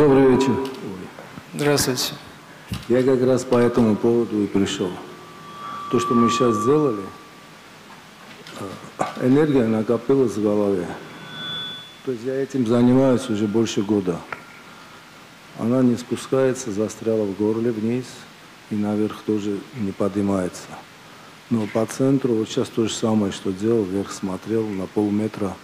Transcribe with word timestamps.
Добрый 0.00 0.34
вечер. 0.34 0.56
Здравствуйте. 1.52 2.14
Я 2.88 3.02
как 3.02 3.22
раз 3.22 3.44
по 3.44 3.58
этому 3.58 3.96
поводу 3.96 4.42
и 4.42 4.46
пришел. 4.46 4.90
То, 5.90 6.00
что 6.00 6.14
мы 6.14 6.30
сейчас 6.30 6.56
сделали, 6.56 7.02
э, 8.60 9.04
энергия 9.20 9.66
накопилась 9.66 10.32
в 10.32 10.42
голове. 10.42 10.86
То 12.06 12.12
есть 12.12 12.24
я 12.24 12.34
этим 12.34 12.66
занимаюсь 12.66 13.28
уже 13.28 13.46
больше 13.46 13.82
года. 13.82 14.16
Она 15.58 15.82
не 15.82 15.96
спускается, 15.96 16.72
застряла 16.72 17.24
в 17.26 17.36
горле 17.36 17.70
вниз 17.70 18.06
и 18.70 18.76
наверх 18.76 19.20
тоже 19.26 19.58
не 19.76 19.92
поднимается. 19.92 20.62
Но 21.50 21.66
по 21.66 21.84
центру 21.84 22.36
вот 22.36 22.48
сейчас 22.48 22.70
то 22.70 22.86
же 22.86 22.94
самое, 22.94 23.32
что 23.32 23.52
делал, 23.52 23.82
вверх 23.82 24.12
смотрел 24.12 24.66
на 24.66 24.86
полметра. 24.86 25.54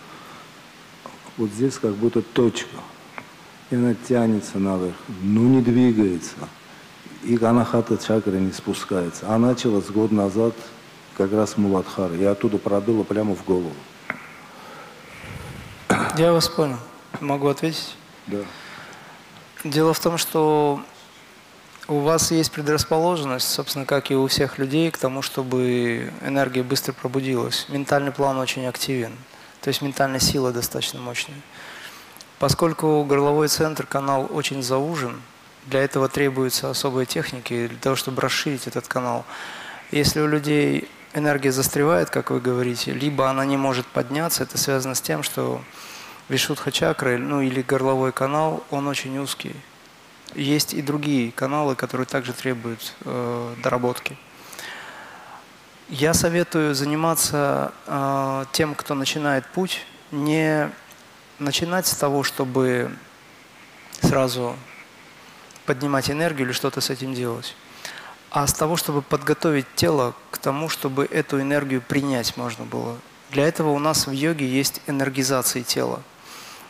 Вот 1.39 1.49
здесь 1.53 1.79
как 1.79 1.95
будто 1.95 2.21
точка. 2.21 2.77
И 3.71 3.75
она 3.75 3.95
тянется 4.09 4.59
наверх, 4.59 4.95
но 5.23 5.41
не 5.41 5.61
двигается. 5.61 6.37
И 7.25 7.37
анахата 7.43 7.97
чакра 7.99 8.33
не 8.33 8.53
спускается. 8.53 9.27
А 9.29 9.39
началась 9.39 9.87
год 9.87 10.13
назад 10.13 10.55
как 11.17 11.33
раз 11.33 11.57
Муладхара. 11.57 12.15
И 12.15 12.25
оттуда 12.25 12.59
пробило 12.59 13.03
прямо 13.03 13.35
в 13.35 13.45
голову. 13.45 13.73
Я 16.17 16.33
вас 16.33 16.49
понял. 16.49 16.79
Могу 17.21 17.49
ответить? 17.49 17.97
Да. 18.27 18.39
Дело 19.65 19.93
в 19.93 20.01
том, 20.01 20.19
что 20.19 20.81
у 21.89 22.01
вас 22.01 22.31
есть 22.31 22.53
предрасположенность, 22.53 23.49
собственно, 23.49 23.85
как 23.85 24.11
и 24.11 24.15
у 24.15 24.27
всех 24.27 24.59
людей, 24.59 24.91
к 24.91 24.99
тому, 24.99 25.23
чтобы 25.23 26.13
энергия 26.25 26.63
быстро 26.63 26.93
пробудилась. 26.93 27.67
Ментальный 27.69 28.13
план 28.13 28.39
очень 28.39 28.67
активен, 28.67 29.13
то 29.61 29.69
есть 29.69 29.83
ментальная 29.83 30.21
сила 30.21 30.53
достаточно 30.53 31.01
мощная. 31.01 31.37
Поскольку 32.39 33.03
горловой 33.05 33.49
центр, 33.49 33.87
канал 33.87 34.29
очень 34.31 34.63
заужен, 34.63 35.23
для 35.67 35.83
этого 35.83 36.09
требуются 36.09 36.71
особые 36.71 37.07
техники, 37.07 37.67
для 37.69 37.79
того, 37.79 37.97
чтобы 37.97 38.21
расширить 38.21 38.67
этот 38.67 38.87
канал. 38.89 39.25
Если 39.91 40.21
у 40.21 40.27
людей 40.27 40.89
энергия 41.15 41.51
застревает, 41.51 42.11
как 42.11 42.31
вы 42.31 42.41
говорите, 42.41 42.93
либо 42.93 43.31
она 43.31 43.45
не 43.45 43.57
может 43.57 43.87
подняться, 43.87 44.43
это 44.43 44.59
связано 44.59 44.95
с 44.95 45.01
тем, 45.01 45.23
что 45.23 45.63
Вишудха 46.29 46.71
чакра, 46.71 47.17
ну 47.17 47.41
или 47.41 47.63
горловой 47.63 48.13
канал, 48.13 48.65
он 48.71 48.87
очень 48.87 49.17
узкий. 49.19 49.55
Есть 50.35 50.75
и 50.75 50.83
другие 50.83 51.33
каналы, 51.33 51.75
которые 51.75 52.07
также 52.07 52.33
требуют 52.33 52.95
э, 53.05 53.55
доработки. 53.63 54.19
Я 55.89 56.15
советую 56.15 56.75
заниматься 56.75 57.73
э, 57.87 58.45
тем, 58.53 58.75
кто 58.75 58.95
начинает 58.95 59.47
путь, 59.47 59.87
не 60.11 60.71
начинать 61.39 61.87
с 61.87 61.95
того, 61.95 62.23
чтобы 62.23 62.91
сразу 64.01 64.57
поднимать 65.65 66.11
энергию 66.11 66.47
или 66.47 66.53
что-то 66.53 66.81
с 66.81 66.91
этим 66.91 67.15
делать, 67.15 67.55
а 68.31 68.47
с 68.47 68.53
того, 68.53 68.77
чтобы 68.77 69.03
подготовить 69.03 69.67
тело 69.75 70.15
к 70.31 70.39
тому, 70.39 70.69
чтобы 70.69 71.05
эту 71.07 71.41
энергию 71.41 71.83
принять 71.83 72.37
можно 72.37 72.65
было. 72.65 72.99
Для 73.31 73.47
этого 73.47 73.71
у 73.71 73.79
нас 73.79 74.07
в 74.07 74.13
йоге 74.13 74.47
есть 74.47 74.81
энергизация 74.87 75.63
тела. 75.63 76.03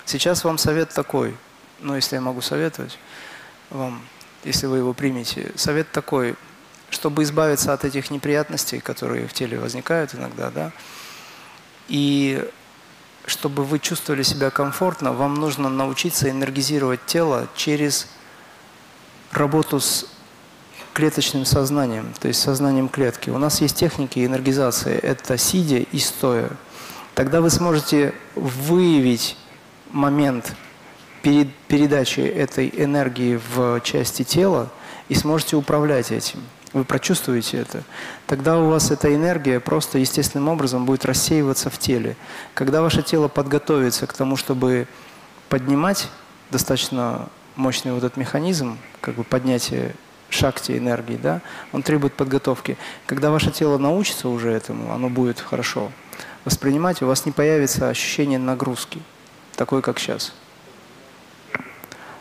Сейчас 0.04 0.44
вам 0.44 0.58
совет 0.58 0.90
такой, 0.90 1.36
ну 1.80 1.94
если 1.94 2.16
я 2.16 2.20
могу 2.20 2.40
советовать 2.40 2.98
вам, 3.70 4.00
если 4.44 4.66
вы 4.66 4.78
его 4.78 4.94
примете, 4.94 5.52
совет 5.56 5.90
такой, 5.90 6.36
чтобы 6.90 7.24
избавиться 7.24 7.72
от 7.72 7.84
этих 7.84 8.10
неприятностей, 8.10 8.80
которые 8.80 9.26
в 9.26 9.32
теле 9.32 9.58
возникают 9.58 10.14
иногда, 10.14 10.50
да, 10.50 10.72
и 11.88 12.48
чтобы 13.26 13.64
вы 13.64 13.78
чувствовали 13.78 14.22
себя 14.22 14.50
комфортно, 14.50 15.12
вам 15.12 15.34
нужно 15.34 15.68
научиться 15.68 16.30
энергизировать 16.30 17.04
тело 17.06 17.48
через 17.56 18.08
работу 19.32 19.80
с 19.80 20.06
клеточным 20.94 21.44
сознанием, 21.44 22.14
то 22.18 22.28
есть 22.28 22.40
сознанием 22.40 22.88
клетки. 22.88 23.28
У 23.28 23.36
нас 23.36 23.60
есть 23.60 23.76
техники 23.76 24.24
энергизации, 24.24 24.96
это 24.96 25.36
сидя 25.36 25.78
и 25.78 25.98
стоя. 25.98 26.50
Тогда 27.14 27.40
вы 27.40 27.50
сможете 27.50 28.14
выявить 28.34 29.36
момент 29.90 30.54
перед 31.22 31.52
передачи 31.68 32.20
этой 32.20 32.72
энергии 32.74 33.40
в 33.54 33.80
части 33.80 34.22
тела 34.22 34.70
и 35.08 35.14
сможете 35.14 35.56
управлять 35.56 36.12
этим. 36.12 36.40
Вы 36.76 36.84
прочувствуете 36.84 37.56
это. 37.56 37.84
Тогда 38.26 38.58
у 38.58 38.68
вас 38.68 38.90
эта 38.90 39.14
энергия 39.14 39.60
просто 39.60 39.96
естественным 39.96 40.50
образом 40.50 40.84
будет 40.84 41.06
рассеиваться 41.06 41.70
в 41.70 41.78
теле. 41.78 42.16
Когда 42.52 42.82
ваше 42.82 43.02
тело 43.02 43.28
подготовится 43.28 44.06
к 44.06 44.12
тому, 44.12 44.36
чтобы 44.36 44.86
поднимать 45.48 46.10
достаточно 46.50 47.30
мощный 47.54 47.92
вот 47.92 48.04
этот 48.04 48.18
механизм, 48.18 48.76
как 49.00 49.14
бы 49.14 49.24
поднятие 49.24 49.94
шакти 50.28 50.76
энергии, 50.76 51.16
да, 51.16 51.40
он 51.72 51.82
требует 51.82 52.12
подготовки. 52.12 52.76
Когда 53.06 53.30
ваше 53.30 53.50
тело 53.50 53.78
научится 53.78 54.28
уже 54.28 54.50
этому, 54.50 54.92
оно 54.92 55.08
будет 55.08 55.40
хорошо 55.40 55.90
воспринимать, 56.44 57.00
у 57.00 57.06
вас 57.06 57.24
не 57.24 57.32
появится 57.32 57.88
ощущение 57.88 58.38
нагрузки 58.38 59.00
такой, 59.54 59.80
как 59.80 59.98
сейчас. 59.98 60.34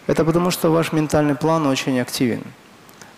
Это 0.07 0.23
потому, 0.23 0.49
что 0.49 0.71
ваш 0.71 0.93
ментальный 0.93 1.35
план 1.35 1.67
очень 1.67 1.99
активен. 1.99 2.45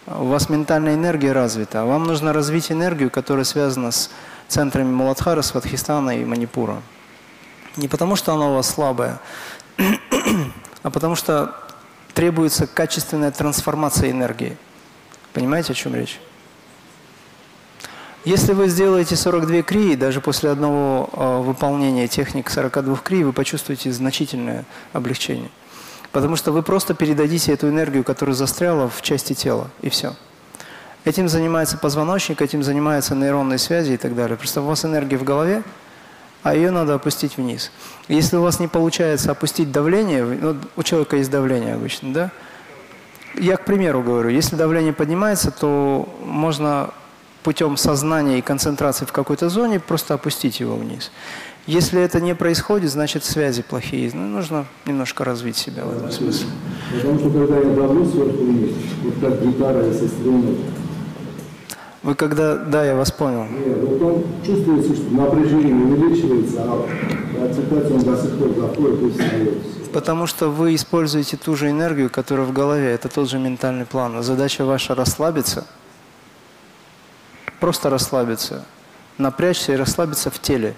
У 0.10 0.28
вас 0.28 0.48
ментальная 0.48 0.94
энергия 0.94 1.34
развита, 1.34 1.82
а 1.82 1.86
вам 1.86 2.06
нужно 2.06 2.32
развить 2.32 2.72
энергию, 2.72 3.12
которая 3.12 3.44
связана 3.44 3.92
с 3.92 4.10
центрами 4.48 4.90
Муладхара, 4.90 5.42
Сватхистана 5.42 6.18
и 6.18 6.24
Манипура. 6.24 6.82
Не 7.76 7.90
потому, 7.90 8.16
что 8.16 8.34
она 8.34 8.48
у 8.48 8.56
вас 8.56 8.70
слабая, 8.70 9.20
а 10.84 10.90
потому 10.92 11.16
что 11.16 11.54
требуется 12.14 12.68
качественная 12.68 13.32
трансформация 13.32 14.10
энергии. 14.12 14.56
Понимаете, 15.34 15.74
о 15.74 15.76
чем 15.76 15.94
речь? 15.94 16.22
Если 18.24 18.54
вы 18.54 18.70
сделаете 18.70 19.18
42 19.18 19.62
крии, 19.64 19.96
даже 19.96 20.22
после 20.22 20.52
одного 20.52 21.10
э, 21.12 21.42
выполнения 21.42 22.08
техник 22.08 22.50
42 22.50 22.96
крии, 22.98 23.24
вы 23.24 23.34
почувствуете 23.34 23.92
значительное 23.92 24.64
облегчение. 24.94 25.50
Потому 26.18 26.36
что 26.36 26.52
вы 26.52 26.64
просто 26.64 26.96
передадите 26.96 27.54
эту 27.54 27.70
энергию, 27.70 28.04
которая 28.04 28.36
застряла 28.36 28.90
в 28.90 29.04
части 29.04 29.34
тела, 29.34 29.68
и 29.84 29.90
все. 29.90 30.16
Этим 31.06 31.30
занимается 31.30 31.78
позвоночник, 31.78 32.42
этим 32.42 32.64
занимаются 32.64 33.14
нейронные 33.14 33.60
связи 33.60 33.92
и 33.92 33.98
так 33.98 34.16
далее. 34.16 34.36
Просто 34.36 34.64
у 34.64 34.66
вас 34.66 34.84
энергия 34.84 35.18
в 35.18 35.24
голове, 35.24 35.62
а 36.42 36.56
ее 36.56 36.72
надо 36.72 36.96
опустить 36.96 37.38
вниз. 37.38 37.72
Если 38.08 38.36
у 38.36 38.42
вас 38.42 38.60
не 38.60 38.68
получается 38.68 39.30
опустить 39.30 39.72
давление, 39.72 40.26
ну, 40.26 40.58
у 40.76 40.82
человека 40.82 41.18
есть 41.18 41.30
давление 41.30 41.76
обычно, 41.76 42.12
да? 42.12 42.32
Я 43.36 43.56
к 43.58 43.66
примеру 43.66 44.02
говорю, 44.02 44.30
если 44.30 44.56
давление 44.56 44.94
поднимается, 44.94 45.52
то 45.52 46.10
можно 46.26 46.96
путем 47.44 47.78
сознания 47.78 48.40
и 48.40 48.42
концентрации 48.42 49.06
в 49.06 49.12
какой-то 49.12 49.50
зоне 49.50 49.80
просто 49.80 50.16
опустить 50.16 50.60
его 50.62 50.78
вниз. 50.78 51.12
Если 51.68 52.02
это 52.02 52.20
не 52.22 52.34
происходит, 52.34 52.92
значит 52.92 53.24
связи 53.24 53.62
плохие. 53.62 54.10
Ну, 54.14 54.28
нужно 54.28 54.66
немножко 54.86 55.24
развить 55.24 55.58
себя 55.58 55.84
в 55.84 55.96
этом 55.96 56.12
смысле. 56.12 56.48
Потому 56.96 57.20
что 57.20 57.30
когда 57.30 57.58
я 57.58 57.76
давлю 57.76 58.06
сверху 58.06 58.44
вниз, 58.44 58.72
вот 59.04 59.14
как 59.22 59.46
гитара 59.46 59.94
со 59.94 60.08
струной, 60.08 60.58
вы 62.04 62.16
когда, 62.16 62.56
да, 62.56 62.86
я 62.86 62.96
вас 62.96 63.12
понял. 63.12 63.44
Нет, 63.44 63.80
вот 63.82 64.02
он 64.02 64.24
чувствуется, 64.46 64.96
что 64.96 65.14
напряжение 65.14 65.76
увеличивается, 65.76 66.62
а 66.64 66.88
концентрация 67.38 67.94
он 67.94 68.04
до 68.04 68.22
сих 68.22 68.38
пор 68.38 68.50
заходит 68.56 69.02
и 69.02 69.22
остается. 69.22 69.90
Потому 69.92 70.26
что 70.26 70.50
вы 70.50 70.74
используете 70.74 71.36
ту 71.38 71.56
же 71.56 71.70
энергию, 71.70 72.10
которая 72.10 72.46
в 72.46 72.54
голове, 72.54 72.92
это 72.92 73.10
тот 73.10 73.30
же 73.30 73.40
ментальный 73.40 73.86
план. 73.86 74.24
Задача 74.24 74.64
ваша 74.64 74.96
расслабиться– 74.96 75.68
Просто 77.60 77.90
расслабиться. 77.90 78.66
Напрячься 79.18 79.74
и 79.74 79.76
расслабиться 79.76 80.30
в 80.30 80.40
теле. 80.40 80.76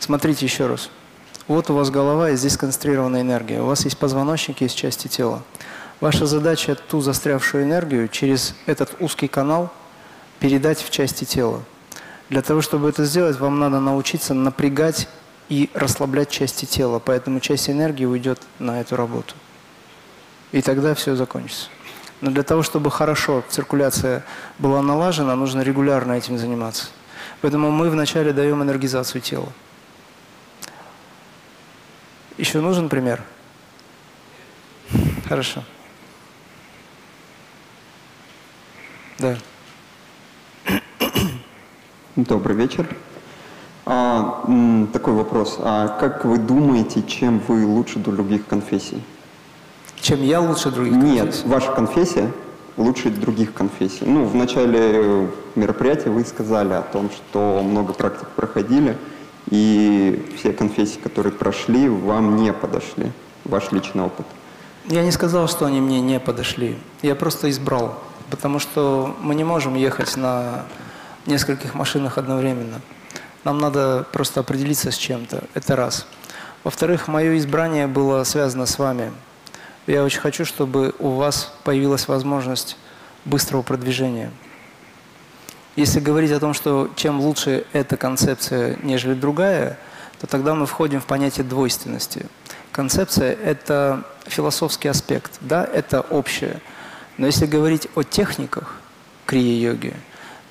Смотрите 0.00 0.46
еще 0.46 0.66
раз. 0.66 0.90
Вот 1.48 1.70
у 1.70 1.74
вас 1.74 1.90
голова, 1.90 2.30
и 2.30 2.36
здесь 2.36 2.54
сконцентрированная 2.54 3.22
энергия. 3.22 3.62
У 3.62 3.66
вас 3.66 3.84
есть 3.84 3.98
позвоночник, 3.98 4.60
есть 4.60 4.76
части 4.76 5.08
тела. 5.08 5.42
Ваша 6.00 6.26
задача 6.26 6.74
ту 6.74 7.00
застрявшую 7.00 7.64
энергию 7.64 8.08
через 8.08 8.54
этот 8.66 8.94
узкий 9.00 9.28
канал 9.28 9.72
передать 10.40 10.80
в 10.80 10.90
части 10.90 11.24
тела. 11.24 11.62
Для 12.28 12.42
того, 12.42 12.60
чтобы 12.60 12.90
это 12.90 13.04
сделать, 13.04 13.38
вам 13.38 13.58
надо 13.58 13.80
научиться 13.80 14.34
напрягать 14.34 15.08
и 15.48 15.70
расслаблять 15.74 16.30
части 16.30 16.66
тела. 16.66 16.98
Поэтому 16.98 17.40
часть 17.40 17.70
энергии 17.70 18.04
уйдет 18.04 18.40
на 18.58 18.80
эту 18.80 18.96
работу. 18.96 19.34
И 20.52 20.62
тогда 20.62 20.94
все 20.94 21.16
закончится. 21.16 21.68
Но 22.20 22.30
для 22.30 22.42
того, 22.42 22.62
чтобы 22.62 22.90
хорошо 22.90 23.42
циркуляция 23.48 24.24
была 24.58 24.82
налажена, 24.82 25.34
нужно 25.34 25.62
регулярно 25.62 26.12
этим 26.12 26.36
заниматься. 26.38 26.86
Поэтому 27.40 27.70
мы 27.70 27.90
вначале 27.90 28.32
даем 28.32 28.62
энергизацию 28.62 29.20
тела. 29.22 29.48
Еще 32.38 32.60
нужен 32.60 32.88
пример? 32.88 33.20
Хорошо. 35.28 35.64
Да. 39.18 39.36
Добрый 42.14 42.54
вечер. 42.56 42.88
А, 43.84 44.44
такой 44.92 45.14
вопрос. 45.14 45.58
А 45.60 45.88
как 45.88 46.24
вы 46.24 46.38
думаете, 46.38 47.02
чем 47.02 47.40
вы 47.40 47.66
лучше 47.66 47.98
других 47.98 48.46
конфессий? 48.46 49.02
Чем 50.00 50.22
я 50.22 50.40
лучше 50.40 50.70
других 50.70 50.94
Нет, 50.94 51.24
конфессий? 51.24 51.48
ваша 51.48 51.72
конфессия 51.72 52.30
лучше 52.76 53.10
других 53.10 53.52
конфессий. 53.52 54.04
Ну, 54.04 54.24
в 54.24 54.36
начале 54.36 55.28
мероприятия 55.56 56.10
вы 56.10 56.24
сказали 56.24 56.72
о 56.72 56.82
том, 56.82 57.10
что 57.10 57.62
много 57.64 57.92
практик 57.92 58.28
проходили, 58.28 58.96
и 59.50 60.34
все 60.36 60.52
конфессии, 60.52 60.98
которые 60.98 61.32
прошли, 61.32 61.88
вам 61.88 62.36
не 62.36 62.52
подошли. 62.52 63.12
Ваш 63.44 63.72
личный 63.72 64.02
опыт. 64.02 64.26
Я 64.86 65.02
не 65.02 65.10
сказал, 65.10 65.48
что 65.48 65.66
они 65.66 65.80
мне 65.80 66.00
не 66.00 66.20
подошли. 66.20 66.78
Я 67.02 67.14
просто 67.14 67.50
избрал. 67.50 67.98
Потому 68.30 68.58
что 68.58 69.16
мы 69.20 69.34
не 69.34 69.44
можем 69.44 69.74
ехать 69.74 70.16
на 70.16 70.64
нескольких 71.26 71.74
машинах 71.74 72.18
одновременно. 72.18 72.80
Нам 73.44 73.58
надо 73.58 74.06
просто 74.12 74.40
определиться 74.40 74.90
с 74.90 74.96
чем-то. 74.96 75.44
Это 75.54 75.76
раз. 75.76 76.06
Во-вторых, 76.64 77.08
мое 77.08 77.38
избрание 77.38 77.86
было 77.86 78.24
связано 78.24 78.66
с 78.66 78.78
вами. 78.78 79.12
Я 79.86 80.04
очень 80.04 80.20
хочу, 80.20 80.44
чтобы 80.44 80.94
у 80.98 81.10
вас 81.10 81.52
появилась 81.64 82.08
возможность 82.08 82.76
быстрого 83.24 83.62
продвижения. 83.62 84.30
Если 85.78 86.00
говорить 86.00 86.32
о 86.32 86.40
том, 86.40 86.54
что 86.54 86.90
чем 86.96 87.20
лучше 87.20 87.64
эта 87.72 87.96
концепция, 87.96 88.76
нежели 88.82 89.14
другая, 89.14 89.78
то 90.20 90.26
тогда 90.26 90.56
мы 90.56 90.66
входим 90.66 91.00
в 91.00 91.06
понятие 91.06 91.44
двойственности. 91.44 92.26
Концепция– 92.72 93.32
это 93.44 94.02
философский 94.26 94.88
аспект, 94.88 95.38
да, 95.40 95.64
это 95.64 96.00
общее. 96.00 96.60
Но 97.16 97.26
если 97.26 97.46
говорить 97.46 97.86
о 97.94 98.02
техниках 98.02 98.74
крия-йоги, 99.24 99.94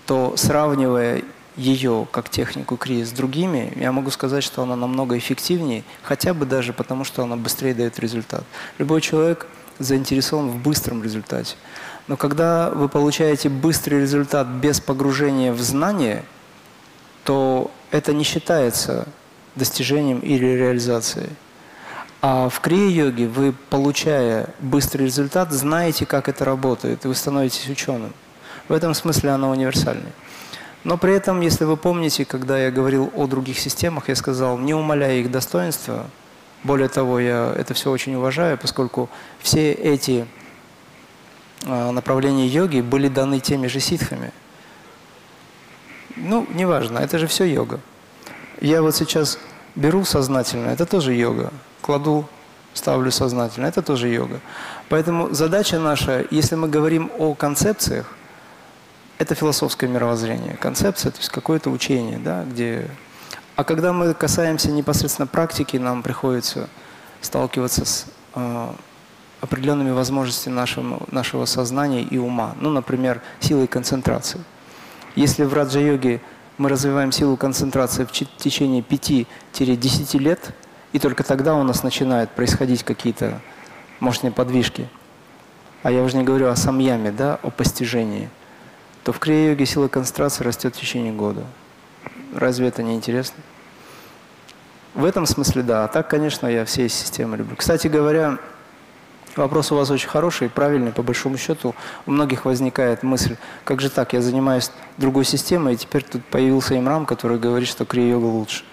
то 0.06 0.38
сравнивая 0.38 1.24
ее 1.58 2.08
как 2.10 2.30
технику 2.30 2.78
крии 2.78 3.04
с 3.04 3.12
другими, 3.12 3.74
я 3.76 3.92
могу 3.92 4.12
сказать, 4.12 4.46
что 4.46 4.64
она 4.64 4.78
намного 4.78 5.18
эффективнее, 5.18 5.84
хотя 6.04 6.34
бы 6.34 6.46
даже 6.46 6.72
потому, 6.72 7.04
что 7.04 7.24
она 7.24 7.36
быстрее 7.36 7.74
дает 7.74 8.00
результат. 8.00 8.46
Любой 8.78 9.02
человек 9.02 9.48
заинтересован 9.78 10.48
в 10.48 10.58
быстром 10.58 11.04
результате. 11.04 11.58
Но 12.08 12.16
когда 12.16 12.70
вы 12.70 12.88
получаете 12.88 13.50
быстрый 13.50 14.02
результат 14.02 14.48
без 14.48 14.80
погружения 14.80 15.52
в 15.52 15.60
знание, 15.60 16.24
то 17.24 17.70
это 17.92 18.14
не 18.14 18.24
считается 18.24 19.08
достижением 19.56 20.20
или 20.20 20.46
реализацией. 20.46 21.30
А 22.22 22.50
в 22.50 22.62
крия-йоге 22.62 23.28
вы, 23.28 23.54
получая 23.70 24.50
быстрый 24.60 25.04
результат, 25.04 25.52
знаете, 25.52 26.06
как 26.06 26.30
это 26.30 26.46
работает, 26.46 27.06
и 27.06 27.08
вы 27.08 27.16
становитесь 27.16 27.70
ученым. 27.70 28.14
В 28.68 28.74
этом 28.74 28.94
смысле 28.94 29.32
она 29.32 29.50
универсальная. 29.50 30.14
Но 30.84 30.98
при 30.98 31.14
этом, 31.14 31.42
если 31.42 31.66
вы 31.66 31.76
помните, 31.76 32.24
когда 32.26 32.58
я 32.58 32.72
говорил 32.72 33.12
о 33.16 33.28
других 33.28 33.60
системах, 33.60 34.10
я 34.10 34.16
сказал, 34.16 34.58
не 34.58 34.74
умаляя 34.74 35.16
их 35.16 35.30
достоинства, 35.30 36.06
более 36.64 36.90
того, 36.90 37.20
я 37.20 37.54
это 37.56 37.74
все 37.74 37.92
очень 37.92 38.16
уважаю, 38.16 38.58
поскольку 38.58 39.10
все 39.40 39.72
эти 39.74 40.26
направления 41.66 42.48
йоги 42.48 42.82
были 42.82 43.08
даны 43.08 43.40
теми 43.40 43.68
же 43.68 43.80
ситхами. 43.80 44.32
Ну, 46.16 46.48
неважно, 46.54 47.00
это 47.00 47.20
же 47.20 47.28
все 47.28 47.46
йога. 47.46 47.80
Я 48.60 48.82
вот 48.82 48.96
сейчас 48.96 49.38
беру 49.76 50.04
сознательно, 50.04 50.70
это 50.70 50.86
тоже 50.86 51.14
йога. 51.14 51.52
Кладу, 51.82 52.28
ставлю 52.74 53.12
сознательно, 53.12 53.68
это 53.68 53.82
тоже 53.82 54.08
йога. 54.08 54.40
Поэтому 54.90 55.34
задача 55.34 55.80
наша, 55.80 56.26
если 56.32 56.56
мы 56.56 56.68
говорим 56.68 57.12
о 57.18 57.34
концепциях, 57.36 58.14
это 59.18 59.36
философское 59.36 59.88
мировоззрение. 59.88 60.56
Концепция, 60.58 61.12
то 61.12 61.20
есть 61.20 61.30
какое-то 61.30 61.70
учение, 61.70 62.18
да, 62.20 62.44
где... 62.44 62.90
А 63.56 63.64
когда 63.64 63.92
мы 63.92 64.14
касаемся 64.14 64.72
непосредственно 64.72 65.28
практики, 65.28 65.78
нам 65.78 66.04
приходится 66.04 66.70
сталкиваться 67.22 67.86
с 67.86 68.06
э, 68.36 68.70
определенными 69.42 69.92
возможностями 69.92 70.54
нашего, 70.54 71.00
нашего 71.12 71.46
сознания 71.46 72.02
и 72.02 72.18
ума. 72.18 72.56
Ну, 72.60 72.70
например, 72.70 73.22
силой 73.40 73.68
концентрации. 73.68 74.42
Если 75.16 75.44
в 75.44 75.54
раджа-йоге 75.54 76.22
мы 76.58 76.70
развиваем 76.70 77.12
силу 77.12 77.38
концентрации 77.38 78.06
в 78.06 78.12
течение 78.12 78.82
5-10 78.82 80.18
лет, 80.20 80.54
и 80.94 81.00
только 81.00 81.24
тогда 81.24 81.56
у 81.56 81.64
нас 81.64 81.84
начинают 81.84 82.32
происходить 82.32 82.84
какие-то 82.84 83.42
мощные 84.00 84.32
подвижки. 84.32 84.88
А 85.84 85.92
я 85.92 86.04
уже 86.04 86.18
не 86.18 86.24
говорю 86.24 86.48
о 86.48 86.56
самьяме, 86.56 87.12
да, 87.12 87.40
о 87.44 87.50
постижении– 87.50 88.30
то 89.08 89.14
в 89.14 89.20
крия-йоге 89.20 89.66
сила 89.66 89.88
концентрации 89.88 90.44
растет 90.44 90.76
в 90.76 90.82
течение 90.82 91.14
года. 91.14 91.46
Разве 92.36 92.68
это 92.68 92.84
не 92.84 92.94
интересно? 92.94 93.42
В 94.96 95.06
этом 95.06 95.26
смысле 95.26 95.64
да. 95.64 95.86
А 95.86 95.88
так, 95.88 96.10
конечно, 96.10 96.46
я 96.46 96.66
все 96.66 96.90
системы 96.90 97.38
люблю. 97.38 97.56
Кстати 97.56 97.88
говоря, 97.88 98.38
вопрос 99.38 99.72
у 99.72 99.76
вас 99.76 99.90
очень 99.90 100.10
хороший, 100.10 100.50
правильный. 100.50 100.92
По 100.92 101.04
большому 101.04 101.38
счету 101.38 101.76
у 102.06 102.12
многих 102.12 102.46
возникает 102.46 103.04
мысль, 103.04 103.36
как 103.64 103.82
же 103.82 103.90
так, 103.90 104.14
я 104.14 104.22
занимаюсь 104.22 104.72
другой 104.98 105.26
системой, 105.26 105.74
и 105.74 105.78
теперь 105.78 106.04
тут 106.04 106.26
появился 106.26 106.78
имрам, 106.78 107.06
который 107.06 107.40
говорит, 107.40 107.68
что 107.68 107.86
крия-йога 107.86 108.26
лучше. 108.26 108.64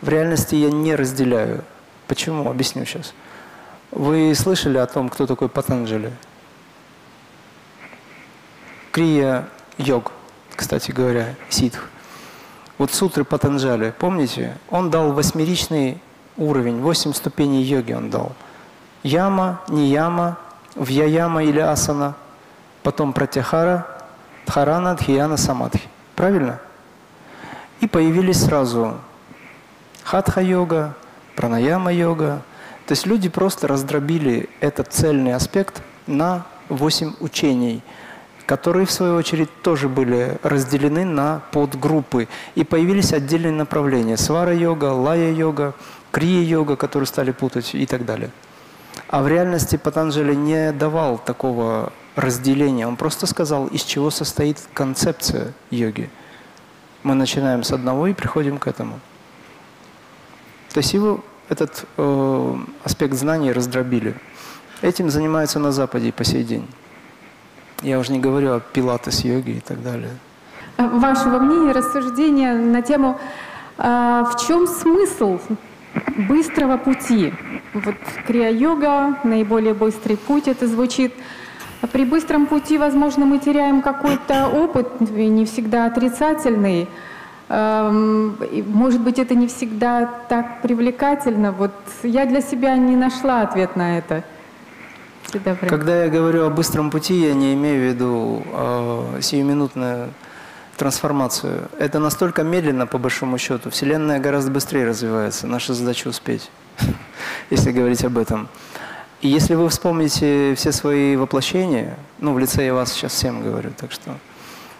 В 0.00 0.08
реальности 0.08 0.54
я 0.54 0.70
не 0.70 0.94
разделяю. 0.94 1.64
Почему? 2.06 2.50
Объясню 2.50 2.84
сейчас. 2.84 3.14
Вы 3.90 4.34
слышали 4.34 4.78
о 4.78 4.86
том, 4.86 5.08
кто 5.08 5.26
такой 5.26 5.48
Патанджали? 5.48 6.12
Крия 8.92 9.48
йог, 9.78 10.12
кстати 10.54 10.90
говоря, 10.90 11.34
ситх. 11.48 11.88
Вот 12.78 12.92
сутры 12.92 13.24
Патанджали, 13.24 13.92
помните? 13.98 14.56
Он 14.70 14.90
дал 14.90 15.12
восьмеричный 15.12 16.00
уровень, 16.36 16.80
восемь 16.80 17.12
ступеней 17.12 17.62
йоги 17.62 17.92
он 17.92 18.10
дал. 18.10 18.32
Яма, 19.02 19.60
нияма, 19.68 20.36
вьяяма 20.76 21.42
или 21.44 21.60
асана, 21.60 22.14
потом 22.82 23.12
пратяхара, 23.12 23.86
дхарана, 24.46 24.94
дхияна, 24.94 25.36
самадхи. 25.36 25.88
Правильно? 26.16 26.60
И 27.80 27.86
появились 27.86 28.44
сразу 28.44 28.98
хатха-йога, 30.04 30.94
пранаяма-йога. 31.36 32.42
То 32.86 32.92
есть 32.92 33.06
люди 33.06 33.28
просто 33.28 33.68
раздробили 33.68 34.48
этот 34.60 34.92
цельный 34.92 35.34
аспект 35.34 35.82
на 36.06 36.44
восемь 36.68 37.14
учений– 37.20 37.82
которые, 38.50 38.84
в 38.84 38.90
свою 38.90 39.14
очередь, 39.14 39.48
тоже 39.62 39.88
были 39.88 40.36
разделены 40.42 41.04
на 41.04 41.40
подгруппы. 41.52 42.26
И 42.56 42.64
появились 42.64 43.12
отдельные 43.12 43.52
направления. 43.52 44.16
Свара-йога, 44.16 44.86
лая-йога, 44.86 45.74
крия-йога, 46.10 46.74
которые 46.74 47.06
стали 47.06 47.30
путать 47.30 47.76
и 47.76 47.86
так 47.86 48.04
далее. 48.04 48.32
А 49.08 49.22
в 49.22 49.28
реальности 49.28 49.76
Патанджали 49.76 50.34
не 50.34 50.72
давал 50.72 51.18
такого 51.18 51.92
разделения. 52.16 52.86
Он 52.86 52.96
просто 52.96 53.26
сказал, 53.26 53.66
из 53.66 53.82
чего 53.82 54.10
состоит 54.10 54.58
концепция 54.72 55.52
йоги. 55.70 56.10
Мы 57.02 57.14
начинаем 57.14 57.62
с 57.62 57.72
одного 57.72 58.06
и 58.06 58.14
приходим 58.14 58.58
к 58.58 58.66
этому. 58.66 59.00
То 60.72 60.78
есть 60.78 60.92
его 60.94 61.24
этот 61.48 61.84
э, 61.96 62.56
аспект 62.84 63.14
знаний 63.14 63.52
раздробили. 63.52 64.14
Этим 64.82 65.10
занимаются 65.10 65.58
на 65.58 65.72
Западе 65.72 66.12
по 66.12 66.24
сей 66.24 66.44
день. 66.44 66.68
Я 67.82 67.98
уже 67.98 68.12
не 68.12 68.20
говорю 68.20 68.54
о 68.54 68.60
пилатес 68.60 69.24
йоге 69.24 69.54
и 69.54 69.60
так 69.60 69.82
далее. 69.82 70.10
Вашего 70.78 71.38
мнения, 71.38 71.72
рассуждения 71.72 72.54
на 72.54 72.82
тему, 72.82 73.18
а, 73.78 74.24
в 74.24 74.46
чем 74.46 74.66
смысл 74.66 75.38
быстрого 76.28 76.76
пути? 76.76 77.32
Вот 77.74 77.94
крия-йога, 78.26 79.18
наиболее 79.24 79.74
быстрый 79.74 80.16
путь, 80.16 80.48
это 80.48 80.66
звучит. 80.66 81.12
А 81.82 81.86
при 81.86 82.04
быстром 82.04 82.46
пути, 82.46 82.78
возможно, 82.78 83.24
мы 83.24 83.38
теряем 83.38 83.80
какой-то 83.80 84.48
опыт, 84.48 85.00
не 85.00 85.46
всегда 85.46 85.86
отрицательный. 85.86 86.88
Может 87.48 89.00
быть, 89.00 89.18
это 89.18 89.34
не 89.34 89.46
всегда 89.46 90.06
так 90.28 90.62
привлекательно. 90.62 91.52
Вот 91.52 91.72
я 92.02 92.26
для 92.26 92.42
себя 92.42 92.76
не 92.76 92.96
нашла 92.96 93.42
ответ 93.42 93.76
на 93.76 93.98
это. 93.98 94.24
Когда 95.68 96.04
я 96.04 96.10
говорю 96.10 96.46
о 96.46 96.50
быстром 96.50 96.90
пути, 96.90 97.14
я 97.14 97.34
не 97.34 97.54
имею 97.54 97.80
в 97.80 97.94
виду 97.94 98.42
э, 98.52 99.20
сиюминутную 99.20 100.10
трансформацию. 100.80 101.68
Это 101.78 101.98
настолько 101.98 102.42
медленно, 102.42 102.86
по 102.86 102.98
большому 102.98 103.38
счету. 103.38 103.70
Вселенная 103.70 104.18
гораздо 104.18 104.50
быстрее 104.50 104.86
развивается. 104.86 105.46
Наша 105.46 105.74
задача 105.74 106.08
успеть, 106.08 106.50
если 107.50 107.72
говорить 107.72 108.04
об 108.04 108.18
этом. 108.18 108.48
И 109.20 109.28
если 109.28 109.54
вы 109.54 109.68
вспомните 109.68 110.54
все 110.56 110.72
свои 110.72 111.16
воплощения, 111.16 111.96
ну, 112.18 112.32
в 112.32 112.38
лице 112.38 112.64
я 112.64 112.74
вас 112.74 112.92
сейчас 112.92 113.12
всем 113.12 113.42
говорю, 113.42 113.70
так 113.76 113.92
что 113.92 114.16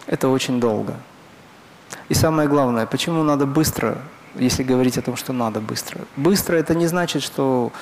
это 0.07 0.29
очень 0.29 0.61
долго. 0.61 0.95
И 2.09 2.15
самое 2.15 2.49
главное, 2.49 2.87
почему 2.87 3.23
надо 3.23 3.47
быстро, 3.47 3.99
если 4.35 4.63
говорить 4.63 4.99
о 4.99 5.03
том, 5.03 5.17
что 5.17 5.33
надо 5.33 5.61
быстро. 5.61 6.01
Быстро 6.17 6.57
это 6.57 6.75
не 6.75 6.87
значит, 6.87 7.23
что 7.23 7.73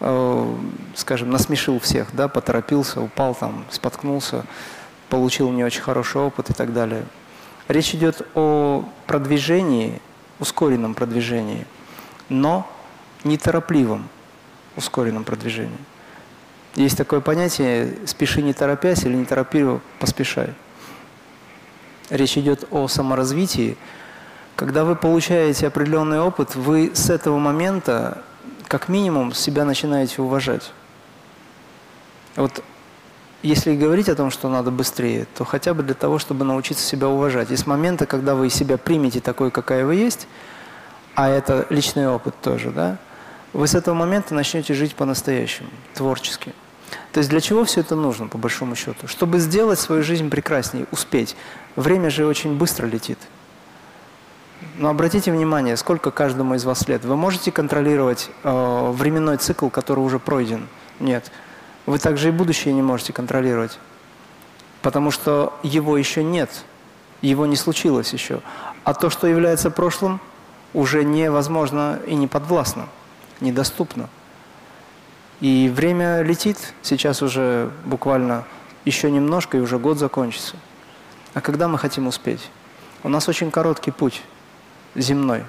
Э, 0.00 0.54
скажем, 0.96 1.30
насмешил 1.30 1.78
всех, 1.78 2.08
да, 2.14 2.28
поторопился, 2.28 3.00
упал 3.00 3.34
там, 3.34 3.64
споткнулся, 3.70 4.44
получил 5.08 5.50
не 5.50 5.64
очень 5.64 5.82
хороший 5.82 6.20
опыт 6.20 6.50
и 6.50 6.52
так 6.52 6.72
далее. 6.72 7.04
Речь 7.68 7.94
идет 7.94 8.26
о 8.34 8.84
продвижении, 9.06 10.00
ускоренном 10.38 10.94
продвижении, 10.94 11.66
но 12.28 12.68
неторопливом 13.24 14.08
ускоренном 14.76 15.24
продвижении. 15.24 15.78
Есть 16.74 16.98
такое 16.98 17.20
понятие 17.20 17.96
«спеши 18.06 18.42
не 18.42 18.52
торопясь» 18.52 19.04
или 19.04 19.14
«не 19.14 19.24
торопи, 19.24 19.64
поспешай». 19.98 20.52
Речь 22.10 22.36
идет 22.36 22.66
о 22.70 22.88
саморазвитии. 22.88 23.78
Когда 24.56 24.84
вы 24.84 24.94
получаете 24.94 25.68
определенный 25.68 26.20
опыт, 26.20 26.54
вы 26.54 26.90
с 26.94 27.08
этого 27.08 27.38
момента, 27.38 28.22
как 28.68 28.88
минимум, 28.88 29.32
себя 29.32 29.64
начинаете 29.64 30.20
уважать. 30.20 30.72
Вот 32.36 32.62
если 33.44 33.76
говорить 33.76 34.08
о 34.08 34.14
том, 34.14 34.30
что 34.30 34.48
надо 34.48 34.70
быстрее, 34.70 35.26
то 35.36 35.44
хотя 35.44 35.74
бы 35.74 35.82
для 35.82 35.94
того, 35.94 36.18
чтобы 36.18 36.46
научиться 36.46 36.82
себя 36.82 37.08
уважать. 37.08 37.50
И 37.50 37.56
с 37.56 37.66
момента, 37.66 38.06
когда 38.06 38.34
вы 38.34 38.48
себя 38.48 38.78
примете 38.78 39.20
такой, 39.20 39.50
какая 39.50 39.84
вы 39.84 39.96
есть, 39.96 40.26
а 41.14 41.28
это 41.28 41.66
личный 41.68 42.08
опыт 42.08 42.34
тоже, 42.40 42.70
да, 42.70 42.96
вы 43.52 43.68
с 43.68 43.74
этого 43.74 43.94
момента 43.94 44.34
начнете 44.34 44.72
жить 44.72 44.94
по-настоящему, 44.94 45.68
творчески. 45.92 46.54
То 47.12 47.18
есть 47.18 47.28
для 47.28 47.42
чего 47.42 47.64
все 47.64 47.80
это 47.80 47.96
нужно, 47.96 48.28
по 48.28 48.38
большому 48.38 48.76
счету? 48.76 49.06
Чтобы 49.06 49.38
сделать 49.40 49.78
свою 49.78 50.02
жизнь 50.02 50.30
прекраснее, 50.30 50.86
успеть. 50.90 51.36
Время 51.76 52.08
же 52.08 52.26
очень 52.26 52.56
быстро 52.56 52.86
летит. 52.86 53.18
Но 54.78 54.88
обратите 54.88 55.30
внимание, 55.30 55.76
сколько 55.76 56.10
каждому 56.10 56.54
из 56.54 56.64
вас 56.64 56.88
лет. 56.88 57.04
Вы 57.04 57.14
можете 57.14 57.52
контролировать 57.52 58.30
э, 58.42 58.90
временной 58.92 59.36
цикл, 59.36 59.68
который 59.68 60.00
уже 60.00 60.18
пройден? 60.18 60.66
Нет. 60.98 61.30
Вы 61.86 61.98
также 61.98 62.28
и 62.28 62.32
будущее 62.32 62.72
не 62.72 62.82
можете 62.82 63.12
контролировать, 63.12 63.78
потому 64.80 65.10
что 65.10 65.52
его 65.62 65.98
еще 65.98 66.24
нет, 66.24 66.50
его 67.20 67.46
не 67.46 67.56
случилось 67.56 68.12
еще. 68.12 68.40
А 68.84 68.94
то, 68.94 69.10
что 69.10 69.26
является 69.26 69.70
прошлым, 69.70 70.20
уже 70.72 71.04
невозможно 71.04 72.00
и 72.06 72.14
не 72.14 72.26
подвластно, 72.26 72.88
недоступно. 73.40 74.08
И 75.40 75.70
время 75.74 76.22
летит, 76.22 76.74
сейчас 76.82 77.22
уже 77.22 77.70
буквально 77.84 78.44
еще 78.84 79.10
немножко, 79.10 79.58
и 79.58 79.60
уже 79.60 79.78
год 79.78 79.98
закончится. 79.98 80.56
А 81.34 81.40
когда 81.40 81.68
мы 81.68 81.78
хотим 81.78 82.06
успеть? 82.06 82.50
У 83.02 83.08
нас 83.08 83.28
очень 83.28 83.50
короткий 83.50 83.90
путь 83.90 84.22
земной. 84.94 85.44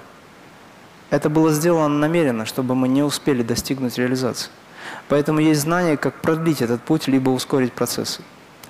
Это 1.12 1.30
было 1.30 1.52
сделано 1.52 1.98
намеренно, 1.98 2.46
чтобы 2.46 2.76
мы 2.76 2.88
не 2.88 3.04
успели 3.04 3.44
достигнуть 3.44 3.98
реализации. 3.98 4.50
Поэтому 5.08 5.40
есть 5.40 5.62
знание, 5.62 5.98
как 5.98 6.22
продлить 6.22 6.62
этот 6.62 6.82
путь, 6.82 7.08
либо 7.08 7.30
ускорить 7.30 7.74
процессы. 7.74 8.22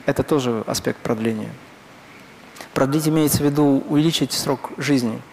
Это 0.05 0.23
тоже 0.23 0.63
аспект 0.67 0.99
продления. 0.99 1.49
Продлить 2.73 3.07
имеется 3.07 3.37
в 3.37 3.45
виду 3.45 3.83
увеличить 3.87 4.33
срок 4.33 4.71
жизни– 4.77 5.21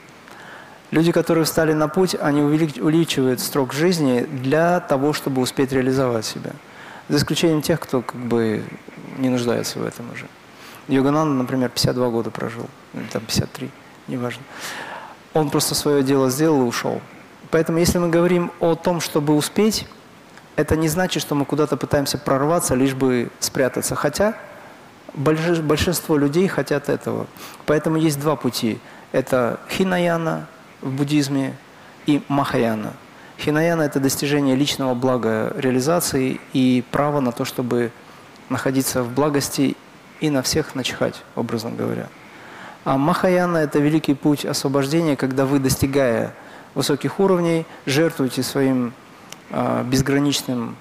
Люди, 0.92 1.10
которые 1.10 1.44
встали 1.44 1.72
на 1.72 1.88
путь, 1.88 2.14
они 2.20 2.42
увеличивают 2.42 3.40
срок 3.40 3.72
жизни 3.72 4.26
для 4.30 4.78
того, 4.78 5.14
чтобы 5.14 5.40
успеть 5.40 5.72
реализовать 5.72 6.26
себя. 6.26 6.50
За 7.08 7.16
исключением 7.16 7.62
тех, 7.62 7.80
кто 7.80 8.02
как 8.02 8.20
бы 8.20 8.62
не 9.16 9.30
нуждается 9.30 9.78
в 9.78 9.86
этом 9.86 10.12
уже. 10.12 10.26
Йогананда, 10.88 11.34
например, 11.34 11.70
52 11.70 12.10
года 12.10 12.30
прожил, 12.30 12.66
или 12.92 13.04
там 13.04 13.22
53, 13.22 13.70
неважно. 14.08 14.42
Он 15.32 15.48
просто 15.48 15.74
свое 15.74 16.02
дело 16.02 16.28
сделал 16.28 16.60
и 16.60 16.66
ушел. 16.66 17.00
Поэтому 17.50 17.78
если 17.78 17.96
мы 17.96 18.10
говорим 18.10 18.52
о 18.60 18.74
том, 18.74 19.00
чтобы 19.00 19.34
успеть, 19.34 19.86
это 20.56 20.76
не 20.76 20.88
значит, 20.88 21.22
что 21.22 21.34
мы 21.34 21.44
куда-то 21.44 21.76
пытаемся 21.76 22.18
прорваться, 22.18 22.74
лишь 22.74 22.94
бы 22.94 23.30
спрятаться. 23.40 23.94
Хотя 23.94 24.34
большинство 25.14 26.16
людей 26.16 26.48
хотят 26.48 26.88
этого. 26.88 27.26
Поэтому 27.66 27.96
есть 27.96 28.20
два 28.20 28.36
пути. 28.36 28.78
Это 29.12 29.60
хинаяна 29.70 30.46
в 30.80 30.90
буддизме 30.90 31.54
и 32.06 32.22
махаяна. 32.28 32.92
Хинаяна– 33.38 33.82
это 33.82 33.98
достижение 33.98 34.56
личного 34.56 34.94
блага 34.94 35.52
реализации 35.56 36.40
и 36.52 36.84
право 36.90 37.20
на 37.20 37.32
то, 37.32 37.44
чтобы 37.44 37.90
находиться 38.48 39.02
в 39.02 39.12
благости 39.12 39.76
и 40.20 40.30
на 40.30 40.42
всех 40.42 40.74
начихать, 40.74 41.22
образно 41.34 41.70
говоря. 41.70 42.08
А 42.84 42.98
Махаяна– 42.98 43.56
это 43.58 43.78
великий 43.78 44.14
путь 44.14 44.44
освобождения, 44.44 45.16
когда 45.16 45.44
вы, 45.44 45.58
достигая 45.58 46.34
высоких 46.74 47.20
уровней, 47.20 47.66
жертвуете 47.86 48.42
своим 48.42 48.92
безграничным, 49.84 50.76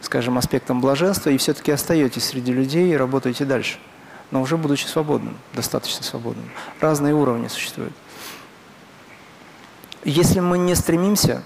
скажем, 0.00 0.38
аспектом 0.38 0.80
блаженства 0.80 1.30
и 1.30 1.38
все-таки 1.38 1.72
остаетесь 1.72 2.24
среди 2.24 2.52
людей 2.52 2.92
и 2.92 2.96
работаете 2.96 3.44
дальше, 3.44 3.78
но 4.30 4.42
уже 4.42 4.56
будучи 4.56 4.86
свободным, 4.86 5.36
достаточно 5.54 6.04
свободным. 6.04 6.50
Разные 6.80 7.14
уровни 7.14 7.48
существуют. 7.48 7.94
Если 10.04 10.40
мы 10.40 10.58
не 10.58 10.74
стремимся, 10.74 11.42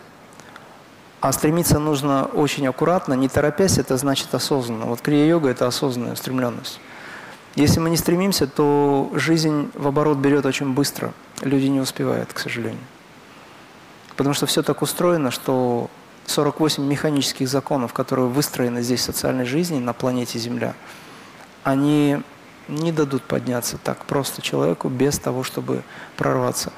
а 1.20 1.32
стремиться 1.32 1.78
нужно 1.78 2.24
очень 2.26 2.66
аккуратно, 2.66 3.14
не 3.14 3.28
торопясь, 3.28 3.78
это 3.78 3.96
значит 3.96 4.34
осознанно. 4.34 4.86
Вот 4.86 5.00
крия-йога– 5.00 5.48
это 5.50 5.66
осознанная 5.66 6.12
устремленность. 6.12 6.78
Если 7.54 7.80
мы 7.80 7.88
не 7.88 7.96
стремимся, 7.96 8.46
то 8.46 9.10
жизнь 9.14 9.70
в 9.74 9.86
оборот 9.86 10.18
берет 10.18 10.44
очень 10.44 10.74
быстро. 10.74 11.12
Люди 11.40 11.66
не 11.66 11.80
успевают, 11.80 12.32
к 12.32 12.38
сожалению. 12.38 12.82
Потому 14.16 14.34
что 14.34 14.46
все 14.46 14.62
так 14.62 14.82
устроено, 14.82 15.30
что 15.30 15.88
48 16.26 16.84
механических 16.84 17.48
законов, 17.48 17.92
которые 17.92 18.28
выстроены 18.28 18.82
здесь 18.82 19.00
в 19.00 19.04
социальной 19.04 19.44
жизни 19.44 19.78
на 19.78 19.92
планете 19.92 20.38
Земля, 20.38 20.74
они 21.62 22.20
не 22.68 22.92
дадут 22.92 23.24
подняться 23.24 23.78
так 23.78 24.04
просто 24.04 24.42
человеку 24.42 24.88
без 24.88 25.18
того, 25.18 25.42
чтобы 25.42 25.82
прорваться 26.16 26.72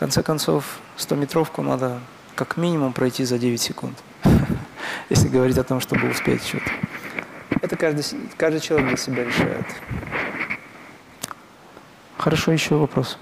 конце 0.00 0.22
концов, 0.22 0.78
100-метровку 0.96 1.60
надо 1.60 2.00
как 2.34 2.56
минимум 2.56 2.94
пройти 2.94 3.24
за 3.24 3.38
9 3.38 3.60
секунд, 3.60 3.98
если 5.10 5.28
говорить 5.28 5.58
о 5.58 5.62
том, 5.62 5.78
чтобы 5.78 6.08
успеть 6.08 6.42
что-то. 6.42 6.70
Это 7.60 7.76
каждый, 7.76 8.02
каждый 8.38 8.60
человек 8.60 8.88
для 8.88 8.96
себя 8.96 9.24
решает. 9.24 9.66
Хорошо, 12.16 12.50
еще 12.52 12.76
вопрос. 12.76 13.18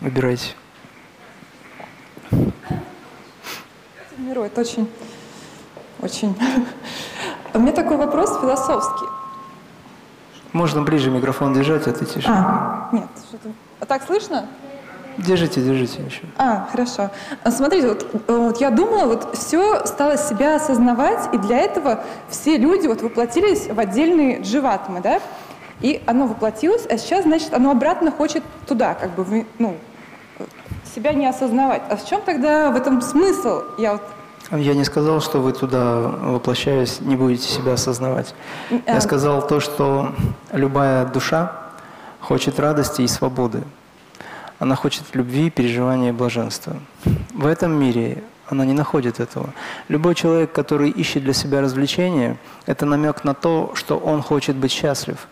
Выбирайте. 0.00 0.54
Миру, 4.38 4.44
это 4.44 4.60
очень, 4.60 4.88
очень... 6.00 6.36
У 7.54 7.58
меня 7.58 7.72
такой 7.72 7.96
вопрос 7.96 8.38
философский. 8.40 9.06
Можно 10.52 10.82
ближе 10.82 11.10
микрофон 11.10 11.54
держать, 11.54 11.86
а 11.88 11.92
ты 11.92 12.04
тише. 12.04 12.28
А, 12.28 12.88
нет, 12.92 13.08
что-то... 13.28 13.48
А 13.80 13.86
так 13.86 14.04
слышно? 14.04 14.46
Держите, 15.18 15.60
держите 15.60 16.02
еще. 16.02 16.22
А, 16.36 16.68
хорошо. 16.70 17.10
А, 17.42 17.50
смотрите, 17.50 17.88
вот, 17.88 18.06
вот 18.28 18.60
я 18.60 18.70
думала, 18.70 19.06
вот 19.06 19.36
все 19.36 19.84
стало 19.86 20.16
себя 20.16 20.56
осознавать, 20.56 21.34
и 21.34 21.38
для 21.38 21.58
этого 21.58 22.04
все 22.28 22.56
люди 22.56 22.86
вот 22.86 23.02
воплотились 23.02 23.66
в 23.66 23.78
отдельные 23.78 24.40
дживатмы, 24.40 25.00
да? 25.00 25.20
И 25.80 26.00
оно 26.06 26.26
воплотилось, 26.26 26.86
а 26.88 26.96
сейчас, 26.96 27.24
значит, 27.24 27.52
оно 27.52 27.72
обратно 27.72 28.12
хочет 28.12 28.44
туда, 28.66 28.94
как 28.94 29.10
бы, 29.16 29.46
ну, 29.58 29.76
себя 30.94 31.12
не 31.12 31.26
осознавать. 31.26 31.82
А 31.88 31.96
в 31.96 32.04
чем 32.06 32.22
тогда 32.22 32.70
в 32.70 32.76
этом 32.76 33.00
смысл? 33.02 33.62
Я 33.78 33.92
вот 33.92 34.02
я 34.50 34.74
не 34.74 34.84
сказал, 34.84 35.20
что 35.20 35.40
вы 35.40 35.52
туда, 35.52 36.00
воплощаясь, 36.00 37.00
не 37.00 37.16
будете 37.16 37.48
себя 37.48 37.74
осознавать. 37.74 38.34
Я 38.70 38.96
а. 38.96 39.00
сказал 39.00 39.46
то, 39.46 39.60
что 39.60 40.14
любая 40.52 41.04
душа 41.06 41.52
хочет 42.20 42.58
радости 42.58 43.02
и 43.02 43.08
свободы. 43.08 43.62
Она 44.58 44.74
хочет 44.74 45.04
любви, 45.14 45.50
переживания 45.50 46.10
и 46.10 46.12
блаженства. 46.12 46.76
В 47.32 47.46
этом 47.46 47.72
мире 47.72 48.24
она 48.48 48.64
не 48.64 48.72
находит 48.72 49.20
этого. 49.20 49.50
Любой 49.88 50.14
человек, 50.14 50.52
который 50.52 50.90
ищет 50.90 51.22
для 51.22 51.34
себя 51.34 51.60
развлечения, 51.60 52.38
это 52.66 52.86
намек 52.86 53.24
на 53.24 53.34
то, 53.34 53.72
что 53.74 53.98
он 53.98 54.22
хочет 54.22 54.56
быть 54.56 54.72
счастлив. 54.72 55.28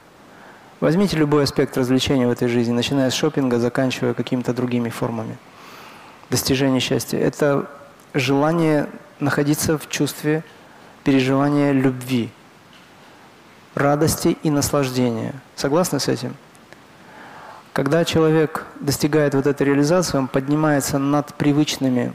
Возьмите 0.80 1.16
любой 1.16 1.44
аспект 1.44 1.76
развлечения 1.78 2.26
в 2.26 2.30
этой 2.30 2.48
жизни, 2.48 2.72
начиная 2.72 3.10
с 3.10 3.14
шопинга, 3.14 3.58
заканчивая 3.58 4.12
какими-то 4.12 4.52
другими 4.52 4.90
формами 4.90 5.38
достижения 6.28 6.80
счастья. 6.80 7.18
Это 7.18 7.66
желание 8.14 8.88
находиться 9.20 9.78
в 9.78 9.88
чувстве 9.88 10.44
переживания 11.04 11.72
любви, 11.72 12.30
радости 13.74 14.36
и 14.42 14.50
наслаждения. 14.50 15.34
Согласны 15.54 16.00
с 16.00 16.08
этим? 16.08 16.34
Когда 17.72 18.04
человек 18.04 18.64
достигает 18.80 19.34
вот 19.34 19.46
этой 19.46 19.66
реализации, 19.66 20.16
он 20.16 20.28
поднимается 20.28 20.98
над 20.98 21.34
привычными 21.34 22.12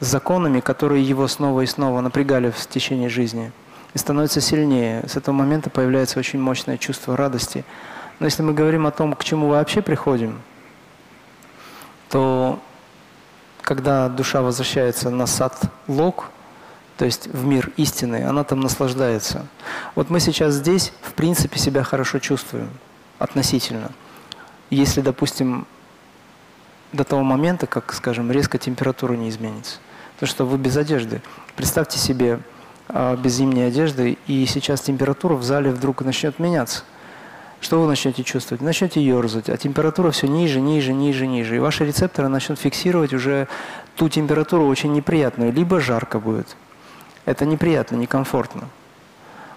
законами, 0.00 0.60
которые 0.60 1.02
его 1.02 1.28
снова 1.28 1.62
и 1.62 1.66
снова 1.66 2.00
напрягали 2.00 2.50
в 2.50 2.66
течение 2.66 3.08
жизни, 3.08 3.52
и 3.94 3.98
становится 3.98 4.40
сильнее. 4.40 5.04
С 5.08 5.16
этого 5.16 5.34
момента 5.34 5.70
появляется 5.70 6.18
очень 6.18 6.40
мощное 6.40 6.76
чувство 6.76 7.16
радости. 7.16 7.64
Но 8.18 8.26
если 8.26 8.42
мы 8.42 8.52
говорим 8.52 8.86
о 8.86 8.90
том, 8.90 9.14
к 9.14 9.24
чему 9.24 9.48
вообще 9.48 9.80
приходим, 9.80 10.40
то 12.10 12.60
когда 13.66 14.08
душа 14.08 14.40
возвращается 14.40 15.10
на 15.10 15.26
сад 15.26 15.60
лог, 15.88 16.30
то 16.96 17.04
есть 17.04 17.26
в 17.26 17.44
мир 17.44 17.70
истины, 17.76 18.24
она 18.24 18.44
там 18.44 18.60
наслаждается. 18.60 19.46
Вот 19.94 20.08
мы 20.08 20.20
сейчас 20.20 20.54
здесь, 20.54 20.92
в 21.02 21.12
принципе, 21.12 21.58
себя 21.58 21.82
хорошо 21.82 22.18
чувствуем 22.18 22.70
относительно– 23.18 23.90
если, 24.70 25.00
допустим, 25.00 25.66
до 26.92 27.04
того 27.04 27.22
момента, 27.22 27.66
как, 27.66 27.92
скажем, 27.92 28.30
резко 28.30 28.58
температура 28.58 29.14
не 29.14 29.28
изменится. 29.28 29.78
То, 30.18 30.26
что 30.26 30.44
вы 30.44 30.58
без 30.58 30.76
одежды. 30.76 31.22
Представьте 31.56 31.98
себе 31.98 32.40
а, 32.88 33.16
без 33.16 33.34
зимней 33.34 33.68
одежды, 33.68 34.18
и 34.26 34.46
сейчас 34.46 34.80
температура 34.80 35.34
в 35.34 35.42
зале 35.42 35.70
вдруг 35.70 36.02
начнет 36.02 36.38
меняться. 36.38 36.84
Что 37.60 37.80
вы 37.80 37.88
начнете 37.88 38.22
чувствовать? 38.22 38.62
Начнете 38.62 39.02
ерзать, 39.02 39.48
а 39.48 39.56
температура 39.56 40.10
все 40.10 40.28
ниже, 40.28 40.60
ниже, 40.60 40.92
ниже, 40.92 41.26
ниже. 41.26 41.56
И 41.56 41.58
ваши 41.58 41.84
рецепторы 41.84 42.28
начнут 42.28 42.58
фиксировать 42.58 43.12
уже 43.12 43.48
ту 43.96 44.08
температуру 44.08 44.66
очень 44.66 44.92
неприятную, 44.92 45.52
либо 45.52 45.80
жарко 45.80 46.20
будет. 46.20 46.56
Это 47.24 47.44
неприятно, 47.44 47.96
некомфортно. 47.96 48.68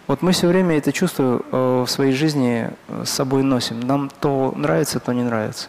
Вот 0.07 0.23
мы 0.23 0.31
все 0.31 0.47
время 0.47 0.75
это 0.77 0.91
чувство 0.91 1.43
э, 1.51 1.83
в 1.85 1.87
своей 1.87 2.13
жизни 2.13 2.71
э, 2.87 3.03
с 3.05 3.11
собой 3.11 3.43
носим. 3.43 3.79
Нам 3.81 4.09
то 4.19 4.53
нравится, 4.55 4.99
то 4.99 5.13
не 5.13 5.21
нравится. 5.21 5.67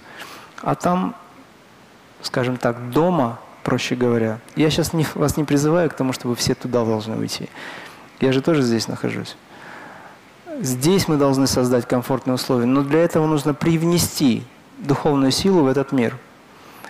А 0.63 0.75
там, 0.75 1.15
скажем 2.23 2.57
так, 2.57 2.91
дома, 2.91 3.39
проще 3.65 3.97
говоря, 3.97 4.39
я 4.57 4.71
сейчас 4.71 4.95
не, 4.95 5.05
вас 5.15 5.37
не 5.37 5.45
призываю 5.45 5.91
к 5.91 5.95
тому, 5.95 6.15
чтобы 6.15 6.37
все 6.37 6.55
туда 6.55 6.87
должны 6.87 7.19
уйти. 7.19 7.51
Я 8.21 8.33
же 8.33 8.41
тоже 8.41 8.63
здесь 8.63 8.89
нахожусь. 8.89 9.37
Здесь 10.59 11.07
мы 11.07 11.17
должны 11.17 11.47
создать 11.47 11.87
комфортные 11.87 12.35
условия, 12.35 12.67
но 12.67 12.83
для 12.83 13.01
этого 13.01 13.27
нужно 13.27 13.55
привнести 13.55 14.43
духовную 14.79 15.31
силу 15.31 15.63
в 15.63 15.67
этот 15.69 15.93
мир. 15.93 16.19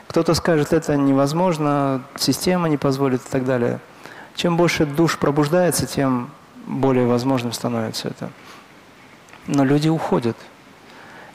Кто-то 0.09 0.35
скажет, 0.35 0.73
это 0.73 0.97
невозможно, 0.97 2.03
система 2.17 2.69
не 2.69 2.79
позволит 2.79 3.21
и 3.21 3.29
так 3.31 3.45
далее. 3.45 3.79
Чем 4.35 4.57
больше 4.57 4.87
душ 4.87 5.19
пробуждается, 5.19 5.87
тем 5.87 6.31
более 6.67 7.07
возможным 7.07 7.53
становится 7.53 8.09
это. 8.09 8.31
Но 9.47 9.65
люди 9.65 9.89
уходят. 9.89 10.37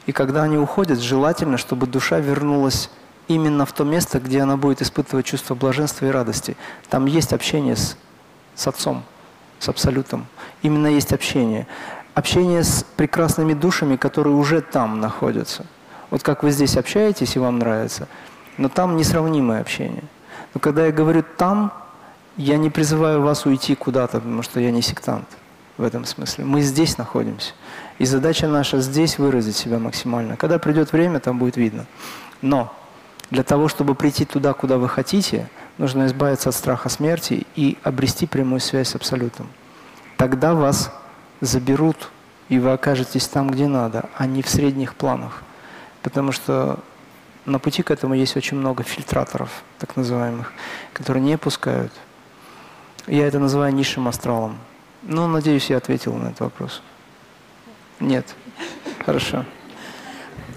И 0.06 0.12
когда 0.12 0.42
они 0.42 0.58
уходят, 0.58 0.98
желательно, 0.98 1.58
чтобы 1.58 1.86
душа 1.86 2.18
вернулась 2.18 2.90
именно 3.28 3.66
в 3.66 3.72
то 3.72 3.84
место, 3.84 4.18
где 4.20 4.40
она 4.40 4.56
будет 4.56 4.82
испытывать 4.82 5.26
чувство 5.26 5.54
блаженства 5.54 6.06
и 6.06 6.10
радости. 6.10 6.56
Там 6.90 7.06
есть 7.06 7.32
общение 7.32 7.76
с, 7.76 7.96
с 8.54 8.66
Отцом, 8.66 9.04
с 9.58 9.68
Абсолютом. 9.68 10.26
Именно 10.62 10.88
есть 10.88 11.12
общение 11.12 11.66
общение 12.16 12.64
с 12.64 12.82
прекрасными 12.96 13.52
душами, 13.52 13.96
которые 13.96 14.34
уже 14.34 14.62
там 14.62 15.00
находятся. 15.00 15.66
Вот 16.10 16.22
как 16.22 16.42
вы 16.42 16.50
здесь 16.50 16.78
общаетесь 16.78 17.36
и 17.36 17.38
вам 17.38 17.58
нравится, 17.58 18.08
но 18.56 18.70
там 18.70 18.96
несравнимое 18.96 19.60
общение. 19.60 20.02
Но 20.54 20.60
когда 20.60 20.86
я 20.86 20.92
говорю 20.92 21.22
«там», 21.36 21.72
я 22.38 22.56
не 22.56 22.70
призываю 22.70 23.20
вас 23.20 23.44
уйти 23.44 23.74
куда-то, 23.74 24.18
потому 24.20 24.42
что 24.42 24.60
я 24.60 24.70
не 24.70 24.80
сектант 24.80 25.26
в 25.76 25.82
этом 25.82 26.06
смысле. 26.06 26.44
Мы 26.44 26.62
здесь 26.62 26.96
находимся. 26.96 27.52
И 27.98 28.06
задача 28.06 28.48
наша 28.48 28.80
здесь 28.80 29.18
выразить 29.18 29.56
себя 29.56 29.78
максимально. 29.78 30.36
Когда 30.36 30.58
придет 30.58 30.92
время, 30.92 31.20
там 31.20 31.38
будет 31.38 31.56
видно. 31.56 31.84
Но 32.40 32.72
для 33.30 33.42
того, 33.42 33.68
чтобы 33.68 33.94
прийти 33.94 34.24
туда, 34.24 34.54
куда 34.54 34.78
вы 34.78 34.88
хотите, 34.88 35.48
нужно 35.76 36.06
избавиться 36.06 36.48
от 36.48 36.54
страха 36.54 36.88
смерти 36.88 37.46
и 37.56 37.76
обрести 37.82 38.26
прямую 38.26 38.60
связь 38.60 38.88
с 38.88 38.94
Абсолютом. 38.94 39.48
Тогда 40.16 40.54
вас 40.54 40.90
заберут, 41.40 42.10
и 42.48 42.58
вы 42.58 42.72
окажетесь 42.72 43.26
там, 43.28 43.50
где 43.50 43.66
надо, 43.66 44.08
а 44.16 44.26
не 44.26 44.42
в 44.42 44.48
средних 44.48 44.94
планах. 44.94 45.42
Потому 46.02 46.32
что 46.32 46.78
на 47.44 47.58
пути 47.58 47.82
к 47.82 47.90
этому 47.90 48.14
есть 48.14 48.36
очень 48.36 48.56
много 48.56 48.82
фильтраторов, 48.82 49.50
так 49.78 49.96
называемых, 49.96 50.52
которые 50.92 51.22
не 51.22 51.38
пускают. 51.38 51.92
Я 53.06 53.26
это 53.26 53.38
называю 53.38 53.74
низшим 53.74 54.08
астралом. 54.08 54.58
Ну, 55.02 55.26
надеюсь, 55.28 55.70
я 55.70 55.76
ответил 55.76 56.14
на 56.14 56.28
этот 56.28 56.40
вопрос. 56.40 56.82
Нет. 58.00 58.26
Хорошо. 59.04 59.44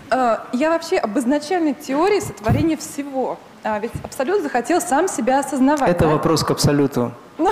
А, 0.10 0.48
я 0.54 0.72
вообще 0.72 0.98
об 0.98 1.18
изначальной 1.20 1.76
теории 1.76 2.20
сотворения 2.20 2.78
всего. 2.78 3.40
А 3.64 3.78
ведь 3.80 3.92
Абсолют 4.04 4.42
захотел 4.42 4.82
сам 4.82 5.08
себя 5.08 5.40
осознавать. 5.40 5.90
Это 5.90 6.06
да? 6.06 6.12
вопрос 6.12 6.44
к 6.44 6.52
Абсолюту. 6.52 7.14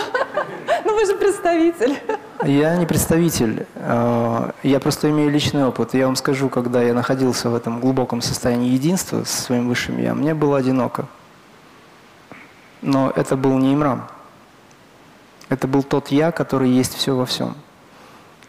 Ну 0.85 0.95
вы 0.95 1.05
же 1.05 1.15
представитель. 1.15 1.97
Я 2.45 2.75
не 2.75 2.85
представитель, 2.85 3.65
а, 3.75 4.53
я 4.61 4.79
просто 4.79 5.09
имею 5.09 5.31
личный 5.31 5.65
опыт. 5.65 5.95
Я 5.95 6.05
вам 6.05 6.15
скажу, 6.15 6.49
когда 6.49 6.83
я 6.83 6.93
находился 6.93 7.49
в 7.49 7.55
этом 7.55 7.79
глубоком 7.79 8.21
состоянии 8.21 8.69
единства 8.69 9.23
со 9.23 9.41
своим 9.41 9.67
высшим 9.67 9.97
я, 9.97 10.13
мне 10.13 10.35
было 10.35 10.57
одиноко. 10.57 11.07
Но 12.83 13.11
это 13.15 13.35
был 13.35 13.57
не 13.57 13.73
Имрам. 13.73 14.07
Это 15.49 15.67
был 15.67 15.81
тот 15.81 16.09
я, 16.09 16.31
который 16.31 16.69
есть 16.69 16.93
все 16.93 17.15
во 17.15 17.25
всем. 17.25 17.55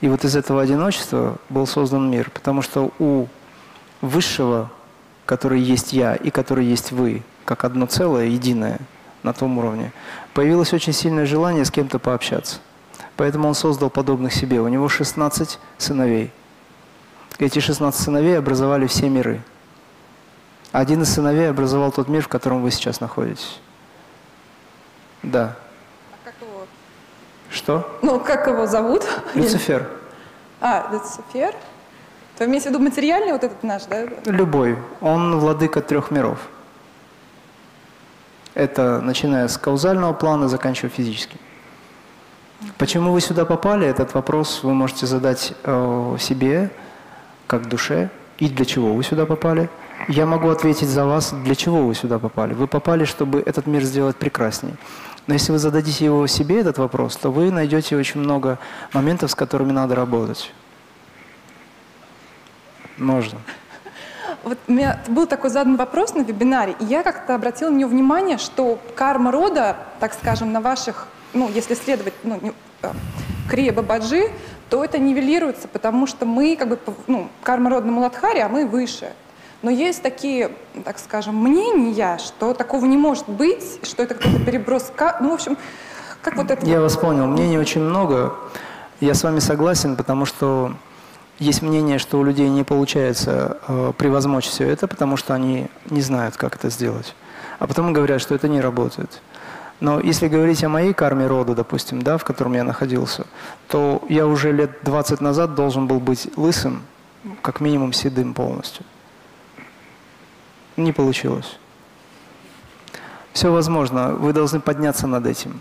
И 0.03 0.09
вот 0.09 0.22
из 0.24 0.37
этого 0.37 0.61
одиночества 0.61 1.37
был 1.48 1.66
создан 1.66 2.11
мир, 2.11 2.31
потому 2.31 2.61
что 2.61 2.92
у 2.98 3.27
высшего, 4.03 4.70
который 5.24 5.61
есть 5.61 5.94
я 5.94 6.14
и 6.14 6.29
который 6.29 6.66
есть 6.66 6.92
вы, 6.92 7.22
как 7.46 7.64
одно 7.64 7.87
целое, 7.87 8.27
единое 8.27 8.81
на 9.22 9.33
том 9.33 9.57
уровне, 9.57 9.92
появилось 10.35 10.74
очень 10.74 10.92
сильное 10.92 11.24
желание 11.24 11.64
с 11.64 11.70
кем-то 11.70 11.98
пообщаться. 11.98 12.59
Поэтому 13.19 13.49
он 13.49 13.55
создал 13.57 13.91
подобных 13.91 14.33
себе. 14.33 14.61
У 14.61 14.69
него 14.69 14.89
16 14.89 15.59
сыновей. 15.77 16.31
Эти 17.41 17.59
16 17.59 18.01
сыновей 18.01 18.39
образовали 18.39 18.87
все 18.87 19.09
миры. 19.09 19.43
Один 20.71 21.03
из 21.03 21.13
сыновей 21.13 21.51
образовал 21.51 21.91
тот 21.91 22.07
мир, 22.07 22.23
в 22.23 22.29
котором 22.29 22.63
вы 22.63 22.71
сейчас 22.71 23.01
находитесь. 23.01 23.59
Да. 25.25 25.57
А 26.13 26.17
как 26.25 26.35
его? 26.41 26.65
Что? 27.51 27.99
Ну, 28.03 28.21
как 28.21 28.47
его 28.47 28.67
зовут? 28.69 29.05
Люцифер. 29.35 29.89
А, 30.61 30.89
Люцифер? 30.93 31.57
То 32.37 32.45
имеете 32.45 32.69
в 32.69 32.71
виду 32.73 32.85
материальный 32.85 33.33
вот 33.33 33.43
этот 33.43 33.65
наш, 33.65 33.83
да? 33.87 34.07
Любой. 34.27 34.79
Он 35.01 35.41
владыка 35.41 35.81
трех 35.81 36.13
миров. 36.13 36.39
Это 38.55 39.01
начиная 39.01 39.49
с 39.49 39.59
каузального 39.59 40.13
плана, 40.13 40.49
заканчивая 40.49 40.91
физическим. 40.91 41.41
Почему 42.77 43.12
вы 43.12 43.21
сюда 43.21 43.44
попали, 43.44 43.87
этот 43.87 44.14
вопрос 44.14 44.64
вы 44.64 44.75
можете 44.75 45.07
задать 45.07 45.53
э, 45.62 46.16
себе, 46.18 46.71
как 47.47 47.68
душе, 47.68 48.11
и 48.38 48.49
для 48.49 48.64
чего 48.64 48.94
вы 48.94 49.05
сюда 49.05 49.27
попали. 49.27 49.68
Я 50.09 50.27
могу 50.27 50.49
ответить 50.49 50.88
за 50.88 51.05
вас, 51.05 51.33
для 51.33 51.55
чего 51.55 51.87
вы 51.87 51.94
сюда 51.94 52.18
попали. 52.18 52.55
Вы 52.55 52.66
попали, 52.66 53.05
чтобы 53.05 53.40
этот 53.40 53.66
мир 53.66 53.83
сделать 53.83 54.16
прекраснее. 54.16 54.77
Но 55.27 55.35
если 55.35 55.53
вы 55.53 55.59
зададите 55.59 56.05
его 56.05 56.27
себе, 56.27 56.61
этот 56.61 56.79
вопрос, 56.79 57.16
то 57.16 57.31
вы 57.31 57.51
найдете 57.51 57.97
очень 57.97 58.21
много 58.21 58.59
моментов, 58.92 59.31
с 59.31 59.35
которыми 59.35 59.73
надо 59.73 59.94
работать. 59.94 60.53
Можно. 62.97 63.38
Вот 64.42 64.59
у 64.66 64.73
меня 64.73 65.01
был 65.09 65.27
такой 65.27 65.51
задан 65.51 65.77
вопрос 65.77 66.14
на 66.14 66.23
вебинаре, 66.23 66.75
и 66.81 66.85
я 66.85 67.03
как-то 67.03 67.35
обратила 67.35 67.71
на 67.71 67.77
него 67.77 67.90
внимание, 67.90 68.38
что 68.38 68.79
карма 68.97 69.31
рода, 69.31 69.77
так 70.01 70.14
скажем, 70.14 70.53
на 70.53 70.61
ваших 70.61 71.07
ну, 71.35 71.51
если 71.55 71.75
следовать 71.75 72.14
ну, 72.23 72.38
не, 72.41 72.53
э, 72.83 72.93
Крия 73.49 73.73
Бабаджи, 73.73 74.31
то 74.71 74.85
это 74.85 74.99
нивелируется, 74.99 75.69
потому 75.69 76.07
что 76.07 76.27
мы, 76.27 76.57
как 76.57 76.69
бы, 76.69 76.79
ну, 77.07 77.29
карма 77.43 77.71
родна 77.71 77.93
Муладхари, 77.93 78.41
а 78.41 78.49
мы 78.49 78.67
выше. 78.67 79.12
Но 79.62 79.71
есть 79.71 80.03
такие, 80.03 80.53
так 80.85 80.99
скажем, 80.99 81.37
мнения, 81.37 82.19
что 82.19 82.55
такого 82.55 82.85
не 82.85 82.97
может 82.97 83.29
быть, 83.29 83.81
что 83.83 84.03
это 84.03 84.14
какой-то 84.14 84.45
переброс, 84.45 84.93
ну, 85.21 85.31
в 85.31 85.35
общем, 85.35 85.57
как 86.23 86.37
вот 86.37 86.51
это... 86.51 86.64
Я 86.64 86.81
вас 86.81 86.97
понял, 86.97 87.27
мнений 87.27 87.59
очень 87.59 87.81
много. 87.81 88.35
Я 89.01 89.14
с 89.14 89.25
вами 89.25 89.38
согласен, 89.38 89.97
потому 89.97 90.27
что 90.27 90.75
есть 91.38 91.62
мнение, 91.62 91.99
что 91.99 92.19
у 92.19 92.25
людей 92.25 92.49
не 92.49 92.64
получается 92.64 93.59
э, 93.67 93.93
превозмочь 93.97 94.47
все 94.47 94.69
это, 94.69 94.88
потому 94.88 95.17
что 95.17 95.35
они 95.35 95.69
не 95.87 96.03
знают, 96.03 96.37
как 96.37 96.57
это 96.57 96.69
сделать. 96.69 97.14
А 97.59 97.67
потом 97.67 97.93
говорят, 97.93 98.21
что 98.21 98.35
это 98.35 98.49
не 98.49 98.61
работает. 98.61 99.21
Но 99.81 100.01
если 100.01 100.29
говорить 100.29 100.64
о 100.64 100.69
моей 100.69 100.93
карме 100.93 101.27
рода, 101.27 101.55
допустим, 101.55 102.03
да, 102.03 102.19
в 102.19 102.25
котором 102.25 102.55
я 102.55 102.64
находился, 102.64 103.27
то 103.69 104.03
я 104.09 104.27
уже 104.27 104.53
лет 104.53 104.79
20 104.83 105.21
назад 105.21 105.55
должен 105.55 105.87
был 105.87 106.01
быть 106.01 106.29
лысым, 106.37 106.83
как 107.43 107.61
минимум 107.61 107.93
седым 107.93 108.35
полностью. 108.35 108.85
Не 110.77 110.93
получилось. 110.93 111.59
Все 113.33 113.53
возможно. 113.53 114.14
Вы 114.14 114.33
должны 114.33 114.59
подняться 114.59 115.07
над 115.07 115.27
этим. 115.27 115.61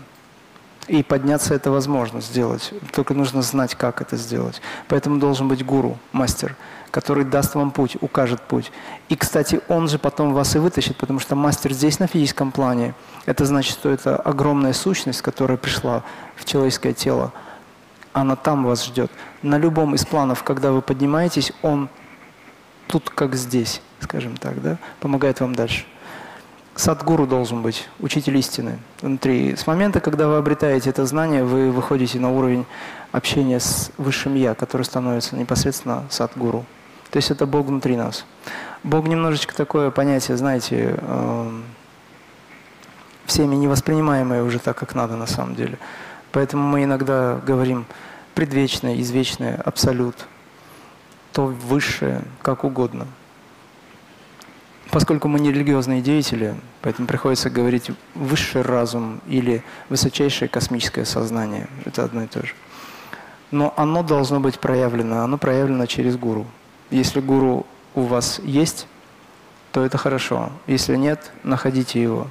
И 0.88 1.02
подняться 1.02 1.54
это 1.54 1.70
возможно 1.70 2.20
сделать. 2.20 2.72
Только 2.92 3.14
нужно 3.14 3.42
знать, 3.42 3.74
как 3.74 4.00
это 4.00 4.16
сделать. 4.16 4.60
Поэтому 4.88 5.18
должен 5.20 5.46
быть 5.46 5.64
гуру, 5.64 5.98
мастер, 6.12 6.56
который 6.90 7.24
даст 7.24 7.54
вам 7.54 7.70
путь, 7.70 7.96
укажет 8.00 8.40
путь. 8.42 8.72
И, 9.08 9.16
кстати, 9.16 9.60
он 9.68 9.88
же 9.88 9.98
потом 9.98 10.32
вас 10.32 10.56
и 10.56 10.58
вытащит, 10.58 10.96
потому 10.96 11.20
что 11.20 11.36
мастер 11.36 11.72
здесь 11.72 11.98
на 11.98 12.06
физическом 12.06 12.52
плане. 12.52 12.94
Это 13.26 13.44
значит, 13.44 13.72
что 13.72 13.90
это 13.90 14.16
огромная 14.16 14.72
сущность, 14.72 15.22
которая 15.22 15.58
пришла 15.58 16.02
в 16.36 16.44
человеческое 16.44 16.92
тело. 16.92 17.32
Она 18.12 18.36
там 18.36 18.64
вас 18.64 18.84
ждет. 18.84 19.10
На 19.42 19.58
любом 19.58 19.94
из 19.94 20.04
планов, 20.04 20.42
когда 20.42 20.72
вы 20.72 20.82
поднимаетесь, 20.82 21.52
он 21.62 21.88
тут 22.86 23.10
как 23.10 23.34
здесь, 23.34 23.80
скажем 24.00 24.36
так, 24.36 24.60
да, 24.62 24.78
помогает 25.00 25.40
вам 25.40 25.54
дальше. 25.54 25.84
Садгуру 26.74 27.26
должен 27.26 27.60
быть, 27.60 27.88
учитель 27.98 28.36
истины 28.36 28.78
внутри. 29.02 29.56
С 29.56 29.66
момента, 29.66 30.00
когда 30.00 30.28
вы 30.28 30.36
обретаете 30.36 30.90
это 30.90 31.06
знание, 31.06 31.42
вы 31.42 31.72
выходите 31.72 32.20
на 32.20 32.30
уровень 32.30 32.66
общения 33.10 33.58
с 33.58 33.90
Высшим 33.98 34.36
Я, 34.36 34.54
который 34.54 34.82
становится 34.82 35.34
непосредственно 35.34 36.04
Садгуру. 36.08 36.64
То 37.10 37.16
есть 37.16 37.30
это 37.30 37.46
Бог 37.46 37.66
внутри 37.66 37.96
нас. 37.96 38.24
Бог 38.82 39.06
немножечко 39.06 39.54
такое 39.54 39.90
понятие, 39.90 40.36
знаете, 40.36 40.94
э, 40.98 41.60
всеми 43.26 43.56
не 43.56 43.68
воспринимаемое 43.68 44.42
уже 44.42 44.58
так, 44.58 44.76
как 44.76 44.94
надо 44.94 45.16
на 45.16 45.26
самом 45.26 45.54
деле. 45.54 45.78
Поэтому 46.32 46.66
мы 46.66 46.84
иногда 46.84 47.40
говорим 47.46 47.86
предвечное, 48.34 49.00
извечное, 49.00 49.56
абсолют, 49.56 50.26
то 51.32 51.46
высшее, 51.46 52.22
как 52.42 52.64
угодно. 52.64 53.06
Поскольку 54.90 55.28
мы 55.28 55.40
не 55.40 55.52
религиозные 55.52 56.00
деятели, 56.00 56.54
поэтому 56.80 57.06
приходится 57.06 57.50
говорить 57.50 57.90
высший 58.14 58.62
разум 58.62 59.20
или 59.26 59.62
высочайшее 59.88 60.48
космическое 60.48 61.04
сознание. 61.04 61.68
Это 61.84 62.04
одно 62.04 62.22
и 62.22 62.26
то 62.26 62.40
же. 62.40 62.54
Но 63.50 63.74
оно 63.76 64.02
должно 64.02 64.40
быть 64.40 64.58
проявлено, 64.58 65.22
оно 65.22 65.36
проявлено 65.36 65.86
через 65.86 66.16
гуру. 66.16 66.46
Если 66.90 67.20
гуру 67.20 67.66
у 67.94 68.02
вас 68.02 68.40
есть, 68.44 68.86
то 69.72 69.84
это 69.84 69.98
хорошо. 69.98 70.50
Если 70.66 70.96
нет, 70.96 71.30
находите 71.42 72.02
его. 72.02 72.28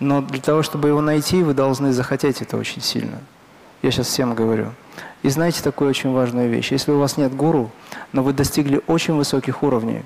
Но 0.00 0.20
для 0.20 0.40
того, 0.40 0.62
чтобы 0.62 0.88
его 0.88 1.00
найти, 1.00 1.42
вы 1.42 1.54
должны 1.54 1.92
захотеть 1.92 2.42
это 2.42 2.56
очень 2.56 2.82
сильно. 2.82 3.18
Я 3.82 3.90
сейчас 3.90 4.08
всем 4.08 4.34
говорю. 4.34 4.72
И 5.22 5.28
знаете 5.28 5.62
такую 5.62 5.90
очень 5.90 6.12
важную 6.12 6.50
вещь. 6.50 6.72
Если 6.72 6.90
у 6.90 6.98
вас 6.98 7.16
нет 7.16 7.34
гуру, 7.34 7.70
но 8.12 8.22
вы 8.22 8.32
достигли 8.32 8.82
очень 8.86 9.14
высоких 9.14 9.62
уровней, 9.62 10.02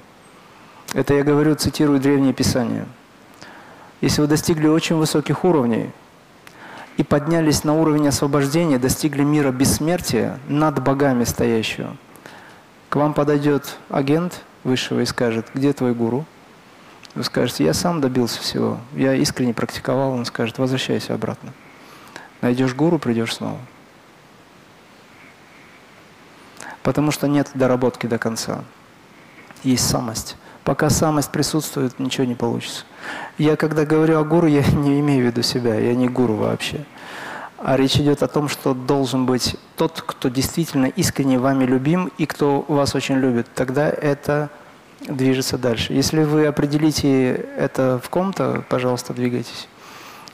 это 0.94 1.14
я 1.14 1.22
говорю, 1.22 1.54
цитирую 1.54 2.00
Древнее 2.00 2.32
Писание. 2.32 2.86
Если 4.00 4.20
вы 4.20 4.26
достигли 4.26 4.68
очень 4.68 4.96
высоких 4.96 5.44
уровней 5.44 5.90
и 6.96 7.02
поднялись 7.02 7.64
на 7.64 7.74
уровень 7.74 8.08
освобождения, 8.08 8.78
достигли 8.78 9.22
мира 9.22 9.50
бессмертия 9.50 10.38
над 10.48 10.82
богами 10.82 11.24
стоящего, 11.24 11.96
к 12.88 12.96
вам 12.96 13.14
подойдет 13.14 13.76
агент 13.88 14.42
высшего 14.64 15.00
и 15.00 15.04
скажет, 15.04 15.46
где 15.54 15.72
твой 15.72 15.94
гуру? 15.94 16.24
Вы 17.14 17.24
скажете, 17.24 17.64
я 17.64 17.74
сам 17.74 18.00
добился 18.00 18.40
всего, 18.40 18.78
я 18.94 19.14
искренне 19.14 19.54
практиковал, 19.54 20.12
он 20.12 20.24
скажет, 20.24 20.58
возвращайся 20.58 21.14
обратно. 21.14 21.52
Найдешь 22.40 22.74
гуру, 22.74 22.98
придешь 22.98 23.34
снова. 23.34 23.58
Потому 26.82 27.10
что 27.10 27.26
нет 27.26 27.50
доработки 27.54 28.06
до 28.06 28.18
конца. 28.18 28.64
Есть 29.64 29.88
самость. 29.88 30.36
Пока 30.64 30.90
самость 30.90 31.30
присутствует, 31.32 31.98
ничего 31.98 32.24
не 32.24 32.34
получится. 32.34 32.84
Я 33.38 33.56
когда 33.56 33.84
говорю 33.84 34.18
о 34.18 34.24
гуру, 34.24 34.46
я 34.46 34.62
не 34.72 35.00
имею 35.00 35.24
в 35.24 35.26
виду 35.26 35.42
себя, 35.42 35.74
я 35.74 35.94
не 35.94 36.08
гуру 36.08 36.34
вообще. 36.34 36.84
А 37.58 37.76
речь 37.76 37.96
идет 37.96 38.22
о 38.22 38.28
том, 38.28 38.48
что 38.48 38.72
должен 38.72 39.26
быть 39.26 39.56
тот, 39.76 40.00
кто 40.00 40.28
действительно 40.28 40.86
искренне 40.86 41.38
вами 41.38 41.64
любим 41.64 42.10
и 42.16 42.24
кто 42.24 42.64
вас 42.68 42.94
очень 42.94 43.16
любит. 43.16 43.48
Тогда 43.52 43.88
это 43.90 44.48
движется 45.00 45.58
дальше. 45.58 45.92
Если 45.92 46.22
вы 46.22 46.46
определите 46.46 47.32
это 47.34 48.00
в 48.02 48.08
ком-то, 48.10 48.64
пожалуйста, 48.68 49.12
двигайтесь. 49.12 49.68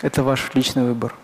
Это 0.02 0.22
ваш 0.22 0.50
личный 0.54 0.84
выбор. 0.84 1.14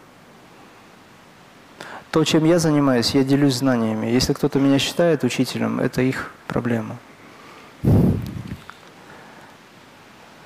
То, 2.11 2.25
чем 2.25 2.45
я 2.45 2.59
занимаюсь, 2.59 3.15
я 3.15 3.23
делюсь 3.23 3.57
знаниями. 3.57 4.07
Если 4.07 4.33
кто-то 4.33 4.59
меня 4.59 4.79
считает 4.79 5.23
учителем, 5.23 5.81
это 5.81 6.01
их 6.01 6.33
проблема. 6.49 6.97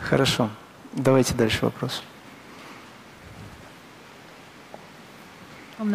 Хорошо. 0.01 0.51
Давайте 0.93 1.35
дальше 1.35 1.65
вопрос. 1.65 2.03
Вам. 5.79 5.93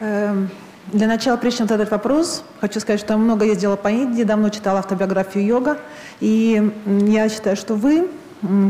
Эм, 0.00 0.50
для 0.92 1.06
начала, 1.06 1.38
прежде 1.38 1.58
чем 1.58 1.68
задать 1.68 1.90
вопрос, 1.90 2.44
хочу 2.60 2.78
сказать, 2.78 3.00
что 3.00 3.14
я 3.14 3.18
много 3.18 3.46
ездила 3.46 3.76
по 3.76 3.88
Индии, 3.88 4.22
давно 4.22 4.50
читала 4.50 4.80
автобиографию 4.80 5.46
йога. 5.46 5.78
И 6.20 6.72
я 6.86 7.28
считаю, 7.30 7.56
что 7.56 7.74
вы, 7.74 8.10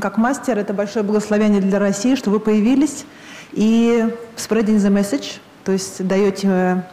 как 0.00 0.16
мастер, 0.16 0.58
это 0.58 0.72
большое 0.72 1.04
благословение 1.04 1.60
для 1.60 1.80
России, 1.80 2.14
что 2.14 2.30
вы 2.30 2.38
появились 2.38 3.04
и 3.52 4.14
spreading 4.36 4.76
the 4.76 4.90
message, 4.90 5.40
то 5.64 5.72
есть 5.72 6.06
даете 6.06 6.84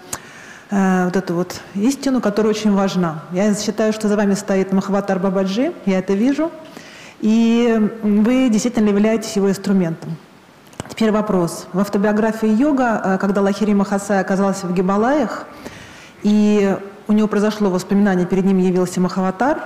э, 0.71 1.06
вот 1.06 1.15
эту 1.15 1.36
вот 1.36 1.62
истину, 1.76 2.19
которая 2.19 2.49
очень 2.52 2.71
важна. 2.71 3.23
Я 3.32 3.54
считаю, 3.54 3.93
что 3.93 4.08
за 4.08 4.17
вами 4.17 4.34
стоит 4.34 4.71
Махаватар 4.71 5.19
Бабаджи, 5.19 5.71
я 5.86 5.99
это 5.99 6.13
вижу, 6.13 6.52
и 7.21 7.91
вы 8.02 8.49
действительно 8.49 8.89
являетесь 8.89 9.36
его 9.36 9.49
инструментом. 9.52 10.17
Теперь 10.89 11.12
вопрос. 11.12 11.67
В 11.74 11.80
автобиографии 11.80 12.48
йога, 12.48 13.02
э, 13.04 13.17
когда 13.17 13.41
Лахири 13.41 13.74
Махасай 13.74 14.19
оказался 14.19 14.67
в 14.67 14.74
Гималаях, 14.74 15.46
и 16.22 16.78
у 17.08 17.13
него 17.13 17.28
произошло 17.28 17.69
воспоминание, 17.69 18.26
перед 18.26 18.46
ним 18.46 18.58
явился 18.60 19.00
Махаватар, 19.00 19.60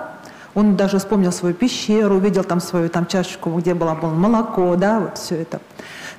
он 0.54 0.76
даже 0.76 1.00
вспомнил 1.00 1.32
свою 1.32 1.54
пещеру, 1.54 2.16
увидел 2.16 2.44
там 2.44 2.60
свою 2.60 2.90
там 2.90 3.06
чашечку, 3.06 3.50
где 3.52 3.74
было, 3.74 3.94
молоко, 3.94 4.76
да, 4.76 5.00
вот 5.00 5.18
все 5.18 5.42
это. 5.42 5.60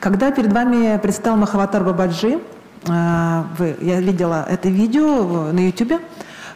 Когда 0.00 0.30
перед 0.30 0.52
вами 0.52 0.98
предстал 0.98 1.37
Махаватар 1.37 1.84
Бабаджи, 1.84 2.38
э, 2.87 3.42
вы, 3.56 3.76
я 3.80 4.00
видела 4.00 4.46
это 4.48 4.68
видео 4.68 5.52
на 5.52 5.66
YouTube, 5.66 6.00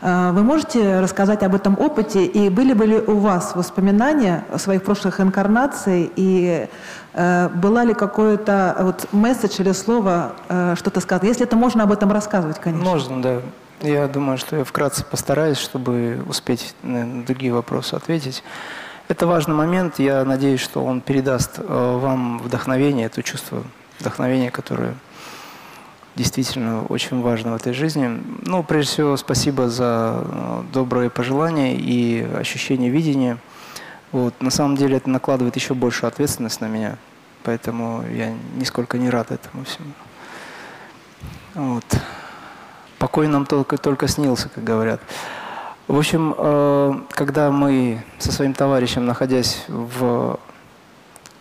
вы 0.02 0.42
можете 0.42 0.98
рассказать 0.98 1.44
об 1.44 1.54
этом 1.54 1.78
опыте 1.78 2.24
и 2.26 2.48
были 2.48 2.72
бы 2.72 2.86
ли 2.86 2.98
у 2.98 3.18
вас 3.18 3.54
воспоминания 3.54 4.44
о 4.52 4.58
своих 4.58 4.82
прошлых 4.82 5.20
инкарнаций 5.20 6.10
и 6.16 6.66
э, 7.14 7.48
была 7.50 7.84
ли 7.84 7.94
какой-то 7.94 8.76
вот 8.80 9.06
месседж 9.12 9.60
или 9.60 9.70
слово 9.70 10.32
э, 10.48 10.74
что-то 10.76 11.00
сказано? 11.00 11.28
Если 11.28 11.44
это 11.44 11.54
можно 11.54 11.84
об 11.84 11.92
этом 11.92 12.10
рассказывать, 12.10 12.58
конечно. 12.58 12.84
Можно, 12.84 13.22
да. 13.22 13.40
Я 13.80 14.08
думаю, 14.08 14.38
что 14.38 14.56
я 14.56 14.64
вкратце 14.64 15.04
постараюсь, 15.04 15.58
чтобы 15.58 16.24
успеть 16.28 16.74
на 16.82 17.24
другие 17.24 17.52
вопросы 17.52 17.94
ответить. 17.94 18.42
Это 19.06 19.28
важный 19.28 19.54
момент. 19.54 20.00
Я 20.00 20.24
надеюсь, 20.24 20.60
что 20.60 20.84
он 20.84 21.00
передаст 21.00 21.58
вам 21.58 22.38
вдохновение, 22.38 23.06
это 23.06 23.22
чувство 23.22 23.62
вдохновения, 24.00 24.50
которое 24.50 24.94
действительно 26.16 26.84
очень 26.86 27.20
важно 27.22 27.52
в 27.52 27.56
этой 27.56 27.72
жизни. 27.72 28.22
Ну, 28.42 28.62
прежде 28.62 28.92
всего, 28.92 29.16
спасибо 29.16 29.68
за 29.68 30.22
э, 30.24 30.62
добрые 30.72 31.10
пожелания 31.10 31.76
и 31.76 32.22
ощущение 32.34 32.90
видения. 32.90 33.38
Вот. 34.12 34.34
На 34.40 34.50
самом 34.50 34.76
деле 34.76 34.98
это 34.98 35.08
накладывает 35.08 35.56
еще 35.56 35.74
большую 35.74 36.08
ответственность 36.08 36.60
на 36.60 36.66
меня, 36.66 36.98
поэтому 37.44 38.04
я 38.12 38.34
нисколько 38.56 38.98
не 38.98 39.08
рад 39.08 39.30
этому 39.30 39.64
всему. 39.64 39.92
Вот. 41.54 41.84
Покой 42.98 43.26
нам 43.26 43.46
только, 43.46 43.78
только 43.78 44.06
снился, 44.06 44.48
как 44.48 44.62
говорят. 44.64 45.00
В 45.88 45.98
общем, 45.98 46.34
э, 46.36 46.94
когда 47.10 47.50
мы 47.50 48.04
со 48.18 48.32
своим 48.32 48.54
товарищем, 48.54 49.06
находясь 49.06 49.64
в 49.68 50.38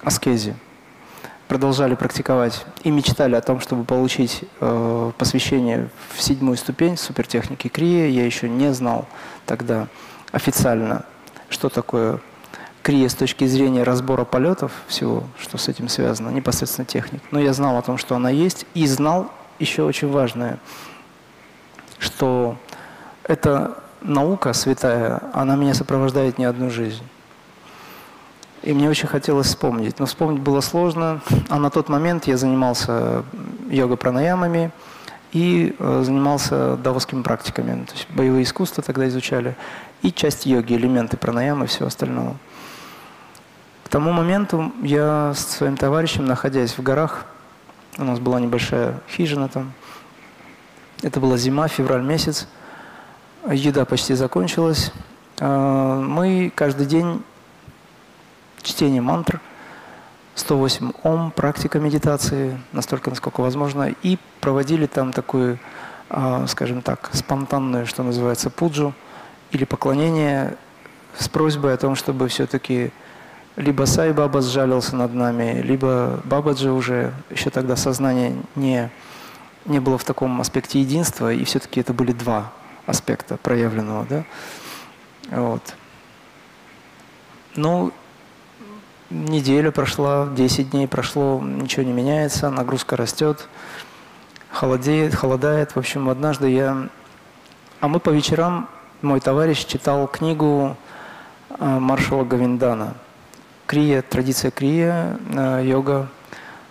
аскезе, 0.02 0.56
продолжали 1.52 1.96
практиковать 1.96 2.66
и 2.86 2.90
мечтали 2.90 3.36
о 3.36 3.42
том, 3.42 3.60
чтобы 3.60 3.84
получить 3.84 4.46
э, 4.62 5.12
посвящение 5.18 5.90
в 6.16 6.22
седьмую 6.22 6.56
ступень 6.56 6.96
супертехники 6.96 7.68
Крия. 7.68 8.08
Я 8.08 8.26
еще 8.26 8.48
не 8.48 8.74
знал 8.74 9.06
тогда 9.46 9.90
официально, 10.32 11.04
что 11.50 11.68
такое 11.68 12.22
Крия 12.84 13.10
с 13.10 13.16
точки 13.16 13.46
зрения 13.48 13.84
разбора 13.84 14.24
полетов, 14.24 14.72
всего, 14.88 15.26
что 15.42 15.58
с 15.58 15.68
этим 15.68 15.90
связано, 15.90 16.30
непосредственно 16.30 16.86
техник. 16.86 17.22
Но 17.32 17.40
я 17.42 17.52
знал 17.52 17.76
о 17.76 17.82
том, 17.82 17.98
что 17.98 18.16
она 18.16 18.30
есть, 18.30 18.66
и 18.74 18.88
знал 18.88 19.30
еще 19.60 19.84
очень 19.84 20.10
важное, 20.10 20.58
что 22.00 22.56
эта 23.24 23.78
наука 24.00 24.54
святая, 24.54 25.22
она 25.34 25.58
меня 25.58 25.74
сопровождает 25.74 26.38
не 26.38 26.46
одну 26.46 26.70
жизнь. 26.70 27.04
И 28.64 28.74
мне 28.74 28.90
очень 28.90 29.08
хотелось 29.08 29.48
вспомнить. 29.48 30.00
Но 30.00 30.06
вспомнить 30.06 30.42
было 30.42 30.62
сложно. 30.62 31.22
А 31.50 31.58
на 31.58 31.70
тот 31.70 31.90
момент 31.90 32.28
я 32.28 32.38
занимался 32.38 33.24
йога-пранаямами 33.70 34.72
и 35.32 35.76
э, 35.80 36.02
занимался 36.06 36.78
даосскими 36.78 37.24
практиками. 37.24 37.86
То 37.86 37.94
есть 37.94 38.08
боевые 38.12 38.44
искусства 38.44 38.84
тогда 38.84 39.08
изучали. 39.08 39.56
И 40.04 40.12
часть 40.12 40.46
йоги, 40.46 40.74
элементы 40.74 41.18
пранаямы 41.18 41.66
и 41.66 41.68
всего 41.68 41.88
остального. 41.88 42.36
К 43.84 43.90
тому 43.90 44.12
моменту 44.12 44.72
я 44.84 45.34
с 45.36 45.40
своим 45.40 45.76
товарищем, 45.76 46.26
находясь 46.26 46.78
в 46.78 46.84
горах, 46.84 47.26
у 47.98 48.04
нас 48.04 48.20
была 48.20 48.40
небольшая 48.40 49.00
хижина 49.10 49.50
там. 49.50 49.74
Это 51.02 51.20
была 51.20 51.36
зима, 51.38 51.68
февраль 51.68 52.04
месяц. 52.04 52.48
Еда 53.50 53.86
почти 53.86 54.14
закончилась. 54.14 54.92
Э, 55.40 56.00
мы 56.06 56.52
каждый 56.54 56.86
день 56.86 57.24
чтение 58.62 59.02
мантр, 59.02 59.40
108 60.36 60.92
ом, 61.04 61.32
практика 61.32 61.80
медитации, 61.80 62.60
настолько, 62.72 63.10
насколько 63.10 63.42
возможно, 63.42 63.94
и 64.04 64.18
проводили 64.40 64.86
там 64.86 65.12
такую, 65.14 65.60
а, 66.10 66.48
скажем 66.48 66.82
так, 66.82 67.10
спонтанную, 67.14 67.86
что 67.86 68.04
называется, 68.04 68.50
пуджу, 68.50 68.94
или 69.52 69.66
поклонение 69.66 70.56
с 71.18 71.28
просьбой 71.28 71.74
о 71.74 71.78
том, 71.78 71.96
чтобы 71.96 72.28
все-таки 72.30 72.92
либо 73.58 73.86
Сай 73.86 74.14
Баба 74.14 74.42
сжалился 74.42 74.96
над 74.96 75.14
нами, 75.14 75.62
либо 75.62 76.22
Бабаджи 76.24 76.72
уже, 76.72 77.14
еще 77.30 77.50
тогда 77.50 77.76
сознание 77.76 78.36
не, 78.56 78.90
не 79.66 79.80
было 79.80 79.98
в 79.98 80.06
таком 80.06 80.40
аспекте 80.40 80.80
единства, 80.80 81.34
и 81.34 81.44
все-таки 81.44 81.82
это 81.82 81.94
были 81.94 82.14
два 82.14 82.52
аспекта 82.86 83.38
проявленного. 83.38 84.06
Да? 84.10 84.24
Вот. 85.30 85.76
Ну, 87.56 87.92
Неделя 89.12 89.72
прошла, 89.72 90.26
10 90.26 90.70
дней 90.70 90.88
прошло, 90.88 91.42
ничего 91.44 91.84
не 91.84 91.92
меняется, 91.92 92.50
нагрузка 92.50 92.96
растет, 92.96 93.46
холодеет, 94.50 95.14
холодает. 95.14 95.72
В 95.72 95.78
общем, 95.78 96.08
однажды 96.08 96.50
я... 96.50 96.88
А 97.82 97.90
мы 97.90 98.00
по 98.00 98.10
вечерам, 98.10 98.70
мой 99.02 99.20
товарищ 99.20 99.66
читал 99.66 100.08
книгу 100.08 100.78
э, 101.50 101.80
маршала 101.80 102.24
Гавиндана. 102.24 102.94
Крия, 103.68 104.02
традиция 104.02 104.50
крия, 104.50 105.20
э, 105.30 105.64
йога, 105.66 106.08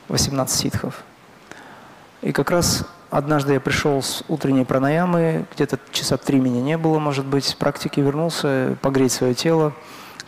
18 0.08 0.58
ситхов. 0.58 1.02
И 2.22 2.32
как 2.32 2.50
раз 2.50 2.86
однажды 3.10 3.52
я 3.52 3.60
пришел 3.60 4.00
с 4.00 4.24
утренней 4.28 4.64
пранаямы, 4.64 5.44
где-то 5.54 5.78
часа 5.92 6.16
три 6.16 6.40
меня 6.40 6.62
не 6.62 6.78
было, 6.78 6.98
может 6.98 7.26
быть, 7.26 7.44
с 7.44 7.52
практики 7.52 8.00
вернулся, 8.00 8.78
погреть 8.80 9.12
свое 9.12 9.34
тело. 9.34 9.74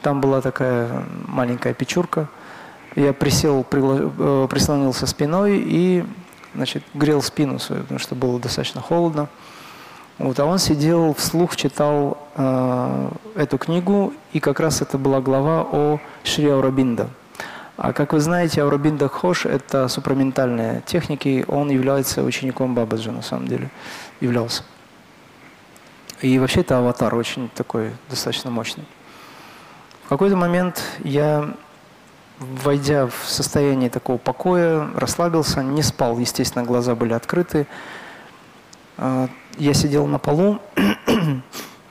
Там 0.02 0.20
была 0.20 0.40
такая 0.40 1.04
маленькая 1.26 1.74
печурка. 1.74 2.28
Я 2.96 3.12
присел, 3.12 3.64
э, 3.70 4.46
прислонился 4.50 5.06
спиной 5.06 5.62
и 5.64 6.04
значит, 6.54 6.82
грел 6.92 7.22
спину 7.22 7.58
свою, 7.58 7.82
потому 7.82 8.00
что 8.00 8.14
было 8.14 8.38
достаточно 8.38 8.80
холодно. 8.80 9.28
Вот, 10.18 10.38
а 10.40 10.44
он 10.44 10.58
сидел, 10.58 11.14
вслух 11.14 11.56
читал 11.56 12.18
э, 12.36 13.08
эту 13.36 13.58
книгу, 13.58 14.12
и 14.32 14.40
как 14.40 14.60
раз 14.60 14.82
это 14.82 14.98
была 14.98 15.20
глава 15.20 15.62
о 15.62 16.00
Шри 16.22 16.48
Аурабинда. 16.48 17.08
А 17.76 17.92
как 17.92 18.12
вы 18.12 18.20
знаете, 18.20 18.62
Аурабинда 18.62 19.08
Хош– 19.08 19.46
это 19.46 19.88
супраментальные 19.88 20.82
техники, 20.84 21.44
он 21.48 21.70
является 21.70 22.22
учеником 22.22 22.74
Бабаджи, 22.74 23.10
на 23.10 23.22
самом 23.22 23.48
деле, 23.48 23.70
являлся. 24.20 24.64
И 26.20 26.38
вообще 26.38 26.60
это 26.60 26.78
аватар 26.78 27.14
очень 27.14 27.48
такой, 27.54 27.92
достаточно 28.10 28.50
мощный. 28.50 28.84
Какой-то 30.12 30.37
момент 30.37 30.83
я 31.05 31.55
войдя 32.38 33.07
в 33.07 33.25
состояние 33.25 33.88
такого 33.88 34.18
покоя, 34.18 34.90
расслабился, 34.94 35.62
не 35.62 35.81
спал, 35.83 36.18
естественно, 36.18 36.66
глаза 36.66 36.94
были 36.94 37.14
открыты. 37.14 37.66
А, 38.98 39.31
я 39.57 39.72
сидел 39.72 40.07
на 40.07 40.18
полу, 40.18 40.61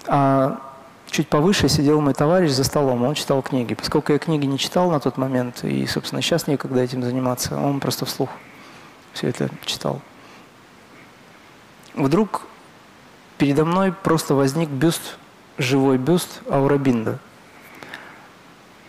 а 0.07 0.61
чуть 1.07 1.29
повыше 1.29 1.67
сидел 1.67 1.99
мой 1.99 2.13
товарищ 2.13 2.51
за 2.51 2.63
столом, 2.63 3.01
он 3.01 3.15
читал 3.15 3.41
книги. 3.41 3.73
Поскольку 3.73 4.13
я 4.13 4.19
книги 4.19 4.45
не 4.45 4.59
читал 4.59 4.91
на 4.91 4.99
тот 4.99 5.17
момент, 5.17 5.63
и, 5.63 5.87
собственно, 5.87 6.21
сейчас 6.21 6.45
некогда 6.45 6.81
этим 6.81 7.01
заниматься, 7.01 7.57
он 7.57 7.79
просто 7.79 8.05
вслух 8.05 8.29
все 9.13 9.29
это 9.29 9.49
читал. 9.65 9.99
Вдруг 11.95 12.43
передо 13.39 13.65
мной 13.65 13.91
просто 13.91 14.35
возник 14.35 14.69
бюст, 14.69 15.17
живой 15.57 15.97
бюст 15.97 16.43
Аурабинда. 16.51 17.17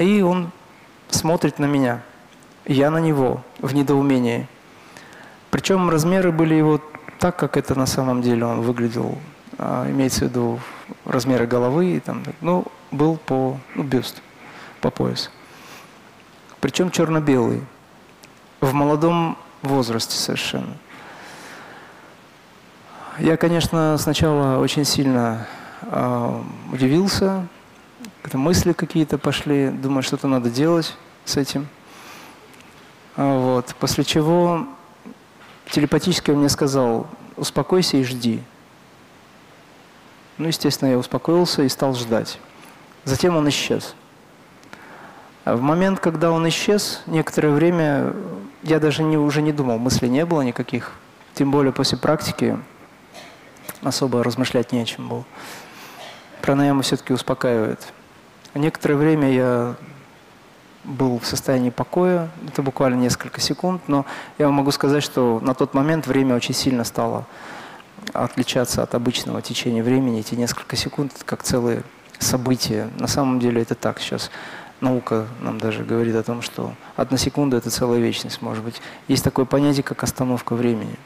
И 0.02 0.22
он 0.22 0.50
смотрит 1.08 1.58
на 1.58 1.66
меня, 1.66 2.02
я 2.64 2.90
на 2.90 2.98
него 2.98 3.42
в 3.58 3.74
недоумении. 3.74 4.48
Причем 5.50 5.90
размеры 5.90 6.32
были 6.32 6.54
его 6.54 6.80
так, 7.18 7.36
как 7.36 7.56
это 7.56 7.74
на 7.78 7.86
самом 7.86 8.22
деле 8.22 8.44
он 8.44 8.62
выглядел. 8.62 9.18
А, 9.58 9.88
имеется 9.88 10.20
в 10.20 10.28
виду 10.28 10.60
размеры 11.04 11.46
головы, 11.46 11.96
и 11.96 12.00
там, 12.00 12.22
ну, 12.40 12.64
был 12.90 13.16
по 13.16 13.58
ну, 13.74 13.82
бюст, 13.82 14.22
по 14.80 14.90
пояс. 14.90 15.30
Причем 16.60 16.90
черно-белый, 16.90 17.62
в 18.60 18.72
молодом 18.72 19.36
возрасте 19.62 20.16
совершенно. 20.16 20.76
Я, 23.18 23.36
конечно, 23.36 23.96
сначала 23.98 24.58
очень 24.58 24.84
сильно 24.84 25.46
э, 25.82 26.42
удивился, 26.72 27.46
это 28.22 28.38
мысли 28.38 28.72
какие-то 28.72 29.18
пошли, 29.18 29.70
думаю, 29.70 30.02
что-то 30.02 30.28
надо 30.28 30.50
делать 30.50 30.96
с 31.24 31.36
этим. 31.36 31.66
А 33.16 33.38
вот. 33.38 33.74
После 33.78 34.04
чего 34.04 34.66
телепатически 35.70 36.30
он 36.30 36.38
мне 36.38 36.48
сказал, 36.48 37.06
успокойся 37.36 37.96
и 37.96 38.04
жди. 38.04 38.42
Ну, 40.38 40.48
естественно, 40.48 40.90
я 40.90 40.98
успокоился 40.98 41.62
и 41.62 41.68
стал 41.68 41.94
ждать. 41.94 42.38
Затем 43.04 43.36
он 43.36 43.48
исчез. 43.48 43.94
А 45.44 45.56
в 45.56 45.60
момент, 45.60 45.98
когда 45.98 46.30
он 46.30 46.48
исчез, 46.48 47.02
некоторое 47.06 47.50
время 47.50 48.14
я 48.62 48.78
даже 48.78 49.02
не, 49.02 49.16
уже 49.16 49.42
не 49.42 49.52
думал, 49.52 49.78
мыслей 49.78 50.08
не 50.08 50.24
было 50.24 50.42
никаких. 50.42 50.92
Тем 51.34 51.50
более 51.50 51.72
после 51.72 51.98
практики 51.98 52.56
особо 53.82 54.22
размышлять 54.22 54.70
не 54.70 54.80
о 54.80 54.84
чем 54.84 55.08
было. 55.08 55.24
Пранаяма 56.40 56.82
все-таки 56.82 57.12
успокаивает. 57.12 57.92
Некоторое 58.54 58.96
время 58.96 59.32
я 59.32 59.74
был 60.84 61.18
в 61.18 61.26
состоянии 61.26 61.70
покоя, 61.70 62.28
это 62.46 62.62
буквально 62.62 62.96
несколько 62.96 63.40
секунд, 63.40 63.82
но 63.86 64.04
я 64.38 64.46
вам 64.46 64.56
могу 64.56 64.70
сказать, 64.72 65.02
что 65.02 65.40
на 65.40 65.54
тот 65.54 65.74
момент 65.74 66.06
время 66.06 66.34
очень 66.34 66.54
сильно 66.54 66.84
стало 66.84 67.24
отличаться 68.12 68.82
от 68.82 68.94
обычного 68.94 69.40
течения 69.42 69.82
времени. 69.82 70.20
Эти 70.20 70.34
несколько 70.34 70.76
секунд 70.76 71.12
как 71.24 71.42
целые 71.42 71.82
события. 72.18 72.90
На 72.98 73.06
самом 73.06 73.40
деле 73.40 73.62
это 73.62 73.74
так. 73.74 74.00
Сейчас 74.00 74.30
наука 74.80 75.26
нам 75.40 75.58
даже 75.58 75.84
говорит 75.84 76.14
о 76.16 76.22
том, 76.22 76.42
что 76.42 76.74
одна 76.96 77.16
секунда– 77.16 77.56
это 77.58 77.70
целая 77.70 78.00
вечность, 78.00 78.42
может 78.42 78.64
быть. 78.64 78.82
Есть 79.08 79.24
такое 79.24 79.44
понятие, 79.44 79.84
как 79.84 80.02
остановка 80.02 80.54
времени. 80.54 80.96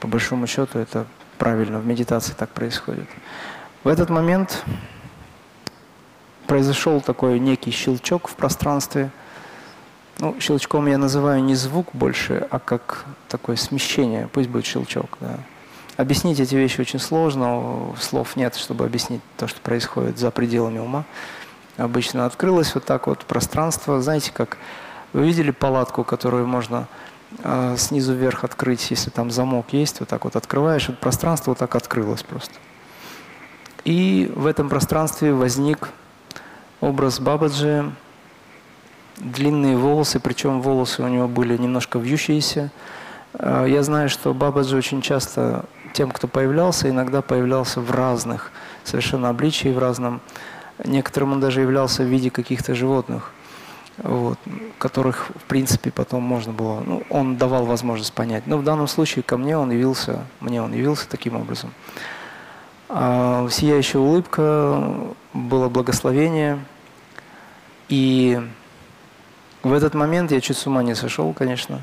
По 0.00 0.08
большому 0.08 0.46
счету 0.46 0.78
это 0.78 1.06
правильно, 1.38 1.78
в 1.78 1.86
медитации 1.86 2.34
так 2.36 2.50
происходит. 2.50 3.08
В 3.84 3.88
этот 3.88 4.10
момент 4.10 4.64
произошел 6.52 7.00
такой 7.00 7.38
некий 7.38 7.70
щелчок 7.70 8.28
в 8.28 8.34
пространстве. 8.34 9.10
Ну, 10.18 10.36
щелчком 10.38 10.86
я 10.86 10.98
называю 10.98 11.42
не 11.42 11.54
звук 11.54 11.86
больше, 11.94 12.46
а 12.50 12.58
как 12.58 13.06
такое 13.28 13.56
смещение. 13.56 14.28
Пусть 14.30 14.50
будет 14.50 14.66
щелчок. 14.66 15.16
Да. 15.20 15.38
Объяснить 15.96 16.40
эти 16.40 16.54
вещи 16.54 16.82
очень 16.82 16.98
сложно, 16.98 17.94
слов 17.98 18.36
нет, 18.36 18.54
чтобы 18.56 18.84
объяснить 18.84 19.22
то, 19.38 19.46
что 19.48 19.62
происходит 19.62 20.18
за 20.18 20.30
пределами 20.30 20.78
ума. 20.78 21.04
Обычно 21.78 22.26
открылось 22.26 22.74
вот 22.74 22.84
так 22.84 23.06
вот 23.06 23.20
пространство. 23.24 24.02
Знаете, 24.02 24.30
как 24.30 24.58
вы 25.14 25.24
видели 25.24 25.52
палатку, 25.52 26.04
которую 26.04 26.46
можно 26.46 26.86
э, 27.42 27.76
снизу 27.78 28.12
вверх 28.12 28.44
открыть, 28.44 28.90
если 28.90 29.08
там 29.08 29.30
замок 29.30 29.68
есть, 29.72 30.00
вот 30.00 30.10
так 30.10 30.24
вот 30.24 30.36
открываешь, 30.36 30.90
это 30.90 30.98
пространство 30.98 31.52
вот 31.52 31.58
так 31.58 31.74
открылось 31.76 32.22
просто. 32.22 32.52
И 33.86 34.30
в 34.36 34.44
этом 34.44 34.68
пространстве 34.68 35.32
возник 35.32 35.88
образ 36.82 37.20
Бабаджи, 37.20 37.90
длинные 39.16 39.76
волосы, 39.76 40.20
причем 40.20 40.60
волосы 40.60 41.02
у 41.02 41.08
него 41.08 41.28
были 41.28 41.56
немножко 41.56 41.98
вьющиеся. 41.98 42.70
А, 43.34 43.64
я 43.64 43.82
знаю, 43.82 44.10
что 44.10 44.34
Бабаджи 44.34 44.76
очень 44.76 45.00
часто 45.00 45.64
тем, 45.94 46.10
кто 46.10 46.26
появлялся, 46.26 46.90
иногда 46.90 47.22
появлялся 47.22 47.80
в 47.80 47.90
разных 47.90 48.50
совершенно 48.84 49.28
обличии, 49.28 49.68
в 49.68 49.78
разном. 49.78 50.20
Некоторым 50.84 51.32
он 51.32 51.40
даже 51.40 51.60
являлся 51.60 52.02
в 52.02 52.06
виде 52.06 52.30
каких-то 52.30 52.74
животных, 52.74 53.32
вот, 53.98 54.38
которых, 54.78 55.30
в 55.36 55.44
принципе, 55.44 55.92
потом 55.92 56.24
можно 56.24 56.52
было... 56.52 56.82
Ну, 56.84 57.04
он 57.10 57.36
давал 57.36 57.64
возможность 57.64 58.12
понять. 58.12 58.46
Но 58.46 58.58
в 58.58 58.64
данном 58.64 58.88
случае 58.88 59.22
ко 59.22 59.36
мне 59.36 59.56
он 59.56 59.70
явился, 59.70 60.24
мне 60.40 60.60
он 60.60 60.72
явился 60.72 61.08
таким 61.08 61.36
образом. 61.36 61.70
А, 62.88 63.46
сияющая 63.50 64.00
улыбка, 64.00 64.94
было 65.32 65.68
благословение– 65.68 66.58
и 67.92 68.40
в 69.62 69.70
этот 69.70 69.92
момент 69.92 70.32
я 70.32 70.40
чуть 70.40 70.56
с 70.56 70.66
ума 70.66 70.82
не 70.82 70.94
сошел, 70.94 71.30
конечно, 71.34 71.82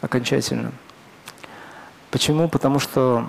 окончательно. 0.00 0.70
Почему? 2.12 2.48
Потому 2.48 2.78
что 2.78 3.26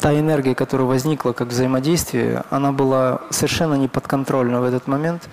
та 0.00 0.12
энергия, 0.18 0.56
которая 0.56 0.88
возникла 0.88 1.30
как 1.30 1.48
взаимодействие, 1.48 2.42
она 2.50 2.72
была 2.72 3.20
совершенно 3.30 3.74
неподконтрольна 3.74 4.60
в 4.60 4.64
этот 4.64 4.88
момент. 4.88 5.28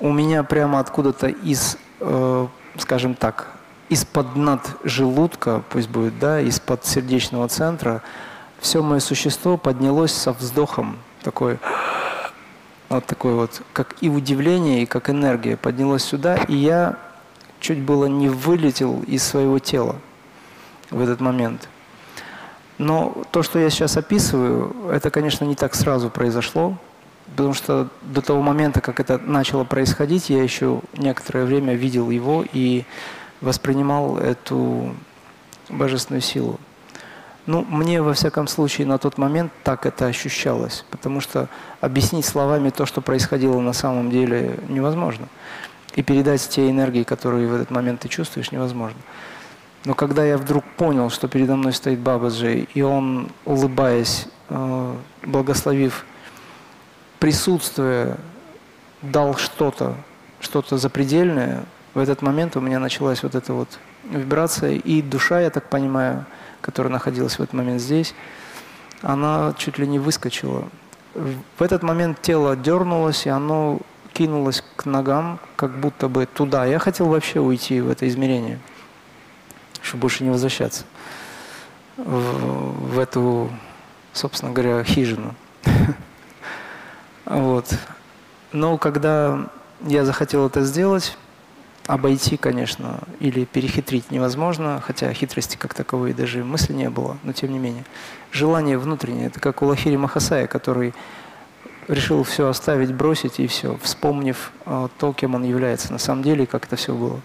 У 0.00 0.12
меня 0.12 0.42
прямо 0.42 0.78
откуда-то 0.78 1.28
из, 1.28 1.78
э, 2.00 2.46
скажем 2.76 3.14
так, 3.14 3.52
из-под 3.88 4.36
над 4.36 4.60
желудка, 4.84 5.62
пусть 5.70 5.88
будет, 5.88 6.18
да, 6.18 6.42
из-под 6.42 6.84
сердечного 6.84 7.48
центра, 7.48 8.02
все 8.60 8.82
мое 8.82 9.00
существо 9.00 9.56
поднялось 9.56 10.12
со 10.12 10.32
вздохом, 10.32 10.98
такой 11.22 11.58
вот 12.96 13.06
такое 13.06 13.34
вот, 13.34 13.62
как 13.72 13.96
и 14.00 14.08
удивление, 14.08 14.82
и 14.82 14.86
как 14.86 15.10
энергия 15.10 15.56
поднялась 15.56 16.04
сюда, 16.04 16.36
и 16.36 16.54
я 16.54 16.96
чуть 17.60 17.80
было 17.80 18.06
не 18.06 18.28
вылетел 18.28 19.02
из 19.06 19.22
своего 19.22 19.58
тела 19.58 19.96
в 20.90 21.00
этот 21.00 21.20
момент. 21.20 21.68
Но 22.78 23.22
то, 23.30 23.42
что 23.42 23.58
я 23.58 23.70
сейчас 23.70 23.96
описываю, 23.96 24.74
это, 24.90 25.10
конечно, 25.10 25.44
не 25.44 25.54
так 25.54 25.74
сразу 25.74 26.10
произошло, 26.10 26.76
потому 27.30 27.54
что 27.54 27.88
до 28.02 28.20
того 28.20 28.42
момента, 28.42 28.80
как 28.80 28.98
это 29.00 29.18
начало 29.18 29.64
происходить, 29.64 30.30
я 30.30 30.42
еще 30.42 30.80
некоторое 30.96 31.44
время 31.44 31.74
видел 31.74 32.10
его 32.10 32.44
и 32.52 32.84
воспринимал 33.40 34.18
эту 34.18 34.94
божественную 35.68 36.22
силу. 36.22 36.58
Ну, 37.46 37.66
мне, 37.68 38.00
во 38.00 38.14
всяком 38.14 38.46
случае, 38.46 38.86
на 38.86 38.98
тот 38.98 39.18
момент 39.18 39.52
так 39.64 39.84
это 39.84 40.06
ощущалось, 40.06 40.84
потому 40.90 41.20
что 41.20 41.48
объяснить 41.80 42.24
словами 42.24 42.70
то, 42.70 42.86
что 42.86 43.00
происходило 43.00 43.58
на 43.60 43.72
самом 43.72 44.10
деле, 44.10 44.60
невозможно. 44.68 45.26
И 45.96 46.02
передать 46.02 46.48
те 46.48 46.70
энергии, 46.70 47.02
которые 47.02 47.48
в 47.48 47.54
этот 47.54 47.70
момент 47.70 48.00
ты 48.00 48.08
чувствуешь, 48.08 48.52
невозможно. 48.52 48.98
Но 49.84 49.94
когда 49.94 50.24
я 50.24 50.38
вдруг 50.38 50.64
понял, 50.76 51.10
что 51.10 51.26
передо 51.26 51.56
мной 51.56 51.72
стоит 51.72 51.98
Бабаджи, 51.98 52.68
и 52.72 52.82
он, 52.82 53.28
улыбаясь, 53.44 54.28
э, 54.48 54.94
благословив 55.24 56.06
присутствие, 57.18 58.16
дал 59.02 59.34
что-то, 59.34 59.96
что-то 60.40 60.78
запредельное, 60.78 61.64
в 61.94 61.98
этот 61.98 62.22
момент 62.22 62.56
у 62.56 62.60
меня 62.60 62.78
началась 62.78 63.24
вот 63.24 63.34
эта 63.34 63.52
вот 63.52 63.80
вибрация, 64.04 64.74
и 64.74 65.02
душа, 65.02 65.40
я 65.40 65.50
так 65.50 65.68
понимаю, 65.68 66.24
которая 66.62 66.90
находилась 66.92 67.34
в 67.34 67.40
этот 67.40 67.52
момент 67.52 67.82
здесь, 67.82 68.14
она 69.02 69.54
чуть 69.58 69.78
ли 69.78 69.86
не 69.86 69.98
выскочила. 69.98 70.68
В 71.14 71.62
этот 71.62 71.82
момент 71.82 72.22
тело 72.22 72.56
дернулось, 72.56 73.26
и 73.26 73.28
оно 73.28 73.80
кинулось 74.14 74.64
к 74.76 74.86
ногам, 74.86 75.38
как 75.56 75.78
будто 75.78 76.08
бы 76.08 76.24
туда. 76.24 76.64
Я 76.64 76.78
хотел 76.78 77.08
вообще 77.08 77.40
уйти 77.40 77.80
в 77.80 77.90
это 77.90 78.08
измерение, 78.08 78.58
чтобы 79.82 80.02
больше 80.02 80.24
не 80.24 80.30
возвращаться 80.30 80.84
в, 81.96 82.94
в 82.94 82.98
эту, 82.98 83.50
собственно 84.12 84.52
говоря, 84.52 84.82
хижину. 84.84 85.34
Вот. 87.24 87.72
Но 88.50 88.76
когда 88.78 89.48
я 89.80 90.04
захотел 90.04 90.48
это 90.48 90.62
сделать, 90.62 91.16
обойти, 91.86 92.36
конечно, 92.36 93.00
или 93.20 93.44
перехитрить 93.44 94.10
невозможно, 94.10 94.80
хотя 94.84 95.12
хитрости 95.12 95.56
как 95.56 95.74
таковой 95.74 96.12
даже 96.12 96.44
мысли 96.44 96.72
не 96.72 96.90
было, 96.90 97.16
но 97.22 97.32
тем 97.32 97.52
не 97.52 97.58
менее. 97.58 97.84
Желание 98.30 98.78
внутреннее, 98.78 99.26
это 99.26 99.40
как 99.40 99.62
у 99.62 99.66
Лахири 99.66 99.96
Махасая, 99.96 100.46
который 100.46 100.94
решил 101.88 102.22
все 102.22 102.48
оставить, 102.48 102.94
бросить 102.94 103.40
и 103.40 103.46
все, 103.46 103.76
вспомнив 103.82 104.52
э, 104.66 104.88
то, 104.98 105.12
кем 105.12 105.34
он 105.34 105.42
является 105.44 105.92
на 105.92 105.98
самом 105.98 106.22
деле, 106.22 106.46
как 106.46 106.66
это 106.66 106.76
все 106.76 106.94
было. 106.94 107.20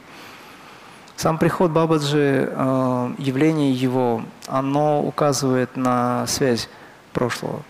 Сам 1.16 1.38
приход 1.38 1.72
Бабаджи, 1.72 2.50
э, 2.52 3.14
явление 3.18 3.72
его, 3.72 4.24
оно 4.48 5.04
указывает 5.04 5.76
на 5.76 6.26
связь 6.28 6.70
прошлого, 7.14 7.62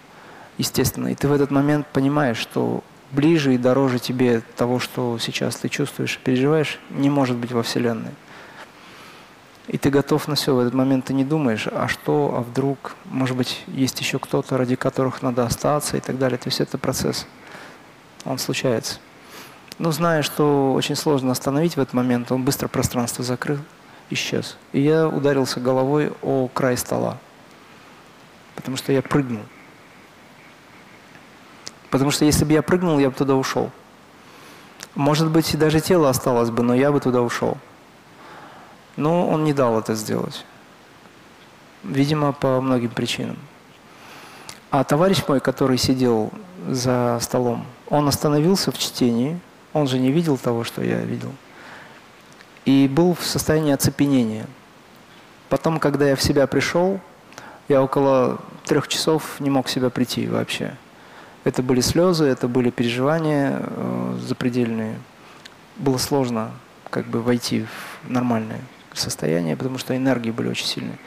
естественно. 0.58 1.10
И 1.10 1.16
ты 1.16 1.28
в 1.28 1.34
этот 1.34 1.52
момент 1.52 1.88
понимаешь, 1.88 2.38
что 2.38 2.84
ближе 3.12 3.54
и 3.54 3.58
дороже 3.58 4.00
тебе 4.00 4.42
того, 4.56 4.80
что 4.80 5.18
сейчас 5.20 5.56
ты 5.56 5.70
чувствуешь 5.70 6.18
и 6.18 6.26
переживаешь, 6.26 6.80
не 6.90 7.10
может 7.10 7.38
быть 7.38 7.52
во 7.52 7.64
Вселенной. 7.64 8.12
И 9.68 9.78
ты 9.78 9.90
готов 9.90 10.28
на 10.28 10.36
все. 10.36 10.56
В 10.56 10.60
этот 10.60 10.74
момент 10.74 11.06
ты 11.06 11.14
не 11.14 11.26
думаешь, 11.26 11.68
а 11.68 11.88
что, 11.88 12.34
а 12.38 12.42
вдруг, 12.42 12.96
может 13.06 13.36
быть, 13.36 13.64
есть 13.68 14.00
еще 14.00 14.18
кто-то, 14.18 14.58
ради 14.58 14.76
которых 14.76 15.22
надо 15.22 15.46
остаться 15.46 15.98
и 15.98 16.00
так 16.00 16.18
далее. 16.18 16.38
То 16.38 16.48
есть 16.48 16.62
это 16.62 16.78
процесс. 16.78 17.28
Он 18.24 18.38
случается. 18.38 19.00
Но 19.78 19.92
зная, 19.92 20.24
что 20.24 20.74
очень 20.74 20.96
сложно 20.96 21.32
остановить 21.32 21.76
в 21.76 21.80
этот 21.80 21.94
момент, 21.94 22.32
он 22.32 22.44
быстро 22.44 22.68
пространство 22.70 23.24
закрыл, 23.24 23.60
исчез. 24.10 24.58
И 24.72 24.80
я 24.80 25.08
ударился 25.08 25.60
головой 25.60 26.14
о 26.22 26.48
край 26.48 26.78
стола. 26.78 27.18
Потому 28.56 28.78
что 28.78 28.94
я 28.94 29.02
прыгнул. 29.02 29.44
Потому 31.90 32.12
что 32.12 32.26
если 32.26 32.46
бы 32.46 32.54
я 32.54 32.62
прыгнул, 32.62 33.00
я 33.00 33.10
бы 33.10 33.16
туда 33.16 33.36
ушел. 33.36 33.72
Может 34.96 35.30
быть, 35.30 35.54
и 35.54 35.58
даже 35.58 35.80
тело 35.80 36.10
осталось 36.10 36.50
бы, 36.50 36.64
но 36.64 36.74
я 36.74 36.92
бы 36.92 37.00
туда 37.00 37.22
ушел. 37.22 37.58
Но 38.96 39.30
он 39.30 39.44
не 39.44 39.54
дал 39.54 39.80
это 39.80 39.96
сделать. 39.96 40.46
Видимо, 41.84 42.34
по 42.34 42.60
многим 42.62 42.90
причинам. 42.90 43.38
А 44.70 44.84
товарищ 44.84 45.24
мой, 45.28 45.40
который 45.40 45.78
сидел 45.78 46.32
за 46.68 47.20
столом, 47.22 47.66
он 47.90 48.08
остановился 48.08 48.72
в 48.72 48.78
чтении, 48.78 49.40
он 49.72 49.88
же 49.88 49.98
не 49.98 50.12
видел 50.12 50.38
того, 50.38 50.64
что 50.66 50.84
я 50.84 51.00
видел, 51.00 51.32
и 52.66 52.90
был 52.92 53.14
в 53.14 53.24
состоянии 53.24 53.72
оцепенения. 53.72 54.46
Потом, 55.48 55.80
когда 55.80 56.10
я 56.10 56.16
в 56.18 56.22
себя 56.22 56.48
пришел, 56.48 57.00
я 57.70 57.82
около 57.82 58.40
трех 58.66 58.90
часов 58.90 59.40
не 59.40 59.50
мог 59.50 59.68
в 59.68 59.72
себя 59.72 59.90
прийти 59.90 60.28
вообще. 60.28 60.76
Это 61.48 61.64
были 61.64 61.80
слезы, 61.80 62.26
это 62.26 62.50
были 62.50 62.72
переживания 62.72 63.62
э, 63.62 64.18
запредельные. 64.20 65.00
Было 65.78 65.98
сложно 65.98 66.52
как 66.90 67.06
бы 67.06 67.22
войти 67.22 67.66
в 68.04 68.12
нормальное 68.12 68.60
состояние, 68.94 69.56
потому 69.56 69.78
что 69.78 69.96
энергии 69.96 70.32
были 70.32 70.50
очень 70.50 70.66
сильные. 70.66 70.98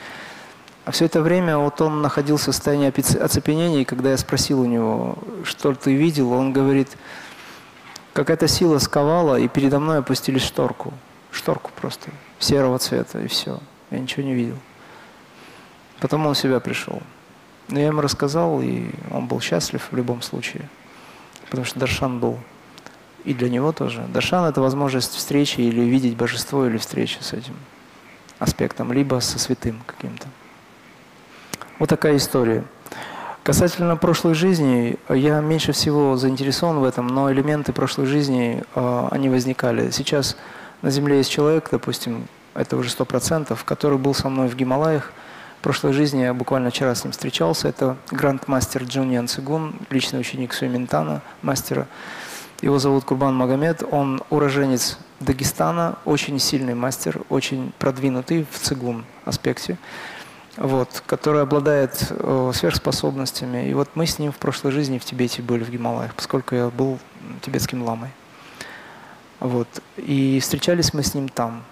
А 0.87 0.93
все 0.93 1.05
это 1.05 1.21
время 1.21 1.59
вот 1.59 1.83
он 1.83 2.01
находился 2.01 2.53
в 2.53 2.55
состоянии 2.55 2.89
оцепенения, 3.23 3.83
и 3.83 3.85
когда 3.85 4.13
я 4.13 4.17
спросил 4.17 4.63
у 4.63 4.65
него, 4.65 5.19
что 5.45 5.75
ты 5.75 5.95
видел, 5.95 6.33
он 6.33 6.55
говорит, 6.55 6.89
какая-то 8.15 8.49
сила 8.49 8.79
сковала, 8.79 9.39
и 9.39 9.47
передо 9.47 9.79
мной 9.79 9.99
опустили 9.99 10.39
шторку. 10.39 10.95
Шторку 11.31 11.71
просто, 11.79 12.13
серого 12.39 12.79
цвета, 12.79 13.21
и 13.21 13.27
все. 13.27 13.61
Я 13.91 13.99
ничего 13.99 14.23
не 14.23 14.33
видел. 14.33 14.57
Потом 16.01 16.25
он 16.25 16.33
в 16.33 16.39
себя 16.39 16.61
пришел. 16.61 17.03
Но 17.71 17.79
я 17.79 17.87
ему 17.87 18.01
рассказал, 18.01 18.61
и 18.61 18.91
он 19.11 19.27
был 19.27 19.41
счастлив 19.41 19.87
в 19.91 19.97
любом 19.97 20.23
случае. 20.23 20.69
Потому 21.49 21.65
что 21.65 21.79
Даршан 21.79 22.19
был 22.19 22.39
и 23.25 23.35
для 23.35 23.51
него 23.51 23.73
тоже. 23.73 24.05
Даршан– 24.13 24.45
это 24.49 24.61
возможность 24.61 25.15
встречи 25.15 25.61
или 25.61 25.83
видеть 25.83 26.17
божество, 26.17 26.67
или 26.67 26.79
встречи 26.79 27.19
с 27.21 27.33
этим 27.33 27.55
аспектом, 28.39 28.93
либо 28.93 29.21
со 29.21 29.39
святым 29.39 29.81
каким-то. 29.87 30.27
Вот 31.79 31.89
такая 31.89 32.17
история. 32.17 32.65
Касательно 33.43 33.97
прошлых 33.97 34.35
жизней, 34.35 34.99
я 35.09 35.41
меньше 35.41 35.73
всего 35.73 36.17
заинтересован 36.17 36.79
в 36.79 36.85
этом, 36.85 37.07
но 37.07 37.33
элементы 37.33 37.73
прошлой 37.73 38.07
жизни, 38.07 38.63
э, 38.75 39.09
они 39.11 39.29
возникали. 39.29 39.91
Сейчас 39.91 40.37
на 40.83 40.91
Земле 40.91 41.19
есть 41.19 41.31
человек, 41.31 41.69
допустим, 41.71 42.27
это 42.55 42.77
уже 42.77 42.91
сто 42.91 43.05
процентов, 43.05 43.65
который 43.65 43.97
был 43.97 44.15
со 44.15 44.29
мной 44.29 44.49
в 44.49 44.57
Гималаях. 44.57 45.13
В 45.61 45.63
прошлой 45.63 45.93
жизни 45.93 46.23
я 46.23 46.33
буквально 46.33 46.71
вчера 46.71 46.95
с 46.95 47.05
ним 47.05 47.13
встречался. 47.13 47.69
Это 47.69 47.99
гранд-мастер 48.11 48.83
Джун 48.85 49.11
Ян 49.11 49.29
Цигун, 49.29 49.75
личный 49.91 50.19
ученик 50.19 50.55
Суэминтана, 50.55 51.21
мастера. 51.43 51.87
Его 52.63 52.79
зовут 52.79 53.05
Курбан 53.05 53.37
Магомед. 53.37 53.83
Он 53.91 54.23
уроженец 54.31 54.97
Дагестана, 55.21 55.99
очень 56.07 56.39
сильный 56.39 56.73
мастер, 56.73 57.21
очень 57.29 57.75
продвинутый 57.79 58.47
в 58.51 58.59
цигун 58.59 59.05
аспекте, 59.27 59.77
вот, 60.57 61.03
который 61.05 61.43
обладает 61.43 62.07
э, 62.09 62.53
сверхспособностями. 62.55 63.69
И 63.69 63.75
вот 63.75 63.91
мы 63.97 64.07
с 64.07 64.19
ним 64.19 64.33
в 64.33 64.39
прошлой 64.39 64.73
жизни 64.73 64.97
в 64.97 65.05
Тибете 65.05 65.43
были, 65.43 65.63
в 65.63 65.69
Гималаях, 65.69 66.15
поскольку 66.15 66.55
я 66.55 66.71
был 66.71 66.99
тибетским 67.43 67.83
ламой. 67.83 68.09
Вот. 69.41 69.69
И 69.99 70.41
встречались 70.41 70.95
мы 70.95 71.03
с 71.03 71.13
ним 71.13 71.29
там. 71.29 71.65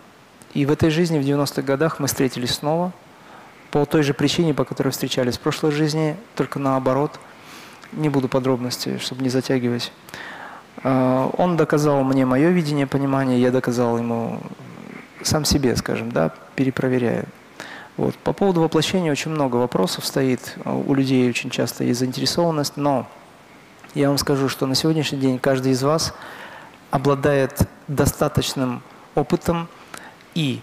И 0.53 0.67
в 0.67 0.71
этой 0.71 0.91
жизни, 0.91 1.19
в 1.19 1.23
90-х 1.23 1.63
годах, 1.63 2.01
мы 2.01 2.07
встретились 2.07 2.51
снова 2.51 2.93
по 3.71 3.85
той 3.85 4.03
же 4.03 4.15
причине, 4.15 4.55
по 4.55 4.65
которой 4.65 4.91
встречались 4.91 5.37
в 5.37 5.41
прошлой 5.41 5.73
жизни, 5.73 6.17
только 6.35 6.59
наоборот. 6.59 7.19
Не 7.93 8.09
буду 8.09 8.29
подробностей, 8.29 8.99
чтобы 8.99 9.23
не 9.23 9.29
затягивать. 9.31 9.93
А, 10.83 11.31
он 11.37 11.57
доказал 11.57 12.03
мне 12.05 12.27
мое 12.27 12.51
видение, 12.51 12.87
понимание, 12.87 13.41
я 13.41 13.51
доказал 13.51 13.99
ему 13.99 14.41
сам 15.23 15.45
себе, 15.45 15.75
скажем, 15.77 16.13
да, 16.13 16.33
перепроверяя. 16.55 17.27
Вот. 17.97 18.15
По 18.17 18.33
поводу 18.33 18.61
воплощения 18.61 19.11
очень 19.11 19.33
много 19.33 19.57
вопросов 19.57 20.07
стоит. 20.07 20.57
У 20.65 20.95
людей 20.95 21.29
очень 21.29 21.51
часто 21.51 21.85
есть 21.85 21.99
заинтересованность, 21.99 22.77
но 22.77 23.07
я 23.95 24.09
вам 24.09 24.19
скажу, 24.19 24.49
что 24.49 24.67
на 24.67 24.75
сегодняшний 24.75 25.19
день 25.19 25.39
каждый 25.39 25.73
из 25.73 25.83
вас 25.83 26.15
обладает 26.91 27.69
достаточным 27.89 28.83
опытом 29.15 29.69
и 30.35 30.61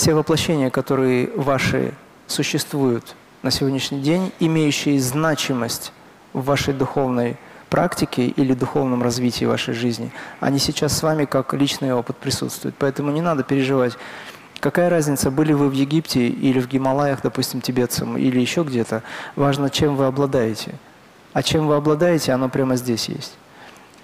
все 0.00 0.14
воплощения, 0.14 0.70
которые 0.70 1.28
ваши 1.36 1.92
существуют 2.26 3.14
на 3.42 3.50
сегодняшний 3.50 4.00
день, 4.00 4.32
имеющие 4.40 4.98
значимость 4.98 5.92
в 6.32 6.42
вашей 6.42 6.72
духовной 6.72 7.36
практике 7.68 8.28
или 8.28 8.54
духовном 8.54 9.02
развитии 9.02 9.44
вашей 9.44 9.74
жизни, 9.74 10.10
они 10.40 10.58
сейчас 10.58 10.96
с 10.96 11.02
вами 11.02 11.26
как 11.26 11.52
личный 11.52 11.92
опыт 11.92 12.16
присутствуют. 12.16 12.76
Поэтому 12.78 13.10
не 13.10 13.20
надо 13.20 13.42
переживать. 13.42 13.98
Какая 14.60 14.88
разница, 14.88 15.30
были 15.30 15.52
вы 15.52 15.68
в 15.68 15.74
Египте 15.74 16.28
или 16.28 16.60
в 16.60 16.66
Гималаях, 16.66 17.20
допустим, 17.22 17.60
тибетцем, 17.60 18.16
или 18.16 18.40
еще 18.40 18.62
где-то. 18.62 19.02
Важно, 19.36 19.68
чем 19.68 19.96
вы 19.96 20.06
обладаете. 20.06 20.76
А 21.34 21.42
чем 21.42 21.66
вы 21.66 21.74
обладаете, 21.74 22.32
оно 22.32 22.48
прямо 22.48 22.76
здесь 22.76 23.10
есть. 23.10 23.34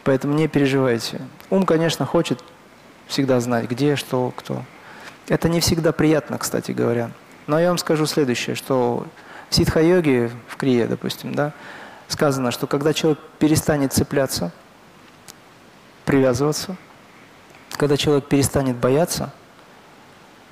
Поэтому 0.05 0.35
не 0.35 0.47
переживайте. 0.47 1.23
Ум, 1.49 1.65
конечно, 1.65 2.05
хочет 2.05 2.45
всегда 3.07 3.41
знать, 3.41 3.71
где, 3.71 3.97
что, 3.97 4.31
кто. 4.37 4.63
Это 5.29 5.49
не 5.49 5.61
всегда 5.61 5.93
приятно, 5.93 6.39
кстати 6.39 6.73
говоря. 6.73 7.11
Но 7.47 7.59
я 7.59 7.69
вам 7.69 7.79
скажу 7.79 8.07
следующее, 8.07 8.57
что 8.57 9.07
в 9.51 9.55
ситха-йоге, 9.55 10.31
в 10.49 10.57
крие, 10.57 10.87
допустим, 10.87 11.35
да, 11.35 11.53
сказано, 12.09 12.51
что 12.51 12.67
когда 12.67 12.93
человек 12.93 13.19
перестанет 13.39 13.93
цепляться, 13.93 14.53
привязываться, 16.05 16.77
когда 17.71 17.97
человек 17.97 18.27
перестанет 18.27 18.77
бояться 18.77 19.33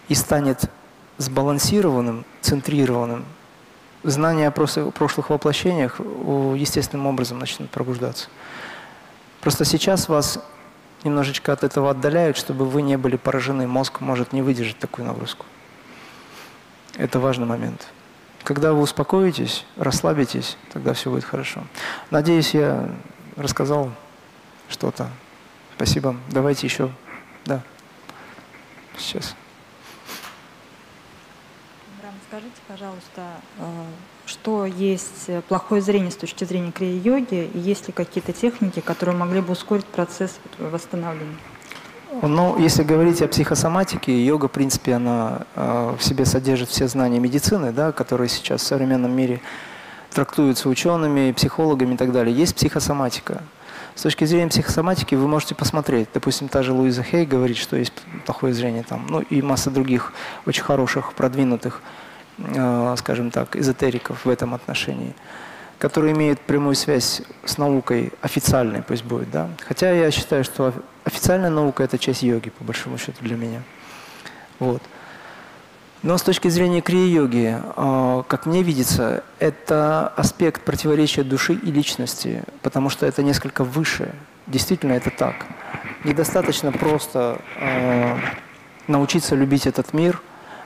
и 0.08 0.14
станет 0.14 0.70
сбалансированным, 1.18 2.24
центрированным, 2.40 3.24
знания 4.02 4.48
о 4.48 4.50
прошлых 4.50 5.30
воплощениях 5.30 6.00
естественным 6.00 7.06
образом 7.06 7.38
начнут 7.38 7.70
пробуждаться. 7.70 8.28
Просто 9.40 9.64
сейчас 9.64 10.08
вас 10.08 10.44
немножечко 11.04 11.52
от 11.52 11.64
этого 11.64 11.90
отдаляют, 11.90 12.36
чтобы 12.36 12.64
вы 12.66 12.82
не 12.82 12.96
были 12.96 13.16
поражены. 13.16 13.66
Мозг 13.66 14.00
может 14.00 14.32
не 14.32 14.42
выдержать 14.42 14.78
такую 14.78 15.06
нагрузку. 15.06 15.46
Это 16.96 17.20
важный 17.20 17.46
момент. 17.46 17.88
Когда 18.42 18.72
вы 18.72 18.80
успокоитесь, 18.80 19.66
расслабитесь, 19.76 20.56
тогда 20.72 20.92
все 20.92 21.10
будет 21.10 21.24
хорошо. 21.24 21.64
Надеюсь, 22.10 22.54
я 22.54 22.88
рассказал 23.36 23.90
что-то. 24.68 25.08
Спасибо. 25.76 26.16
Давайте 26.30 26.66
еще. 26.66 26.90
Да. 27.46 27.62
Сейчас. 28.98 29.34
Скажите, 32.34 32.60
пожалуйста, 32.66 33.40
э, 33.58 33.86
что 34.26 34.66
есть 34.66 35.30
плохое 35.48 35.82
зрение 35.82 36.10
с 36.10 36.16
точки 36.16 36.44
зрения 36.44 36.72
крия-йоги, 36.72 37.50
и 37.52 37.58
есть 37.58 37.88
ли 37.88 37.92
какие-то 37.92 38.32
техники, 38.32 38.80
которые 38.80 39.16
могли 39.16 39.40
бы 39.40 39.52
ускорить 39.52 39.84
процесс 39.86 40.38
восстановления? 40.58 41.36
Ну, 42.22 42.58
если 42.58 42.84
говорить 42.84 43.22
о 43.22 43.28
психосоматике, 43.28 44.24
йога, 44.24 44.48
в 44.48 44.52
принципе, 44.52 44.94
она 44.94 45.46
э, 45.56 45.94
в 45.98 46.02
себе 46.02 46.24
содержит 46.24 46.68
все 46.68 46.86
знания 46.86 47.18
медицины, 47.18 47.72
да, 47.72 47.92
которые 47.92 48.28
сейчас 48.28 48.62
в 48.62 48.66
современном 48.66 49.14
мире 49.14 49.40
трактуются 50.12 50.68
учеными, 50.68 51.32
психологами 51.32 51.94
и 51.94 51.96
так 51.96 52.12
далее. 52.12 52.34
Есть 52.34 52.54
психосоматика. 52.54 53.42
С 53.96 54.02
точки 54.02 54.24
зрения 54.24 54.48
психосоматики 54.48 55.16
вы 55.16 55.26
можете 55.26 55.54
посмотреть. 55.54 56.08
Допустим, 56.14 56.48
та 56.48 56.62
же 56.62 56.72
Луиза 56.72 57.02
Хей 57.02 57.26
говорит, 57.26 57.56
что 57.56 57.76
есть 57.76 57.92
плохое 58.24 58.54
зрение 58.54 58.84
там, 58.84 59.06
ну 59.08 59.20
и 59.20 59.42
масса 59.42 59.70
других 59.70 60.12
очень 60.46 60.62
хороших, 60.62 61.14
продвинутых, 61.14 61.82
э, 61.82 62.03
скажем 62.96 63.30
так, 63.30 63.56
эзотериков 63.56 64.24
в 64.24 64.28
этом 64.28 64.54
отношении, 64.54 65.14
которые 65.78 66.14
имеют 66.14 66.40
прямую 66.40 66.74
связь 66.74 67.22
с 67.44 67.58
наукой 67.58 68.12
официальной, 68.22 68.82
пусть 68.82 69.04
будет, 69.04 69.30
да. 69.30 69.48
Хотя 69.66 69.92
я 69.92 70.10
считаю, 70.10 70.44
что 70.44 70.72
официальная 71.04 71.50
наука– 71.50 71.82
это 71.84 71.98
часть 71.98 72.22
йоги, 72.22 72.50
по 72.50 72.64
большому 72.64 72.98
счету, 72.98 73.18
для 73.20 73.36
меня. 73.36 73.62
Вот. 74.58 74.82
Но 76.02 76.18
с 76.18 76.22
точки 76.22 76.48
зрения 76.48 76.82
крия-йоги, 76.82 77.58
а, 77.76 78.24
как 78.24 78.44
мне 78.44 78.62
видится, 78.62 79.24
это 79.38 80.08
аспект 80.08 80.62
противоречия 80.62 81.22
души 81.22 81.54
и 81.54 81.72
личности, 81.72 82.42
потому 82.60 82.90
что 82.90 83.06
это 83.06 83.22
несколько 83.22 83.64
выше. 83.64 84.14
Действительно, 84.46 84.92
это 84.92 85.10
так. 85.10 85.46
Недостаточно 86.04 86.72
просто 86.72 87.40
а, 87.58 88.18
научиться 88.86 89.34
любить 89.34 89.66
этот 89.66 89.94
мир 89.94 90.20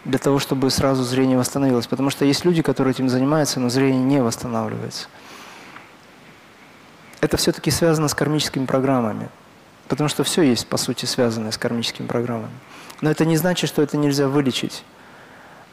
для 0.09 0.19
того, 0.19 0.39
чтобы 0.39 0.71
сразу 0.71 1.05
зрение 1.05 1.37
восстановилось. 1.37 1.87
Потому 1.87 2.09
что 2.09 2.25
есть 2.25 2.45
люди, 2.47 2.63
которые 2.63 2.93
этим 2.93 3.11
занимаются, 3.11 3.61
но 3.61 3.69
зрение 3.69 4.03
не 4.03 4.23
восстанавливается. 4.23 5.07
Это 7.21 7.37
все-таки 7.37 7.71
связано 7.71 8.09
с 8.09 8.15
кармическими 8.15 8.65
программами. 8.65 9.29
Потому 9.87 10.09
что 10.09 10.25
все 10.25 10.43
есть, 10.43 10.67
по 10.67 10.79
сути, 10.79 11.05
связанное 11.05 11.51
с 11.51 11.59
кармическими 11.59 12.07
программами. 12.07 12.53
Но 13.03 13.11
это 13.11 13.27
не 13.27 13.37
значит, 13.37 13.69
что 13.69 13.83
это 13.83 13.99
нельзя 13.99 14.29
вылечить. 14.29 14.83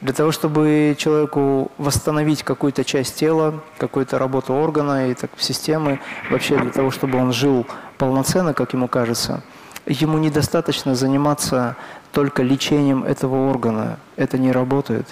Для 0.02 0.12
того, 0.12 0.34
чтобы 0.34 0.96
человеку 0.98 1.72
восстановить 1.78 2.44
какую-то 2.44 2.84
часть 2.84 3.16
тела, 3.16 3.64
какую-то 3.78 4.20
работу 4.20 4.54
органа 4.54 5.10
и 5.10 5.14
так, 5.14 5.32
системы, 5.38 6.02
вообще 6.30 6.58
для 6.58 6.72
того, 6.72 6.92
чтобы 6.92 7.18
он 7.18 7.32
жил 7.32 7.66
полноценно, 7.98 8.54
как 8.54 8.74
ему 8.74 8.90
кажется, 8.90 9.42
ему 9.86 10.18
недостаточно 10.18 10.94
заниматься 10.94 11.78
только 12.16 12.44
лечением 12.44 13.04
этого 13.04 13.50
органа. 13.50 14.00
Это 14.16 14.38
не 14.38 14.54
работает. 14.54 15.06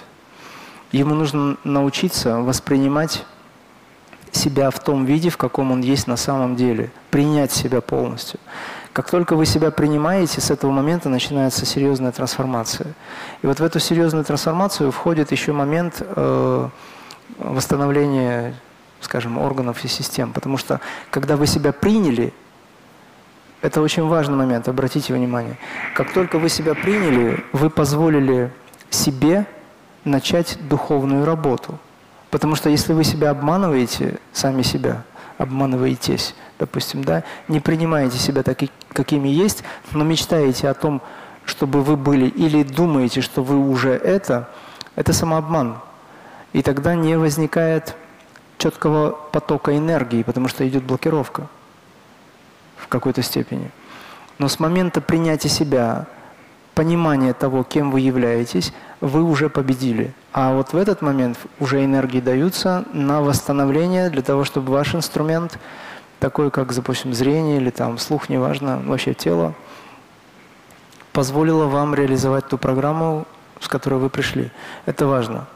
Ему 0.90 1.14
нужно 1.14 1.58
научиться 1.62 2.38
воспринимать 2.38 3.26
себя 4.32 4.70
в 4.70 4.78
том 4.80 5.04
виде, 5.04 5.28
в 5.28 5.36
каком 5.36 5.70
он 5.70 5.82
есть 5.82 6.06
на 6.06 6.16
самом 6.16 6.56
деле, 6.56 6.90
принять 7.10 7.52
себя 7.52 7.82
полностью. 7.82 8.40
Как 8.94 9.10
только 9.10 9.36
вы 9.36 9.44
себя 9.44 9.70
принимаете, 9.70 10.40
с 10.40 10.50
этого 10.50 10.70
момента 10.70 11.10
начинается 11.10 11.66
серьезная 11.66 12.10
трансформация. 12.10 12.94
И 13.42 13.46
вот 13.46 13.60
в 13.60 13.62
эту 13.62 13.80
серьезную 13.80 14.24
трансформацию 14.24 14.90
входит 14.90 15.30
еще 15.30 15.52
момент 15.52 15.96
э, 16.00 16.68
восстановления, 17.38 18.54
скажем, 19.02 19.36
органов 19.36 19.84
и 19.84 19.88
систем. 19.88 20.32
Потому 20.32 20.56
что 20.56 20.80
когда 21.10 21.36
вы 21.36 21.46
себя 21.46 21.72
приняли, 21.72 22.32
это 23.64 23.80
очень 23.80 24.06
важный 24.06 24.36
момент, 24.36 24.68
обратите 24.68 25.14
внимание. 25.14 25.56
Как 25.94 26.12
только 26.12 26.38
вы 26.38 26.50
себя 26.50 26.74
приняли, 26.74 27.42
вы 27.54 27.70
позволили 27.70 28.52
себе 28.90 29.46
начать 30.04 30.58
духовную 30.68 31.24
работу. 31.24 31.78
Потому 32.30 32.56
что 32.56 32.68
если 32.68 32.92
вы 32.92 33.04
себя 33.04 33.30
обманываете, 33.30 34.18
сами 34.34 34.60
себя 34.60 35.04
обманываетесь, 35.38 36.34
допустим, 36.58 37.04
да, 37.04 37.24
не 37.48 37.58
принимаете 37.58 38.18
себя 38.18 38.42
такими, 38.42 38.70
какими 38.92 39.28
есть, 39.28 39.64
но 39.92 40.04
мечтаете 40.04 40.68
о 40.68 40.74
том, 40.74 41.00
чтобы 41.46 41.82
вы 41.82 41.96
были, 41.96 42.26
или 42.26 42.64
думаете, 42.64 43.22
что 43.22 43.42
вы 43.42 43.56
уже 43.56 43.92
это, 43.92 44.50
это 44.94 45.14
самообман. 45.14 45.78
И 46.52 46.60
тогда 46.60 46.94
не 46.94 47.16
возникает 47.16 47.96
четкого 48.58 49.12
потока 49.32 49.74
энергии, 49.74 50.22
потому 50.22 50.48
что 50.48 50.68
идет 50.68 50.84
блокировка 50.84 51.48
в 52.84 52.88
какой-то 52.88 53.22
степени. 53.22 53.70
Но 54.38 54.48
с 54.48 54.60
момента 54.60 55.00
принятия 55.00 55.48
себя, 55.48 56.06
понимания 56.74 57.32
того, 57.32 57.62
кем 57.62 57.90
вы 57.90 58.00
являетесь, 58.00 58.72
вы 59.00 59.22
уже 59.22 59.48
победили. 59.48 60.12
А 60.32 60.54
вот 60.54 60.72
в 60.72 60.76
этот 60.76 61.02
момент 61.02 61.38
уже 61.60 61.84
энергии 61.84 62.20
даются 62.20 62.84
на 62.92 63.20
восстановление 63.20 64.10
для 64.10 64.22
того, 64.22 64.44
чтобы 64.44 64.72
ваш 64.72 64.94
инструмент– 64.94 65.58
такое 66.24 66.48
как, 66.48 66.74
допустим, 66.74 67.12
зрение 67.12 67.58
или 67.58 67.68
там 67.68 67.98
слух, 67.98 68.30
неважно, 68.30 68.80
вообще 68.86 69.12
тело, 69.12 69.52
позволило 71.12 71.66
вам 71.66 71.94
реализовать 71.94 72.48
ту 72.48 72.56
программу, 72.56 73.26
с 73.60 73.68
которой 73.68 74.00
вы 74.00 74.08
пришли. 74.08 74.50
Это 74.86 75.06
важно. 75.06 75.46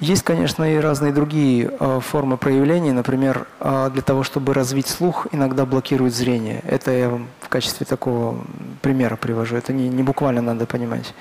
Есть, 0.00 0.22
конечно, 0.22 0.64
и 0.64 0.78
разные 0.78 1.12
другие 1.12 1.70
э, 1.78 2.00
формы 2.00 2.38
проявления. 2.38 2.94
Например, 2.94 3.46
э, 3.60 3.90
для 3.92 4.00
того, 4.00 4.22
чтобы 4.22 4.54
развить 4.54 4.86
слух, 4.88 5.26
иногда 5.30 5.66
блокирует 5.66 6.14
зрение. 6.14 6.62
Это 6.66 6.90
я 6.90 7.10
вам 7.10 7.28
в 7.40 7.48
качестве 7.50 7.84
такого 7.84 8.38
примера 8.80 9.16
привожу. 9.16 9.56
Это 9.56 9.74
не, 9.74 9.90
не 9.90 10.02
буквально 10.02 10.40
надо 10.40 10.64
понимать. 10.64 11.14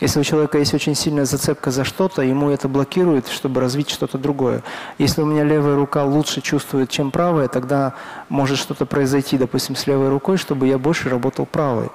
Если 0.00 0.18
у 0.20 0.24
человека 0.24 0.58
есть 0.58 0.72
очень 0.72 0.94
сильная 0.94 1.26
зацепка 1.26 1.70
за 1.70 1.84
что-то, 1.84 2.22
ему 2.22 2.48
это 2.48 2.66
блокирует, 2.66 3.28
чтобы 3.28 3.60
развить 3.60 3.90
что-то 3.90 4.16
другое. 4.16 4.62
Если 4.96 5.20
у 5.20 5.26
меня 5.26 5.44
левая 5.44 5.76
рука 5.76 6.04
лучше 6.04 6.40
чувствует, 6.40 6.88
чем 6.88 7.10
правая, 7.10 7.48
тогда 7.48 7.92
может 8.30 8.58
что-то 8.58 8.86
произойти, 8.86 9.36
допустим, 9.36 9.76
с 9.76 9.86
левой 9.86 10.08
рукой, 10.08 10.38
чтобы 10.38 10.66
я 10.66 10.78
больше 10.78 11.10
работал 11.10 11.44
правой. 11.44 11.90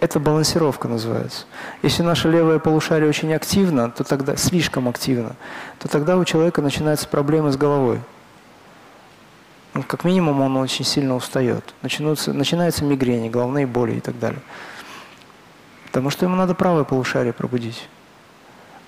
Это 0.00 0.20
балансировка 0.20 0.88
называется. 0.88 1.46
Если 1.82 2.02
наше 2.02 2.28
левое 2.30 2.58
полушарие 2.58 3.08
очень 3.08 3.32
активно, 3.32 3.90
то 3.90 4.04
тогда 4.04 4.36
слишком 4.36 4.88
активно, 4.88 5.36
то 5.78 5.88
тогда 5.88 6.16
у 6.16 6.24
человека 6.24 6.60
начинаются 6.60 7.08
проблемы 7.08 7.52
с 7.52 7.56
головой. 7.56 8.00
Ну, 9.74 9.82
как 9.82 10.04
минимум 10.04 10.40
он 10.40 10.56
очень 10.56 10.84
сильно 10.84 11.16
устает. 11.16 11.74
Начинаются, 11.82 12.32
начинаются 12.32 12.84
мигрени, 12.84 13.28
головные 13.28 13.66
боли 13.66 13.94
и 13.94 14.00
так 14.00 14.18
далее. 14.18 14.40
Потому 15.86 16.10
что 16.10 16.26
ему 16.26 16.36
надо 16.36 16.54
правое 16.54 16.84
полушарие 16.84 17.32
пробудить. 17.32 17.88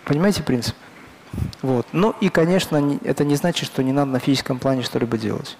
Понимаете 0.05 0.43
принцип? 0.43 0.77
Вот. 1.63 1.87
Ну 1.93 2.15
и, 2.21 2.29
конечно, 2.29 2.99
это 3.05 3.25
не 3.25 3.35
значит, 3.37 3.67
что 3.67 3.83
не 3.83 3.93
надо 3.93 4.13
на 4.13 4.19
физическом 4.21 4.59
плане 4.59 4.83
что-либо 4.83 5.19
делать. 5.19 5.57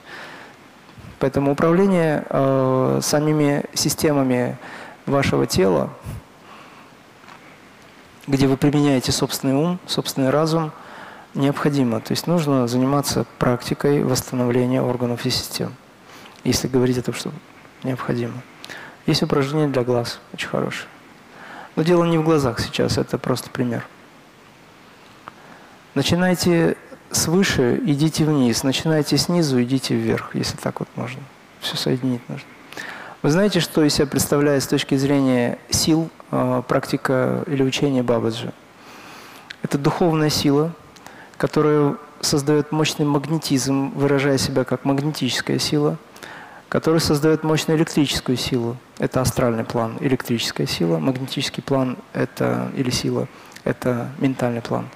Поэтому 1.19 1.53
управление 1.53 2.25
э, 2.29 3.01
самими 3.03 3.65
системами 3.75 4.59
вашего 5.07 5.47
тела, 5.47 5.91
где 8.27 8.47
вы 8.47 8.57
применяете 8.57 9.13
собственный 9.13 9.55
ум, 9.55 9.79
собственный 9.87 10.31
разум, 10.31 10.73
необходимо. 11.35 12.01
То 12.01 12.13
есть 12.13 12.27
нужно 12.27 12.67
заниматься 12.67 13.25
практикой 13.39 14.03
восстановления 14.03 14.83
органов 14.83 15.25
и 15.25 15.31
систем, 15.31 15.75
если 16.45 16.69
говорить 16.69 16.99
о 16.99 17.03
том, 17.03 17.15
что 17.15 17.33
необходимо. 17.83 18.43
Есть 19.07 19.23
упражнение 19.23 19.69
для 19.69 19.85
глаз, 19.85 20.21
очень 20.33 20.49
хорошее. 20.49 20.89
Но 21.77 21.83
дело 21.83 22.05
не 22.05 22.19
в 22.19 22.25
глазах 22.25 22.59
сейчас, 22.59 22.99
это 22.99 23.19
просто 23.19 23.51
пример. 23.51 23.87
Начинайте 25.95 26.77
свыше, 27.11 27.81
идите 27.85 28.25
вниз. 28.25 28.63
Начинайте 28.63 29.17
снизу, 29.17 29.63
идите 29.63 29.95
вверх, 29.95 30.35
если 30.35 30.57
так 30.57 30.81
вот 30.81 30.89
можно. 30.97 31.21
Все 31.61 31.77
соединить 31.77 32.27
нужно. 32.29 32.47
Вы 33.23 33.31
знаете, 33.31 33.61
что 33.61 33.83
из 33.83 33.95
себя 33.95 34.07
представляет 34.07 34.63
с 34.63 34.67
точки 34.67 34.95
зрения 34.97 35.59
сил 35.71 36.11
э, 36.31 36.63
практика 36.67 37.45
или 37.47 37.63
учение 37.63 38.03
Бабаджи? 38.03 38.53
Это 39.63 39.79
духовная 39.79 40.31
сила, 40.31 40.73
которая 41.37 41.97
создает 42.21 42.73
мощный 42.73 43.05
магнетизм, 43.05 43.91
выражая 43.91 44.39
себя 44.39 44.65
как 44.65 44.85
магнетическая 44.85 45.59
сила– 45.59 45.97
который 46.69 47.01
создает 47.01 47.45
мощную 47.45 47.79
электрическую 47.79 48.37
силу. 48.37 48.77
Это 48.99 49.21
астральный 49.21 49.65
план, 49.65 49.97
электрическая 50.01 50.67
сила. 50.67 50.99
Магнетический 50.99 51.63
план 51.63 51.97
это, 52.13 52.71
или 52.77 52.91
сила– 52.91 53.29
это 53.65 54.11
ментальный 54.19 54.63
план. 54.63 54.89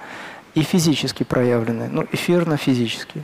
И 0.53 0.63
физически 0.63 1.23
проявленный, 1.23 1.87
ну, 1.87 2.05
эфирно-физический. 2.11 3.23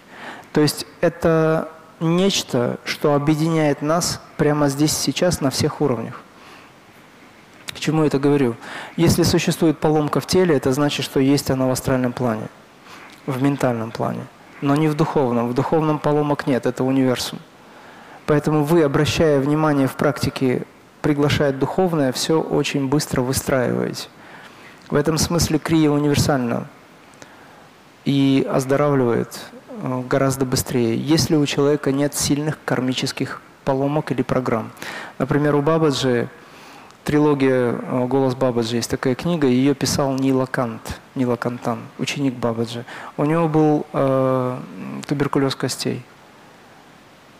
То 0.53 0.61
есть 0.61 0.85
это 1.01 1.69
нечто, 1.99 2.79
что 2.83 3.13
объединяет 3.13 3.81
нас 3.81 4.21
прямо 4.37 4.69
здесь 4.69 4.95
сейчас 4.95 5.41
на 5.41 5.49
всех 5.49 5.81
уровнях. 5.81 6.21
К 7.67 7.73
Почему 7.73 8.01
я 8.01 8.07
это 8.07 8.19
говорю? 8.19 8.55
Если 8.95 9.23
существует 9.23 9.79
поломка 9.79 10.19
в 10.19 10.25
теле, 10.25 10.55
это 10.55 10.71
значит, 10.73 11.05
что 11.05 11.19
есть 11.19 11.51
она 11.51 11.67
в 11.67 11.71
астральном 11.71 12.13
плане, 12.13 12.47
в 13.25 13.41
ментальном 13.41 13.91
плане, 13.91 14.21
но 14.61 14.75
не 14.75 14.87
в 14.87 14.95
духовном. 14.95 15.49
В 15.49 15.53
духовном 15.53 15.99
поломок 15.99 16.47
нет, 16.47 16.65
это 16.65 16.83
универсум. 16.83 17.39
Поэтому 18.25 18.63
вы, 18.63 18.83
обращая 18.83 19.39
внимание 19.39 19.87
в 19.87 19.95
практике, 19.95 20.65
приглашая 21.01 21.53
духовное, 21.53 22.11
все 22.11 22.41
очень 22.41 22.87
быстро 22.87 23.21
выстраиваете. 23.21 24.09
В 24.89 24.95
этом 24.95 25.17
смысле 25.17 25.59
крия 25.59 25.91
универсальна 25.91 26.67
и 28.05 28.47
оздоравливает 28.49 29.39
гораздо 30.09 30.45
быстрее, 30.45 30.97
если 30.97 31.35
у 31.35 31.45
человека 31.45 31.91
нет 31.91 32.15
сильных 32.15 32.57
кармических 32.65 33.41
поломок 33.63 34.11
или 34.11 34.21
программ. 34.21 34.71
Например, 35.19 35.55
у 35.55 35.61
Бабаджи 35.61 36.29
трилогия 37.03 37.73
э, 37.73 38.05
«Голос 38.07 38.35
Бабаджи» 38.35 38.77
есть 38.77 38.89
такая 38.89 39.15
книга, 39.15 39.47
ее 39.47 39.75
писал 39.75 40.13
Нила 40.13 40.45
Кант, 40.45 40.99
Нила 41.15 41.35
Кантан, 41.35 41.79
ученик 41.99 42.33
Бабаджи. 42.33 42.85
У 43.17 43.25
него 43.25 43.47
был 43.47 43.85
э, 43.93 44.59
туберкулез 45.05 45.55
костей. 45.55 46.03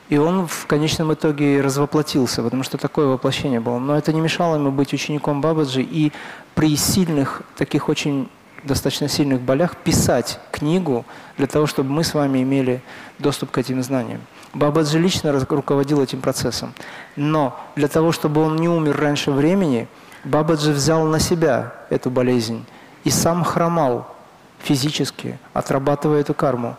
И 0.09 0.17
он 0.17 0.47
в 0.47 0.67
конечном 0.67 1.13
итоге 1.13 1.61
развоплотился, 1.61 2.41
потому 2.41 2.63
что 2.63 2.77
такое 2.77 3.07
воплощение 3.07 3.59
было. 3.59 3.77
Но 3.77 3.97
это 3.97 4.13
не 4.13 4.21
мешало 4.21 4.55
ему 4.55 4.71
быть 4.71 4.93
учеником 4.93 5.41
Бабаджи 5.41 5.81
и 5.81 6.13
при 6.55 6.75
сильных, 6.77 7.41
таких 7.57 7.89
очень 7.89 8.29
достаточно 8.67 9.07
сильных 9.07 9.41
болях 9.41 9.75
писать 9.77 10.39
книгу 10.51 11.05
для 11.37 11.47
того, 11.47 11.65
чтобы 11.65 11.89
мы 11.91 12.03
с 12.03 12.13
вами 12.13 12.43
имели 12.43 12.81
доступ 13.19 13.51
к 13.51 13.57
этим 13.57 13.81
знаниям. 13.81 14.21
Бабаджи 14.53 14.99
лично 14.99 15.31
руководил 15.31 16.01
этим 16.01 16.21
процессом. 16.21 16.73
Но 17.15 17.59
для 17.75 17.87
того, 17.87 18.11
чтобы 18.11 18.41
он 18.41 18.55
не 18.57 18.69
умер 18.69 18.97
раньше 18.97 19.31
времени, 19.31 19.87
Бабаджи 20.23 20.71
взял 20.71 21.05
на 21.05 21.19
себя 21.19 21.73
эту 21.89 22.09
болезнь 22.09 22.65
и 23.03 23.09
сам 23.09 23.43
хромал 23.43 24.13
физически, 24.59 25.39
отрабатывая 25.53 26.21
эту 26.21 26.33
карму, 26.33 26.75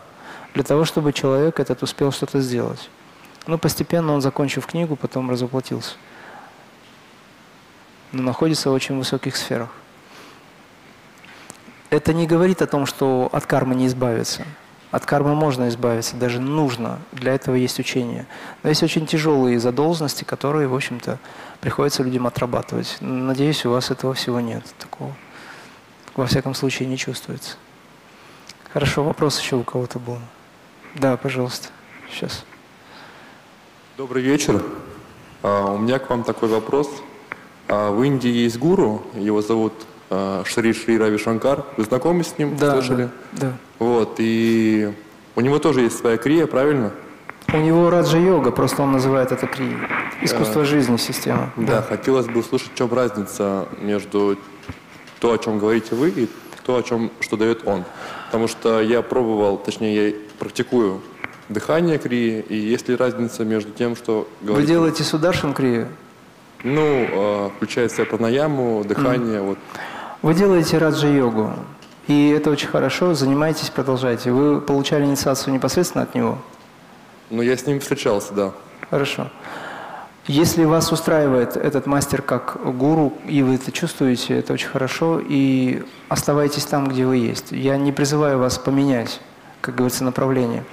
для 0.53 0.63
того, 0.63 0.85
чтобы 0.85 1.13
человек 1.13 1.59
этот 1.59 1.83
успел 1.83 2.11
что-то 2.11 2.41
сделать. 2.41 2.89
Ну, 3.47 3.57
постепенно 3.57 4.13
он, 4.13 4.21
закончив 4.21 4.65
книгу, 4.67 4.95
потом 4.95 5.29
разоплатился. 5.29 5.95
Но 8.11 8.23
находится 8.23 8.69
в 8.69 8.73
очень 8.73 8.97
высоких 8.97 9.35
сферах. 9.35 9.69
Это 11.89 12.13
не 12.13 12.27
говорит 12.27 12.61
о 12.61 12.67
том, 12.67 12.85
что 12.85 13.29
от 13.31 13.45
кармы 13.45 13.73
не 13.75 13.87
избавиться. 13.87 14.45
От 14.91 15.05
кармы 15.05 15.35
можно 15.35 15.69
избавиться, 15.69 16.15
даже 16.15 16.39
нужно. 16.39 16.99
Для 17.11 17.33
этого 17.33 17.55
есть 17.55 17.79
учение. 17.79 18.25
Но 18.63 18.69
есть 18.69 18.81
очень 18.81 19.05
тяжелые 19.05 19.59
задолженности, 19.59 20.23
которые, 20.23 20.67
в 20.67 20.75
общем-то, 20.75 21.19
приходится 21.61 22.03
людям 22.03 22.25
отрабатывать. 22.27 22.97
Надеюсь, 22.99 23.65
у 23.65 23.71
вас 23.71 23.91
этого 23.91 24.13
всего 24.13 24.39
нет. 24.39 24.63
Такого, 24.77 25.15
во 26.15 26.25
всяком 26.25 26.55
случае, 26.55 26.87
не 26.89 26.97
чувствуется. 26.97 27.57
Хорошо, 28.71 29.03
вопрос 29.03 29.39
еще 29.39 29.55
у 29.55 29.63
кого-то 29.63 29.99
был. 29.99 30.17
Да, 30.95 31.17
пожалуйста. 31.17 31.69
Сейчас. 32.11 32.43
Добрый 33.97 34.23
вечер. 34.23 34.63
А, 35.43 35.73
у 35.73 35.77
меня 35.77 35.99
к 35.99 36.09
вам 36.09 36.23
такой 36.23 36.49
вопрос. 36.49 36.89
А, 37.67 37.91
в 37.91 38.03
Индии 38.03 38.29
есть 38.29 38.57
гуру, 38.57 39.03
его 39.13 39.41
зовут 39.41 39.73
Шри 40.45 40.73
Шри 40.73 40.97
Рави 40.97 41.17
Шанкар. 41.17 41.65
Вы 41.77 41.83
знакомы 41.83 42.23
с 42.23 42.37
ним? 42.37 42.57
Да, 42.57 42.73
Слышали? 42.73 43.09
да, 43.33 43.47
да. 43.47 43.53
Вот, 43.79 44.15
и 44.17 44.91
у 45.35 45.41
него 45.41 45.59
тоже 45.59 45.81
есть 45.81 45.97
своя 45.97 46.17
крия, 46.17 46.47
правильно? 46.47 46.91
У 47.53 47.57
него 47.57 47.89
раджа-йога, 47.89 48.51
просто 48.51 48.83
он 48.83 48.91
называет 48.91 49.31
это 49.31 49.47
крия. 49.47 49.77
Искусство 50.21 50.65
жизни, 50.65 50.97
система. 50.97 51.51
Да, 51.55 51.81
хотелось 51.81 52.27
бы 52.27 52.39
услышать, 52.39 52.71
в 52.73 52.75
чем 52.75 52.93
разница 52.93 53.67
между 53.81 54.37
то, 55.19 55.33
о 55.33 55.37
чем 55.37 55.59
говорите 55.59 55.95
вы, 55.95 56.09
и 56.09 56.29
то, 56.65 56.77
о 56.77 56.83
чем, 56.83 57.11
что 57.19 57.37
дает 57.37 57.67
он. 57.67 57.83
Потому 58.27 58.47
что 58.47 58.81
я 58.81 59.01
пробовал, 59.01 59.57
точнее, 59.57 60.09
я 60.09 60.13
практикую 60.37 61.01
дыхание 61.49 61.97
крии, 61.97 62.45
и 62.47 62.55
есть 62.55 62.87
ли 62.89 62.95
разница 62.95 63.43
между 63.43 63.71
тем, 63.71 63.95
что 63.95 64.27
Вы 64.41 64.47
говорите... 64.47 64.73
делаете 64.73 65.03
сударшин 65.03 65.53
крию? 65.53 65.87
Ну, 66.63 66.81
э, 66.83 67.49
включая 67.55 67.89
себя 67.89 68.05
пранаяму, 68.05 68.83
дыхание, 68.83 69.41
вот. 69.41 69.57
Вы 70.21 70.33
делаете 70.33 70.77
раджа-йогу, 70.77 71.53
и 72.07 72.29
это 72.31 72.49
очень 72.49 72.67
хорошо, 72.67 73.13
занимайтесь, 73.13 73.69
продолжайте. 73.69 74.33
Вы 74.33 74.59
получали 74.59 75.05
инициацию 75.05 75.53
непосредственно 75.53 76.03
от 76.03 76.13
него? 76.13 76.39
Ну, 77.29 77.41
я 77.41 77.55
с 77.55 77.65
ним 77.65 77.79
встречался, 77.79 78.33
да. 78.33 78.51
Хорошо. 78.89 79.29
Если 80.27 80.65
вас 80.65 80.91
устраивает 80.91 81.55
этот 81.55 81.85
мастер 81.85 82.21
как 82.21 82.57
гуру, 82.77 83.13
и 83.27 83.41
вы 83.43 83.55
это 83.55 83.71
чувствуете, 83.71 84.37
это 84.37 84.51
очень 84.51 84.67
хорошо, 84.67 85.21
и 85.25 85.83
оставайтесь 86.09 86.65
там, 86.65 86.89
где 86.89 87.05
вы 87.05 87.15
есть. 87.15 87.53
Я 87.53 87.77
не 87.77 87.93
призываю 87.93 88.39
вас 88.39 88.57
поменять, 88.57 89.21
как 89.61 89.75
говорится, 89.75 90.03
направление. 90.03 90.65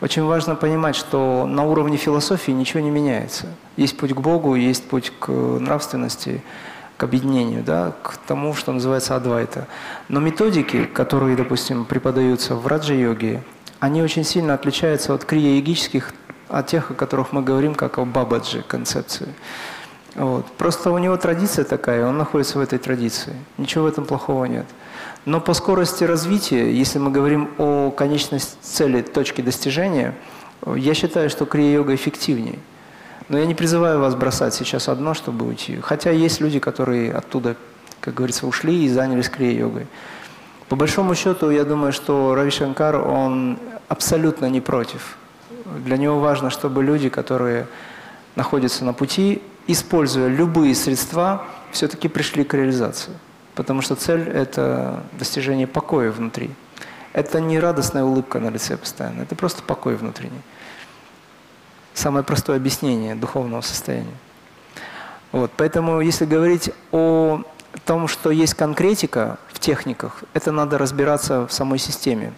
Очень 0.00 0.24
важно 0.24 0.54
понимать, 0.54 0.96
что 0.96 1.46
на 1.46 1.64
уровне 1.64 1.98
философии 1.98 2.52
ничего 2.52 2.80
не 2.80 2.90
меняется. 2.90 3.48
Есть 3.76 3.98
путь 3.98 4.14
к 4.14 4.20
Богу, 4.20 4.54
есть 4.54 4.88
путь 4.88 5.12
к 5.18 5.30
нравственности, 5.30 6.42
к 6.96 7.02
объединению, 7.02 7.62
да, 7.62 7.92
к 8.02 8.16
тому, 8.26 8.54
что 8.54 8.72
называется 8.72 9.16
адвайта. 9.16 9.66
Но 10.08 10.20
методики, 10.20 10.84
которые, 10.84 11.36
допустим, 11.36 11.84
преподаются 11.84 12.54
в 12.54 12.66
раджа-йоге, 12.66 13.42
они 13.80 14.02
очень 14.02 14.24
сильно 14.24 14.54
отличаются 14.54 15.12
от 15.14 15.24
крия-йогических, 15.24 16.12
от 16.48 16.66
тех, 16.66 16.90
о 16.90 16.94
которых 16.94 17.32
мы 17.32 17.42
говорим, 17.42 17.74
как 17.74 17.98
о 17.98 18.04
бабаджи 18.04 18.62
концепции. 18.66 19.28
Вот. 20.14 20.46
Просто 20.56 20.90
у 20.90 20.98
него 20.98 21.16
традиция 21.18 21.64
такая, 21.64 22.06
он 22.06 22.16
находится 22.16 22.58
в 22.58 22.62
этой 22.62 22.78
традиции. 22.78 23.34
Ничего 23.58 23.84
в 23.84 23.88
этом 23.88 24.06
плохого 24.06 24.46
нет. 24.46 24.66
Но 25.26 25.40
по 25.40 25.52
скорости 25.52 26.04
развития, 26.04 26.72
если 26.72 26.98
мы 26.98 27.10
говорим 27.10 27.50
о 27.58 27.90
конечной 27.90 28.40
цели, 28.62 29.02
точке 29.02 29.42
достижения, 29.42 30.14
я 30.64 30.94
считаю, 30.94 31.28
что 31.28 31.44
крия-йога 31.44 31.94
эффективнее. 31.94 32.58
Но 33.28 33.38
я 33.38 33.46
не 33.46 33.54
призываю 33.54 34.00
вас 34.00 34.14
бросать 34.14 34.54
сейчас 34.54 34.88
одно, 34.88 35.14
чтобы 35.14 35.46
уйти. 35.46 35.80
Хотя 35.80 36.10
есть 36.10 36.40
люди, 36.40 36.58
которые 36.58 37.12
оттуда, 37.12 37.56
как 38.00 38.14
говорится, 38.14 38.46
ушли 38.46 38.84
и 38.84 38.88
занялись 38.88 39.28
крия-йогой. 39.28 39.86
По 40.68 40.76
большому 40.76 41.14
счету, 41.14 41.50
я 41.50 41.64
думаю, 41.64 41.92
что 41.92 42.34
Рави 42.34 42.50
Шанкар, 42.50 42.96
он 42.96 43.58
абсолютно 43.88 44.46
не 44.46 44.60
против. 44.60 45.16
Для 45.84 45.96
него 45.96 46.20
важно, 46.20 46.50
чтобы 46.50 46.84
люди, 46.84 47.08
которые 47.08 47.66
находятся 48.36 48.84
на 48.84 48.92
пути, 48.92 49.42
используя 49.66 50.28
любые 50.28 50.74
средства, 50.74 51.46
все-таки 51.72 52.08
пришли 52.08 52.44
к 52.44 52.54
реализации. 52.54 53.12
Потому 53.54 53.82
что 53.82 53.96
цель– 53.96 54.28
это 54.34 55.02
достижение 55.18 55.66
покоя 55.66 56.10
внутри. 56.10 56.50
Это 57.12 57.40
не 57.40 57.58
радостная 57.58 58.04
улыбка 58.04 58.38
на 58.38 58.50
лице 58.50 58.76
постоянно, 58.76 59.22
это 59.22 59.34
просто 59.34 59.62
покой 59.62 59.96
внутренний. 59.96 60.42
Самое 61.96 62.24
простое 62.24 62.58
объяснение 62.58 63.14
духовного 63.14 63.62
состояния. 63.62 64.14
Вот. 65.32 65.50
Поэтому, 65.56 66.00
если 66.00 66.26
говорить 66.26 66.70
о 66.92 67.42
том, 67.84 68.06
что 68.06 68.30
есть 68.30 68.54
конкретика 68.54 69.38
в 69.48 69.58
техниках, 69.58 70.22
это 70.34 70.52
надо 70.52 70.78
разбираться 70.78 71.48
в 71.48 71.52
самой 71.52 71.78
системе. 71.78 72.32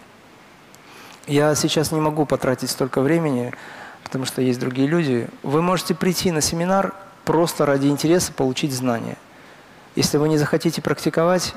Я 1.27 1.53
сейчас 1.55 1.91
не 1.91 1.99
могу 1.99 2.25
потратить 2.25 2.71
столько 2.71 3.01
времени, 3.01 3.53
потому 4.03 4.25
что 4.25 4.41
есть 4.41 4.59
другие 4.59 4.87
люди. 4.87 5.27
Вы 5.43 5.61
можете 5.61 5.93
прийти 5.93 6.31
на 6.31 6.41
семинар 6.41 6.95
просто 7.25 7.67
ради 7.67 7.87
интереса 7.87 8.31
получить 8.33 8.73
знания– 8.73 9.17
если 9.99 10.17
вы 10.17 10.29
не 10.29 10.37
захотите 10.37 10.81
практиковать, 10.81 11.53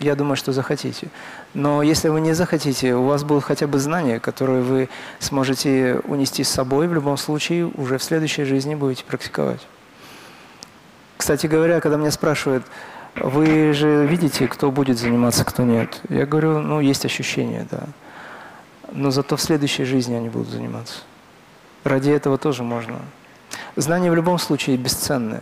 я 0.00 0.14
думаю, 0.14 0.36
что 0.36 0.52
захотите. 0.52 1.08
Но 1.54 1.82
если 1.82 2.08
вы 2.08 2.20
не 2.20 2.32
захотите, 2.32 2.94
у 2.94 3.04
вас 3.04 3.24
будут 3.24 3.44
хотя 3.44 3.66
бы 3.66 3.78
знания, 3.78 4.20
которые 4.20 4.62
вы 4.62 4.88
сможете 5.18 6.00
унести 6.04 6.44
с 6.44 6.48
собой, 6.48 6.88
в 6.88 6.94
любом 6.94 7.16
случае 7.16 7.66
уже 7.66 7.98
в 7.98 8.02
следующей 8.02 8.44
жизни 8.44 8.74
будете 8.74 9.04
практиковать. 9.04 9.60
Кстати 11.16 11.46
говоря, 11.46 11.80
когда 11.80 11.96
меня 11.96 12.10
спрашивают, 12.10 12.64
вы 13.14 13.72
же 13.74 14.06
видите, 14.06 14.48
кто 14.48 14.70
будет 14.70 14.98
заниматься, 14.98 15.44
кто 15.44 15.62
нет. 15.62 16.00
Я 16.08 16.26
говорю, 16.26 16.60
ну, 16.60 16.80
есть 16.80 17.04
ощущение, 17.04 17.66
да. 17.70 17.84
Но 18.90 19.10
зато 19.10 19.36
в 19.36 19.40
следующей 19.40 19.84
жизни 19.84 20.14
они 20.14 20.28
будут 20.28 20.48
заниматься. 20.48 21.00
Ради 21.84 22.10
этого 22.10 22.38
тоже 22.38 22.62
можно. 22.62 23.00
Знания 23.76 24.10
в 24.10 24.14
любом 24.14 24.38
случае 24.38 24.76
бесценны. 24.76 25.40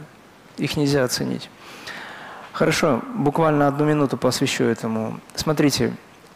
Их 0.56 0.76
нельзя 0.76 1.04
оценить. 1.04 1.48
Хорошо, 2.52 3.02
буквально 3.14 3.68
одну 3.68 3.84
минуту 3.84 4.16
посвящу 4.16 4.64
этому. 4.64 5.20
Смотрите, 5.34 5.92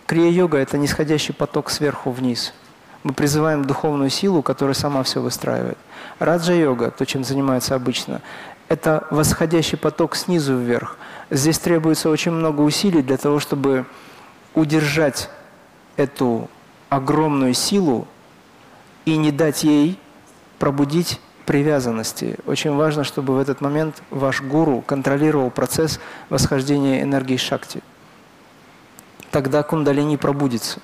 крия-йога– 0.07 0.59
это 0.59 0.79
нисходящий 0.79 1.35
поток 1.35 1.71
сверху 1.71 2.11
вниз. 2.12 2.55
Мы 3.03 3.12
призываем 3.12 3.65
духовную 3.65 4.11
силу, 4.11 4.43
которая 4.43 4.75
сама 4.75 5.03
все 5.03 5.21
выстраивает. 5.21 5.77
Раджа-йога, 6.21 6.91
то, 6.91 7.05
чем 7.05 7.25
занимается 7.25 7.75
обычно, 7.75 8.23
это 8.69 9.07
восходящий 9.11 9.77
поток 9.77 10.17
снизу 10.17 10.57
вверх. 10.57 10.97
Здесь 11.31 11.59
требуется 11.59 12.09
очень 12.09 12.33
много 12.33 12.62
усилий 12.62 13.03
для 13.03 13.17
того, 13.17 13.41
чтобы 13.41 13.85
удержать 14.55 15.29
эту 15.97 16.49
огромную 16.89 17.55
силу 17.55 18.07
и 19.05 19.17
не 19.17 19.33
дать 19.33 19.65
ей 19.65 19.99
пробудить 20.59 21.21
привязанности. 21.45 22.36
Очень 22.47 22.74
важно, 22.74 23.05
чтобы 23.05 23.34
в 23.34 23.38
этот 23.38 23.61
момент 23.61 24.03
ваш 24.11 24.42
гуру 24.42 24.82
контролировал 24.82 25.51
процесс 25.51 26.01
восхождения 26.30 27.03
энергии 27.03 27.36
шакти. 27.36 27.82
Тогда 29.30 29.62
кундалини 29.62 30.16
пробудится. 30.16 30.80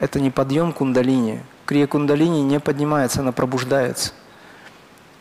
Это 0.00 0.20
не 0.20 0.30
подъем 0.30 0.72
кундалини. 0.72 1.40
Крия 1.66 1.86
кундалини 1.86 2.42
не 2.42 2.60
поднимается, 2.60 3.20
она 3.20 3.32
пробуждается. 3.32 4.12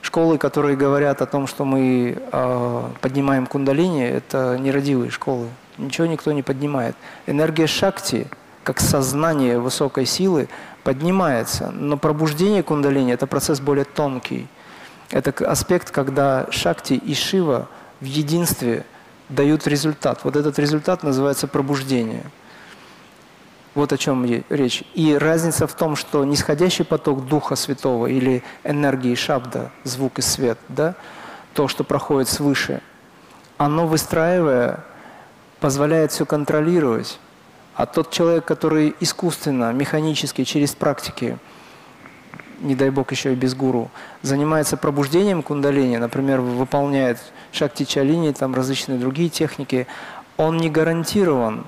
Школы, 0.01 0.37
которые 0.37 0.77
говорят 0.77 1.21
о 1.21 1.25
том, 1.25 1.47
что 1.47 1.65
мы 1.65 2.17
э, 2.17 2.83
поднимаем 3.01 3.47
кундалини, 3.47 4.03
это 4.03 4.57
нерадивые 4.57 5.09
школы. 5.09 5.47
Ничего 5.77 6.07
никто 6.07 6.31
не 6.31 6.43
поднимает. 6.43 6.95
Энергия 7.25 7.67
шакти, 7.67 8.27
как 8.63 8.79
сознание 8.79 9.59
высокой 9.59 10.05
силы, 10.05 10.47
поднимается. 10.87 11.69
Но 11.71 11.97
пробуждение 11.97 12.63
кундалини– 12.63 13.11
это 13.13 13.27
процесс 13.27 13.59
более 13.59 13.83
тонкий. 13.83 14.47
Это 15.11 15.31
аспект, 15.45 15.91
когда 15.91 16.47
Шакти 16.49 16.93
и 16.93 17.13
Шива 17.13 17.67
в 17.99 18.05
единстве 18.05 18.85
дают 19.27 19.67
результат. 19.67 20.21
Вот 20.23 20.37
этот 20.37 20.57
результат 20.59 21.03
называется 21.03 21.49
пробуждение. 21.49 22.23
Вот 23.75 23.91
о 23.91 23.97
чем 23.97 24.23
речь. 24.47 24.85
И 24.93 25.13
разница 25.17 25.67
в 25.67 25.73
том, 25.73 25.97
что 25.97 26.23
нисходящий 26.23 26.85
поток 26.85 27.27
Духа 27.27 27.57
Святого 27.57 28.07
или 28.07 28.41
энергии 28.63 29.13
Шабда, 29.13 29.71
звук 29.83 30.19
и 30.19 30.21
свет, 30.21 30.57
да, 30.69 30.95
то, 31.53 31.67
что 31.67 31.83
проходит 31.83 32.29
свыше, 32.29 32.81
оно, 33.57 33.87
выстраивая, 33.87 34.85
позволяет 35.59 36.13
все 36.13 36.25
контролировать, 36.25 37.19
а 37.77 37.85
тот 37.85 38.09
человек, 38.09 38.43
который 38.43 38.95
искусственно, 38.99 39.71
механически, 39.71 40.43
через 40.43 40.73
практики, 40.73 41.37
не 42.59 42.73
дай 42.73 42.89
бог 42.89 43.11
еще 43.11 43.33
и 43.33 43.35
без 43.35 43.53
гуру, 43.53 43.91
занимается 44.23 44.77
пробуждением 44.77 45.43
кундалини, 45.43 45.97
например, 45.97 46.41
выполняет 46.41 47.19
шакти 47.51 47.83
чалини, 47.83 48.31
там 48.31 48.55
различные 48.55 48.97
другие 48.97 49.29
техники, 49.29 49.85
он 50.37 50.57
не 50.57 50.71
гарантирован, 50.71 51.65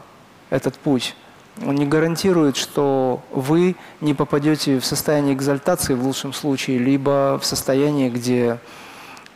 этот 0.49 0.75
путь, 0.77 1.15
он 1.63 1.75
не 1.75 1.85
гарантирует, 1.85 2.57
что 2.57 3.21
вы 3.31 3.75
не 4.01 4.15
попадете 4.15 4.79
в 4.79 4.85
состояние 4.85 5.35
экзальтации 5.35 5.93
в 5.93 6.03
лучшем 6.03 6.33
случае, 6.33 6.79
либо 6.79 7.37
в 7.39 7.45
состояние, 7.45 8.09
где 8.09 8.57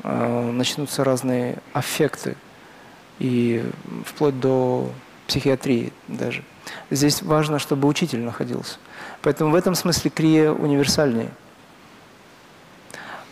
э, 0.02 0.52
начнутся 0.52 1.04
разные 1.04 1.60
аффекты, 1.72 2.36
и 3.20 3.64
вплоть 4.08 4.40
до 4.40 4.90
психиатрии 5.28 5.94
даже. 6.08 6.44
Здесь 6.90 7.22
важно, 7.22 7.60
чтобы 7.60 7.88
учитель 7.88 8.22
находился. 8.22 8.78
Поэтому 9.22 9.52
в 9.52 9.56
этом 9.56 9.76
смысле 9.76 10.12
крия 10.12 10.52
универсальнее. 10.52 11.32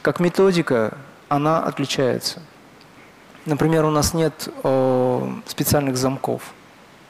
Как 0.02 0.20
методика 0.20 0.98
она 1.30 1.60
отличается. 1.60 2.42
Например, 3.46 3.86
у 3.86 3.90
нас 3.90 4.14
нет 4.14 4.50
о, 4.64 5.34
специальных 5.48 5.98
замков, 5.98 6.42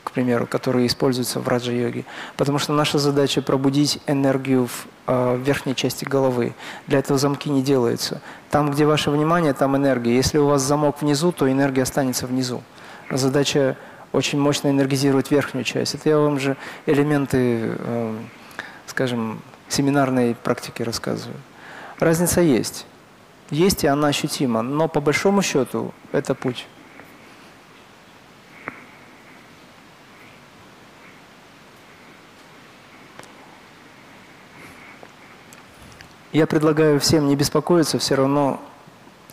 к 0.03 0.11
примеру, 0.11 0.47
которые 0.47 0.87
используются 0.87 1.39
в 1.39 1.47
раджа-йоге, 1.47 2.05
потому 2.37 2.57
что 2.57 2.71
наша 2.73 2.99
задача 2.99 3.41
пробудить 3.41 3.99
энергию 4.07 4.67
в, 4.67 4.87
э, 5.07 5.37
верхней 5.43 5.75
части 5.75 6.05
головы. 6.05 6.53
Для 6.87 6.99
этого 6.99 7.19
замки 7.19 7.49
не 7.49 7.61
делаются. 7.61 8.21
Там, 8.49 8.71
где 8.71 8.85
ваше 8.85 9.11
внимание, 9.11 9.53
там 9.53 9.75
энергия. 9.75 10.15
Если 10.15 10.37
у 10.37 10.47
вас 10.47 10.61
замок 10.61 11.01
внизу, 11.01 11.31
то 11.31 11.51
энергия 11.51 11.83
останется 11.83 12.27
внизу. 12.27 12.61
Задача 13.09 13.75
очень 14.11 14.39
мощно 14.39 14.69
энергизировать 14.69 15.31
верхнюю 15.31 15.63
часть. 15.63 15.95
Это 15.95 16.09
я 16.09 16.17
вам 16.17 16.39
же 16.39 16.57
элементы, 16.85 17.75
э, 17.77 18.17
скажем, 18.87 19.41
семинарной 19.69 20.35
практики 20.35 20.83
рассказываю. 20.83 21.37
Разница 21.99 22.41
есть. 22.41 22.85
Есть, 23.49 23.83
и 23.83 23.87
она 23.87 24.09
ощутима. 24.09 24.61
Но 24.61 24.87
по 24.87 25.01
большому 25.01 25.41
счету 25.41 25.93
это 26.11 26.35
путь. 26.35 26.67
Я 36.33 36.47
предлагаю 36.47 36.97
всем 37.01 37.27
не 37.27 37.35
беспокоиться, 37.35 37.99
все 37.99 38.15
равно 38.15 38.61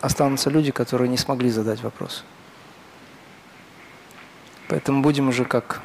останутся 0.01 0.51
люди, 0.51 0.73
которые 0.73 1.09
не 1.09 1.17
смогли 1.17 1.49
задать 1.49 1.81
вопрос. 1.81 2.25
Поэтому 4.69 5.03
будем 5.03 5.29
уже 5.29 5.45
как, 5.45 5.81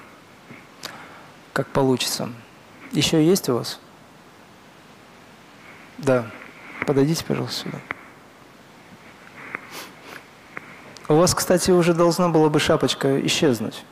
как 1.54 1.68
получится. 1.68 2.30
Еще 2.92 3.26
есть 3.26 3.50
у 3.50 3.56
вас? 3.56 3.80
Да. 5.98 6.26
Подойдите, 6.86 7.24
пожалуйста, 7.26 7.62
сюда. 7.62 7.80
У 11.08 11.16
вас, 11.16 11.34
кстати, 11.34 11.72
уже 11.72 11.94
должна 11.94 12.30
была 12.30 12.50
бы 12.50 12.60
шапочка 12.60 13.26
исчезнуть. 13.26 13.84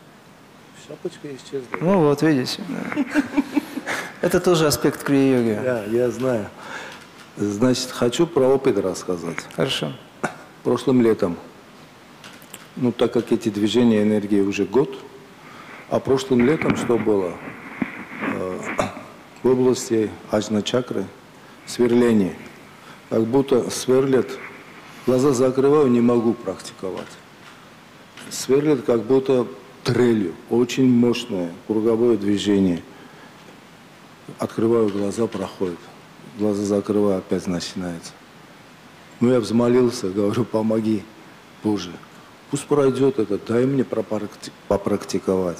Шапочка 0.87 1.27
исчезла. 1.35 1.77
Ну 1.79 1.99
вот, 1.99 2.21
видите. 2.21 2.61
Это 4.21 4.39
тоже 4.39 4.67
аспект 4.67 5.03
крия-йоги. 5.03 5.61
Да, 5.63 5.83
я 5.85 6.11
знаю. 6.11 6.47
Значит, 7.37 7.91
хочу 7.91 8.27
про 8.27 8.43
опыт 8.43 8.77
рассказать. 8.77 9.37
Хорошо. 9.55 9.93
Прошлым 10.63 11.01
летом, 11.01 11.37
ну 12.81 12.91
так 12.91 13.13
как 13.13 13.31
эти 13.31 13.47
движения 13.47 14.01
энергии 14.03 14.41
уже 14.41 14.65
год, 14.65 14.97
а 15.89 15.99
прошлым 16.01 16.45
летом 16.45 16.75
что 16.75 16.97
было? 16.97 17.33
Э, 18.21 18.59
в 19.43 19.47
области 19.47 20.09
аджна 20.29 20.61
чакры 20.61 21.05
сверление. 21.65 22.35
Как 23.09 23.23
будто 23.23 23.69
сверлят, 23.69 24.27
глаза 25.05 25.31
закрываю, 25.31 25.87
не 25.87 26.01
могу 26.01 26.33
практиковать. 26.33 27.07
Сверлят 28.29 28.81
как 28.81 29.03
будто 29.03 29.47
трелью, 29.83 30.33
очень 30.49 30.89
мощное 30.89 31.51
круговое 31.67 32.17
движение. 32.17 32.81
Открываю 34.39 34.89
глаза, 34.89 35.27
проходит 35.27 35.79
глаза 36.37 36.63
закрываю, 36.63 37.19
опять 37.19 37.47
начинается. 37.47 38.13
Ну, 39.19 39.31
я 39.31 39.39
взмолился, 39.39 40.09
говорю, 40.09 40.43
помоги, 40.43 41.03
Боже. 41.63 41.91
Пусть 42.51 42.65
пройдет 42.65 43.17
это, 43.17 43.39
дай 43.47 43.65
мне 43.65 43.85
попрактиковать. 44.67 45.59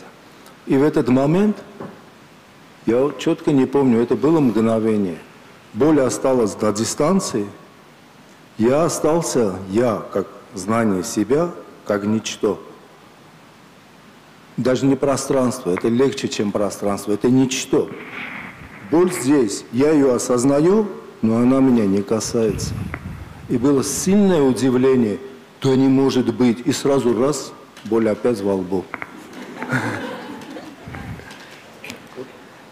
И 0.67 0.75
в 0.75 0.83
этот 0.83 1.07
момент, 1.07 1.55
я 2.85 3.11
четко 3.17 3.53
не 3.53 3.65
помню, 3.65 4.01
это 4.01 4.15
было 4.15 4.41
мгновение. 4.41 5.17
Боль 5.73 6.01
осталась 6.01 6.53
до 6.53 6.73
дистанции. 6.73 7.47
Я 8.57 8.83
остался, 8.83 9.55
я, 9.69 10.03
как 10.11 10.27
знание 10.53 11.05
себя, 11.05 11.51
как 11.85 12.03
ничто. 12.03 12.61
Даже 14.57 14.85
не 14.85 14.97
пространство, 14.97 15.71
это 15.71 15.87
легче, 15.87 16.27
чем 16.27 16.51
пространство, 16.51 17.13
это 17.13 17.29
ничто. 17.29 17.89
Боль 18.91 19.13
здесь, 19.13 19.63
я 19.71 19.91
ее 19.91 20.13
осознаю, 20.13 20.89
но 21.21 21.37
она 21.37 21.61
меня 21.61 21.85
не 21.85 22.01
касается. 22.01 22.73
И 23.47 23.57
было 23.57 23.81
сильное 23.81 24.41
удивление, 24.41 25.19
то 25.61 25.75
не 25.75 25.87
может 25.87 26.33
быть. 26.33 26.65
И 26.65 26.73
сразу 26.73 27.17
раз, 27.17 27.53
боль 27.85 28.09
опять 28.09 28.41
во 28.41 28.55
лбу. 28.55 28.83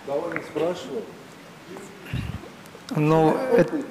Кого 0.06 0.34
не 0.34 0.42
спрашивал? 0.42 1.04
Ну, 2.96 3.38
это... 3.56 3.82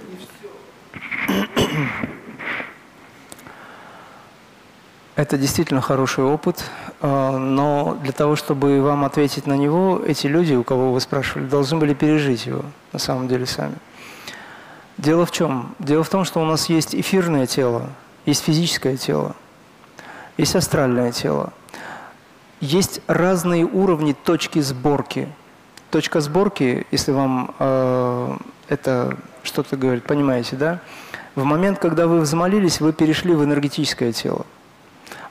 Это 5.15 5.37
действительно 5.37 5.81
хороший 5.81 6.23
опыт, 6.23 6.65
а, 7.01 7.37
но 7.37 7.99
для 8.03 8.13
того, 8.13 8.37
чтобы 8.37 8.81
вам 8.81 9.05
ответить 9.05 9.49
на 9.49 9.57
него, 9.57 10.01
эти 10.07 10.29
люди, 10.29 10.55
у 10.55 10.63
кого 10.63 10.93
вы 10.93 11.01
спрашивали, 11.01 11.49
должны 11.49 11.77
были 11.77 11.93
пережить 11.93 12.47
его 12.47 12.65
на 12.93 13.01
самом 13.01 13.27
деле 13.27 13.45
сами. 13.45 13.75
Дело 14.97 15.27
в 15.27 15.33
чем? 15.33 15.75
Дело 15.81 16.05
в 16.05 16.09
том, 16.09 16.25
что 16.25 16.41
у 16.41 16.45
нас 16.45 16.69
есть 16.69 16.95
эфирное 16.95 17.47
тело, 17.47 17.91
есть 18.29 18.45
физическое 18.45 18.99
тело, 18.99 19.35
есть 20.37 20.55
астральное 20.55 21.13
тело. 21.13 21.53
Есть 22.61 23.01
разные 23.07 23.65
уровни 23.65 24.13
точки 24.13 24.59
сборки. 24.61 25.29
Точка 25.91 26.21
сборки, 26.21 26.87
если 26.91 27.13
вам 27.13 27.55
э, 27.59 28.37
это 28.69 29.17
что-то 29.43 29.79
говорит, 29.79 30.05
понимаете, 30.05 30.57
да? 30.57 30.81
В 31.37 31.45
момент, 31.45 31.79
когда 31.79 32.07
вы 32.07 32.21
взмолились, 32.21 32.81
вы 32.81 32.93
перешли 32.93 33.35
в 33.35 33.43
энергетическое 33.43 34.13
тело. 34.13 34.45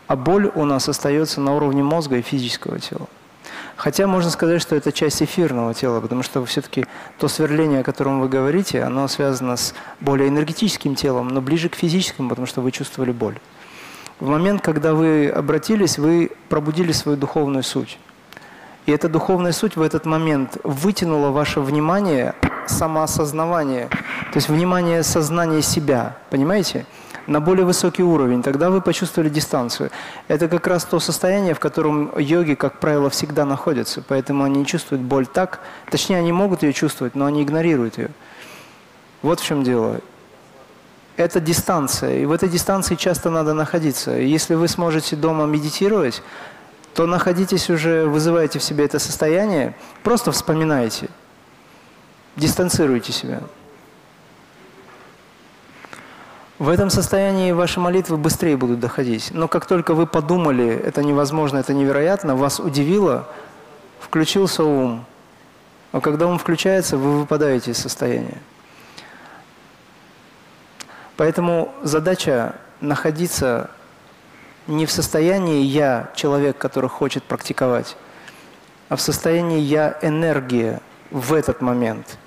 А 0.08 0.16
боль 0.16 0.52
у 0.56 0.66
нас 0.66 0.90
остается 0.90 1.40
на 1.40 1.54
уровне 1.54 1.84
мозга 1.84 2.18
и 2.18 2.22
физического 2.24 2.80
тела. 2.80 3.08
Хотя 3.78 4.08
можно 4.08 4.32
сказать, 4.32 4.60
что 4.60 4.76
это 4.76 4.92
часть 4.92 5.22
эфирного 5.22 5.76
тела, 5.76 6.02
потому 6.02 6.24
что 6.24 6.44
все-таки 6.46 6.88
то 7.20 7.28
сверление, 7.28 7.82
о 7.82 7.84
котором 7.84 8.20
вы 8.20 8.28
говорите, 8.28 8.82
оно 8.82 9.08
связано 9.08 9.56
с 9.56 9.76
более 10.00 10.30
энергетическим 10.30 10.96
телом, 10.96 11.28
но 11.28 11.42
ближе 11.42 11.70
к 11.70 11.76
физическому, 11.76 12.28
потому 12.28 12.48
что 12.48 12.62
вы 12.62 12.72
чувствовали 12.72 13.12
боль. 13.12 13.38
В 14.20 14.28
момент, 14.28 14.64
когда 14.64 14.96
вы 14.96 15.30
обратились, 15.30 16.00
вы 16.00 16.32
пробудили 16.50 16.92
свою 16.92 17.20
духовную 17.20 17.62
суть. 17.62 18.00
И 18.88 18.92
эта 18.92 19.10
духовная 19.10 19.52
суть 19.52 19.76
в 19.76 19.82
этот 19.84 20.08
момент 20.08 20.58
вытянула 20.64 21.30
ваше 21.30 21.62
внимание 21.62 22.34
самоосознавание, 22.66 23.90
то 23.90 24.36
есть 24.36 24.50
внимание 24.50 25.04
сознания 25.04 25.62
себя, 25.62 26.18
понимаете? 26.32 26.88
На 27.28 27.42
более 27.42 27.66
высокий 27.66 28.04
уровень, 28.04 28.42
тогда 28.42 28.70
вы 28.70 28.82
почувствовали 28.82 29.30
дистанцию. 29.30 29.92
Это 30.28 30.48
как 30.48 30.66
раз 30.66 30.86
то 30.86 31.00
состояние, 31.00 31.54
в 31.54 31.60
котором 31.60 32.18
йоги, 32.18 32.56
как 32.56 32.80
правило, 32.80 33.10
всегда 33.10 33.46
находятся, 33.46 34.02
поэтому 34.02 34.44
они 34.44 34.66
чувствуют 34.66 35.04
боль 35.04 35.28
так, 35.28 35.60
точнее, 35.92 36.18
они 36.18 36.32
могут 36.32 36.64
ее 36.64 36.74
чувствовать, 36.74 37.16
но 37.16 37.26
они 37.26 37.44
игнорируют 37.44 37.98
ее. 37.98 38.10
Вот 39.22 39.40
в 39.40 39.46
чем 39.46 39.64
дело. 39.64 40.00
Это 41.18 41.40
дистанция, 41.40 42.20
и 42.20 42.26
в 42.26 42.32
этой 42.32 42.48
дистанции 42.48 42.96
часто 42.96 43.30
надо 43.30 43.54
находиться. 43.54 44.12
Если 44.12 44.56
вы 44.56 44.68
сможете 44.68 45.16
дома 45.16 45.46
медитировать, 45.46 46.22
то 46.94 47.06
находитесь 47.06 47.70
уже, 47.70 48.06
вызываете 48.06 48.60
в 48.60 48.64
себе 48.64 48.86
это 48.86 49.00
состояние, 49.00 49.76
просто 50.04 50.32
вспоминайте, 50.32 51.10
дистанцируйте 52.36 53.12
себя. 53.12 53.42
В 56.60 56.70
этом 56.70 56.90
состоянии 56.90 57.52
ваши 57.52 57.80
молитвы 57.80 58.18
быстрее 58.18 58.58
будут 58.58 58.80
доходить. 58.80 59.30
Но 59.32 59.48
как 59.48 59.68
только 59.68 59.94
вы 59.94 60.08
подумали, 60.08 60.68
это 60.68 61.04
невозможно, 61.04 61.60
это 61.60 61.74
невероятно, 61.76 62.36
вас 62.36 62.60
удивило, 62.60 63.28
включился 64.00 64.64
ум. 64.64 65.06
А 65.92 66.02
когда 66.02 66.26
ум 66.26 66.40
включается, 66.40 66.98
вы 66.98 67.20
выпадаете 67.20 67.72
из 67.72 67.78
состояния. 67.78 68.40
Поэтому 71.16 71.74
задача 71.84 72.56
находиться 72.82 73.70
не 74.66 74.88
в 74.88 74.92
состоянии 74.92 75.62
«я» 75.62 76.12
человек, 76.16 76.58
который 76.58 76.90
хочет 76.90 77.24
практиковать, 77.24 77.96
а 78.90 78.96
в 78.96 79.02
состоянии 79.02 79.60
«я» 79.60 79.98
энергия 80.02 80.82
в 81.12 81.34
этот 81.34 81.62
момент. 81.62 82.18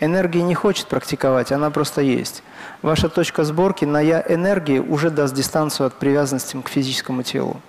Энергия 0.00 0.42
не 0.42 0.54
хочет 0.54 0.86
практиковать, 0.86 1.50
она 1.52 1.70
просто 1.70 2.02
есть. 2.02 2.42
Ваша 2.82 3.08
точка 3.08 3.44
сборки 3.44 3.84
на 3.84 4.00
«я» 4.00 4.24
энергии 4.28 4.78
уже 4.78 5.10
даст 5.10 5.34
дистанцию 5.34 5.88
от 5.88 5.94
привязанности 5.94 6.60
к 6.60 6.68
физическому 6.68 7.22
телу. 7.22 7.60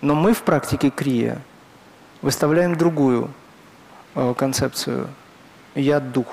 Но 0.00 0.14
мы 0.14 0.32
в 0.32 0.42
практике 0.42 0.90
крия 0.90 1.40
выставляем 2.22 2.76
другую 2.76 3.30
э, 4.14 4.34
концепцию. 4.36 5.08
«Я»– 5.74 6.00
дух, 6.00 6.26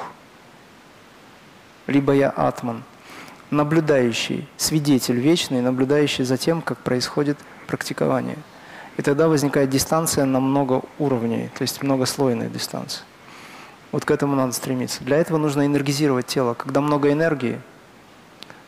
либо 1.85 2.13
«я»– 2.13 2.29
атман– 2.35 2.83
наблюдающий, 3.49 4.47
свидетель 4.57 5.19
вечный, 5.19 5.61
наблюдающий 5.61 6.25
за 6.25 6.37
тем, 6.37 6.61
как 6.61 6.77
происходит 6.79 7.37
практикование. 7.67 8.37
И 8.97 9.01
тогда 9.01 9.27
возникает 9.27 9.69
дистанция 9.69 10.25
на 10.25 10.39
много 10.39 10.81
уровней, 10.99 11.49
то 11.57 11.61
есть 11.61 11.83
многослойная 11.83 12.49
дистанция. 12.49 13.03
Вот 13.91 14.05
к 14.05 14.11
этому 14.11 14.35
надо 14.35 14.51
стремиться. 14.53 15.03
Для 15.03 15.17
этого 15.17 15.37
нужно 15.37 15.65
энергизировать 15.65 16.27
тело. 16.27 16.53
Когда 16.53 16.81
много 16.81 17.11
энергии, 17.11 17.61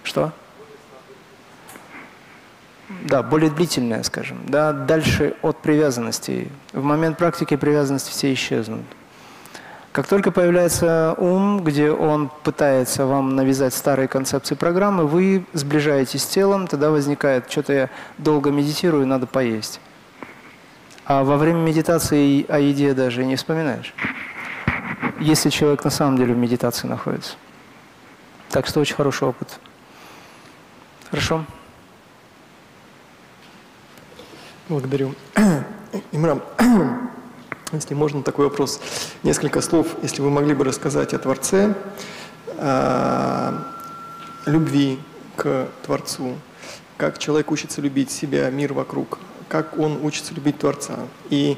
что? 0.03 0.31
Да, 3.03 3.21
более 3.21 3.51
длительная, 3.51 4.03
скажем. 4.03 4.39
Да, 4.47 4.73
дальше 4.73 5.35
от 5.41 5.57
привязанностей. 5.57 6.49
В 6.73 6.83
момент 6.83 7.17
практики 7.17 7.55
привязанности 7.55 8.09
все 8.11 8.33
исчезнут. 8.33 8.81
Как 9.91 10.07
только 10.07 10.31
появляется 10.31 11.15
ум, 11.17 11.63
где 11.63 11.91
он 11.91 12.29
пытается 12.43 13.05
вам 13.05 13.35
навязать 13.35 13.73
старые 13.73 14.07
концепции 14.07 14.55
программы, 14.55 15.05
вы 15.07 15.45
сближаетесь 15.53 16.23
с 16.23 16.27
телом, 16.27 16.67
тогда 16.67 16.91
возникает, 16.91 17.51
что-то 17.51 17.73
я 17.73 17.89
долго 18.17 18.51
медитирую, 18.51 19.07
надо 19.07 19.25
поесть. 19.25 19.81
А 21.05 21.23
во 21.23 21.37
время 21.37 21.57
медитации 21.57 22.45
о 22.47 22.59
еде 22.59 22.93
даже 22.93 23.25
не 23.25 23.35
вспоминаешь. 23.35 23.93
Если 25.19 25.49
человек 25.49 25.83
на 25.83 25.89
самом 25.89 26.17
деле 26.17 26.33
в 26.33 26.37
медитации 26.37 26.87
находится. 26.87 27.33
Так 28.49 28.67
что 28.67 28.79
очень 28.79 28.95
хороший 28.95 29.27
опыт. 29.27 29.59
Хорошо? 31.09 31.45
Благодарю. 34.69 35.15
Имрам, 36.11 36.41
если 37.71 37.93
можно, 37.93 38.23
такой 38.23 38.45
вопрос. 38.45 38.79
Несколько 39.23 39.61
слов, 39.61 39.87
если 40.01 40.21
вы 40.21 40.29
могли 40.29 40.53
бы 40.53 40.63
рассказать 40.63 41.13
о 41.13 41.19
Творце, 41.19 41.75
о 42.57 43.63
любви 44.45 44.99
к 45.35 45.67
Творцу, 45.85 46.35
как 46.97 47.17
человек 47.17 47.51
учится 47.51 47.81
любить 47.81 48.11
себя, 48.11 48.49
мир 48.49 48.73
вокруг, 48.73 49.19
как 49.47 49.77
он 49.77 50.03
учится 50.03 50.33
любить 50.33 50.59
Творца. 50.59 50.95
И 51.29 51.57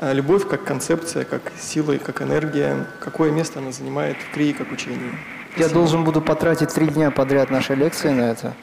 любовь 0.00 0.46
как 0.46 0.64
концепция, 0.64 1.24
как 1.24 1.52
сила 1.58 1.92
и 1.92 1.98
как 1.98 2.22
энергия, 2.22 2.86
какое 3.00 3.30
место 3.30 3.58
она 3.60 3.72
занимает 3.72 4.16
в 4.18 4.30
крии 4.32 4.52
как 4.52 4.70
учении. 4.72 5.12
Я 5.56 5.68
должен 5.68 6.04
буду 6.04 6.20
потратить 6.20 6.74
три 6.74 6.88
дня 6.88 7.10
подряд 7.10 7.50
нашей 7.50 7.76
лекции 7.76 8.10
на 8.10 8.22
это. 8.22 8.54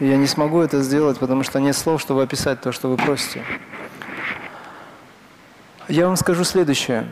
Я 0.00 0.16
не 0.16 0.26
смогу 0.26 0.60
это 0.60 0.82
сделать, 0.82 1.18
потому 1.18 1.42
что 1.42 1.58
нет 1.60 1.76
слов, 1.76 2.00
чтобы 2.00 2.22
описать 2.22 2.60
то, 2.60 2.72
что 2.72 2.88
вы 2.88 2.96
просите. 2.96 3.44
Я 5.88 6.06
вам 6.06 6.16
скажу 6.16 6.44
следующее. 6.44 7.08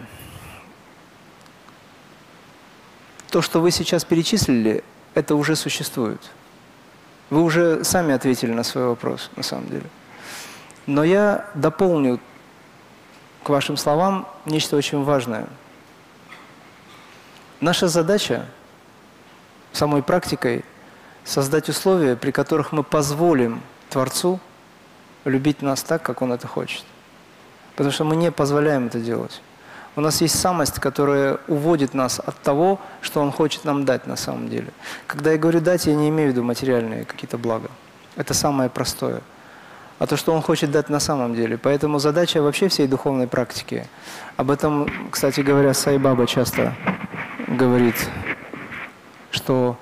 То, 3.31 3.43
что 3.43 3.61
вы 3.61 3.71
сейчас 3.71 4.05
перечислили, 4.05 4.85
это 5.15 5.35
уже 5.35 5.57
существует. 5.57 6.21
Вы 7.29 7.43
уже 7.43 7.85
сами 7.85 8.15
ответили 8.15 8.53
на 8.53 8.63
свой 8.63 8.87
вопрос, 8.87 9.31
на 9.37 9.43
самом 9.43 9.69
деле. 9.69 9.87
Но 10.87 11.03
я 11.03 11.51
дополню 11.55 12.21
к 13.47 13.49
вашим 13.49 13.77
словам 13.77 14.27
нечто 14.45 14.75
очень 14.77 15.05
важное. 15.05 15.47
Наша 17.61 17.87
задача 17.87 18.45
самой 19.73 20.03
практикой 20.03 20.65
создать 21.23 21.69
условия, 21.69 22.17
при 22.17 22.33
которых 22.33 22.73
мы 22.73 22.83
позволим 22.83 23.63
Творцу 23.89 24.41
любить 25.25 25.63
нас 25.63 25.85
так, 25.85 26.03
как 26.03 26.23
Он 26.23 26.33
это 26.33 26.49
хочет. 26.49 26.85
Потому 27.77 27.93
что 27.93 28.03
мы 28.03 28.17
не 28.17 28.33
позволяем 28.33 28.89
это 28.89 28.99
делать. 28.99 29.41
У 29.95 30.01
нас 30.01 30.21
есть 30.21 30.37
самость, 30.37 30.81
которая 30.81 31.39
уводит 31.47 31.95
нас 31.95 32.19
от 32.19 32.37
того, 32.43 32.81
что 33.01 33.21
Он 33.21 33.31
хочет 33.31 33.65
нам 33.65 33.85
дать 33.85 34.09
на 34.09 34.17
самом 34.17 34.49
деле. 34.49 34.73
Когда 35.07 35.31
я 35.31 35.39
говорю 35.39 35.61
«дать», 35.61 35.87
я 35.87 35.95
не 35.95 36.09
имею 36.09 36.31
в 36.31 36.33
виду 36.33 36.43
материальные 36.43 37.05
какие-то 37.05 37.39
блага. 37.39 37.71
Это 38.17 38.35
самое 38.35 38.69
простое. 38.69 39.21
А 39.99 40.07
то, 40.07 40.17
что 40.17 40.33
Он 40.33 40.43
хочет 40.43 40.71
дать 40.71 40.91
на 40.91 41.01
самом 41.01 41.35
деле. 41.35 41.57
Поэтому 41.57 41.99
задача 41.99 42.43
вообще 42.43 42.69
всей 42.69 42.87
духовной 42.87 43.27
практики. 43.27 43.87
Об 44.37 44.51
этом, 44.51 44.89
кстати 45.11 45.41
говоря, 45.41 45.73
Сайбаба 45.73 46.27
часто 46.27 46.75
говорит, 47.49 47.95
что 49.31 49.79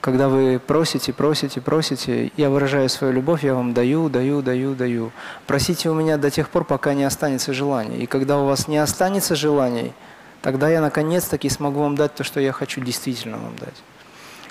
когда 0.00 0.28
вы 0.28 0.60
просите, 0.64 1.12
просите, 1.12 1.60
просите, 1.60 2.30
я 2.36 2.50
выражаю 2.50 2.88
свою 2.88 3.12
любовь, 3.12 3.42
я 3.42 3.54
вам 3.54 3.74
даю, 3.74 4.08
даю, 4.08 4.42
даю, 4.42 4.74
даю. 4.74 5.10
Просите 5.46 5.90
у 5.90 5.94
меня 5.94 6.16
до 6.16 6.30
тех 6.30 6.50
пор, 6.50 6.64
пока 6.64 6.94
не 6.94 7.02
останется 7.02 7.52
желаний. 7.52 7.98
И 7.98 8.06
когда 8.06 8.38
у 8.38 8.46
вас 8.46 8.68
не 8.68 8.78
останется 8.78 9.34
желаний, 9.34 9.92
тогда 10.40 10.70
я 10.70 10.80
наконец-таки 10.80 11.48
смогу 11.48 11.80
вам 11.80 11.96
дать 11.96 12.14
то, 12.14 12.22
что 12.22 12.38
я 12.38 12.52
хочу 12.52 12.80
действительно 12.80 13.38
вам 13.38 13.56
дать. 13.56 13.74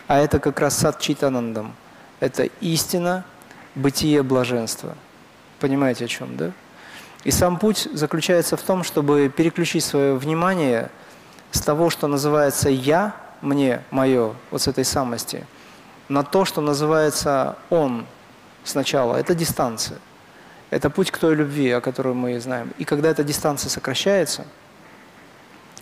А 0.07 0.19
это 0.19 0.39
как 0.39 0.59
раз 0.59 0.77
сад 0.77 0.99
читанандам. 0.99 1.73
Это 2.19 2.43
истина, 2.59 3.23
бытие, 3.77 4.23
блаженство. 4.23 4.95
Понимаете, 5.59 6.05
о 6.05 6.07
чем, 6.07 6.35
да? 6.37 6.51
И 7.23 7.31
сам 7.31 7.57
путь 7.57 7.87
заключается 7.93 8.57
в 8.57 8.61
том, 8.61 8.83
чтобы 8.83 9.31
переключить 9.35 9.83
свое 9.83 10.15
внимание 10.15 10.89
с 11.51 11.61
того, 11.61 11.89
что 11.89 12.07
называется 12.07 12.69
«я», 12.69 13.15
мне, 13.41 13.83
мое, 13.91 14.33
вот 14.51 14.61
с 14.61 14.67
этой 14.67 14.83
самости, 14.83 15.45
на 16.09 16.23
то, 16.23 16.45
что 16.45 16.61
называется 16.61 17.57
«он» 17.69 18.05
сначала. 18.63 19.15
Это 19.15 19.35
дистанция. 19.35 19.99
Это 20.69 20.89
путь 20.89 21.11
к 21.11 21.17
той 21.17 21.35
любви, 21.35 21.71
о 21.71 21.81
которой 21.81 22.13
мы 22.13 22.39
знаем. 22.39 22.73
И 22.77 22.83
когда 22.83 23.09
эта 23.09 23.23
дистанция 23.23 23.69
сокращается, 23.69 24.45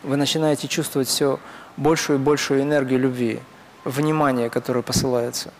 вы 0.03 0.17
начинаете 0.17 0.67
чувствовать 0.67 1.07
все 1.07 1.39
большую 1.77 2.19
и 2.19 2.21
большую 2.21 2.61
энергию 2.61 2.99
любви, 2.99 3.39
внимание, 3.83 4.49
которое 4.49 4.83
посылается. 4.83 5.51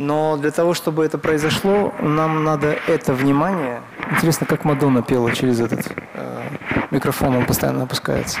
Но 0.00 0.38
для 0.38 0.50
того, 0.50 0.72
чтобы 0.72 1.04
это 1.04 1.18
произошло, 1.18 1.92
нам 2.00 2.42
надо 2.42 2.74
это 2.86 3.12
внимание... 3.12 3.82
Интересно, 4.12 4.46
как 4.46 4.64
Мадонна 4.64 5.02
пела 5.02 5.30
через 5.32 5.60
этот 5.60 5.92
э, 6.14 6.42
микрофон, 6.90 7.36
он 7.36 7.44
постоянно 7.44 7.82
опускается 7.82 8.40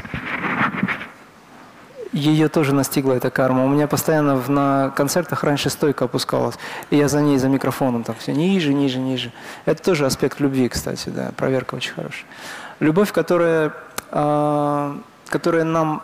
ее 2.12 2.48
тоже 2.48 2.74
настигла 2.74 3.12
эта 3.12 3.30
карма. 3.30 3.64
У 3.64 3.68
меня 3.68 3.86
постоянно 3.86 4.42
на 4.48 4.90
концертах 4.96 5.44
раньше 5.44 5.70
стойка 5.70 6.06
опускалась, 6.06 6.56
и 6.90 6.96
я 6.96 7.06
за 7.06 7.20
ней, 7.20 7.38
за 7.38 7.48
микрофоном, 7.48 8.02
так 8.02 8.18
все 8.18 8.32
ниже, 8.32 8.74
ниже, 8.74 8.98
ниже. 8.98 9.30
Это 9.64 9.80
тоже 9.80 10.06
аспект 10.06 10.40
любви, 10.40 10.68
кстати, 10.68 11.08
да, 11.10 11.30
проверка 11.36 11.76
очень 11.76 11.92
хорошая. 11.92 12.26
Любовь, 12.80 13.12
которая, 13.12 13.72
э, 14.10 14.94
которая 15.28 15.64
нам 15.64 16.02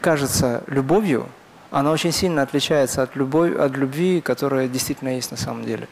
кажется 0.00 0.62
любовью, 0.68 1.26
она 1.70 1.92
очень 1.92 2.12
сильно 2.12 2.42
отличается 2.42 3.02
от, 3.02 3.16
любовь, 3.16 3.54
от 3.56 3.76
любви, 3.76 4.20
которая 4.20 4.68
действительно 4.68 5.10
есть 5.10 5.30
на 5.30 5.36
самом 5.36 5.64
деле. 5.64 5.88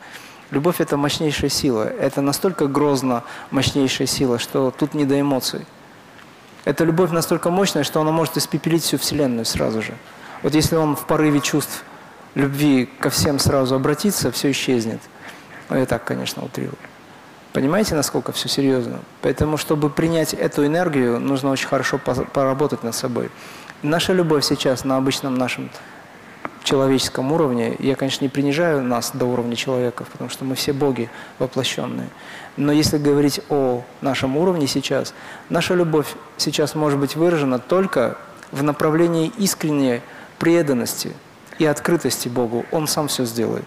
Любовь– 0.50 0.76
это 0.80 0.96
мощнейшая 0.96 1.50
сила. 1.50 1.84
Это 1.84 2.20
настолько 2.20 2.66
грозно 2.66 3.22
мощнейшая 3.50 4.06
сила, 4.06 4.38
что 4.38 4.70
тут 4.70 4.94
не 4.94 5.04
до 5.04 5.20
эмоций. 5.20 5.66
Эта 6.64 6.84
любовь 6.84 7.10
настолько 7.10 7.50
мощная, 7.50 7.84
что 7.84 8.00
она 8.00 8.10
может 8.10 8.36
испепелить 8.36 8.82
всю 8.82 8.98
Вселенную 8.98 9.44
сразу 9.44 9.82
же. 9.82 9.94
Вот 10.42 10.54
если 10.54 10.76
он 10.76 10.96
в 10.96 11.06
порыве 11.06 11.40
чувств 11.40 11.84
любви 12.34 12.88
ко 12.98 13.10
всем 13.10 13.38
сразу 13.38 13.74
обратится, 13.74 14.30
все 14.32 14.50
исчезнет. 14.50 15.00
Ну, 15.68 15.76
я 15.76 15.86
так, 15.86 16.04
конечно, 16.04 16.44
утрирую. 16.44 16.78
Понимаете, 17.52 17.94
насколько 17.94 18.32
все 18.32 18.48
серьезно? 18.48 19.00
Поэтому, 19.22 19.56
чтобы 19.56 19.90
принять 19.90 20.34
эту 20.34 20.64
энергию, 20.66 21.18
нужно 21.18 21.50
очень 21.50 21.68
хорошо 21.68 21.98
поработать 21.98 22.82
над 22.82 22.94
собой. 22.94 23.30
Наша 23.82 24.12
любовь 24.12 24.44
сейчас 24.44 24.84
на 24.84 24.96
обычном 24.96 25.36
нашем 25.36 25.70
человеческом 26.64 27.30
уровне, 27.30 27.76
я, 27.78 27.94
конечно, 27.94 28.24
не 28.24 28.28
принижаю 28.28 28.82
нас 28.82 29.12
до 29.14 29.24
уровня 29.24 29.54
человеков, 29.54 30.08
потому 30.08 30.28
что 30.28 30.44
мы 30.44 30.56
все 30.56 30.72
боги 30.72 31.08
воплощенные. 31.38 32.08
Но 32.56 32.72
если 32.72 32.98
говорить 32.98 33.40
о 33.48 33.84
нашем 34.00 34.36
уровне 34.36 34.66
сейчас, 34.66 35.14
наша 35.48 35.74
любовь 35.74 36.08
сейчас 36.36 36.74
может 36.74 36.98
быть 36.98 37.14
выражена 37.14 37.60
только 37.60 38.18
в 38.50 38.64
направлении 38.64 39.32
искренней 39.38 40.00
преданности 40.40 41.12
и 41.60 41.64
открытости 41.64 42.28
Богу. 42.28 42.66
Он 42.72 42.88
сам 42.88 43.06
все 43.06 43.24
сделает. 43.24 43.66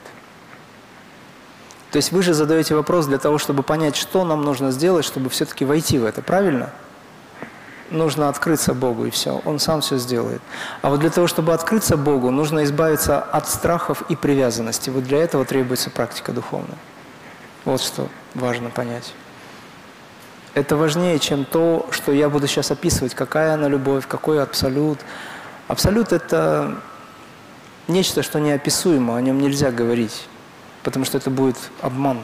То 1.91 1.97
есть 1.97 2.11
вы 2.11 2.21
же 2.21 2.33
задаете 2.33 2.75
вопрос 2.75 3.07
для 3.07 3.17
того, 3.17 3.37
чтобы 3.37 3.63
понять, 3.63 3.95
что 3.95 4.25
нам 4.25 4.43
нужно 4.43 4.71
сделать, 4.71 5.05
чтобы 5.05 5.29
все-таки 5.29 5.63
войти 5.63 5.99
в 5.99 6.05
это, 6.05 6.21
правильно? 6.21 6.71
Нужно 7.91 8.29
открыться 8.29 8.73
Богу, 8.73 9.05
и 9.05 9.09
все. 9.09 9.41
Он 9.45 9.59
сам 9.59 9.81
все 9.81 9.97
сделает. 9.97 10.41
А 10.81 10.89
вот 10.89 11.01
для 11.01 11.09
того, 11.09 11.27
чтобы 11.27 11.53
открыться 11.53 11.97
Богу, 11.97 12.31
нужно 12.31 12.63
избавиться 12.63 13.19
от 13.19 13.47
страхов 13.47 14.03
и 14.09 14.15
привязанности. 14.15 14.89
Вот 14.89 15.03
для 15.03 15.19
этого 15.19 15.45
требуется 15.45 15.89
практика 15.89 16.31
духовная. 16.31 16.77
Вот 17.65 17.81
что 17.81 18.07
важно 18.33 18.69
понять. 18.69 19.13
Это 20.53 20.75
важнее, 20.75 21.19
чем 21.19 21.45
то, 21.45 21.87
что 21.91 22.11
я 22.11 22.29
буду 22.29 22.47
сейчас 22.47 22.71
описывать, 22.71 23.13
какая 23.13 23.53
она 23.53 23.67
любовь, 23.67 24.07
какой 24.07 24.41
абсолют. 24.41 24.99
Абсолют– 25.67 26.11
это 26.13 26.75
нечто, 27.87 28.23
что 28.23 28.39
неописуемо, 28.39 29.15
о 29.15 29.21
нем 29.21 29.39
нельзя 29.39 29.71
говорить 29.71 30.27
потому 30.83 31.05
что 31.05 31.17
это 31.17 31.29
будет 31.29 31.57
обман. 31.81 32.19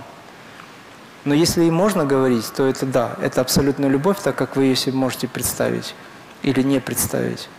Но 1.27 1.33
если 1.33 1.65
и 1.65 1.69
можно 1.69 2.05
говорить, 2.05 2.49
то 2.55 2.65
это 2.65 2.85
да, 2.85 3.17
это 3.21 3.41
абсолютная 3.41 3.89
любовь, 3.89 4.17
так 4.23 4.37
как 4.37 4.55
вы 4.55 4.63
ее 4.63 4.77
себе 4.77 4.95
можете 4.95 5.27
представить 5.27 5.93
или 6.41 6.61
не 6.61 6.79
представить, 6.79 7.49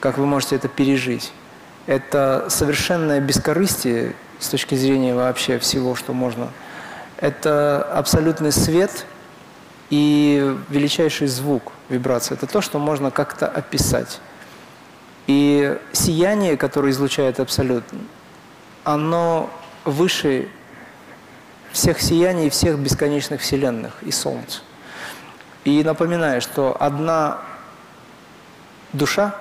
как 0.00 0.18
вы 0.18 0.26
можете 0.26 0.56
это 0.56 0.66
пережить. 0.66 1.32
Это 1.86 2.46
совершенное 2.48 3.20
бескорыстие 3.20 4.16
с 4.40 4.48
точки 4.48 4.74
зрения 4.74 5.14
вообще 5.14 5.60
всего, 5.60 5.94
что 5.94 6.12
можно. 6.12 6.48
Это 7.18 7.80
абсолютный 7.94 8.50
свет 8.50 9.06
и 9.90 10.52
величайший 10.68 11.28
звук, 11.28 11.70
вибрация. 11.90 12.34
Это 12.34 12.48
то, 12.48 12.60
что 12.60 12.80
можно 12.80 13.12
как-то 13.12 13.46
описать. 13.46 14.18
И 15.28 15.78
сияние, 15.92 16.56
которое 16.56 16.90
излучает 16.90 17.38
абсолют, 17.38 17.84
оно 18.82 19.48
выше 19.84 20.48
всех 21.72 22.00
сияний 22.00 22.50
всех 22.50 22.78
бесконечных 22.78 23.40
вселенных 23.40 24.02
и 24.02 24.10
Солнца. 24.10 24.60
И 25.64 25.84
напоминаю, 25.84 26.40
что 26.40 26.76
одна 26.80 27.38
душа, 28.92 29.34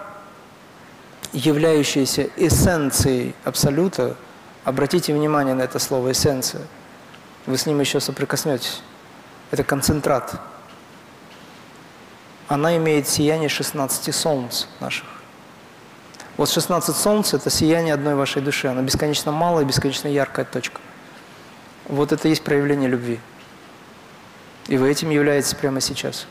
являющаяся 1.32 2.30
эссенцией 2.36 3.36
Абсолюта, 3.44 4.16
обратите 4.64 5.14
внимание 5.14 5.56
на 5.56 5.64
это 5.64 5.80
слово 5.80 6.12
«эссенция», 6.12 6.62
вы 7.46 7.58
с 7.58 7.66
ним 7.66 7.80
еще 7.80 8.00
соприкоснетесь. 8.00 8.82
Это 9.50 9.64
концентрат. 9.64 10.40
Она 12.48 12.78
имеет 12.78 13.08
сияние 13.08 13.50
16 13.50 14.14
солнц 14.14 14.66
наших. 14.80 15.08
Вот 16.38 16.50
16 16.50 16.96
солнц– 16.96 17.34
это 17.36 17.50
сияние 17.50 17.94
одной 17.94 18.16
вашей 18.16 18.42
души. 18.42 18.68
Она 18.68 18.82
бесконечно 18.82 19.32
малая, 19.32 19.66
бесконечно 19.66 20.08
яркая 20.08 20.46
точка. 20.46 20.80
Вот 21.90 22.12
это 22.12 22.28
и 22.28 22.32
есть 22.32 22.44
проявление 22.44 22.88
любви. 22.88 23.20
И 24.68 24.78
вы 24.78 24.92
этим 24.92 25.10
являетесь 25.10 25.56
прямо 25.56 25.82
сейчас. 25.82 26.28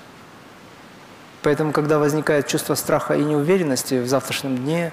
Поэтому, 1.42 1.72
когда 1.72 1.98
возникает 1.98 2.46
чувство 2.46 2.76
страха 2.76 3.14
и 3.14 3.24
неуверенности 3.24 3.94
в 3.94 4.06
завтрашнем 4.06 4.56
дне, 4.56 4.92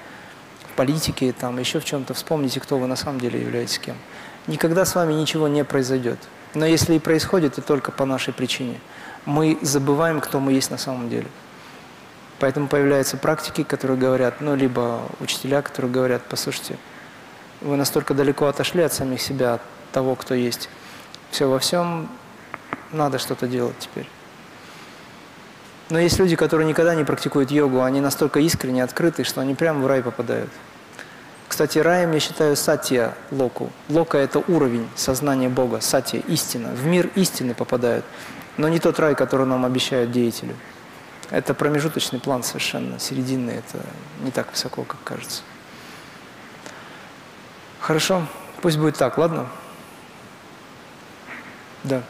в 0.68 0.76
политике, 0.76 1.32
там, 1.32 1.58
еще 1.58 1.78
в 1.78 1.84
чем-то, 1.84 2.14
вспомните, 2.14 2.58
кто 2.60 2.78
вы 2.78 2.88
на 2.88 2.96
самом 2.96 3.20
деле 3.20 3.40
являетесь 3.40 3.78
кем. 3.78 3.96
Никогда 4.48 4.84
с 4.84 4.94
вами 4.96 5.12
ничего 5.12 5.46
не 5.46 5.64
произойдет. 5.64 6.18
Но 6.54 6.66
если 6.66 6.94
и 6.94 6.98
происходит, 6.98 7.54
то 7.54 7.62
только 7.62 7.92
по 7.92 8.04
нашей 8.04 8.34
причине. 8.34 8.80
Мы 9.24 9.58
забываем, 9.62 10.20
кто 10.20 10.40
мы 10.40 10.52
есть 10.52 10.72
на 10.72 10.78
самом 10.78 11.08
деле. 11.08 11.26
Поэтому 12.40 12.66
появляются 12.66 13.16
практики, 13.16 13.62
которые 13.62 13.96
говорят, 13.96 14.40
ну, 14.40 14.56
либо 14.56 15.02
учителя, 15.20 15.62
которые 15.62 15.92
говорят, 15.92 16.22
послушайте, 16.28 16.76
вы 17.60 17.76
настолько 17.76 18.14
далеко 18.14 18.46
отошли 18.46 18.82
от 18.82 18.92
самих 18.92 19.22
себя, 19.22 19.54
от 19.54 19.62
того, 19.96 20.14
кто 20.14 20.34
есть. 20.34 20.68
Все 21.30 21.48
во 21.48 21.58
всем 21.58 22.10
надо 22.92 23.18
что-то 23.18 23.46
делать 23.46 23.78
теперь. 23.78 24.06
Но 25.88 25.98
есть 25.98 26.18
люди, 26.18 26.36
которые 26.36 26.68
никогда 26.68 26.94
не 26.94 27.02
практикуют 27.02 27.50
йогу, 27.50 27.80
они 27.80 28.02
настолько 28.02 28.40
искренне 28.40 28.84
открыты, 28.84 29.24
что 29.24 29.40
они 29.40 29.54
прямо 29.54 29.80
в 29.82 29.86
рай 29.86 30.02
попадают. 30.02 30.50
Кстати, 31.48 31.78
раем 31.78 32.12
я 32.12 32.20
считаю 32.20 32.56
сатья 32.56 33.14
локу. 33.30 33.70
Лока– 33.88 34.18
это 34.26 34.40
уровень 34.40 34.86
сознания 34.96 35.48
Бога, 35.48 35.80
сатья– 35.80 36.20
истина. 36.28 36.68
В 36.74 36.84
мир 36.84 37.10
истины 37.14 37.54
попадают, 37.54 38.04
но 38.58 38.68
не 38.68 38.78
тот 38.78 39.00
рай, 39.00 39.14
который 39.14 39.46
нам 39.46 39.64
обещают 39.64 40.12
деятели. 40.12 40.54
Это 41.30 41.54
промежуточный 41.54 42.20
план 42.20 42.42
совершенно, 42.42 42.98
серединный, 42.98 43.54
это 43.54 43.78
не 44.20 44.30
так 44.30 44.50
высоко, 44.50 44.82
как 44.82 45.02
кажется. 45.04 45.40
Хорошо, 47.80 48.26
пусть 48.60 48.76
будет 48.76 48.98
так, 48.98 49.16
ладно? 49.16 49.46
Да. 51.86 52.02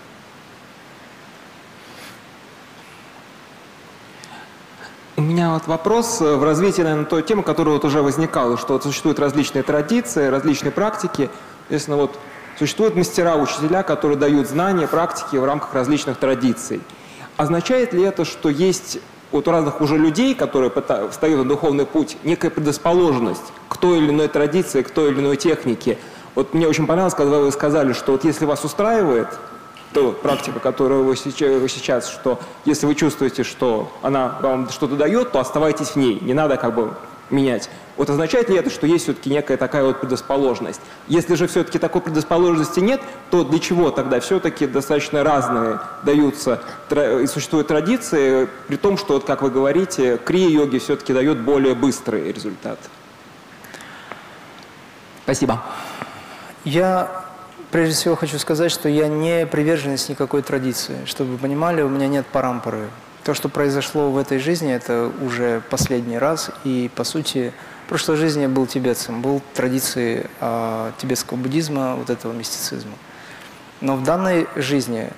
У 5.16 5.22
меня 5.22 5.52
вот 5.52 5.66
вопрос 5.66 6.20
в 6.20 6.42
развитии, 6.42 6.82
наверное, 6.82 7.04
той 7.04 7.22
темы, 7.22 7.42
которая 7.42 7.74
вот 7.74 7.84
уже 7.84 8.00
возникала, 8.00 8.56
что 8.56 8.72
вот 8.74 8.84
существуют 8.84 9.18
различные 9.18 9.62
традиции, 9.62 10.28
различные 10.28 10.72
практики. 10.72 11.28
Естественно, 11.68 11.98
вот 11.98 12.18
существуют 12.58 12.96
мастера, 12.96 13.36
учителя, 13.36 13.82
которые 13.82 14.16
дают 14.16 14.48
знания, 14.48 14.86
практики 14.86 15.36
в 15.36 15.44
рамках 15.44 15.74
различных 15.74 16.16
традиций. 16.18 16.80
Означает 17.36 17.92
ли 17.92 18.02
это, 18.02 18.24
что 18.24 18.48
есть 18.48 18.98
вот 19.30 19.46
у 19.46 19.50
разных 19.50 19.82
уже 19.82 19.98
людей, 19.98 20.34
которые 20.34 20.70
встают 21.10 21.38
на 21.38 21.44
духовный 21.44 21.84
путь, 21.84 22.16
некая 22.24 22.48
предрасположенность 22.48 23.52
к 23.68 23.76
той 23.76 23.98
или 23.98 24.10
иной 24.10 24.28
традиции, 24.28 24.80
к 24.80 24.90
той 24.90 25.10
или 25.10 25.20
иной 25.20 25.36
технике? 25.36 25.98
Вот 26.34 26.52
мне 26.52 26.68
очень 26.68 26.86
понравилось, 26.86 27.14
когда 27.14 27.38
вы 27.38 27.50
сказали, 27.50 27.94
что 27.94 28.12
вот 28.12 28.24
если 28.24 28.44
вас 28.44 28.62
устраивает 28.62 29.28
то 29.96 30.12
практика, 30.12 30.60
которую 30.60 31.04
вы 31.04 31.16
сейчас, 31.16 32.10
что 32.10 32.38
если 32.66 32.84
вы 32.84 32.94
чувствуете, 32.94 33.44
что 33.44 33.90
она 34.02 34.36
вам 34.42 34.68
что-то 34.68 34.94
дает, 34.94 35.32
то 35.32 35.40
оставайтесь 35.40 35.92
в 35.92 35.96
ней, 35.96 36.20
не 36.20 36.34
надо 36.34 36.58
как 36.58 36.74
бы 36.74 36.92
менять. 37.30 37.70
Вот 37.96 38.10
означает 38.10 38.50
ли 38.50 38.56
это, 38.56 38.68
что 38.68 38.86
есть 38.86 39.04
все-таки 39.04 39.30
некая 39.30 39.56
такая 39.56 39.84
вот 39.84 40.02
предрасположенность? 40.02 40.82
Если 41.08 41.34
же 41.34 41.46
все-таки 41.46 41.78
такой 41.78 42.02
предрасположенности 42.02 42.80
нет, 42.80 43.00
то 43.30 43.42
для 43.42 43.58
чего 43.58 43.90
тогда 43.90 44.20
все-таки 44.20 44.66
достаточно 44.66 45.24
разные 45.24 45.80
даются 46.02 46.60
и 46.90 47.26
существуют 47.26 47.68
традиции, 47.68 48.50
при 48.68 48.76
том, 48.76 48.98
что, 48.98 49.14
вот, 49.14 49.24
как 49.24 49.40
вы 49.40 49.48
говорите, 49.48 50.18
крия-йоги 50.18 50.76
все-таки 50.76 51.14
дает 51.14 51.40
более 51.40 51.74
быстрый 51.74 52.34
результат? 52.34 52.78
Спасибо. 55.24 55.62
Я 56.66 57.25
прежде 57.70 57.94
всего 57.94 58.16
хочу 58.16 58.38
сказать, 58.38 58.72
что 58.72 58.88
я 58.88 59.08
не 59.08 59.46
приверженец 59.46 60.08
никакой 60.08 60.42
традиции. 60.42 60.96
Чтобы 61.06 61.32
вы 61.32 61.38
понимали, 61.38 61.82
у 61.82 61.88
меня 61.88 62.08
нет 62.08 62.26
парампоры. 62.26 62.88
То, 63.24 63.34
что 63.34 63.48
произошло 63.48 64.10
в 64.10 64.18
этой 64.18 64.38
жизни, 64.38 64.72
это 64.72 65.10
уже 65.20 65.62
последний 65.68 66.18
раз. 66.18 66.50
И, 66.64 66.90
по 66.94 67.04
сути, 67.04 67.52
в 67.86 67.88
прошлой 67.88 68.16
жизни 68.16 68.42
я 68.42 68.48
был 68.48 68.66
тибетцем, 68.66 69.20
был 69.20 69.42
традиции 69.54 70.28
э, 70.40 70.92
тибетского 70.98 71.36
буддизма, 71.36 71.96
вот 71.96 72.10
этого 72.10 72.32
мистицизма. 72.32 72.92
Но 73.80 73.96
в 73.96 74.04
данной 74.04 74.46
жизни, 74.56 75.10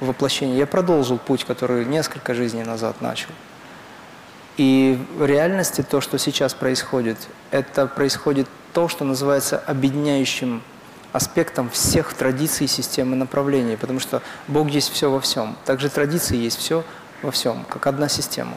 воплощении, 0.00 0.56
я 0.56 0.66
продолжил 0.66 1.18
путь, 1.18 1.44
который 1.44 1.84
несколько 1.84 2.34
жизней 2.34 2.64
назад 2.64 3.00
начал. 3.00 3.30
И 4.56 4.98
в 5.16 5.24
реальности 5.24 5.82
то, 5.82 6.00
что 6.00 6.18
сейчас 6.18 6.54
происходит, 6.54 7.16
это 7.50 7.86
происходит 7.86 8.48
то, 8.72 8.88
что 8.88 9.04
называется 9.04 9.58
объединяющим 9.58 10.62
аспектом 11.12 11.68
всех 11.70 12.14
традиций, 12.14 12.66
системы 12.66 13.16
направлений, 13.16 13.76
потому 13.76 14.00
что 14.00 14.22
Бог 14.48 14.68
есть 14.68 14.92
все 14.92 15.10
во 15.10 15.20
всем. 15.20 15.56
Также 15.64 15.88
традиции 15.88 16.36
есть 16.36 16.58
все 16.58 16.84
во 17.22 17.30
всем, 17.30 17.64
как 17.68 17.86
одна 17.86 18.08
система. 18.08 18.56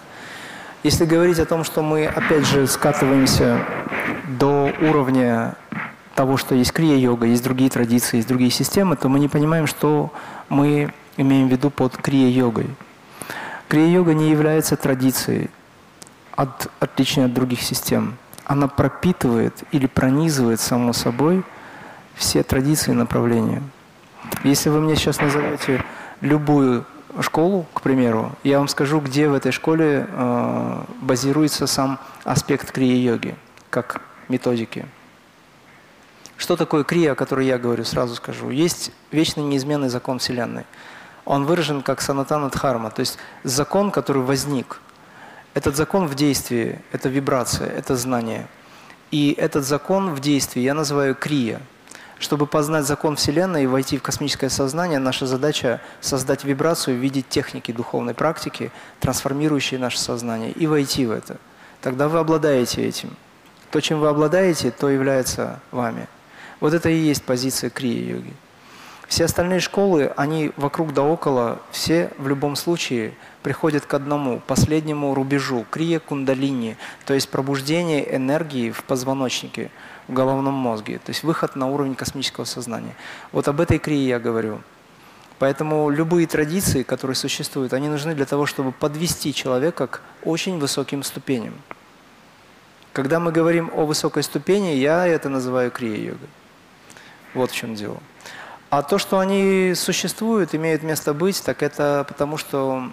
Если 0.83 1.05
говорить 1.05 1.39
о 1.39 1.45
том, 1.45 1.63
что 1.63 1.81
мы, 1.81 2.05
опять 2.05 2.45
же, 2.45 2.67
скатываемся 2.67 3.65
до 4.27 4.71
уровня 4.81 5.55
того, 6.13 6.37
что 6.37 6.55
есть 6.55 6.71
крия-йога, 6.73 7.25
есть 7.25 7.43
другие 7.43 7.69
традиции, 7.69 8.17
есть 8.17 8.27
другие 8.27 8.51
системы, 8.51 8.95
то 8.95 9.09
мы 9.09 9.19
не 9.19 9.27
понимаем, 9.27 9.65
что 9.65 10.11
мы 10.49 10.93
имеем 11.17 11.47
в 11.47 11.51
виду 11.51 11.69
под 11.69 11.95
крия-йогой. 11.95 12.69
Крия-йога 13.69 14.13
не 14.13 14.29
является 14.29 14.75
традицией, 14.75 15.49
от, 16.35 16.69
отличной 16.79 17.25
от 17.25 17.33
других 17.33 17.61
систем. 17.61 18.17
Она 18.45 18.67
пропитывает 18.67 19.63
или 19.71 19.87
пронизывает 19.87 20.59
само 20.59 20.93
собой 20.93 21.43
все 22.15 22.43
традиции 22.43 22.91
и 22.91 22.95
направления. 22.95 23.61
Если 24.43 24.69
вы 24.69 24.81
мне 24.81 24.95
сейчас 24.95 25.19
назовете 25.19 25.83
любую 26.21 26.85
школу, 27.21 27.65
к 27.73 27.81
примеру, 27.81 28.31
я 28.43 28.57
вам 28.57 28.67
скажу, 28.67 28.99
где 28.99 29.27
в 29.27 29.33
этой 29.33 29.51
школе 29.51 30.07
э, 30.09 30.83
базируется 31.01 31.67
сам 31.67 31.99
аспект 32.23 32.71
крия-йоги, 32.71 33.35
как 33.69 34.01
методики. 34.29 34.85
Что 36.37 36.55
такое 36.55 36.83
крия, 36.83 37.11
о 37.11 37.15
которой 37.15 37.45
я 37.45 37.57
говорю, 37.57 37.83
сразу 37.83 38.15
скажу. 38.15 38.49
Есть 38.49 38.91
вечный 39.11 39.43
неизменный 39.43 39.89
закон 39.89 40.19
Вселенной. 40.19 40.65
Он 41.25 41.45
выражен 41.45 41.83
как 41.83 42.01
санатана 42.01 42.49
дхарма, 42.49 42.89
то 42.89 43.01
есть 43.01 43.17
закон, 43.43 43.91
который 43.91 44.23
возник. 44.23 44.81
Этот 45.53 45.75
закон 45.75 46.07
в 46.07 46.15
действии, 46.15 46.81
это 46.91 47.09
вибрация, 47.09 47.69
это 47.69 47.95
знание. 47.95 48.47
И 49.11 49.35
этот 49.37 49.63
закон 49.63 50.15
в 50.15 50.19
действии 50.19 50.61
я 50.61 50.73
называю 50.73 51.13
крия– 51.15 51.61
чтобы 52.19 52.47
познать 52.47 52.85
закон 52.85 53.15
Вселенной 53.15 53.63
и 53.63 53.67
войти 53.67 53.97
в 53.97 54.01
космическое 54.01 54.49
сознание, 54.49 54.99
наша 54.99 55.25
задача 55.25 55.81
создать 56.01 56.43
вибрацию 56.43 56.97
в 56.97 56.99
виде 56.99 57.21
техники 57.21 57.71
духовной 57.71 58.13
практики, 58.13 58.71
трансформирующей 58.99 59.77
наше 59.77 59.99
сознание, 59.99 60.51
и 60.51 60.67
войти 60.67 61.05
в 61.05 61.11
это. 61.11 61.37
Тогда 61.81 62.07
вы 62.07 62.19
обладаете 62.19 62.85
этим. 62.85 63.15
То, 63.71 63.81
чем 63.81 63.99
вы 63.99 64.07
обладаете, 64.07 64.71
то 64.71 64.89
является 64.89 65.59
вами. 65.71 66.07
Вот 66.59 66.73
это 66.73 66.89
и 66.89 66.95
есть 66.95 67.23
позиция 67.23 67.69
крия-йоги. 67.69 68.33
Все 69.07 69.25
остальные 69.25 69.59
школы, 69.59 70.11
они 70.15 70.51
вокруг 70.55 70.93
да 70.93 71.03
около, 71.03 71.59
все 71.71 72.11
в 72.17 72.27
любом 72.27 72.55
случае 72.55 73.13
приходят 73.43 73.85
к 73.85 73.93
одному, 73.93 74.41
последнему 74.47 75.13
рубежу, 75.13 75.65
крия 75.69 75.99
кундалини, 75.99 76.77
то 77.05 77.13
есть 77.13 77.29
пробуждение 77.29 78.15
энергии 78.15 78.71
в 78.71 78.83
позвоночнике– 78.83 79.69
в 80.07 80.13
головном 80.13 80.53
мозге, 80.53 80.99
то 80.99 81.09
есть 81.09 81.23
выход 81.23 81.55
на 81.55 81.67
уровень 81.67 81.95
космического 81.95 82.45
сознания. 82.45 82.95
Вот 83.31 83.47
об 83.47 83.61
этой 83.61 83.79
крии 83.79 84.07
я 84.07 84.19
говорю. 84.19 84.61
Поэтому 85.39 85.89
любые 85.89 86.27
традиции, 86.27 86.83
которые 86.83 87.15
существуют, 87.15 87.73
они 87.73 87.89
нужны 87.89 88.13
для 88.15 88.25
того, 88.25 88.45
чтобы 88.45 88.71
подвести 88.71 89.33
человека 89.33 89.87
к 89.87 90.01
очень 90.23 90.59
высоким 90.59 91.03
ступеням. 91.03 91.53
Когда 92.93 93.19
мы 93.19 93.31
говорим 93.31 93.71
о 93.73 93.85
высокой 93.85 94.23
ступени, 94.23 94.69
я 94.75 95.07
это 95.07 95.29
называю 95.29 95.71
крия-йогой. 95.71 96.29
Вот 97.33 97.51
в 97.51 97.55
чем 97.55 97.75
дело. 97.75 97.97
А 98.69 98.83
то, 98.83 98.97
что 98.97 99.19
они 99.19 99.73
существуют, 99.75 100.53
имеют 100.53 100.83
место 100.83 101.13
быть, 101.13 101.43
так 101.43 101.63
это 101.63 102.05
потому, 102.07 102.37
что 102.37 102.89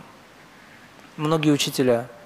многие 1.17 1.51
учителя– 1.51 2.07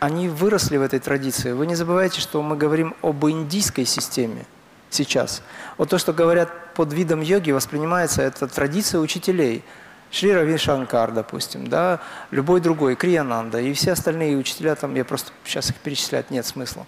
они 0.00 0.28
выросли 0.28 0.78
в 0.78 0.82
этой 0.82 0.98
традиции. 0.98 1.52
Вы 1.52 1.66
не 1.66 1.74
забывайте, 1.74 2.20
что 2.20 2.42
мы 2.42 2.56
говорим 2.56 2.96
об 3.02 3.24
индийской 3.26 3.84
системе 3.84 4.46
сейчас. 4.88 5.42
Вот 5.76 5.90
то, 5.90 5.98
что 5.98 6.12
говорят 6.12 6.74
под 6.74 6.92
видом 6.92 7.20
йоги, 7.20 7.52
воспринимается 7.52 8.22
это 8.22 8.48
традиция 8.48 9.00
учителей. 9.00 9.62
Шри 10.10 10.32
Рави 10.32 10.56
Шанкар, 10.56 11.12
допустим, 11.12 11.68
да, 11.68 12.00
любой 12.32 12.60
другой, 12.60 12.96
Криянанда 12.96 13.60
и 13.60 13.72
все 13.74 13.92
остальные 13.92 14.36
учителя, 14.36 14.74
там 14.74 14.96
я 14.96 15.04
просто 15.04 15.30
сейчас 15.44 15.70
их 15.70 15.76
перечислять 15.76 16.32
нет 16.32 16.44
смысла. 16.44 16.84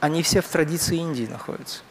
Они 0.00 0.24
все 0.24 0.40
в 0.40 0.48
традиции 0.48 0.96
Индии 0.96 1.28
находятся. 1.30 1.82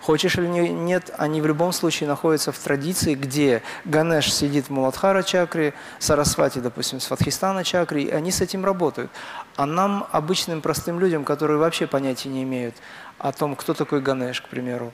Хочешь 0.00 0.36
или 0.36 0.46
нет, 0.46 1.10
они 1.18 1.40
в 1.40 1.46
любом 1.46 1.72
случае 1.72 2.08
находятся 2.08 2.52
в 2.52 2.58
традиции, 2.58 3.14
где 3.14 3.62
Ганеш 3.84 4.32
сидит 4.32 4.66
в 4.66 4.70
Муладхара 4.70 5.22
чакре, 5.22 5.74
Сарасвати, 5.98 6.60
допустим, 6.60 7.00
в 7.00 7.02
Сватхистана 7.02 7.64
чакре, 7.64 8.02
и 8.04 8.10
они 8.10 8.30
с 8.30 8.40
этим 8.40 8.64
работают. 8.64 9.10
А 9.58 9.66
нам, 9.66 10.06
обычным 10.12 10.60
простым 10.60 11.00
людям, 11.00 11.24
которые 11.24 11.58
вообще 11.58 11.88
понятия 11.88 12.28
не 12.28 12.44
имеют 12.44 12.76
о 13.18 13.32
том, 13.32 13.56
кто 13.56 13.74
такой 13.74 14.00
Ганеш, 14.00 14.40
к 14.40 14.46
примеру, 14.46 14.92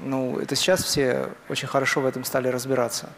ну, 0.00 0.38
это 0.38 0.54
сейчас 0.54 0.84
все 0.84 1.30
очень 1.48 1.66
хорошо 1.66 2.00
в 2.02 2.06
этом 2.06 2.22
стали 2.22 2.46
разбираться. 2.46 3.08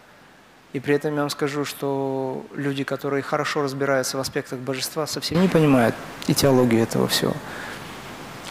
И 0.73 0.81
при 0.81 0.95
этом 0.95 1.15
я 1.15 1.21
вам 1.21 1.29
скажу, 1.29 1.67
что 1.67 2.43
люди, 2.55 2.85
которые 2.85 3.23
хорошо 3.23 3.63
разбираются 3.63 4.17
в 4.17 4.21
аспектах 4.21 4.61
божества, 4.61 5.07
совсем 5.07 5.43
не 5.43 5.49
понимают 5.49 5.95
и 6.27 6.33
этого 6.33 7.07
всего. 7.07 7.35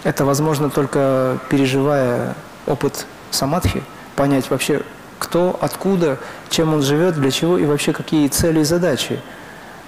Это 0.04 0.24
возможно 0.24 0.70
только 0.70 1.40
переживая 1.50 2.36
опыт 2.68 3.08
самадхи, 3.32 3.82
понять 4.16 4.48
вообще, 4.52 4.84
кто, 5.18 5.58
откуда, 5.60 6.20
чем 6.52 6.76
он 6.76 6.84
живет, 6.84 7.16
для 7.16 7.32
чего 7.32 7.58
и 7.58 7.66
вообще 7.66 7.94
какие 7.94 8.28
цели 8.28 8.60
и 8.60 8.64
задачи 8.64 9.20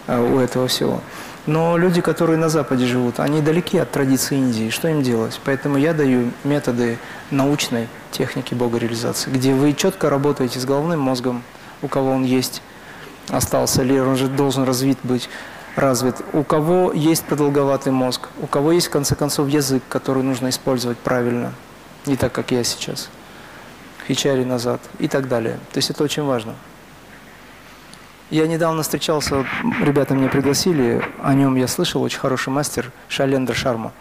а, 0.08 0.20
у 0.20 0.40
этого 0.40 0.68
всего. 0.68 1.04
Но 1.46 1.78
люди, 1.78 2.02
которые 2.02 2.38
на 2.38 2.50
Западе 2.50 2.86
живут, 2.86 3.20
они 3.20 3.42
далеки 3.42 3.78
от 3.78 3.92
традиции 3.92 4.38
Индии. 4.38 4.70
Что 4.70 4.88
им 4.88 5.02
делать? 5.02 5.40
Поэтому 5.46 5.78
я 5.78 5.94
даю 5.94 6.32
методы 6.44 6.98
научной 7.32 7.88
техники 8.12 8.54
богореализации, 8.54 9.32
где 9.32 9.54
вы 9.54 9.74
четко 9.74 10.10
работаете 10.10 10.60
с 10.60 10.66
головным 10.66 11.00
мозгом, 11.00 11.44
у 11.82 11.88
кого 11.88 12.12
он 12.12 12.24
есть, 12.24 12.62
остался 13.30 13.84
ли, 13.84 14.00
он 14.00 14.16
же 14.16 14.28
должен 14.28 14.64
развит 14.64 15.00
быть, 15.04 15.30
развит. 15.76 16.16
У 16.34 16.44
кого 16.44 16.92
есть 16.92 17.24
продолговатый 17.26 17.92
мозг, 17.92 18.30
у 18.42 18.48
кого 18.48 18.72
есть, 18.72 18.88
в 18.88 18.92
конце 18.92 19.16
концов, 19.16 19.48
язык, 19.48 19.82
который 19.88 20.24
нужно 20.24 20.50
использовать 20.50 20.98
правильно– 20.98 21.54
не 22.06 22.16
так, 22.16 22.32
как 22.32 22.52
я 22.52 22.64
сейчас, 22.64 23.10
хичари 24.08 24.44
назад 24.44 24.82
и 25.00 25.08
так 25.08 25.28
далее. 25.28 25.60
То 25.72 25.78
есть 25.78 25.90
это 25.90 26.04
очень 26.04 26.24
важно. 26.24 26.56
Я 28.30 28.46
недавно 28.46 28.84
встречался, 28.84 29.44
ребята 29.82 30.14
меня 30.14 30.30
пригласили, 30.30 31.02
о 31.24 31.34
нем 31.34 31.56
я 31.56 31.68
слышал, 31.68 32.04
очень 32.04 32.20
хороший 32.20 32.50
мастер 32.50 32.92
Шалендра 33.08 33.56
Шарма. 33.56 33.92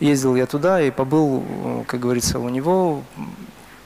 Ездил 0.00 0.34
я 0.34 0.46
туда 0.46 0.82
и 0.82 0.90
побыл, 0.90 1.44
как 1.86 2.00
говорится, 2.00 2.40
у 2.40 2.48
него 2.48 3.04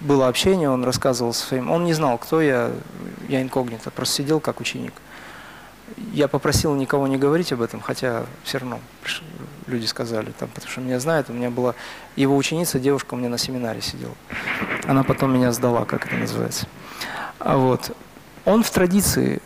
было 0.01 0.28
общение, 0.28 0.70
он 0.70 0.82
рассказывал 0.82 1.34
своим, 1.34 1.70
он 1.70 1.84
не 1.84 1.93
знал, 1.93 2.16
кто 2.16 2.40
я, 2.40 2.70
я 3.28 3.43
инкогнито, 3.43 3.90
просто 3.90 4.14
сидел 4.14 4.40
как 4.40 4.61
ученик. 4.61 4.95
Я 6.14 6.26
попросил 6.26 6.74
никого 6.74 7.07
не 7.07 7.18
говорить 7.18 7.53
об 7.53 7.61
этом, 7.61 7.82
хотя 7.82 8.24
все 8.45 8.59
равно 8.59 8.80
люди 9.66 9.84
сказали, 9.84 10.32
там, 10.38 10.49
потому 10.49 10.70
что 10.70 10.80
меня 10.80 11.01
знают, 11.01 11.28
у 11.28 11.34
меня 11.34 11.51
была 11.51 11.74
его 12.16 12.34
ученица, 12.34 12.78
девушка 12.78 13.12
у 13.12 13.18
меня 13.18 13.28
на 13.28 13.36
семинаре 13.36 13.82
сидела. 13.82 14.14
Она 14.86 15.03
потом 15.03 15.34
меня 15.34 15.53
сдала, 15.53 15.84
как 15.84 16.07
это 16.07 16.16
называется. 16.16 16.66
А 17.38 17.59
вот. 17.59 17.95
Он 18.45 18.64
в 18.64 18.70
традиции, 18.70 19.40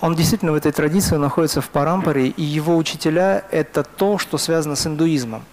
он 0.00 0.14
действительно 0.14 0.52
в 0.52 0.56
этой 0.56 0.72
традиции 0.72 1.16
находится 1.16 1.60
в 1.60 1.68
Парампаре, 1.70 2.28
и 2.28 2.42
его 2.42 2.76
учителя– 2.76 3.44
это 3.50 3.82
то, 3.82 4.18
что 4.18 4.38
связано 4.38 4.76
с 4.76 4.86
индуизмом. 4.86 5.44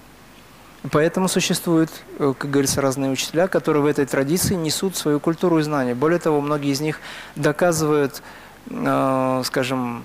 Поэтому 0.91 1.29
существуют, 1.29 1.89
э, 2.19 2.33
как 2.37 2.51
говорится, 2.51 2.81
разные 2.81 3.09
учителя, 3.09 3.47
которые 3.47 3.83
в 3.83 3.85
этой 3.85 4.05
традиции 4.05 4.55
несут 4.55 4.97
свою 4.97 5.21
культуру 5.21 5.59
и 5.59 5.63
знания. 5.63 5.95
Более 5.95 6.19
того, 6.19 6.41
многие 6.41 6.71
из 6.71 6.81
них 6.81 6.99
доказывают, 7.37 8.21
э, 8.69 9.41
скажем, 9.45 10.03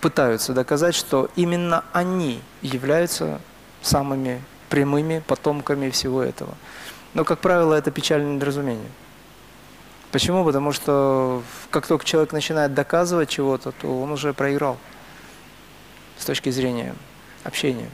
пытаются 0.00 0.52
доказать, 0.52 0.94
что 0.94 1.28
именно 1.34 1.82
они 1.92 2.40
являются 2.62 3.40
самыми 3.82 4.40
прямыми 4.68 5.22
потомками 5.26 5.90
всего 5.90 6.22
этого. 6.22 6.54
Но, 7.14 7.24
как 7.24 7.40
правило, 7.40 7.74
это 7.74 7.90
печальное 7.90 8.34
недоразумение. 8.34 8.90
Почему? 10.12 10.44
Потому 10.44 10.72
что 10.72 11.42
как 11.70 11.86
только 11.86 12.04
человек 12.04 12.32
начинает 12.32 12.74
доказывать 12.74 13.28
чего-то, 13.28 13.72
то 13.72 14.00
он 14.00 14.10
уже 14.12 14.32
проиграл 14.32 14.78
с 16.18 16.24
точки 16.24 16.50
зрения 16.50 16.94
общения. 17.44 17.90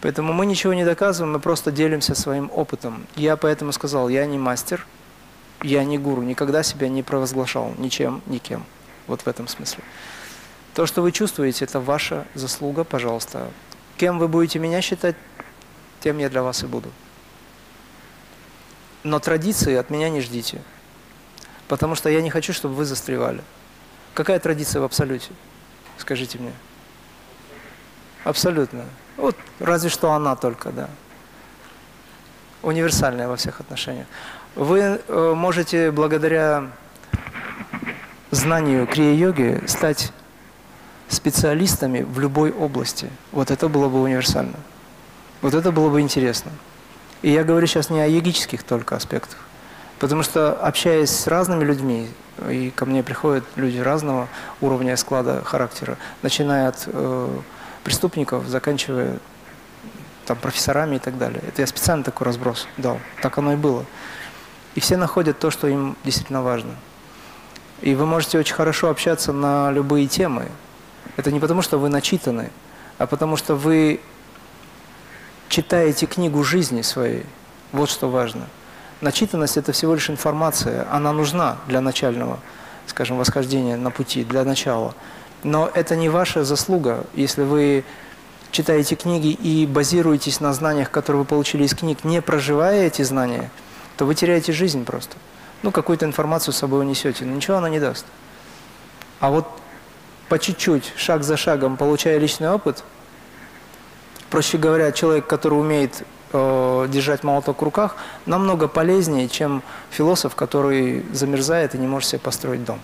Поэтому 0.00 0.32
мы 0.32 0.46
ничего 0.46 0.74
не 0.74 0.84
доказываем, 0.84 1.32
мы 1.32 1.40
просто 1.40 1.72
делимся 1.72 2.14
своим 2.14 2.50
опытом. 2.54 3.06
Я 3.16 3.36
поэтому 3.36 3.72
сказал, 3.72 4.08
я 4.08 4.24
не 4.26 4.38
мастер, 4.38 4.86
я 5.62 5.82
не 5.84 5.98
гуру, 5.98 6.22
никогда 6.22 6.62
себя 6.62 6.88
не 6.88 7.02
провозглашал 7.02 7.74
ничем, 7.78 8.22
никем. 8.26 8.64
Вот 9.08 9.22
в 9.22 9.26
этом 9.26 9.48
смысле. 9.48 9.82
То, 10.74 10.86
что 10.86 11.02
вы 11.02 11.10
чувствуете, 11.10 11.64
это 11.64 11.80
ваша 11.80 12.26
заслуга, 12.34 12.84
пожалуйста. 12.84 13.48
Кем 13.96 14.20
вы 14.20 14.28
будете 14.28 14.60
меня 14.60 14.80
считать, 14.80 15.16
тем 16.00 16.18
я 16.18 16.28
для 16.30 16.44
вас 16.44 16.62
и 16.62 16.66
буду. 16.66 16.92
Но 19.02 19.18
традиции 19.18 19.74
от 19.74 19.90
меня 19.90 20.10
не 20.10 20.20
ждите. 20.20 20.62
Потому 21.68 21.94
что 21.94 22.08
я 22.08 22.22
не 22.22 22.30
хочу, 22.30 22.52
чтобы 22.52 22.74
вы 22.74 22.84
застревали. 22.84 23.42
Какая 24.14 24.40
традиция 24.40 24.80
в 24.80 24.84
абсолюте? 24.84 25.30
Скажите 25.98 26.38
мне. 26.38 26.52
Абсолютно. 28.24 28.84
Вот 29.16 29.36
разве 29.60 29.90
что 29.90 30.12
она 30.12 30.34
только, 30.34 30.70
да. 30.70 30.88
Универсальная 32.62 33.28
во 33.28 33.36
всех 33.36 33.60
отношениях. 33.60 34.06
Вы 34.54 34.80
э, 34.80 35.32
можете 35.36 35.90
благодаря 35.92 36.70
знанию 38.30 38.86
крия-йоги 38.86 39.62
стать 39.66 40.12
специалистами 41.08 42.02
в 42.02 42.18
любой 42.18 42.50
области. 42.50 43.08
Вот 43.32 43.50
это 43.50 43.68
было 43.68 43.88
бы 43.88 44.02
универсально. 44.02 44.56
Вот 45.42 45.54
это 45.54 45.70
было 45.70 45.88
бы 45.88 46.00
интересно. 46.00 46.50
И 47.22 47.30
я 47.30 47.44
говорю 47.44 47.66
сейчас 47.66 47.90
не 47.90 48.00
о 48.00 48.06
йогических 48.06 48.62
только 48.62 48.96
аспектах. 48.96 49.38
Потому 49.98 50.22
что, 50.22 50.52
общаясь 50.52 51.10
с 51.10 51.26
разными 51.26 51.64
людьми, 51.64 52.08
и 52.48 52.70
ко 52.70 52.86
мне 52.86 53.02
приходят 53.02 53.44
люди 53.56 53.78
разного 53.78 54.28
уровня 54.60 54.96
склада 54.96 55.42
характера, 55.44 55.98
начиная 56.22 56.68
от 56.68 56.84
э, 56.86 57.38
преступников, 57.82 58.46
заканчивая 58.46 59.18
там, 60.26 60.36
профессорами 60.36 60.96
и 60.96 60.98
так 60.98 61.18
далее. 61.18 61.42
Это 61.48 61.62
я 61.62 61.66
специально 61.66 62.04
такой 62.04 62.26
разброс 62.26 62.68
дал. 62.76 63.00
Так 63.22 63.38
оно 63.38 63.54
и 63.54 63.56
было. 63.56 63.84
И 64.74 64.80
все 64.80 64.96
находят 64.96 65.38
то, 65.38 65.50
что 65.50 65.66
им 65.66 65.96
действительно 66.04 66.42
важно. 66.42 66.70
И 67.80 67.94
вы 67.94 68.06
можете 68.06 68.38
очень 68.38 68.54
хорошо 68.54 68.90
общаться 68.90 69.32
на 69.32 69.72
любые 69.72 70.06
темы. 70.06 70.48
Это 71.16 71.32
не 71.32 71.40
потому, 71.40 71.62
что 71.62 71.78
вы 71.78 71.88
начитаны, 71.88 72.50
а 72.98 73.06
потому 73.06 73.36
что 73.36 73.56
вы 73.56 74.00
читаете 75.48 76.06
книгу 76.06 76.44
жизни 76.44 76.82
своей. 76.82 77.24
Вот 77.72 77.90
что 77.90 78.08
важно. 78.08 78.46
Начитанность– 79.00 79.56
это 79.58 79.72
всего 79.72 79.94
лишь 79.94 80.10
информация. 80.10 80.86
Она 80.90 81.12
нужна 81.12 81.58
для 81.68 81.80
начального, 81.80 82.40
скажем, 82.86 83.18
восхождения 83.18 83.76
на 83.76 83.90
пути, 83.90 84.24
для 84.24 84.44
начала. 84.44 84.94
Но 85.44 85.70
это 85.72 85.94
не 85.94 86.08
ваша 86.08 86.42
заслуга, 86.44 87.04
если 87.14 87.42
вы 87.42 87.84
читаете 88.50 88.96
книги 88.96 89.28
и 89.28 89.66
базируетесь 89.66 90.40
на 90.40 90.52
знаниях, 90.52 90.90
которые 90.90 91.20
вы 91.20 91.26
получили 91.26 91.64
из 91.64 91.74
книг, 91.74 92.02
не 92.02 92.20
проживая 92.20 92.86
эти 92.86 93.02
знания, 93.02 93.50
то 93.96 94.04
вы 94.04 94.14
теряете 94.16 94.52
жизнь 94.52 94.84
просто. 94.84 95.16
Ну, 95.62 95.70
какую-то 95.70 96.04
информацию 96.04 96.52
с 96.52 96.56
собой 96.56 96.80
унесете, 96.80 97.24
но 97.24 97.34
ничего 97.34 97.58
она 97.58 97.68
не 97.68 97.78
даст. 97.78 98.06
А 99.20 99.30
вот 99.30 99.46
по 100.28 100.38
чуть-чуть, 100.38 100.92
шаг 100.96 101.22
за 101.22 101.36
шагом, 101.36 101.76
получая 101.76 102.18
личный 102.18 102.50
опыт, 102.50 102.84
проще 104.30 104.58
говоря, 104.58 104.92
человек, 104.92 105.26
который 105.26 105.58
умеет 105.58 106.02
э, 106.32 106.86
держать 106.88 107.24
молоток 107.24 107.60
в 107.60 107.64
руках, 107.64 107.96
намного 108.26 108.68
полезнее, 108.68 109.28
чем 109.28 109.62
философ, 109.90 110.34
который 110.34 111.04
замерзает 111.12 111.74
и 111.74 111.78
не 111.78 111.86
может 111.86 112.08
себе 112.08 112.20
построить 112.20 112.64
дом. 112.64 112.80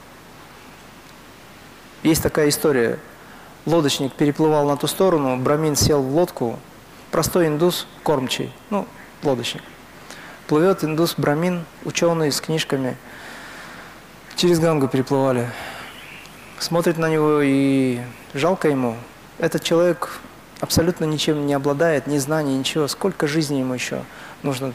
Есть 2.03 2.23
такая 2.23 2.49
история– 2.49 2.99
лодочник 3.67 4.13
переплывал 4.13 4.67
на 4.69 4.77
ту 4.77 4.87
сторону, 4.87 5.37
Брамин 5.37 5.77
сел 5.77 6.03
в 6.03 6.15
лодку, 6.15 6.59
простой 7.11 7.47
индус, 7.47 7.87
кормчий, 8.03 8.53
ну, 8.71 8.87
лодочник. 9.23 9.63
Плывет 10.47 10.85
индус 10.85 11.15
Брамин, 11.17 11.65
ученый 11.85 12.31
с 12.31 12.41
книжками, 12.41 12.97
через 14.37 14.59
Гангу 14.59 14.89
переплывали. 14.89 15.51
Смотрит 16.59 16.99
на 16.99 17.09
него 17.09 17.41
и 17.43 18.01
жалко 18.35 18.69
ему. 18.69 18.97
Этот 19.39 19.63
человек 19.65 20.21
абсолютно 20.61 21.05
ничем 21.05 21.47
не 21.47 21.55
обладает, 21.55 22.07
ни 22.07 22.19
знаний, 22.19 22.57
ничего. 22.57 22.89
Сколько 22.89 23.27
жизни 23.27 23.57
ему 23.57 23.75
еще 23.75 24.03
нужно 24.43 24.73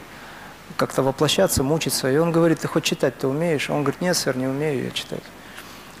как-то 0.76 1.02
воплощаться, 1.02 1.62
мучиться. 1.62 2.10
И 2.10 2.16
он 2.16 2.32
говорит, 2.32 2.60
ты 2.60 2.68
хоть 2.68 2.84
читать-то 2.84 3.28
умеешь? 3.28 3.70
Он 3.70 3.82
говорит, 3.82 4.00
нет, 4.00 4.16
сэр, 4.16 4.36
не 4.36 4.46
умею 4.46 4.84
я 4.84 4.90
читать. 4.90 5.22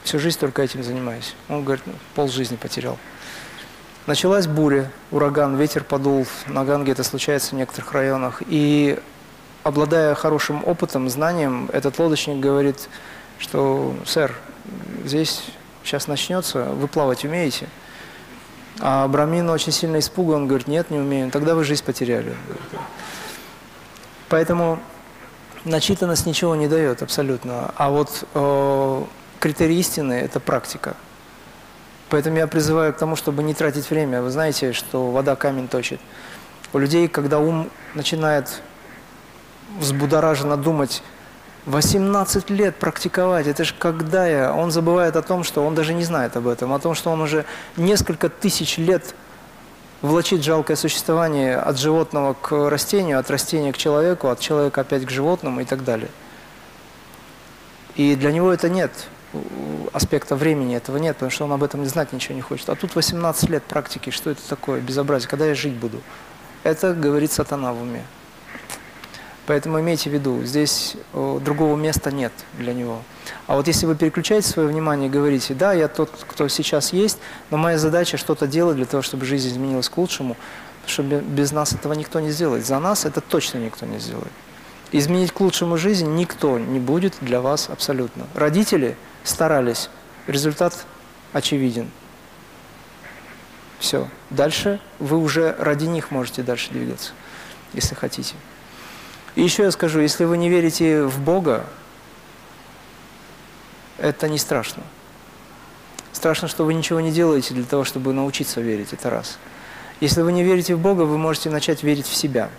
Всю 0.02 0.18
жизнь 0.18 0.38
только 0.38 0.62
этим 0.62 0.82
занимаюсь. 0.82 1.34
Он 1.48 1.64
говорит, 1.64 1.84
ну, 1.86 1.92
полжизни 2.14 2.56
потерял. 2.56 2.98
Началась 4.06 4.46
буря, 4.46 4.90
ураган, 5.10 5.56
ветер 5.56 5.84
подул. 5.84 6.26
На 6.46 6.64
Ганге 6.64 6.92
это 6.92 7.04
случается 7.04 7.50
в 7.50 7.58
некоторых 7.58 7.92
районах. 7.92 8.42
И 8.46 8.98
обладая 9.62 10.14
хорошим 10.14 10.62
опытом, 10.66 11.08
знанием, 11.10 11.68
этот 11.72 11.98
лодочник 11.98 12.40
говорит, 12.40 12.88
что, 13.38 13.94
сэр, 14.06 14.34
здесь 15.04 15.42
сейчас 15.84 16.06
начнется, 16.06 16.64
вы 16.64 16.88
плавать 16.88 17.24
умеете? 17.24 17.68
А 18.80 19.06
Брамин 19.08 19.48
очень 19.50 19.72
сильно 19.72 19.98
испуган, 19.98 20.42
он 20.42 20.48
говорит, 20.48 20.66
нет, 20.66 20.90
не 20.90 20.98
умею. 20.98 21.30
Тогда 21.30 21.54
вы 21.54 21.64
жизнь 21.64 21.84
потеряли. 21.84 22.34
Поэтому 24.28 24.80
начитанность 25.64 26.26
ничего 26.26 26.56
не 26.56 26.66
дает 26.66 27.02
абсолютно. 27.02 27.72
А 27.76 27.90
вот 27.90 28.24
э, 28.34 29.04
критерий 29.38 29.78
истины– 29.78 30.12
это 30.14 30.40
практика. 30.40 30.96
Поэтому 32.08 32.38
я 32.38 32.46
призываю 32.46 32.92
к 32.94 32.96
тому, 32.96 33.16
чтобы 33.16 33.42
не 33.42 33.54
тратить 33.54 33.88
время. 33.90 34.22
Вы 34.22 34.30
знаете, 34.30 34.72
что 34.72 35.10
вода 35.10 35.36
камень 35.36 35.68
точит. 35.68 36.00
У 36.72 36.78
людей, 36.78 37.06
когда 37.08 37.38
ум 37.38 37.70
начинает 37.94 38.62
взбудораженно 39.78 40.56
думать, 40.56 41.02
18 41.70 42.50
лет 42.50 42.76
практиковать, 42.76 43.46
это 43.46 43.64
же 43.64 43.74
когда 43.78 44.26
я? 44.26 44.52
Он 44.52 44.70
забывает 44.70 45.16
о 45.16 45.22
том, 45.22 45.44
что 45.44 45.64
он 45.64 45.74
даже 45.74 45.94
не 45.94 46.04
знает 46.04 46.36
об 46.36 46.46
этом, 46.46 46.72
о 46.72 46.78
том, 46.78 46.94
что 46.94 47.10
он 47.10 47.20
уже 47.20 47.44
несколько 47.76 48.28
тысяч 48.28 48.78
лет 48.78 49.14
влачит 50.02 50.42
жалкое 50.42 50.76
существование 50.76 51.56
от 51.56 51.78
животного 51.78 52.34
к 52.34 52.70
растению, 52.70 53.18
от 53.18 53.30
растения 53.30 53.72
к 53.72 53.76
человеку, 53.76 54.28
от 54.28 54.40
человека 54.40 54.80
опять 54.80 55.06
к 55.06 55.10
животному 55.10 55.60
и 55.60 55.64
так 55.64 55.84
далее. 55.84 56.10
И 57.96 58.16
для 58.16 58.32
него 58.32 58.52
это 58.52 58.68
нет 58.68 58.90
аспекта 59.92 60.36
времени 60.36 60.76
этого 60.76 60.96
нет, 60.96 61.16
потому 61.16 61.30
что 61.30 61.44
он 61.44 61.52
об 61.52 61.62
этом 61.62 61.82
не 61.82 61.88
знать 61.88 62.12
ничего 62.12 62.34
не 62.34 62.40
хочет. 62.40 62.68
А 62.68 62.74
тут 62.74 62.94
18 62.94 63.48
лет 63.48 63.62
практики, 63.62 64.10
что 64.10 64.30
это 64.30 64.40
такое, 64.48 64.80
безобразие, 64.80 65.28
когда 65.28 65.46
я 65.46 65.54
жить 65.54 65.74
буду? 65.74 66.00
Это 66.62 66.94
говорит 66.94 67.32
сатана 67.32 67.72
в 67.72 67.82
уме. 67.82 68.04
Поэтому 69.50 69.80
имейте 69.80 70.08
в 70.08 70.12
виду, 70.12 70.44
здесь 70.44 70.94
другого 71.12 71.74
места 71.74 72.12
нет 72.12 72.30
для 72.56 72.72
него. 72.72 73.02
А 73.48 73.56
вот 73.56 73.66
если 73.66 73.84
вы 73.84 73.96
переключаете 73.96 74.46
свое 74.46 74.68
внимание 74.68 75.08
и 75.08 75.10
говорите, 75.10 75.54
да, 75.54 75.72
я 75.72 75.88
тот, 75.88 76.08
кто 76.28 76.46
сейчас 76.46 76.92
есть, 76.92 77.18
но 77.50 77.56
моя 77.56 77.76
задача 77.76 78.16
что-то 78.16 78.46
делать 78.46 78.76
для 78.76 78.86
того, 78.86 79.02
чтобы 79.02 79.26
жизнь 79.26 79.48
изменилась 79.48 79.88
к 79.88 79.98
лучшему, 79.98 80.36
потому 80.82 80.92
что 80.92 81.02
без 81.02 81.50
нас 81.50 81.72
этого 81.72 81.94
никто 81.94 82.20
не 82.20 82.30
сделает. 82.30 82.64
За 82.64 82.78
нас 82.78 83.04
это 83.04 83.20
точно 83.20 83.58
никто 83.58 83.86
не 83.86 83.98
сделает. 83.98 84.30
Изменить 84.92 85.32
к 85.32 85.40
лучшему 85.40 85.76
жизнь 85.76 86.14
никто 86.14 86.56
не 86.60 86.78
будет 86.78 87.14
для 87.20 87.40
вас 87.40 87.70
абсолютно. 87.70 88.28
Родители– 88.36 88.96
старались. 89.24 89.90
Результат 90.28 90.86
очевиден. 91.32 91.90
Все. 93.80 94.06
Дальше 94.30 94.80
вы 95.00 95.18
уже 95.18 95.56
ради 95.58 95.86
них 95.86 96.12
можете 96.12 96.44
дальше 96.44 96.70
двигаться, 96.70 97.10
если 97.72 97.96
хотите. 97.96 98.36
И 99.34 99.42
еще 99.42 99.62
я 99.64 99.70
скажу, 99.70 100.00
если 100.00 100.24
вы 100.24 100.36
не 100.36 100.48
верите 100.48 101.04
в 101.04 101.20
Бога, 101.20 101.66
это 103.98 104.28
не 104.28 104.38
страшно. 104.38 104.82
Страшно, 106.12 106.48
что 106.48 106.64
вы 106.64 106.74
ничего 106.74 107.00
не 107.00 107.12
делаете 107.12 107.54
для 107.54 107.64
того, 107.64 107.84
чтобы 107.84 108.12
научиться 108.12 108.60
верить, 108.60 108.92
это 108.92 109.10
раз. 109.10 109.38
Если 110.00 110.22
вы 110.22 110.32
не 110.32 110.42
верите 110.42 110.74
в 110.74 110.80
Бога, 110.80 111.02
вы 111.02 111.18
можете 111.18 111.50
начать 111.50 111.82
верить 111.82 112.06
в 112.06 112.14
себя. 112.14 112.50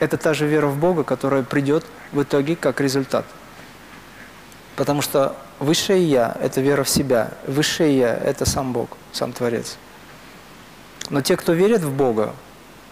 Это 0.00 0.16
та 0.16 0.34
же 0.34 0.46
вера 0.46 0.66
в 0.66 0.78
Бога, 0.78 1.02
которая 1.04 1.42
придет 1.42 1.84
в 2.12 2.22
итоге 2.22 2.56
как 2.56 2.80
результат. 2.80 3.24
Потому 4.76 5.02
что 5.02 5.36
Высшее 5.58 6.04
Я– 6.04 6.36
это 6.40 6.60
вера 6.60 6.82
в 6.82 6.88
себя. 6.88 7.30
Высшее 7.46 7.96
Я– 7.96 8.14
это 8.24 8.44
сам 8.44 8.72
Бог, 8.72 8.96
сам 9.12 9.32
Творец. 9.32 9.76
Но 11.10 11.20
те, 11.20 11.36
кто 11.36 11.52
верит 11.52 11.82
в 11.82 11.92
Бога, 11.94 12.34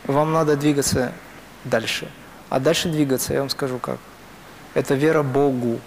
вам 0.06 0.32
надо 0.32 0.56
двигаться 0.56 1.12
дальше. 1.64 2.08
А 2.52 2.60
дальше 2.60 2.90
двигаться, 2.90 3.32
я 3.32 3.40
вам 3.40 3.48
скажу 3.48 3.78
как. 3.78 3.96
Это 4.74 4.94
вера 4.94 5.22
Богу. 5.22 5.80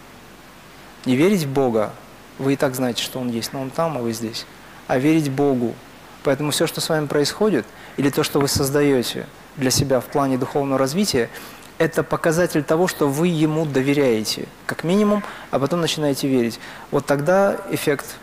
Не 1.06 1.16
верить 1.16 1.44
в 1.44 1.54
Бога, 1.54 1.94
вы 2.40 2.54
и 2.54 2.56
так 2.56 2.74
знаете, 2.74 3.04
что 3.04 3.20
Он 3.20 3.30
есть, 3.30 3.54
но 3.54 3.62
Он 3.62 3.70
там, 3.70 4.00
а 4.00 4.02
вы 4.02 4.14
здесь. 4.14 4.48
А 4.88 4.98
верить 4.98 5.30
Богу. 5.30 5.76
Поэтому 6.24 6.50
все, 6.50 6.66
что 6.66 6.82
с 6.82 6.90
вами 6.90 7.06
происходит, 7.06 7.68
или 7.98 8.10
то, 8.10 8.24
что 8.24 8.40
вы 8.40 8.48
создаете 8.48 9.28
для 9.58 9.70
себя 9.70 10.00
в 10.00 10.06
плане 10.06 10.40
духовного 10.40 10.80
развития, 10.80 11.30
это 11.78 12.02
показатель 12.02 12.64
того, 12.64 12.88
что 12.88 13.08
вы 13.08 13.28
ему 13.28 13.68
доверяете, 13.68 14.48
как 14.66 14.84
минимум, 14.84 15.22
а 15.52 15.60
потом 15.60 15.82
начинаете 15.82 16.28
верить. 16.28 16.60
Вот 16.90 17.06
тогда 17.06 17.58
эффект 17.70 18.16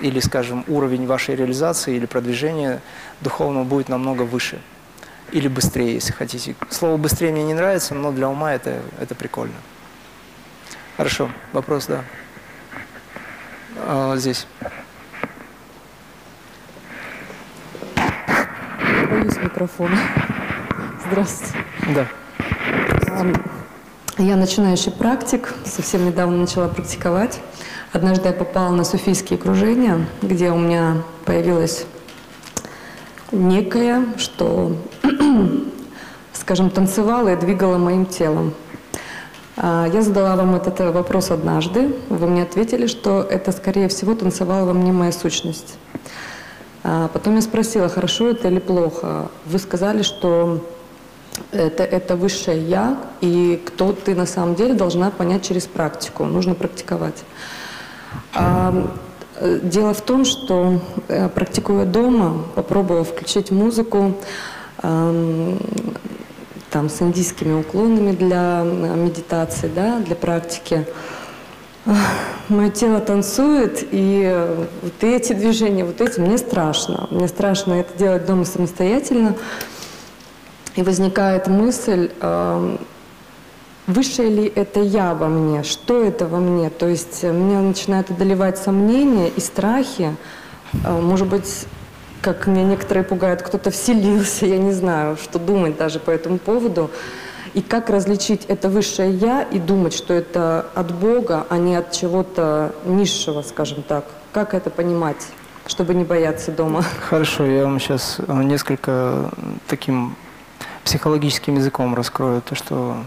или, 0.00 0.20
скажем, 0.20 0.64
уровень 0.68 1.06
вашей 1.06 1.36
реализации 1.36 1.96
или 1.96 2.06
продвижения 2.06 2.80
духовного 3.20 3.64
будет 3.64 3.90
намного 3.90 4.22
выше. 4.22 4.58
Или 5.32 5.48
быстрее, 5.48 5.94
если 5.94 6.12
хотите. 6.12 6.56
Слово 6.70 6.96
«быстрее» 6.96 7.30
мне 7.30 7.44
не 7.44 7.54
нравится, 7.54 7.94
но 7.94 8.10
для 8.10 8.28
ума 8.28 8.52
это, 8.52 8.80
это 9.00 9.14
прикольно. 9.14 9.54
Хорошо, 10.96 11.30
вопрос, 11.52 11.86
да. 11.86 12.04
А, 13.76 14.16
здесь. 14.16 14.46
Боюсь 19.10 19.36
микрофона. 19.36 19.98
Здравствуйте. 21.06 21.58
Да. 21.94 22.06
Я 24.18 24.36
начинающий 24.36 24.92
практик, 24.92 25.54
совсем 25.64 26.04
недавно 26.04 26.36
начала 26.36 26.68
практиковать. 26.68 27.40
Однажды 27.92 28.28
я 28.28 28.34
попала 28.34 28.70
на 28.70 28.84
суфийские 28.84 29.38
кружения, 29.38 30.06
где 30.22 30.50
у 30.50 30.58
меня 30.58 31.02
появилось 31.24 31.86
некое, 33.32 34.04
что, 34.16 34.76
скажем, 36.32 36.70
танцевало 36.70 37.28
и 37.28 37.36
двигало 37.36 37.78
моим 37.78 38.06
телом. 38.06 38.54
А, 39.56 39.86
я 39.92 40.02
задала 40.02 40.36
вам 40.36 40.54
этот 40.54 40.80
э, 40.80 40.90
вопрос 40.90 41.30
однажды. 41.30 41.94
Вы 42.08 42.26
мне 42.26 42.42
ответили, 42.42 42.86
что 42.86 43.20
это, 43.22 43.52
скорее 43.52 43.88
всего, 43.88 44.14
танцевала 44.14 44.64
во 44.66 44.72
мне 44.72 44.92
моя 44.92 45.12
сущность. 45.12 45.78
А, 46.82 47.08
потом 47.08 47.34
я 47.36 47.42
спросила, 47.42 47.88
хорошо 47.88 48.28
это 48.28 48.48
или 48.48 48.58
плохо. 48.58 49.28
Вы 49.44 49.58
сказали, 49.58 50.02
что 50.02 50.64
это, 51.52 51.84
это 51.84 52.16
высшее 52.16 52.62
«я», 52.62 52.98
и 53.20 53.62
кто 53.66 53.92
ты 53.92 54.14
на 54.14 54.26
самом 54.26 54.54
деле 54.54 54.74
должна 54.74 55.10
понять 55.10 55.46
через 55.46 55.66
практику, 55.66 56.24
нужно 56.24 56.54
практиковать. 56.54 57.22
Э, 59.40 59.58
дело 59.62 59.94
в 59.94 60.02
том, 60.02 60.24
что 60.26 60.80
э, 61.08 61.28
практикуя 61.30 61.86
дома, 61.86 62.44
попробовав 62.54 63.08
включить 63.08 63.50
музыку, 63.50 64.14
эм, 64.82 65.58
там 66.70 66.90
с 66.90 67.00
индийскими 67.00 67.58
уклонами 67.58 68.12
для 68.12 68.62
э, 68.62 68.96
медитации, 68.96 69.70
да, 69.74 69.98
для 69.98 70.14
практики, 70.14 70.86
Мое 72.50 72.70
тело 72.70 73.00
танцует, 73.00 73.88
и 73.90 74.46
вот 74.82 75.02
эти 75.02 75.32
движения, 75.32 75.84
вот 75.84 76.00
эти, 76.00 76.20
мне 76.20 76.36
страшно. 76.36 77.08
Мне 77.10 77.26
страшно 77.26 77.74
это 77.74 77.96
делать 77.96 78.26
дома 78.26 78.44
самостоятельно. 78.44 79.34
И 80.76 80.82
возникает 80.82 81.46
мысль, 81.46 82.10
э, 82.20 82.76
выше 83.90 84.22
ли 84.22 84.50
это 84.54 84.80
я 84.80 85.14
во 85.14 85.28
мне, 85.28 85.62
что 85.62 86.02
это 86.02 86.26
во 86.26 86.38
мне. 86.38 86.70
То 86.70 86.88
есть 86.88 87.22
э, 87.22 87.32
меня 87.32 87.60
начинают 87.60 88.10
одолевать 88.10 88.58
сомнения 88.58 89.28
и 89.28 89.40
страхи. 89.40 90.16
Э, 90.84 91.00
может 91.00 91.28
быть, 91.28 91.66
как 92.22 92.46
меня 92.46 92.64
некоторые 92.64 93.04
пугают, 93.04 93.42
кто-то 93.42 93.70
вселился, 93.70 94.46
я 94.46 94.58
не 94.58 94.72
знаю, 94.72 95.16
что 95.16 95.38
думать 95.38 95.76
даже 95.76 95.98
по 95.98 96.10
этому 96.10 96.38
поводу. 96.38 96.90
И 97.54 97.62
как 97.62 97.90
различить 97.90 98.44
это 98.46 98.68
высшее 98.68 99.12
«я» 99.12 99.42
и 99.42 99.58
думать, 99.58 99.92
что 99.92 100.14
это 100.14 100.66
от 100.74 100.94
Бога, 100.94 101.46
а 101.48 101.58
не 101.58 101.74
от 101.74 101.90
чего-то 101.90 102.72
низшего, 102.84 103.42
скажем 103.42 103.82
так? 103.82 104.04
Как 104.32 104.54
это 104.54 104.70
понимать, 104.70 105.26
чтобы 105.66 105.94
не 105.94 106.04
бояться 106.04 106.52
дома? 106.52 106.84
Хорошо, 107.08 107.44
я 107.44 107.64
вам 107.64 107.80
сейчас 107.80 108.18
э, 108.18 108.42
несколько 108.44 109.30
таким 109.66 110.14
психологическим 110.84 111.56
языком 111.56 111.94
раскрою 111.94 112.40
то, 112.40 112.54
что 112.54 112.98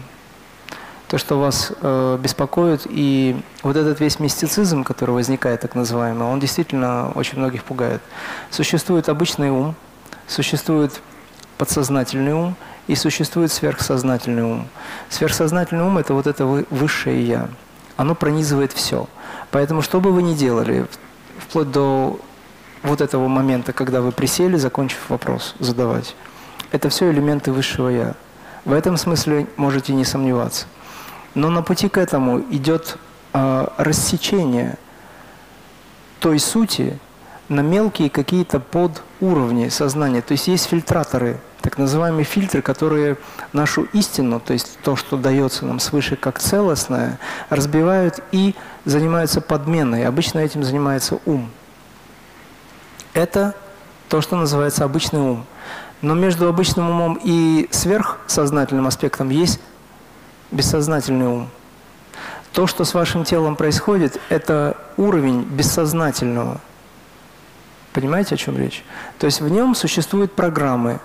то, 1.14 1.18
что 1.18 1.38
вас 1.38 1.70
э, 1.80 2.18
беспокоит, 2.20 2.88
и 2.90 3.40
вот 3.62 3.76
этот 3.76 4.00
весь 4.00 4.18
мистицизм, 4.18 4.82
который 4.82 5.12
возникает, 5.12 5.60
так 5.60 5.76
называемый, 5.76 6.26
он 6.26 6.40
действительно 6.40 7.12
очень 7.14 7.38
многих 7.38 7.62
пугает. 7.62 8.02
Существует 8.50 9.08
обычный 9.08 9.50
ум, 9.50 9.76
существует 10.26 11.00
подсознательный 11.56 12.32
ум, 12.32 12.56
и 12.88 12.96
существует 12.96 13.52
сверхсознательный 13.52 14.42
ум. 14.42 14.66
Сверхсознательный 15.08 15.84
ум– 15.84 15.98
это 15.98 16.14
вот 16.14 16.26
это 16.26 16.46
высшее 16.46 17.24
«я». 17.24 17.48
Оно 17.96 18.16
пронизывает 18.16 18.72
все. 18.72 19.06
Поэтому, 19.52 19.82
что 19.82 20.00
бы 20.00 20.10
вы 20.10 20.20
ни 20.20 20.34
делали, 20.34 20.84
вплоть 21.38 21.70
до 21.70 22.18
вот 22.82 23.00
этого 23.00 23.28
момента, 23.28 23.72
когда 23.72 24.00
вы 24.00 24.10
присели, 24.10 24.56
закончив 24.56 24.98
вопрос 25.08 25.54
задавать, 25.60 26.16
это 26.72 26.88
все 26.88 27.08
элементы 27.12 27.52
высшего 27.52 27.88
«я». 27.88 28.14
В 28.64 28.72
этом 28.72 28.96
смысле 28.96 29.46
можете 29.56 29.92
не 29.94 30.04
сомневаться. 30.04 30.66
Но 31.34 31.50
на 31.50 31.62
пути 31.62 31.88
к 31.88 31.98
этому 31.98 32.40
идет 32.50 32.98
э, 33.32 33.66
рассечение 33.76 34.76
той 36.20 36.38
сути 36.38 36.98
на 37.48 37.60
мелкие 37.60 38.08
какие-то 38.08 38.60
подуровни 38.60 39.68
сознания. 39.68 40.22
То 40.22 40.32
есть 40.32 40.48
есть 40.48 40.66
фильтраторы– 40.66 41.38
так 41.64 41.78
называемые 41.78 42.26
фильтры, 42.26 42.60
которые 42.60 43.16
нашу 43.54 43.84
истину, 43.94 44.38
то 44.38 44.52
есть 44.52 44.78
то, 44.82 44.96
что 44.96 45.16
дается 45.16 45.64
нам 45.64 45.80
свыше 45.80 46.14
как 46.14 46.38
целостное, 46.38 47.18
разбивают 47.48 48.20
и 48.32 48.54
занимаются 48.84 49.40
подменой. 49.40 50.06
Обычно 50.06 50.40
этим 50.40 50.62
занимается 50.62 51.20
ум. 51.24 51.50
Это 53.14 53.54
то, 54.10 54.20
что 54.20 54.36
называется 54.36 54.84
обычный 54.84 55.20
ум. 55.20 55.46
Но 56.02 56.12
между 56.12 56.48
обычным 56.48 56.90
умом 56.90 57.18
и 57.24 57.66
сверхсознательным 57.70 58.86
аспектом 58.86 59.30
есть 59.30 59.58
бессознательный 60.50 61.26
ум. 61.26 61.48
То, 62.52 62.66
что 62.66 62.84
с 62.84 62.94
вашим 62.94 63.24
телом 63.24 63.56
происходит, 63.56 64.20
это 64.28 64.76
уровень 64.96 65.42
бессознательного. 65.42 66.60
Понимаете, 67.92 68.34
о 68.34 68.38
чем 68.38 68.56
речь? 68.56 68.84
То 69.18 69.26
есть 69.26 69.40
в 69.40 69.48
нем 69.48 69.74
существуют 69.74 70.32
программы, 70.32 71.00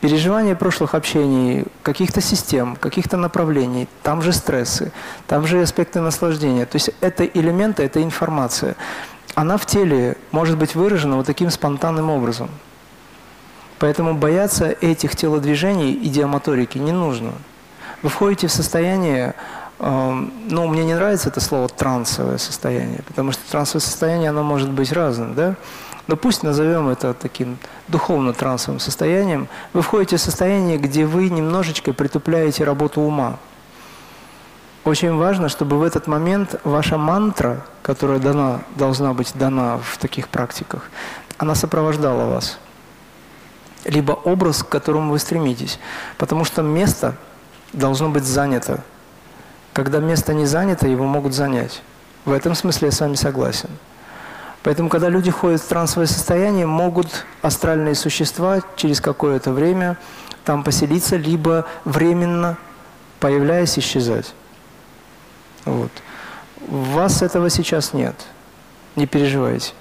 переживание 0.00 0.54
прошлых 0.54 0.94
общений, 0.94 1.64
каких-то 1.82 2.20
систем, 2.20 2.76
каких-то 2.76 3.16
направлений, 3.16 3.88
там 4.02 4.20
же 4.20 4.34
стрессы, 4.34 4.92
там 5.26 5.46
же 5.46 5.62
аспекты 5.62 6.00
наслаждения. 6.00 6.66
То 6.66 6.76
есть 6.76 6.90
это 7.00 7.24
элементы, 7.24 7.82
это 7.82 8.02
информация. 8.02 8.76
Она 9.34 9.56
в 9.56 9.64
теле 9.64 10.16
может 10.30 10.58
быть 10.58 10.74
выражена 10.74 11.16
вот 11.16 11.24
таким 11.26 11.50
спонтанным 11.50 12.10
образом. 12.10 12.50
Поэтому 13.78 14.14
бояться 14.14 14.66
этих 14.66 15.16
телодвижений 15.16 15.92
и 15.92 16.08
диамоторики 16.08 16.76
не 16.76 16.92
нужно. 16.92 17.32
Вы 18.04 18.10
входите 18.10 18.48
в 18.48 18.52
состояние, 18.52 19.34
э, 19.78 20.26
ну, 20.50 20.68
мне 20.68 20.84
не 20.84 20.92
нравится 20.92 21.30
это 21.30 21.40
слово 21.40 21.70
трансовое 21.70 22.36
состояние, 22.36 23.00
потому 23.06 23.32
что 23.32 23.40
трансовое 23.50 23.80
состояние, 23.80 24.28
оно 24.28 24.42
может 24.42 24.70
быть 24.70 24.92
разным, 24.92 25.34
да? 25.34 25.56
но 26.06 26.14
пусть 26.14 26.42
назовем 26.42 26.90
это 26.90 27.14
таким 27.14 27.56
духовно-трансовым 27.88 28.78
состоянием, 28.78 29.48
вы 29.72 29.80
входите 29.80 30.18
в 30.18 30.20
состояние, 30.20 30.76
где 30.76 31.06
вы 31.06 31.30
немножечко 31.30 31.94
притупляете 31.94 32.64
работу 32.64 33.00
ума. 33.00 33.38
Очень 34.84 35.16
важно, 35.16 35.48
чтобы 35.48 35.78
в 35.78 35.82
этот 35.82 36.06
момент 36.06 36.60
ваша 36.62 36.98
мантра, 36.98 37.64
которая 37.80 38.18
дана, 38.18 38.60
должна 38.76 39.14
быть 39.14 39.32
дана 39.34 39.78
в 39.82 39.96
таких 39.96 40.28
практиках, 40.28 40.90
она 41.38 41.54
сопровождала 41.54 42.26
вас. 42.26 42.58
Либо 43.86 44.12
образ, 44.12 44.62
к 44.62 44.68
которому 44.68 45.10
вы 45.10 45.18
стремитесь. 45.18 45.78
Потому 46.18 46.44
что 46.44 46.60
место 46.60 47.16
должно 47.74 48.08
быть 48.08 48.24
занято. 48.24 48.82
Когда 49.72 49.98
место 49.98 50.34
не 50.34 50.46
занято, 50.46 50.88
его 50.88 51.04
могут 51.04 51.34
занять. 51.34 51.82
В 52.24 52.32
этом 52.32 52.54
смысле 52.54 52.88
я 52.88 52.92
с 52.92 53.00
вами 53.00 53.14
согласен. 53.14 53.68
Поэтому, 54.62 54.88
когда 54.88 55.10
люди 55.10 55.30
входят 55.30 55.60
в 55.60 55.68
трансовое 55.68 56.06
состояние, 56.06 56.64
могут 56.64 57.26
астральные 57.42 57.94
существа 57.94 58.62
через 58.76 59.00
какое-то 59.00 59.52
время 59.52 59.98
там 60.44 60.62
поселиться, 60.62 61.16
либо 61.16 61.66
временно, 61.84 62.56
появляясь, 63.20 63.78
исчезать. 63.78 64.32
Вот. 65.66 65.90
У 66.68 66.76
вас 66.76 67.20
этого 67.20 67.50
сейчас 67.50 67.92
нет. 67.92 68.14
Не 68.96 69.06
переживайте. 69.06 69.72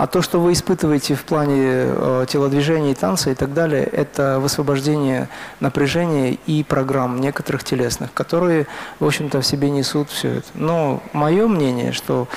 А 0.00 0.06
то, 0.06 0.22
что 0.22 0.40
вы 0.40 0.54
испытываете 0.54 1.14
в 1.14 1.24
плане 1.24 1.58
э, 1.58 2.24
телодвижения 2.26 2.92
и 2.92 2.94
танца 2.94 3.30
и 3.32 3.34
так 3.34 3.52
далее, 3.52 3.82
это 3.84 4.38
высвобождение 4.40 5.28
напряжения 5.60 6.38
и 6.46 6.64
программ 6.64 7.20
некоторых 7.20 7.64
телесных, 7.64 8.10
которые, 8.14 8.66
в 8.98 9.04
общем-то, 9.04 9.42
в 9.42 9.46
себе 9.46 9.68
несут 9.68 10.08
все 10.08 10.36
это. 10.36 10.46
Но 10.54 11.02
мое 11.12 11.46
мнение, 11.46 11.92
что 11.92 12.28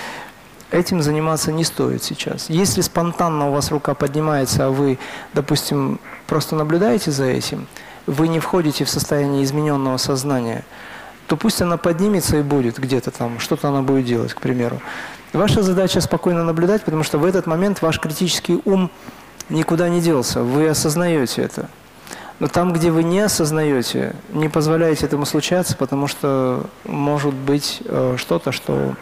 Этим 0.72 1.04
заниматься 1.04 1.52
не 1.52 1.64
стоит 1.64 2.04
сейчас. 2.04 2.50
Если 2.50 2.82
спонтанно 2.82 3.50
у 3.50 3.54
вас 3.54 3.70
рука 3.70 3.94
поднимается, 3.94 4.66
а 4.66 4.70
вы, 4.72 4.98
допустим, 5.36 6.00
просто 6.26 6.56
наблюдаете 6.56 7.12
за 7.12 7.26
этим, 7.26 7.68
вы 8.08 8.28
не 8.28 8.40
входите 8.40 8.84
в 8.84 8.90
состояние 8.90 9.44
измененного 9.44 9.98
сознания, 9.98 10.66
то 11.28 11.38
пусть 11.38 11.62
она 11.62 11.78
поднимется 11.78 12.38
и 12.38 12.42
будет 12.42 12.80
где-то 12.80 13.12
там, 13.12 13.40
что-то 13.40 13.70
она 13.70 13.84
будет 13.84 14.06
делать, 14.06 14.34
к 14.34 14.42
примеру. 14.42 14.82
Ваша 15.34 15.64
задача 15.64 16.00
спокойно 16.00 16.44
наблюдать, 16.44 16.84
потому 16.84 17.02
что 17.02 17.18
в 17.18 17.26
этот 17.26 17.48
момент 17.48 17.82
ваш 17.82 18.00
критический 18.00 18.62
ум 18.66 18.92
никуда 19.50 19.90
не 19.90 20.00
делся, 20.00 20.44
вы 20.44 20.70
осознаете 20.70 21.42
это. 21.42 21.70
Но 22.40 22.48
там, 22.48 22.72
где 22.72 22.92
вы 22.92 23.04
не 23.04 23.20
осознаете, 23.20 24.16
не 24.30 24.48
позволяете 24.48 25.08
этому 25.08 25.26
случаться, 25.26 25.76
потому 25.76 26.08
что 26.08 26.68
может 26.84 27.34
быть 27.34 27.82
э, 27.86 28.16
что-то, 28.18 28.52
что 28.52 28.96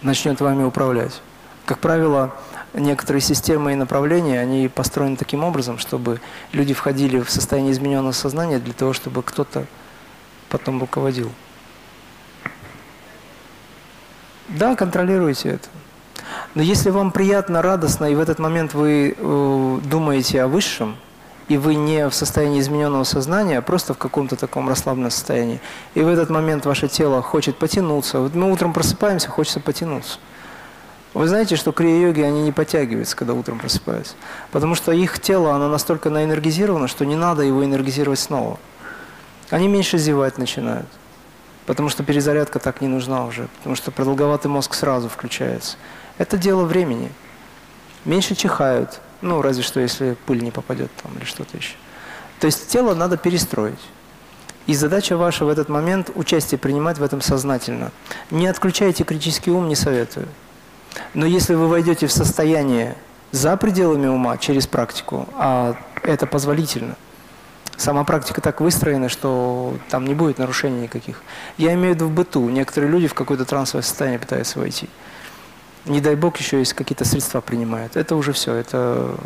начнет 0.00 0.40
вами 0.40 0.64
управлять. 0.64 1.20
Как 1.66 1.78
правило, 1.78 2.34
некоторые 2.72 3.20
системы 3.20 3.74
и 3.74 3.76
направления, 3.76 4.40
они 4.40 4.68
построены 4.68 5.16
таким 5.16 5.44
образом, 5.44 5.76
чтобы 5.76 6.18
люди 6.52 6.72
входили 6.72 7.20
в 7.20 7.30
состояние 7.30 7.72
измененного 7.72 8.12
сознания 8.12 8.58
для 8.58 8.72
того, 8.72 8.94
чтобы 8.94 9.22
кто-то 9.22 9.66
потом 10.48 10.80
руководил. 10.80 11.30
Да, 14.48 14.74
контролируйте 14.76 15.50
это. 15.50 15.68
Но 16.54 16.62
если 16.62 16.90
вам 16.90 17.12
приятно, 17.12 17.62
радостно, 17.62 18.06
и 18.06 18.14
в 18.14 18.20
этот 18.20 18.38
момент 18.38 18.74
вы 18.74 19.14
э, 19.16 19.78
думаете 19.84 20.42
о 20.42 20.48
высшем, 20.48 20.96
и 21.48 21.56
вы 21.56 21.74
не 21.74 22.08
в 22.08 22.14
состоянии 22.14 22.60
измененного 22.60 23.04
сознания, 23.04 23.58
а 23.58 23.62
просто 23.62 23.94
в 23.94 23.98
каком-то 23.98 24.36
таком 24.36 24.68
расслабленном 24.68 25.10
состоянии. 25.10 25.60
И 25.94 26.00
в 26.00 26.08
этот 26.08 26.30
момент 26.30 26.66
ваше 26.66 26.88
тело 26.88 27.20
хочет 27.22 27.58
потянуться. 27.58 28.20
Вот 28.20 28.34
мы 28.34 28.50
утром 28.50 28.72
просыпаемся, 28.72 29.28
хочется 29.28 29.60
потянуться. 29.60 30.18
Вы 31.14 31.28
знаете, 31.28 31.56
что 31.56 31.72
крия-йоги, 31.72 32.22
они 32.22 32.42
не 32.42 32.52
подтягиваются, 32.52 33.16
когда 33.16 33.34
утром 33.34 33.58
просыпаются. 33.58 34.14
Потому 34.50 34.74
что 34.74 34.92
их 34.92 35.20
тело, 35.20 35.52
оно 35.54 35.68
настолько 35.68 36.08
наэнергизировано, 36.08 36.88
что 36.88 37.04
не 37.04 37.16
надо 37.16 37.42
его 37.42 37.64
энергизировать 37.64 38.18
снова. 38.18 38.58
Они 39.50 39.68
меньше 39.68 39.98
зевать 39.98 40.38
начинают. 40.38 40.88
Потому 41.66 41.88
что 41.88 42.02
перезарядка 42.02 42.58
так 42.58 42.80
не 42.80 42.88
нужна 42.88 43.24
уже. 43.24 43.48
Потому 43.58 43.76
что 43.76 43.90
продолговатый 43.90 44.50
мозг 44.50 44.74
сразу 44.74 45.08
включается. 45.08 45.76
Это 46.18 46.36
дело 46.36 46.64
времени. 46.64 47.12
Меньше 48.04 48.34
чихают, 48.34 49.00
ну, 49.20 49.42
разве 49.42 49.62
что, 49.62 49.80
если 49.80 50.16
пыль 50.26 50.42
не 50.42 50.50
попадет 50.50 50.90
там 51.02 51.16
или 51.16 51.24
что-то 51.24 51.56
еще. 51.56 51.74
То 52.40 52.46
есть 52.46 52.68
тело 52.68 52.94
надо 52.94 53.16
перестроить. 53.16 53.78
И 54.66 54.74
задача 54.74 55.16
ваша 55.16 55.44
в 55.44 55.48
этот 55.48 55.68
момент 55.68 56.10
участие 56.14 56.58
принимать 56.58 56.98
в 56.98 57.02
этом 57.02 57.20
сознательно. 57.20 57.90
Не 58.30 58.46
отключайте 58.46 59.04
критический 59.04 59.50
ум, 59.50 59.68
не 59.68 59.76
советую. 59.76 60.28
Но 61.14 61.26
если 61.26 61.54
вы 61.54 61.68
войдете 61.68 62.06
в 62.06 62.12
состояние 62.12 62.96
за 63.30 63.56
пределами 63.56 64.06
ума 64.06 64.36
через 64.38 64.66
практику, 64.66 65.28
а 65.34 65.76
это 66.02 66.26
позволительно, 66.26 66.96
сама 67.82 68.04
практика 68.04 68.40
так 68.40 68.60
выстроена, 68.60 69.08
что 69.08 69.76
там 69.90 70.06
не 70.06 70.14
будет 70.14 70.38
нарушений 70.38 70.82
никаких. 70.82 71.22
Я 71.58 71.74
имею 71.74 71.92
в 71.92 71.96
виду 71.96 72.06
в 72.06 72.12
быту. 72.12 72.48
Некоторые 72.48 72.90
люди 72.90 73.08
в 73.08 73.14
какое-то 73.14 73.44
трансовое 73.44 73.82
состояние 73.82 74.18
пытаются 74.18 74.58
войти. 74.58 74.88
Не 75.84 76.00
дай 76.00 76.14
бог 76.14 76.36
еще 76.38 76.58
есть 76.58 76.74
какие-то 76.74 77.04
средства 77.04 77.40
принимают. 77.40 77.96
Это 77.96 78.14
уже 78.14 78.32
все, 78.32 78.54
это 78.54 79.16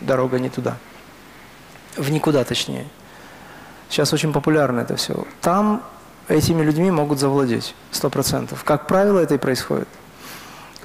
дорога 0.00 0.38
не 0.38 0.50
туда. 0.50 0.76
В 1.96 2.10
никуда 2.10 2.44
точнее. 2.44 2.86
Сейчас 3.88 4.12
очень 4.12 4.32
популярно 4.32 4.80
это 4.80 4.96
все. 4.96 5.26
Там 5.40 5.82
этими 6.28 6.62
людьми 6.62 6.90
могут 6.90 7.18
завладеть, 7.18 7.74
сто 7.90 8.10
процентов. 8.10 8.62
Как 8.64 8.86
правило, 8.86 9.18
это 9.18 9.34
и 9.34 9.38
происходит. 9.38 9.88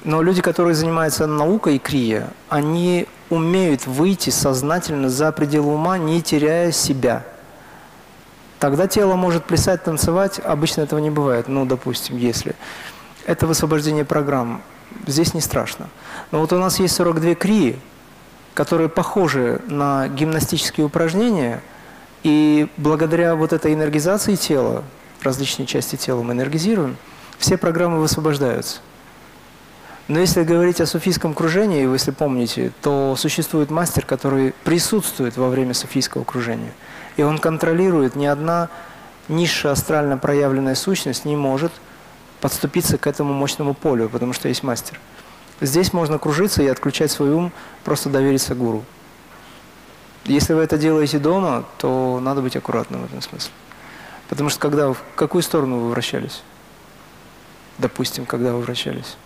Но 0.04 0.22
люди, 0.22 0.42
которые 0.42 0.74
занимаются 0.74 1.26
наукой 1.26 1.76
и 1.76 1.78
крия, 1.78 2.30
они 2.48 3.06
умеют 3.30 3.86
выйти 3.86 4.30
сознательно 4.30 5.10
за 5.10 5.32
пределы 5.32 5.74
ума, 5.74 5.98
не 5.98 6.22
теряя 6.22 6.72
себя. 6.72 7.24
Тогда 8.58 8.88
тело 8.88 9.14
может 9.14 9.44
плясать, 9.44 9.84
танцевать, 9.84 10.40
обычно 10.40 10.82
этого 10.82 10.98
не 10.98 11.10
бывает, 11.10 11.48
ну, 11.48 11.64
допустим, 11.64 12.16
если. 12.16 12.54
Это 13.26 13.46
высвобождение 13.46 14.04
программ. 14.04 14.62
Здесь 15.06 15.34
не 15.34 15.40
страшно. 15.40 15.88
Но 16.30 16.40
вот 16.40 16.52
у 16.52 16.58
нас 16.58 16.80
есть 16.80 16.94
42 16.96 17.34
крии, 17.34 17.78
которые 18.54 18.88
похожи 18.88 19.60
на 19.68 20.08
гимнастические 20.08 20.86
упражнения, 20.86 21.62
и 22.24 22.68
благодаря 22.76 23.36
вот 23.36 23.52
этой 23.52 23.74
энергизации 23.74 24.34
тела, 24.34 24.82
различные 25.22 25.66
части 25.66 25.94
тела 25.94 26.22
мы 26.22 26.32
энергизируем, 26.32 26.96
все 27.38 27.56
программы 27.56 28.00
высвобождаются. 28.00 28.80
Но 30.08 30.18
если 30.18 30.42
говорить 30.42 30.80
о 30.80 30.86
суфийском 30.86 31.34
кружении, 31.34 31.86
если 31.86 32.12
помните, 32.12 32.72
то 32.80 33.14
существует 33.16 33.70
мастер, 33.70 34.06
который 34.06 34.54
присутствует 34.64 35.36
во 35.36 35.50
время 35.50 35.74
суфийского 35.74 36.24
кружения. 36.24 36.72
И 37.18 37.22
он 37.22 37.38
контролирует, 37.38 38.16
ни 38.16 38.24
одна 38.24 38.70
низшая 39.28 39.74
астрально 39.74 40.16
проявленная 40.16 40.74
сущность 40.74 41.26
не 41.26 41.36
может 41.36 41.72
подступиться 42.40 42.96
к 42.96 43.06
этому 43.06 43.34
мощному 43.34 43.74
полю, 43.74 44.08
потому 44.08 44.32
что 44.32 44.48
есть 44.48 44.62
мастер. 44.62 44.98
Здесь 45.60 45.92
можно 45.92 46.18
кружиться 46.18 46.62
и 46.62 46.68
отключать 46.68 47.10
свой 47.10 47.30
ум, 47.30 47.52
просто 47.84 48.08
довериться 48.08 48.54
гуру. 48.54 48.84
Если 50.24 50.54
вы 50.54 50.62
это 50.62 50.78
делаете 50.78 51.18
дома, 51.18 51.64
то 51.76 52.18
надо 52.22 52.40
быть 52.40 52.56
аккуратным 52.56 53.02
в 53.02 53.04
этом 53.04 53.20
смысле. 53.20 53.50
Потому 54.30 54.48
что 54.48 54.60
когда, 54.60 54.92
в 54.92 55.02
какую 55.16 55.42
сторону 55.42 55.80
вы 55.80 55.90
вращались? 55.90 56.42
Допустим, 57.76 58.24
когда 58.24 58.52
вы 58.52 58.60
вращались? 58.60 59.16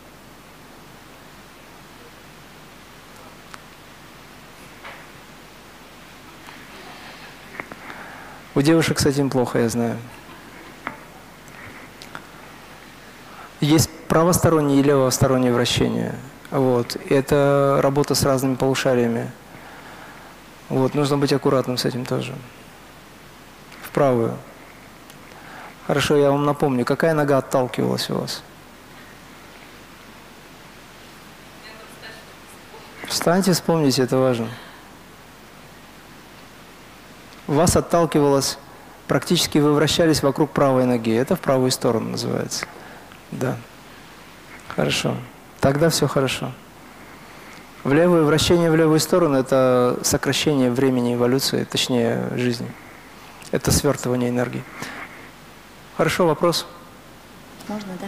У 8.55 8.61
девушек 8.61 9.01
с 9.01 9.07
этим 9.07 9.31
плохо, 9.31 9.61
я 9.61 9.69
знаю. 9.71 9.97
Есть 13.61 13.89
правостороннее 14.09 14.81
и 14.81 14.83
левостороннее 14.83 15.53
вращение. 15.53 16.15
Вот. 16.51 16.97
Это 17.09 17.79
работа 17.81 18.15
с 18.15 18.23
разными 18.25 18.57
полушариями. 18.57 19.31
Вот. 20.69 20.95
Нужно 20.95 21.17
быть 21.17 21.33
аккуратным 21.33 21.79
с 21.79 21.87
этим 21.87 22.05
тоже. 22.05 22.35
В 23.81 23.91
правую. 23.91 24.37
Хорошо, 25.87 26.17
я 26.17 26.31
вам 26.31 26.45
напомню, 26.45 26.85
какая 26.85 27.15
нога 27.15 27.39
отталкивалась 27.39 28.11
у 28.11 28.19
вас? 28.19 28.43
Встаньте, 33.09 33.53
вспомните, 33.53 34.03
это 34.03 34.19
важно 34.19 34.49
вас 37.47 37.77
отталкивалось, 37.77 38.59
практически 39.09 39.59
вы 39.59 39.73
вращались 39.73 40.23
вокруг 40.23 40.51
правой 40.51 40.87
ноги. 40.87 41.15
Это 41.15 41.37
в 41.37 41.41
правую 41.41 41.71
сторону 41.71 42.11
называется. 42.11 42.67
Да. 43.31 43.57
Хорошо. 44.69 45.17
Тогда 45.61 45.91
все 45.91 46.07
хорошо. 46.07 46.53
В 47.85 47.93
левое, 47.93 48.23
вращение 48.23 48.71
в 48.71 48.77
левую 48.77 49.01
сторону– 49.01 49.37
это 49.39 49.99
сокращение 50.03 50.71
времени 50.71 51.15
эволюции, 51.15 51.65
точнее, 51.65 52.29
жизни. 52.37 52.71
Это 53.51 53.73
свертывание 53.73 54.31
энергии. 54.31 54.63
Хорошо, 55.97 56.27
вопрос? 56.27 56.67
Можно, 57.69 57.93
да? 58.01 58.07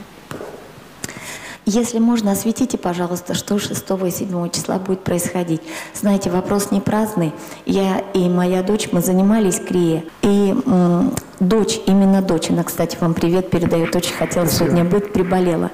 Если 1.67 1.99
можно, 1.99 2.33
осветите, 2.33 2.77
пожалуйста, 2.77 3.33
что 3.33 3.59
6 3.59 3.85
и 4.07 4.11
7 4.11 4.51
числа 4.51 4.79
будет 4.79 5.03
происходить. 5.03 5.63
Знаете, 5.95 6.31
вопрос 6.31 6.71
не 6.71 6.81
праздный. 6.81 7.33
Я 7.65 8.01
и 8.13 8.29
моя 8.29 8.63
дочь, 8.63 8.91
мы 8.93 9.01
занимались 9.01 9.61
крие. 9.61 10.05
И 10.21 10.55
м, 10.67 11.15
дочь, 11.41 11.81
именно 11.87 12.21
дочь, 12.21 12.51
она, 12.51 12.65
кстати, 12.65 12.99
вам 13.01 13.15
привет 13.15 13.49
передает, 13.49 13.97
очень 13.97 14.13
хотела 14.13 14.45
Спасибо. 14.45 14.71
сегодня 14.71 14.85
быть, 14.85 15.13
приболела. 15.15 15.71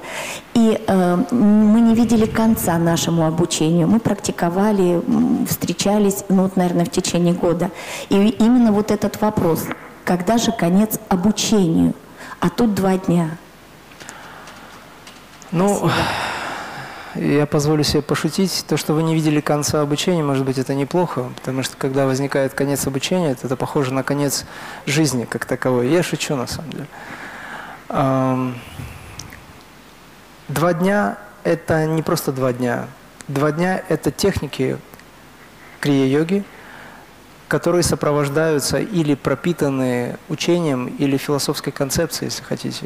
И 0.53 0.81
э, 0.87 1.17
мы 1.31 1.81
не 1.81 1.93
видели 1.93 2.25
конца 2.25 2.77
нашему 2.77 3.25
обучению. 3.25 3.89
Мы 3.89 3.99
практиковали, 3.99 5.01
встречались, 5.45 6.23
ну, 6.29 6.43
вот, 6.43 6.55
наверное, 6.55 6.85
в 6.85 6.91
течение 6.91 7.33
года. 7.33 7.69
И 8.07 8.15
именно 8.39 8.71
вот 8.71 8.91
этот 8.91 9.19
вопрос, 9.19 9.65
когда 10.05 10.37
же 10.37 10.53
конец 10.53 10.99
обучению? 11.09 11.93
А 12.39 12.49
тут 12.49 12.73
два 12.73 12.97
дня. 12.97 13.31
Ну, 15.51 15.89
я 17.15 17.45
позволю 17.45 17.83
себе 17.83 18.01
пошутить. 18.01 18.65
То, 18.67 18.77
что 18.77 18.93
вы 18.93 19.03
не 19.03 19.13
видели 19.13 19.41
конца 19.41 19.81
обучения, 19.81 20.23
может 20.23 20.45
быть, 20.45 20.57
это 20.57 20.73
неплохо, 20.73 21.29
потому 21.35 21.63
что 21.63 21.75
когда 21.77 22.05
возникает 22.05 22.53
конец 22.53 22.87
обучения, 22.87 23.31
это, 23.31 23.47
это 23.47 23.55
похоже 23.55 23.93
на 23.93 24.03
конец 24.03 24.45
жизни 24.85 25.25
как 25.25 25.45
таковой. 25.45 25.89
Я 25.89 26.03
шучу, 26.03 26.35
на 26.35 26.47
самом 26.47 26.71
деле. 26.71 26.87
Два 30.47 30.73
дня– 30.73 31.17
это 31.43 31.85
не 31.85 32.01
просто 32.01 32.31
два 32.31 32.53
дня. 32.53 32.87
Два 33.27 33.51
дня– 33.51 33.83
это 33.89 34.11
техники 34.11 34.77
крия-йоги, 35.81 36.43
которые 37.47 37.83
сопровождаются 37.83 38.79
или 38.79 39.15
пропитаны 39.15 40.17
учением, 40.29 40.87
или 40.87 41.17
философской 41.17 41.71
концепцией, 41.71 42.27
если 42.27 42.43
хотите 42.43 42.85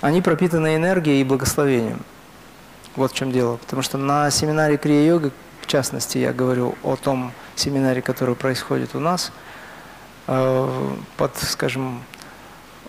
они 0.00 0.20
пропитаны 0.20 0.76
энергией 0.76 1.20
и 1.20 1.24
благословением. 1.24 2.00
Вот 2.96 3.12
в 3.12 3.14
чем 3.14 3.32
дело. 3.32 3.56
Потому 3.56 3.82
что 3.82 3.98
на 3.98 4.30
семинаре 4.30 4.76
Крия-йога, 4.76 5.30
в 5.60 5.66
частности, 5.66 6.18
я 6.18 6.32
говорю 6.32 6.74
о 6.82 6.96
том 6.96 7.32
семинаре, 7.54 8.02
который 8.02 8.34
происходит 8.34 8.94
у 8.94 9.00
нас, 9.00 9.32
э, 10.26 10.94
под, 11.16 11.36
скажем, 11.36 12.02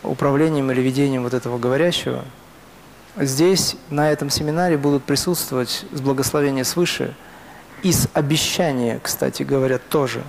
управлением 0.04 0.72
или 0.72 0.82
ведением 0.82 1.24
вот 1.24 1.34
этого 1.34 1.58
говорящего, 1.58 2.24
здесь, 3.16 3.76
на 3.90 4.12
этом 4.12 4.30
семинаре 4.30 4.78
будут 4.78 5.04
присутствовать 5.04 5.86
с 5.92 6.02
благословения 6.02 6.64
свыше 6.64 7.14
и 7.84 7.92
с 7.92 8.08
обещания, 8.14 9.00
кстати 9.02 9.44
говоря, 9.44 9.78
тоже, 9.78 10.24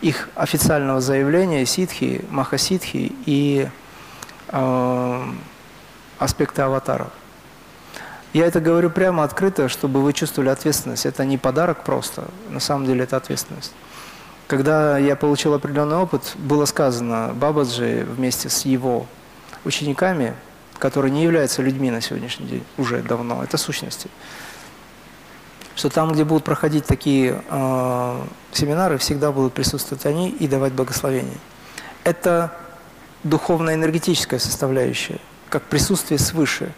их 0.00 0.28
официального 0.34 1.00
заявления 1.00 1.64
ситхи, 1.64 2.24
махаситхи 2.30 3.12
и 3.24 3.68
э, 4.48 5.24
аспекты 6.22 6.62
аватаров. 6.62 7.08
Я 8.32 8.46
это 8.46 8.60
говорю 8.60 8.88
прямо 8.88 9.24
открыто, 9.24 9.68
чтобы 9.68 10.02
вы 10.02 10.14
чувствовали 10.14 10.48
ответственность. 10.48 11.04
Это 11.04 11.24
не 11.24 11.36
подарок 11.36 11.84
просто, 11.84 12.24
на 12.48 12.60
самом 12.60 12.86
деле 12.86 13.04
это 13.04 13.18
ответственность. 13.18 13.72
Когда 14.46 14.96
я 14.96 15.16
получил 15.16 15.52
определенный 15.54 15.96
опыт, 15.96 16.34
было 16.36 16.64
сказано 16.64 17.32
Бабаджи 17.34 18.06
вместе 18.08 18.48
с 18.48 18.64
его 18.64 19.06
учениками, 19.64 20.34
которые 20.78 21.12
не 21.12 21.22
являются 21.22 21.62
людьми 21.62 21.90
на 21.90 22.00
сегодняшний 22.00 22.46
день, 22.46 22.64
уже 22.78 23.02
давно, 23.02 23.44
это 23.44 23.56
сущности, 23.58 24.08
что 25.76 25.90
там, 25.90 26.12
где 26.12 26.24
будут 26.24 26.44
проходить 26.44 26.86
такие 26.86 27.42
э, 27.48 28.22
семинары, 28.52 28.98
всегда 28.98 29.30
будут 29.30 29.52
присутствовать 29.52 30.06
они 30.06 30.30
и 30.30 30.48
давать 30.48 30.72
благословение. 30.72 31.38
Это 32.04 32.52
духовно-энергетическая 33.24 34.38
составляющая 34.38 35.20
как 35.52 35.64
присутствие 35.64 36.18
свыше. 36.18 36.72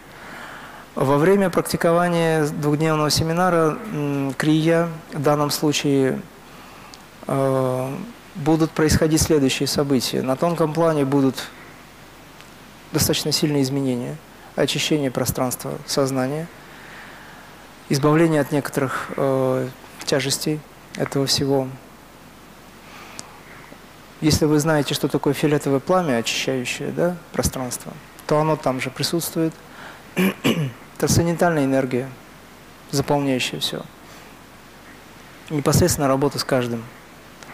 Во 0.97 1.17
время 1.17 1.49
практикования 1.49 2.45
двухдневного 2.45 3.09
семинара 3.09 3.79
крия, 4.37 4.89
в 5.13 5.23
данном 5.23 5.51
случае, 5.51 6.21
э, 7.29 7.97
будут 8.35 8.73
происходить 8.73 9.23
следующие 9.23 9.69
события. 9.69 10.23
На 10.23 10.35
тонком 10.35 10.73
плане 10.73 11.05
будут 11.05 11.37
достаточно 12.91 13.31
сильные 13.31 13.63
изменения, 13.63 14.17
очищение 14.57 15.13
пространства 15.13 15.79
сознания, 15.87 16.49
избавление 17.89 18.41
от 18.41 18.51
некоторых 18.51 19.11
э, 19.17 19.69
тяжестей 20.05 20.59
этого 20.97 21.27
всего. 21.27 21.69
Если 24.21 24.47
вы 24.47 24.59
знаете, 24.59 24.95
что 24.95 25.07
такое 25.07 25.33
фиолетовое 25.33 25.79
пламя, 25.79 26.17
очищающее 26.17 26.89
да, 26.89 27.17
пространство, 27.33 27.93
то 28.27 28.41
оно 28.41 28.57
там 28.57 28.81
же 28.81 28.91
присутствует. 28.91 29.53
Трансцендентальная 30.99 31.65
энергия, 31.65 32.09
заполняющая 32.91 33.61
все. 33.61 33.83
Непосредственно 35.51 36.09
работа 36.09 36.39
с 36.39 36.45
каждым, 36.45 36.85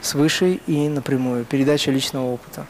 с 0.00 0.14
высшей 0.14 0.60
и 0.66 0.88
напрямую, 0.88 1.44
передача 1.44 1.90
личного 1.90 2.26
опыта. 2.26 2.66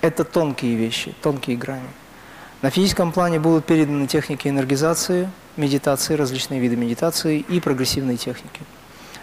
Это 0.00 0.24
тонкие 0.24 0.74
вещи, 0.74 1.14
тонкие 1.22 1.56
грани. 1.56 1.88
На 2.62 2.70
физическом 2.70 3.12
плане 3.12 3.38
будут 3.38 3.64
переданы 3.64 4.06
техники 4.06 4.48
энергизации, 4.48 5.30
медитации, 5.56 6.14
различные 6.14 6.60
виды 6.60 6.76
медитации 6.76 7.38
и 7.38 7.60
прогрессивные 7.60 8.16
техники. 8.16 8.60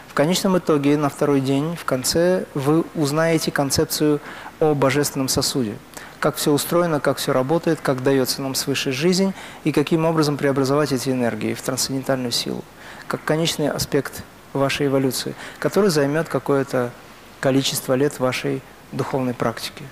В 0.08 0.14
конечном 0.14 0.58
итоге, 0.58 0.98
на 0.98 1.10
второй 1.10 1.42
день, 1.42 1.76
в 1.76 1.86
конце, 1.86 2.46
вы 2.56 2.84
узнаете 2.96 3.52
концепцию 3.52 4.20
о 4.60 4.74
божественном 4.74 5.28
сосуде. 5.28 5.76
Как 6.20 6.36
все 6.36 6.52
устроено, 6.52 7.00
как 7.00 7.18
все 7.18 7.32
работает, 7.32 7.80
как 7.82 8.02
дается 8.02 8.42
нам 8.42 8.56
свыше 8.56 8.92
жизнь 8.92 9.34
и 9.64 9.72
каким 9.72 10.06
образом 10.06 10.38
преобразовать 10.38 10.92
эти 10.92 11.10
энергии 11.10 11.54
в 11.54 11.62
трансцендентальную 11.62 12.32
силу. 12.32 12.64
Как 13.08 13.24
конечный 13.24 13.70
аспект 13.70 14.24
вашей 14.54 14.88
эволюции, 14.88 15.36
который 15.60 15.90
займет 15.90 16.28
какое-то 16.28 16.92
количество 17.40 17.94
лет 17.94 18.20
вашей 18.20 18.62
духовной 18.92 19.34
практики. 19.34 19.84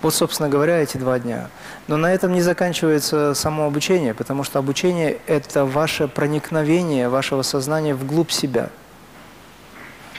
Вот, 0.00 0.14
собственно 0.14 0.48
говоря, 0.48 0.78
эти 0.78 0.96
два 0.96 1.18
дня. 1.18 1.50
Но 1.88 1.96
на 1.96 2.12
этом 2.12 2.32
не 2.32 2.40
заканчивается 2.40 3.34
само 3.34 3.66
обучение, 3.66 4.14
потому 4.14 4.44
что 4.44 4.60
обучение– 4.60 5.18
это 5.26 5.64
ваше 5.64 6.06
проникновение 6.06 7.08
вашего 7.08 7.42
сознания 7.42 7.94
вглубь 7.94 8.30
себя. 8.30 8.70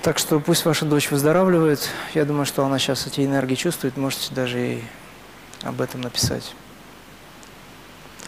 Так 0.02 0.18
что 0.18 0.40
пусть 0.40 0.66
ваша 0.66 0.86
дочь 0.86 1.12
выздоравливает. 1.12 1.90
Я 2.14 2.26
думаю, 2.26 2.46
что 2.46 2.66
она 2.66 2.78
сейчас 2.78 3.08
эти 3.08 3.26
энергии 3.26 3.56
чувствует. 3.56 3.96
Можете 3.96 4.34
даже 4.34 4.60
и 4.60 4.84
об 5.64 5.82
этом 5.82 6.02
написать. 6.02 6.54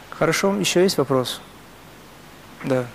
Хорошо, 0.09 0.55
еще 0.55 0.83
есть 0.83 0.97
вопрос? 0.97 1.41
Да. 2.63 2.85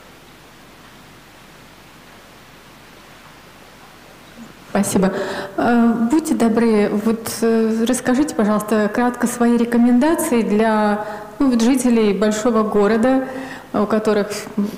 Спасибо. 4.70 5.12
Э, 5.56 5.94
будьте 6.10 6.34
добры, 6.34 6.90
вот 6.90 7.30
э, 7.40 7.84
расскажите, 7.88 8.34
пожалуйста, 8.34 8.90
кратко 8.94 9.26
свои 9.26 9.56
рекомендации 9.56 10.42
для 10.42 11.06
ну, 11.38 11.50
вот 11.50 11.62
жителей 11.62 12.12
большого 12.12 12.62
города, 12.62 13.26
у 13.72 13.86
которых 13.86 14.28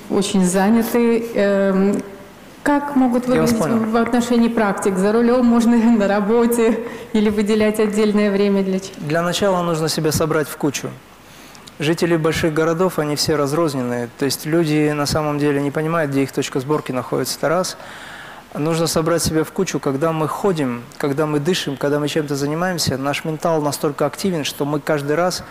очень 0.09 0.45
заняты. 0.45 2.01
Как 2.69 2.95
могут 2.95 3.25
выглядеть 3.25 3.57
в 3.57 3.97
отношении 3.97 4.47
практик? 4.47 4.95
За 4.95 5.11
рулем 5.11 5.43
можно 5.43 5.75
на 5.97 6.07
работе 6.07 6.81
или 7.13 7.31
выделять 7.31 7.79
отдельное 7.79 8.29
время 8.29 8.63
для 8.63 8.79
чего? 8.79 8.93
Для 8.99 9.23
начала 9.23 9.63
нужно 9.63 9.89
себя 9.89 10.11
собрать 10.11 10.47
в 10.47 10.55
кучу. 10.55 10.91
Жители 11.79 12.15
больших 12.15 12.53
городов, 12.53 12.99
они 12.99 13.15
все 13.15 13.35
разрозненные. 13.37 14.07
То 14.19 14.25
есть 14.25 14.45
люди 14.45 14.91
на 14.91 15.07
самом 15.07 15.39
деле 15.39 15.59
не 15.63 15.71
понимают, 15.71 16.11
где 16.11 16.21
их 16.21 16.31
точка 16.31 16.59
сборки 16.59 16.91
находится. 16.91 17.39
Это 17.39 17.49
раз. 17.49 17.75
Нужно 18.53 18.85
собрать 18.85 19.23
себя 19.23 19.43
в 19.43 19.51
кучу, 19.51 19.79
когда 19.79 20.11
мы 20.11 20.27
ходим, 20.27 20.83
когда 20.99 21.25
мы 21.25 21.39
дышим, 21.39 21.75
когда 21.75 21.99
мы 21.99 22.07
чем-то 22.07 22.35
занимаемся, 22.35 22.99
наш 22.99 23.25
ментал 23.25 23.63
настолько 23.63 24.05
активен, 24.05 24.43
что 24.43 24.65
мы 24.65 24.79
каждый 24.79 25.15
раз 25.15 25.43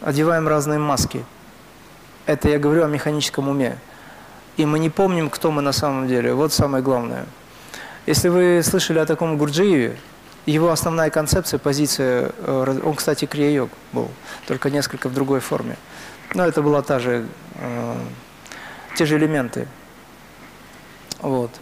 одеваем 0.00 0.48
разные 0.48 0.80
маски. 0.80 1.24
Это 2.26 2.48
я 2.48 2.58
говорю 2.58 2.82
о 2.82 2.88
механическом 2.88 3.48
уме. 3.48 3.78
И 4.58 4.66
мы 4.66 4.80
не 4.80 4.90
помним, 4.90 5.30
кто 5.30 5.52
мы 5.52 5.62
на 5.62 5.72
самом 5.72 6.08
деле. 6.08 6.34
Вот 6.34 6.52
самое 6.52 6.82
главное. 6.82 7.26
Если 8.06 8.28
вы 8.28 8.60
слышали 8.64 8.98
о 8.98 9.06
таком 9.06 9.38
Гурджиеве, 9.38 9.96
его 10.46 10.70
основная 10.70 11.10
концепция, 11.10 11.58
позиция, 11.58 12.32
э, 12.38 12.80
он, 12.84 12.94
кстати, 12.96 13.24
крия-йог 13.24 13.70
был, 13.92 14.08
только 14.48 14.68
несколько 14.70 15.08
в 15.08 15.14
другой 15.14 15.38
форме. 15.38 15.76
Но 16.34 16.44
это 16.44 16.60
была 16.60 16.82
та 16.82 16.98
же, 16.98 17.28
э, 17.54 17.96
те 18.96 19.06
же 19.06 19.16
элементы. 19.16 19.68
Вот. 21.20 21.52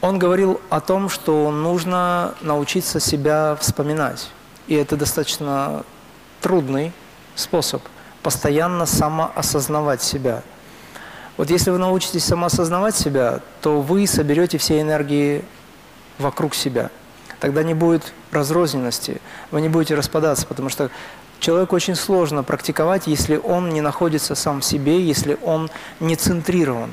Он 0.00 0.18
говорил 0.18 0.58
о 0.70 0.80
том, 0.80 1.10
что 1.10 1.50
нужно 1.50 2.34
научиться 2.40 2.98
себя 2.98 3.58
вспоминать. 3.60 4.30
И 4.68 4.74
это 4.74 4.96
достаточно 4.96 5.84
трудный 6.40 6.92
способ 7.34 7.82
постоянно 8.22 8.86
самоосознавать 8.86 10.02
себя. 10.02 10.42
Вот 11.40 11.48
если 11.48 11.70
вы 11.70 11.78
научитесь 11.78 12.24
самоосознавать 12.24 12.94
себя, 12.94 13.40
то 13.62 13.80
вы 13.80 14.06
соберете 14.06 14.58
все 14.58 14.78
энергии 14.82 15.42
вокруг 16.18 16.54
себя. 16.54 16.90
Тогда 17.38 17.62
не 17.62 17.72
будет 17.72 18.12
разрозненности, 18.30 19.22
вы 19.50 19.62
не 19.62 19.70
будете 19.70 19.94
распадаться, 19.94 20.46
потому 20.46 20.68
что 20.68 20.90
человеку 21.38 21.74
очень 21.74 21.94
сложно 21.94 22.42
практиковать, 22.42 23.06
если 23.06 23.38
он 23.38 23.70
не 23.70 23.80
находится 23.80 24.34
сам 24.34 24.60
в 24.60 24.66
себе, 24.66 25.02
если 25.02 25.38
он 25.42 25.70
не 25.98 26.14
центрирован. 26.14 26.90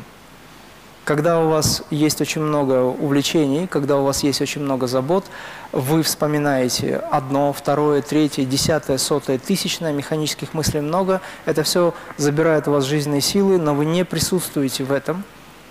Когда 1.07 1.39
у 1.39 1.47
вас 1.47 1.83
есть 1.89 2.19
очень 2.19 2.41
много 2.41 2.81
увлечений, 2.81 3.65
когда 3.65 3.95
у 3.95 4.03
вас 4.03 4.23
есть 4.23 4.41
очень 4.41 4.61
много 4.61 4.87
забот, 4.87 5.23
вы 5.71 6.03
вспоминаете 6.03 6.97
одно, 6.97 7.53
второе, 7.53 8.01
третье, 8.01 8.43
десятое, 8.43 8.97
сотое, 8.97 9.39
тысячное, 9.39 9.93
механических 9.93 10.53
мыслей 10.53 10.81
много. 10.81 11.21
Это 11.45 11.63
все 11.63 11.93
забирает 12.17 12.67
у 12.67 12.71
вас 12.71 12.83
жизненные 12.83 13.21
силы, 13.21 13.57
но 13.57 13.73
вы 13.73 13.85
не 13.85 14.03
присутствуете 14.03 14.83
в 14.83 14.91
этом, 14.91 15.23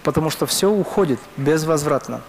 потому 0.04 0.30
что 0.30 0.46
все 0.46 0.70
уходит 0.70 1.20
безвозвратно. 1.36 2.22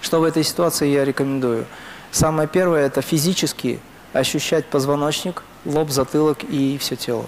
Что 0.00 0.20
в 0.20 0.22
этой 0.22 0.44
ситуации 0.44 0.86
я 0.86 1.04
рекомендую? 1.04 1.66
Самое 2.12 2.46
первое– 2.46 2.86
это 2.86 3.02
физически 3.02 3.80
ощущать 4.12 4.66
позвоночник, 4.66 5.42
лоб, 5.64 5.90
затылок 5.90 6.44
и 6.44 6.78
все 6.78 6.94
тело. 6.94 7.26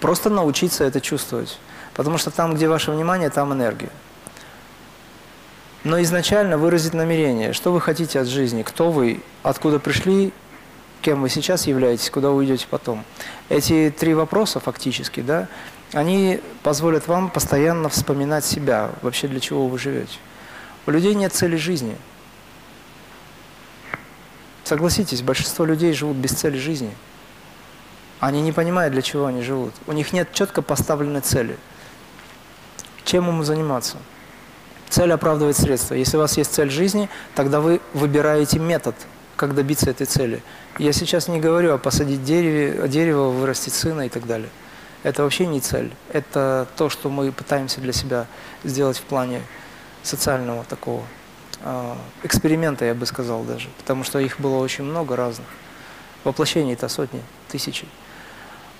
Просто 0.00 0.30
научиться 0.30 0.82
это 0.82 1.00
чувствовать. 1.00 1.60
Потому 1.96 2.18
что 2.18 2.30
там, 2.30 2.54
где 2.54 2.68
ваше 2.68 2.92
внимание, 2.92 3.30
там 3.30 3.54
энергия. 3.54 3.88
Но 5.82 6.00
изначально 6.02 6.58
выразить 6.58 6.92
намерение, 6.92 7.54
что 7.54 7.72
вы 7.72 7.80
хотите 7.80 8.20
от 8.20 8.28
жизни, 8.28 8.62
кто 8.62 8.90
вы, 8.90 9.22
откуда 9.42 9.78
пришли, 9.78 10.32
кем 11.00 11.22
вы 11.22 11.30
сейчас 11.30 11.66
являетесь, 11.66 12.10
куда 12.10 12.28
вы 12.28 12.36
уйдете 12.36 12.66
потом. 12.68 13.02
Эти 13.48 13.94
три 13.96 14.12
вопроса 14.12 14.60
фактически, 14.60 15.20
да, 15.20 15.48
они 15.92 16.40
позволят 16.62 17.08
вам 17.08 17.30
постоянно 17.30 17.88
вспоминать 17.88 18.44
себя, 18.44 18.90
вообще 19.00 19.26
для 19.26 19.40
чего 19.40 19.66
вы 19.66 19.78
живете. 19.78 20.18
У 20.86 20.90
людей 20.90 21.14
нет 21.14 21.32
цели 21.32 21.56
жизни. 21.56 21.96
Согласитесь, 24.64 25.22
большинство 25.22 25.64
людей 25.64 25.94
живут 25.94 26.18
без 26.18 26.32
цели 26.32 26.58
жизни. 26.58 26.90
Они 28.20 28.42
не 28.42 28.52
понимают, 28.52 28.92
для 28.92 29.02
чего 29.02 29.26
они 29.26 29.40
живут. 29.42 29.72
У 29.86 29.92
них 29.92 30.12
нет 30.12 30.30
четко 30.34 30.60
поставленной 30.60 31.22
цели– 31.22 31.56
чем 33.06 33.28
ему 33.28 33.44
заниматься? 33.44 33.96
Цель 34.88 35.12
оправдывает 35.12 35.56
средства. 35.56 35.94
Если 35.94 36.16
у 36.16 36.20
вас 36.20 36.36
есть 36.36 36.52
цель 36.52 36.70
жизни, 36.70 37.08
тогда 37.34 37.60
вы 37.60 37.80
выбираете 37.94 38.58
метод, 38.58 38.94
как 39.36 39.54
добиться 39.54 39.90
этой 39.90 40.06
цели. 40.06 40.42
Я 40.78 40.92
сейчас 40.92 41.28
не 41.28 41.40
говорю 41.40 41.72
о 41.72 41.78
посадить 41.78 42.24
дереве, 42.24 42.86
дерево, 42.88 43.30
вырастить 43.30 43.74
сына 43.74 44.06
и 44.06 44.08
так 44.08 44.26
далее. 44.26 44.48
Это 45.02 45.22
вообще 45.22 45.46
не 45.46 45.60
цель. 45.60 45.92
Это 46.12 46.66
то, 46.76 46.90
что 46.90 47.08
мы 47.08 47.30
пытаемся 47.30 47.80
для 47.80 47.92
себя 47.92 48.26
сделать 48.64 48.98
в 48.98 49.02
плане 49.02 49.40
социального 50.02 50.64
такого 50.64 51.02
э, 51.60 51.94
эксперимента, 52.24 52.84
я 52.84 52.94
бы 52.94 53.06
сказал 53.06 53.44
даже. 53.44 53.68
Потому 53.78 54.02
что 54.02 54.18
их 54.18 54.40
было 54.40 54.56
очень 54.56 54.84
много 54.84 55.14
разных. 55.14 55.46
Воплощений-то 56.24 56.88
сотни, 56.88 57.22
тысячи. 57.48 57.86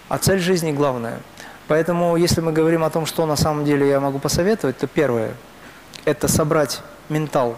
А 0.09 0.19
цель 0.19 0.40
жизни 0.40 0.73
главная– 0.73 1.20
Поэтому, 1.68 2.16
если 2.16 2.40
мы 2.40 2.52
говорим 2.52 2.84
о 2.84 2.90
том, 2.90 3.06
что 3.06 3.26
на 3.26 3.36
самом 3.36 3.64
деле 3.64 3.88
я 3.88 4.01
могу 4.01 4.18
посоветовать, 4.18 4.78
то 4.78 4.86
первое– 4.86 5.34
это 6.05 6.28
собрать 6.28 6.80
ментал 7.09 7.56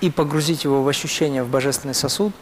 и 0.00 0.10
погрузить 0.10 0.64
его 0.64 0.82
в 0.82 0.88
ощущение 0.88 1.42
в 1.42 1.48
божественный 1.48 1.94
сосуд. 1.94 2.32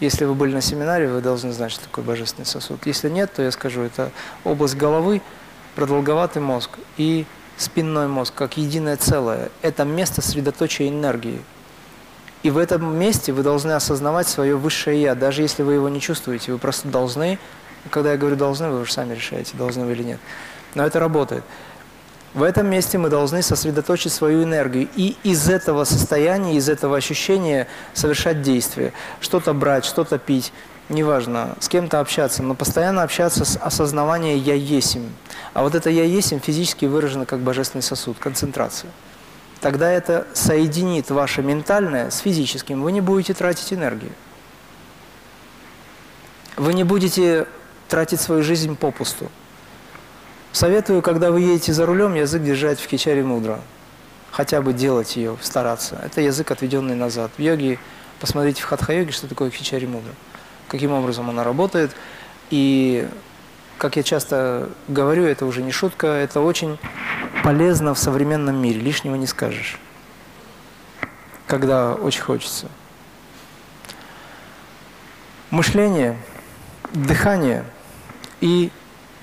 Если 0.00 0.24
вы 0.24 0.34
были 0.34 0.54
на 0.54 0.62
семинаре, 0.62 1.08
вы 1.08 1.20
должны 1.20 1.52
знать, 1.52 1.72
что 1.72 1.84
такое 1.84 2.04
божественный 2.04 2.46
сосуд. 2.46 2.86
Если 2.86 3.08
нет, 3.08 3.32
то 3.34 3.42
я 3.42 3.50
скажу, 3.50 3.82
это 3.82 4.10
область 4.44 4.76
головы, 4.76 5.20
продолговатый 5.74 6.40
мозг 6.40 6.70
и 6.96 7.26
спинной 7.56 8.08
мозг, 8.08 8.34
как 8.34 8.56
единое 8.56 8.96
целое. 8.96 9.50
Это 9.60 9.84
место 9.84 10.22
средоточия 10.22 10.88
энергии. 10.88 11.42
И 12.42 12.50
в 12.50 12.56
этом 12.56 12.98
месте 12.98 13.32
вы 13.32 13.42
должны 13.42 13.72
осознавать 13.72 14.26
свое 14.26 14.56
высшее 14.56 15.02
«я», 15.02 15.14
даже 15.14 15.42
если 15.42 15.62
вы 15.62 15.74
его 15.74 15.90
не 15.90 16.00
чувствуете. 16.00 16.52
Вы 16.52 16.58
просто 16.58 16.88
должны 16.88 17.38
когда 17.88 18.12
я 18.12 18.18
говорю 18.18 18.36
«должны», 18.36 18.68
вы 18.68 18.80
уже 18.82 18.92
сами 18.92 19.14
решаете, 19.14 19.56
должны 19.56 19.84
вы 19.84 19.92
или 19.92 20.02
нет. 20.02 20.20
Но 20.74 20.84
это 20.84 21.00
работает. 21.00 21.44
В 22.32 22.44
этом 22.44 22.68
месте 22.68 22.96
мы 22.96 23.08
должны 23.08 23.42
сосредоточить 23.42 24.12
свою 24.12 24.44
энергию 24.44 24.88
и 24.94 25.16
из 25.24 25.48
этого 25.48 25.82
состояния, 25.84 26.54
из 26.54 26.68
этого 26.68 26.96
ощущения 26.96 27.66
совершать 27.92 28.42
действия. 28.42 28.92
Что-то 29.20 29.52
брать, 29.52 29.84
что-то 29.84 30.16
пить, 30.18 30.52
неважно, 30.88 31.56
с 31.58 31.68
кем-то 31.68 31.98
общаться, 31.98 32.44
но 32.44 32.54
постоянно 32.54 33.02
общаться 33.02 33.44
с 33.44 33.56
осознаванием 33.56 34.38
«я 34.38 34.54
есим». 34.54 35.12
А 35.54 35.62
вот 35.62 35.74
это 35.74 35.90
«я 35.90 36.04
есим» 36.04 36.38
физически 36.38 36.84
выражено 36.84 37.26
как 37.26 37.40
божественный 37.40 37.82
сосуд, 37.82 38.16
концентрация. 38.20 38.90
тогда 39.60 39.90
это 39.90 40.26
соединит 40.32 41.10
ваше 41.10 41.42
ментальное 41.42 42.10
с 42.10 42.18
физическим. 42.18 42.82
Вы 42.82 42.92
не 42.92 43.00
будете 43.00 43.34
тратить 43.34 43.72
энергию. 43.72 44.12
Вы 46.56 46.74
не 46.74 46.84
будете 46.84 47.46
тратить 47.90 48.20
свою 48.20 48.42
жизнь 48.42 48.76
попусту. 48.76 49.30
Советую, 50.52 51.02
когда 51.02 51.30
вы 51.30 51.40
едете 51.40 51.72
за 51.72 51.84
рулем, 51.84 52.14
язык 52.14 52.42
держать 52.42 52.80
в 52.80 52.86
кичаре 52.86 53.22
мудро. 53.22 53.60
Хотя 54.30 54.62
бы 54.62 54.72
делать 54.72 55.16
ее, 55.16 55.36
стараться. 55.42 56.00
Это 56.04 56.20
язык, 56.20 56.50
отведенный 56.52 56.94
назад. 56.94 57.32
В 57.36 57.42
йоге, 57.42 57.78
посмотрите 58.20 58.62
в 58.62 58.64
хатха-йоге, 58.64 59.10
что 59.10 59.26
такое 59.26 59.50
кичари 59.50 59.86
мудра. 59.86 60.12
Каким 60.68 60.92
образом 60.92 61.28
она 61.28 61.42
работает. 61.42 61.90
И, 62.50 63.08
как 63.76 63.96
я 63.96 64.04
часто 64.04 64.70
говорю, 64.86 65.24
это 65.24 65.44
уже 65.44 65.60
не 65.62 65.72
шутка, 65.72 66.06
это 66.06 66.40
очень 66.40 66.78
полезно 67.42 67.94
в 67.94 67.98
современном 67.98 68.56
мире. 68.62 68.80
Лишнего 68.80 69.16
не 69.16 69.26
скажешь. 69.26 69.78
Когда 71.48 71.94
очень 71.94 72.22
хочется. 72.22 72.68
Мышление, 75.50 76.16
дыхание 76.92 77.64
и 78.40 78.70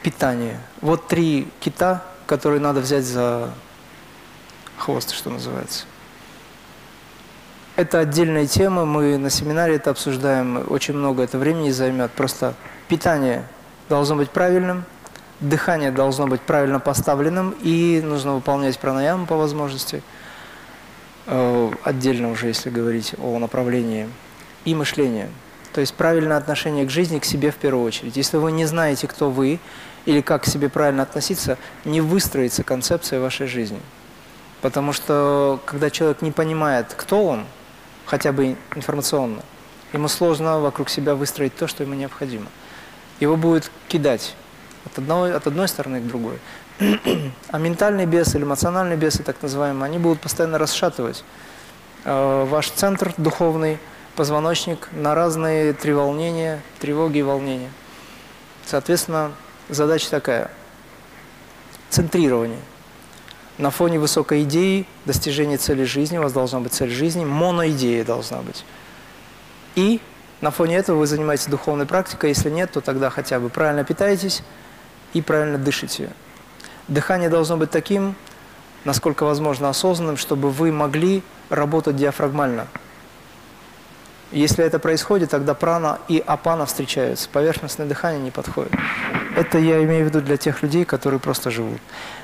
питание. 0.04 0.60
Вот 0.82 1.08
три 1.08 1.48
кита, 1.60 2.04
которые 2.26 2.60
надо 2.60 2.80
взять 2.82 3.04
за 3.04 3.54
хвост, 4.78 5.12
что 5.12 5.30
называется. 5.30 5.86
Это 7.76 8.00
отдельная 8.00 8.48
тема, 8.48 8.86
мы 8.86 9.18
на 9.18 9.30
семинаре 9.30 9.76
это 9.76 9.92
обсуждаем, 9.92 10.66
очень 10.68 10.96
много 10.96 11.24
это 11.24 11.38
времени 11.38 11.70
займет. 11.70 12.12
Просто 12.12 12.56
питание 12.88 13.48
должно 13.88 14.16
быть 14.16 14.32
правильным, 14.32 14.84
дыхание 15.40 15.92
должно 15.92 16.28
быть 16.28 16.42
правильно 16.42 16.80
поставленным, 16.80 17.56
и 17.62 18.02
нужно 18.04 18.34
выполнять 18.34 18.80
пранаяму 18.80 19.28
по 19.28 19.38
возможности, 19.38 20.02
э, 21.28 21.72
отдельно 21.84 22.32
уже, 22.32 22.48
если 22.48 22.72
говорить 22.72 23.14
о 23.22 23.38
направлении, 23.38 24.10
и 24.66 24.74
мышление. 24.74 25.30
То 25.78 25.82
есть 25.82 25.94
правильное 25.94 26.38
отношение 26.38 26.88
к 26.88 26.90
жизни, 26.90 27.20
к 27.20 27.26
себе 27.26 27.52
в 27.52 27.56
первую 27.58 27.86
очередь. 27.86 28.18
Если 28.18 28.38
вы 28.38 28.52
не 28.52 28.66
знаете, 28.66 29.08
кто 29.08 29.30
вы, 29.30 29.60
или 30.06 30.22
как 30.22 30.42
к 30.42 30.46
себе 30.48 30.70
правильно 30.70 31.04
относиться, 31.04 31.60
не 31.86 32.02
выстроится 32.02 32.64
концепция 32.64 33.20
вашей 33.20 33.46
жизни. 33.46 33.80
Потому 34.62 34.92
что, 34.92 35.60
когда 35.68 35.92
человек 35.92 36.24
не 36.24 36.32
понимает, 36.32 36.96
кто 36.98 37.24
он, 37.24 37.46
хотя 38.08 38.32
бы 38.32 38.56
информационно, 38.76 39.44
ему 39.94 40.08
сложно 40.08 40.60
вокруг 40.60 40.90
себя 40.90 41.14
выстроить 41.14 41.56
то, 41.56 41.68
что 41.68 41.84
ему 41.84 41.94
необходимо. 41.94 42.48
Его 43.20 43.38
будет 43.38 43.70
кидать 43.88 44.34
от 44.84 44.98
одной, 44.98 45.32
от 45.32 45.46
одной 45.46 45.68
стороны 45.68 46.02
к 46.02 46.08
другой. 46.08 46.40
А 47.52 47.60
ментальный 47.60 48.08
бес 48.08 48.34
или 48.34 48.42
эмоциональный 48.46 48.98
бесы, 48.98 49.22
так 49.22 49.44
называемые, 49.44 49.86
они 49.86 50.00
будут 50.00 50.22
постоянно 50.22 50.58
расшатывать 50.58 51.24
э, 52.04 52.46
ваш 52.50 52.72
центр 52.72 53.14
духовный, 53.18 53.78
позвоночник 54.18 54.90
на 54.92 55.16
разные 55.16 55.72
треволнения, 55.72 56.62
тревоги 56.80 57.20
и 57.20 57.24
волнения. 57.24 57.72
Соответственно, 58.66 59.32
Задача 59.70 60.10
такая. 60.10 60.50
Центрирование. 61.90 62.60
На 63.58 63.70
фоне 63.70 64.00
высокой 64.00 64.44
идеи, 64.44 64.86
достижения 65.06 65.58
цели 65.58 65.84
жизни, 65.84 66.18
у 66.18 66.22
вас 66.22 66.32
должна 66.32 66.62
быть 66.62 66.74
цель 66.74 66.90
жизни, 66.90 67.26
моноидея 67.26 68.06
должна 68.06 68.42
быть. 68.42 68.64
И 69.76 70.00
на 70.40 70.52
фоне 70.52 70.78
этого 70.78 71.00
вы 71.00 71.08
занимаетесь 71.08 71.48
духовной 71.48 71.86
практикой, 71.86 72.30
если 72.30 72.50
нет, 72.50 72.72
то 72.72 72.82
тогда 72.82 73.10
хотя 73.10 73.40
бы 73.42 73.50
правильно 73.50 73.84
питаетесь 73.84 74.42
и 75.14 75.22
правильно 75.22 75.58
дышите. 75.58 76.12
Дыхание 76.88 77.30
должно 77.30 77.58
быть 77.58 77.72
таким, 77.72 78.16
насколько 78.86 79.26
возможно 79.26 79.68
осознанным, 79.68 80.16
чтобы 80.16 80.50
вы 80.50 80.72
могли 80.72 81.24
работать 81.50 81.98
диафрагмально. 81.98 82.68
Если 84.32 84.64
это 84.66 84.78
происходит, 84.78 85.30
тогда 85.30 85.54
прана 85.54 86.00
и 86.10 86.22
апана 86.26 86.66
встречаются. 86.66 87.30
Поверхностное 87.30 87.88
дыхание 87.88 88.22
не 88.22 88.32
подходит. 88.32 88.74
Это 89.38 89.58
я 89.58 89.82
имею 89.86 90.04
в 90.04 90.10
виду 90.10 90.22
для 90.22 90.36
тех 90.36 90.62
людей, 90.62 90.84
которые 90.84 91.22
просто 91.22 91.50
живут. 91.50 91.80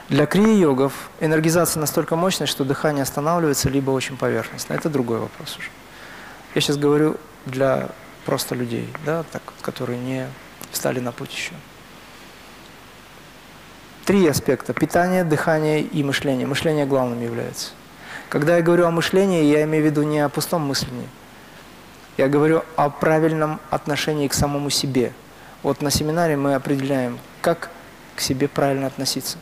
Для 0.09 0.25
крия-йогов 0.25 0.91
энергизация 1.21 1.80
настолько 1.80 2.17
мощная, 2.17 2.45
что 2.45 2.65
дыхание 2.65 3.03
останавливается, 3.03 3.69
либо 3.69 3.91
очень 3.91 4.17
поверхностно. 4.17 4.73
Это 4.73 4.89
другой 4.89 5.19
вопрос 5.19 5.55
уже. 5.57 5.69
Я 6.55 6.61
сейчас 6.61 6.75
говорю 6.75 7.15
для 7.45 7.88
просто 8.25 8.53
людей, 8.53 8.89
да, 9.05 9.23
так, 9.31 9.41
которые 9.61 9.97
не 9.97 10.27
встали 10.71 10.99
на 10.99 11.13
путь 11.13 11.31
еще. 11.31 11.53
Три 14.03 14.27
аспекта– 14.27 14.73
питание, 14.73 15.23
дыхание 15.23 15.81
и 15.81 16.03
мышление. 16.03 16.45
Мышление 16.47 16.85
главным 16.85 17.21
является. 17.21 17.71
Когда 18.27 18.57
я 18.57 18.61
говорю 18.61 18.88
о 18.88 18.91
мышлении, 18.91 19.45
я 19.45 19.63
имею 19.63 19.84
в 19.84 19.85
виду 19.85 20.03
не 20.03 20.19
о 20.19 20.27
пустом 20.27 20.63
мыслении– 20.63 21.07
я 22.18 22.27
говорю 22.27 22.64
о 22.76 22.90
правильном 22.90 23.60
отношении 23.69 24.27
к 24.27 24.34
самому 24.34 24.69
себе. 24.69 25.14
Вот 25.64 25.81
на 25.81 25.90
семинаре 25.90 26.35
мы 26.35 26.56
определяем, 26.56 27.19
как 27.41 27.69
к 28.15 28.22
себе 28.22 28.48
правильно 28.48 28.88
относиться. 28.88 29.38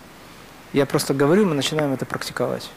Я 0.74 0.86
просто 0.86 1.14
говорю, 1.14 1.46
мы 1.46 1.54
начинаем 1.56 1.94
это 1.94 2.06
практиковать. 2.06 2.70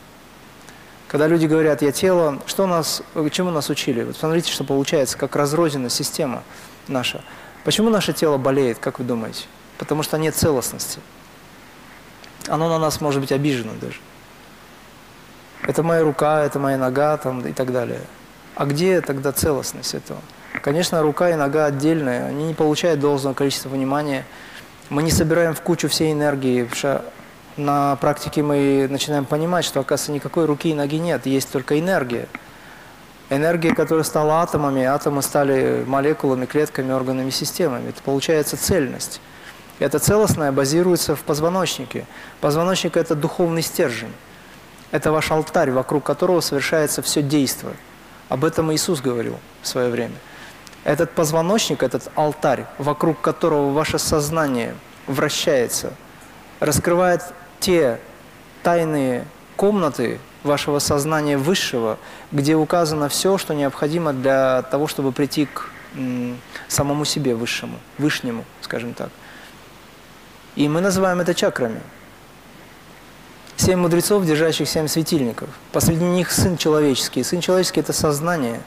Когда 1.07 1.29
люди 1.29 1.47
говорят, 1.47 1.83
я 1.83 1.93
тело, 1.93 2.43
что 2.47 2.67
нас, 2.67 3.03
чему 3.31 3.51
нас 3.51 3.71
учили? 3.71 4.03
Вот 4.03 4.17
смотрите, 4.17 4.51
что 4.51 4.65
получается, 4.65 5.17
как 5.17 5.37
разрознена 5.37 5.89
система 5.91 6.43
наша. 6.89 7.23
Почему 7.63 7.89
наше 7.89 8.13
тело 8.13 8.37
болеет, 8.37 8.79
как 8.79 8.99
вы 8.99 9.05
думаете? 9.05 9.45
Потому 9.79 10.03
что 10.03 10.19
нет 10.19 10.35
целостности. 10.35 10.99
Оно 12.49 12.69
на 12.69 12.79
нас 12.79 13.01
может 13.01 13.21
быть 13.21 13.31
обижено 13.31 13.73
даже. 13.81 13.99
Это 15.63 15.83
моя 15.83 16.03
рука, 16.03 16.43
это 16.43 16.59
моя 16.59 16.77
нога 16.77 17.17
там, 17.17 17.47
и 17.47 17.53
так 17.53 17.73
далее. 17.73 18.01
А 18.55 18.67
где 18.67 19.01
тогда 19.01 19.33
целостность 19.33 19.95
этого? 19.95 20.21
Конечно, 20.63 21.03
рука 21.03 21.31
и 21.31 21.35
нога 21.35 21.67
отдельные, 21.67 22.25
они 22.25 22.45
не 22.45 22.55
получают 22.55 23.01
должного 23.01 23.35
количества 23.35 23.69
внимания. 23.69 24.25
Мы 24.91 25.03
не 25.03 25.11
собираем 25.11 25.55
в 25.55 25.61
кучу 25.61 25.89
всей 25.89 26.13
энергии, 26.13 26.63
потому 26.63 26.77
что 26.77 27.05
на 27.57 27.97
практике 27.97 28.43
мы 28.43 28.87
начинаем 28.89 29.25
понимать, 29.25 29.65
что, 29.65 29.81
оказывается, 29.81 30.13
никакой 30.13 30.47
руки 30.47 30.71
и 30.71 30.75
ноги 30.75 30.99
нет, 30.99 31.27
есть 31.27 31.51
только 31.51 31.79
энергия. 31.79 32.29
Энергия, 33.31 33.75
которая 33.75 34.05
стала 34.05 34.43
атомами, 34.43 34.85
атомы 34.85 35.23
стали 35.23 35.83
молекулами, 35.87 36.47
клетками, 36.47 36.93
органами, 36.93 37.31
системами. 37.31 37.89
Это 37.89 38.03
получается 38.03 38.57
цельность. 38.57 39.21
Это 39.79 39.99
целостное 39.99 40.53
базируется 40.53 41.17
в 41.17 41.23
позвоночнике. 41.23 42.07
Позвоночник– 42.41 42.97
это 42.99 43.15
духовный 43.15 43.63
стержень. 43.63 44.13
Это 44.93 45.11
ваш 45.11 45.31
алтарь, 45.31 45.73
вокруг 45.73 46.05
которого 46.05 46.41
совершается 46.41 47.03
все 47.03 47.23
действие. 47.23 47.75
Об 48.35 48.45
этом 48.45 48.73
Иисус 48.75 49.01
говорил 49.01 49.39
в 49.63 49.69
свое 49.69 49.91
время. 49.91 50.17
Этот 50.83 51.13
позвоночник, 51.13 51.85
этот 51.85 52.11
алтарь, 52.17 52.67
вокруг 52.79 53.21
которого 53.21 53.71
ваше 53.71 54.01
сознание 54.01 54.75
вращается, 55.07 55.93
раскрывает 56.59 57.23
те 57.61 58.01
тайные 58.65 59.25
комнаты 59.55 60.19
вашего 60.43 60.81
сознания 60.81 61.39
высшего, 61.39 61.97
где 62.33 62.57
указано 62.57 63.09
все, 63.09 63.39
что 63.39 63.55
необходимо 63.55 64.13
для 64.13 64.63
того, 64.63 64.89
чтобы 64.89 65.13
прийти 65.13 65.47
к 65.47 65.71
самому 66.67 67.05
себе 67.05 67.37
высшему, 67.37 67.79
вышнему, 67.99 68.45
скажем 68.63 68.95
так. 68.95 69.11
И 70.57 70.69
мы 70.69 70.81
называем 70.81 71.21
это 71.21 71.35
чакрами. 71.35 71.83
Семь 73.57 73.79
мудрецов, 73.79 74.25
держащих 74.25 74.69
семь 74.69 74.89
светильников. 74.89 75.49
Посреди 75.73 76.05
них 76.05 76.33
сын 76.33 76.57
человеческий. 76.57 77.23
Сын 77.23 77.41
человеческий– 77.41 77.81
это 77.83 77.93
сознание. 77.93 78.61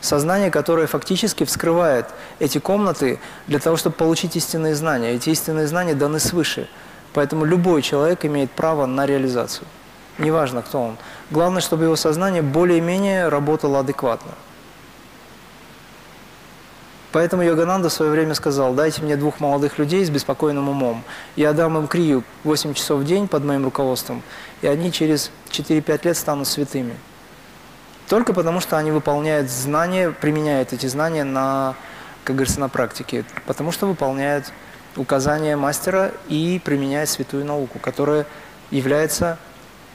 Сознание, 0.00 0.50
которое 0.50 0.86
фактически 0.86 1.44
вскрывает 1.44 2.06
эти 2.38 2.58
комнаты 2.58 3.20
для 3.46 3.58
того, 3.58 3.76
чтобы 3.76 3.94
получить 3.94 4.34
истинные 4.34 4.74
знания. 4.74 5.12
Эти 5.12 5.30
истинные 5.30 5.66
знания 5.66 5.94
даны 5.94 6.18
свыше. 6.18 6.68
Поэтому 7.12 7.44
любой 7.44 7.82
человек 7.82 8.24
имеет 8.24 8.50
право 8.50 8.86
на 8.86 9.06
реализацию. 9.06 9.66
Неважно, 10.18 10.62
кто 10.62 10.82
он. 10.82 10.96
Главное, 11.30 11.60
чтобы 11.60 11.84
его 11.84 11.96
сознание 11.96 12.42
более-менее 12.42 13.28
работало 13.28 13.80
адекватно. 13.80 14.32
Поэтому 17.12 17.42
Йогананда 17.42 17.90
в 17.90 17.92
свое 17.92 18.10
время 18.10 18.34
сказал, 18.34 18.72
дайте 18.72 19.02
мне 19.02 19.16
двух 19.16 19.38
молодых 19.38 19.78
людей 19.78 20.02
с 20.04 20.08
беспокойным 20.08 20.70
умом. 20.70 21.04
Я 21.36 21.52
дам 21.52 21.76
им 21.76 21.86
крию 21.86 22.24
8 22.44 22.72
часов 22.72 23.00
в 23.00 23.04
день 23.04 23.28
под 23.28 23.44
моим 23.44 23.64
руководством, 23.64 24.22
и 24.62 24.66
они 24.66 24.90
через 24.90 25.30
4-5 25.50 26.00
лет 26.04 26.16
станут 26.16 26.48
святыми. 26.48 26.96
Только 28.08 28.32
потому, 28.32 28.60
что 28.60 28.78
они 28.78 28.90
выполняют 28.90 29.50
знания, 29.50 30.10
применяют 30.10 30.72
эти 30.72 30.86
знания 30.86 31.24
на, 31.24 31.74
как 32.24 32.36
говорится, 32.36 32.60
на 32.60 32.70
практике. 32.70 33.26
Потому 33.46 33.72
что 33.72 33.86
выполняют 33.86 34.50
указания 34.96 35.56
мастера 35.56 36.12
и 36.28 36.60
применяют 36.64 37.10
святую 37.10 37.44
науку, 37.44 37.78
которая 37.78 38.26
является 38.70 39.38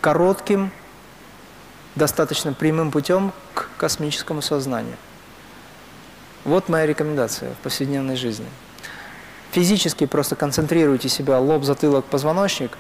коротким, 0.02 0.72
достаточно 1.96 2.54
прямым 2.54 2.92
путем 2.92 3.34
к 3.56 3.70
космическому 3.78 4.44
сознанию. 4.44 4.98
Вот 6.48 6.70
моя 6.70 6.86
рекомендация 6.86 7.52
в 7.56 7.58
повседневной 7.58 8.16
жизни. 8.16 8.46
Физически 9.52 10.06
просто 10.06 10.38
концентрируйте 10.38 11.10
себя, 11.10 11.40
лоб, 11.40 11.66
затылок, 11.66 12.06
позвоночник. 12.06 12.78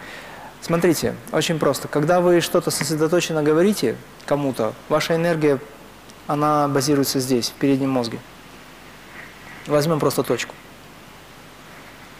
Смотрите, 0.62 1.16
очень 1.34 1.60
просто. 1.60 1.90
Когда 1.90 2.22
вы 2.22 2.40
что-то 2.40 2.72
сосредоточенно 2.72 3.44
говорите 3.44 3.98
кому-то, 4.26 4.74
ваша 4.88 5.16
энергия, 5.16 5.60
она 6.28 6.70
базируется 6.70 7.20
здесь, 7.20 7.50
в 7.50 7.56
переднем 7.56 7.90
мозге. 7.90 8.20
Возьмем 9.66 10.00
просто 10.00 10.24
точку. 10.24 10.56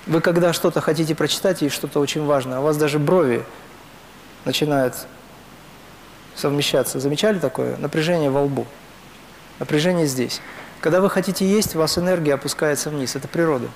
Вы 0.06 0.20
когда 0.20 0.52
что-то 0.52 0.82
хотите 0.82 1.16
прочитать 1.16 1.64
и 1.64 1.70
что-то 1.70 2.02
очень 2.02 2.26
важное, 2.26 2.60
у 2.60 2.64
вас 2.64 2.76
даже 2.76 3.00
брови 3.00 3.46
начинают 4.44 4.96
совмещаться. 6.36 7.00
Замечали 7.00 7.40
такое? 7.40 7.78
Напряжение 7.78 8.30
во 8.30 8.42
лбу. 8.42 8.68
Напряжение 9.60 10.08
здесь. 10.08 10.42
Когда 10.82 11.02
вы 11.02 11.10
хотите 11.10 11.46
есть, 11.46 11.76
у 11.76 11.80
вас 11.80 11.98
энергия 11.98 12.36
опускается 12.36 12.90
вниз. 12.90 13.16
Это 13.16 13.28
природа. 13.28 13.68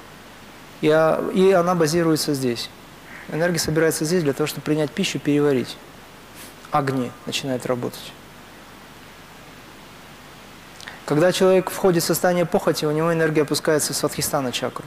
И, 0.82 0.90
она 0.90 1.76
базируется 1.76 2.34
здесь. 2.34 2.70
Энергия 3.32 3.60
собирается 3.60 4.06
здесь 4.06 4.24
для 4.24 4.34
того, 4.34 4.48
чтобы 4.48 4.64
принять 4.64 4.92
пищу, 4.92 5.20
переварить. 5.20 5.78
Огни 6.72 7.12
начинают 7.26 7.66
работать. 7.66 8.14
Когда 11.06 11.32
человек 11.32 11.70
входит 11.70 12.04
в 12.04 12.06
состояние 12.06 12.46
похоти, 12.46 12.86
у 12.86 12.92
него 12.92 13.12
энергия 13.12 13.42
опускается 13.42 13.94
в 13.94 13.98
сватхистана 13.98 14.52
чакру. 14.52 14.86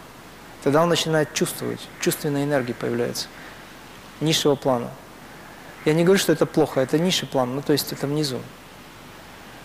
Тогда 0.62 0.82
он 0.82 0.88
начинает 0.88 1.34
чувствовать, 1.34 1.80
чувственная 2.00 2.44
энергия 2.44 2.72
появляется, 2.72 3.26
низшего 4.20 4.54
плана. 4.54 4.88
Я 5.84 5.92
не 5.92 6.04
говорю, 6.04 6.18
что 6.18 6.32
это 6.32 6.46
плохо, 6.46 6.80
это 6.80 6.98
низший 6.98 7.28
план, 7.28 7.54
ну 7.54 7.60
то 7.60 7.72
есть 7.74 7.92
это 7.92 8.06
внизу. 8.06 8.40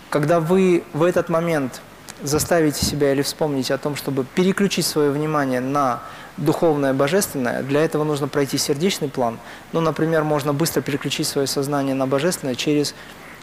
Когда 0.10 0.42
вы 0.42 0.84
в 0.92 1.04
этот 1.04 1.30
момент 1.30 1.82
заставите 2.22 2.86
себя 2.86 3.12
или 3.12 3.22
вспомните 3.22 3.74
о 3.74 3.78
том, 3.78 3.96
чтобы 3.96 4.26
переключить 4.26 4.86
свое 4.86 5.12
внимание 5.12 5.60
на 5.60 6.02
духовное, 6.38 6.94
божественное, 6.94 7.64
для 7.64 7.84
этого 7.84 8.04
нужно 8.04 8.28
пройти 8.28 8.58
сердечный 8.58 9.10
план. 9.10 9.40
Ну, 9.74 9.82
например, 9.82 10.24
можно 10.24 10.54
быстро 10.54 10.82
переключить 10.82 11.28
свое 11.28 11.48
сознание 11.48 11.96
на 11.96 12.08
божественное 12.08 12.56
через 12.56 12.96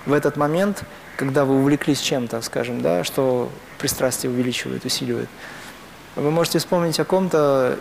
в 0.07 0.13
этот 0.13 0.37
момент, 0.37 0.85
когда 1.17 1.45
вы 1.45 1.57
увлеклись 1.57 2.01
чем-то, 2.01 2.41
скажем, 2.41 2.81
да, 2.81 3.05
что 3.05 3.51
пристрастие 3.79 4.31
увеличивает, 4.31 4.85
усиливает. 4.85 5.29
Вы 6.15 6.31
можете 6.31 6.59
вспомнить 6.59 6.99
о 7.01 7.05
ком-то, 7.05 7.79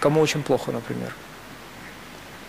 кому 0.00 0.20
очень 0.20 0.42
плохо, 0.42 0.72
например. 0.72 1.14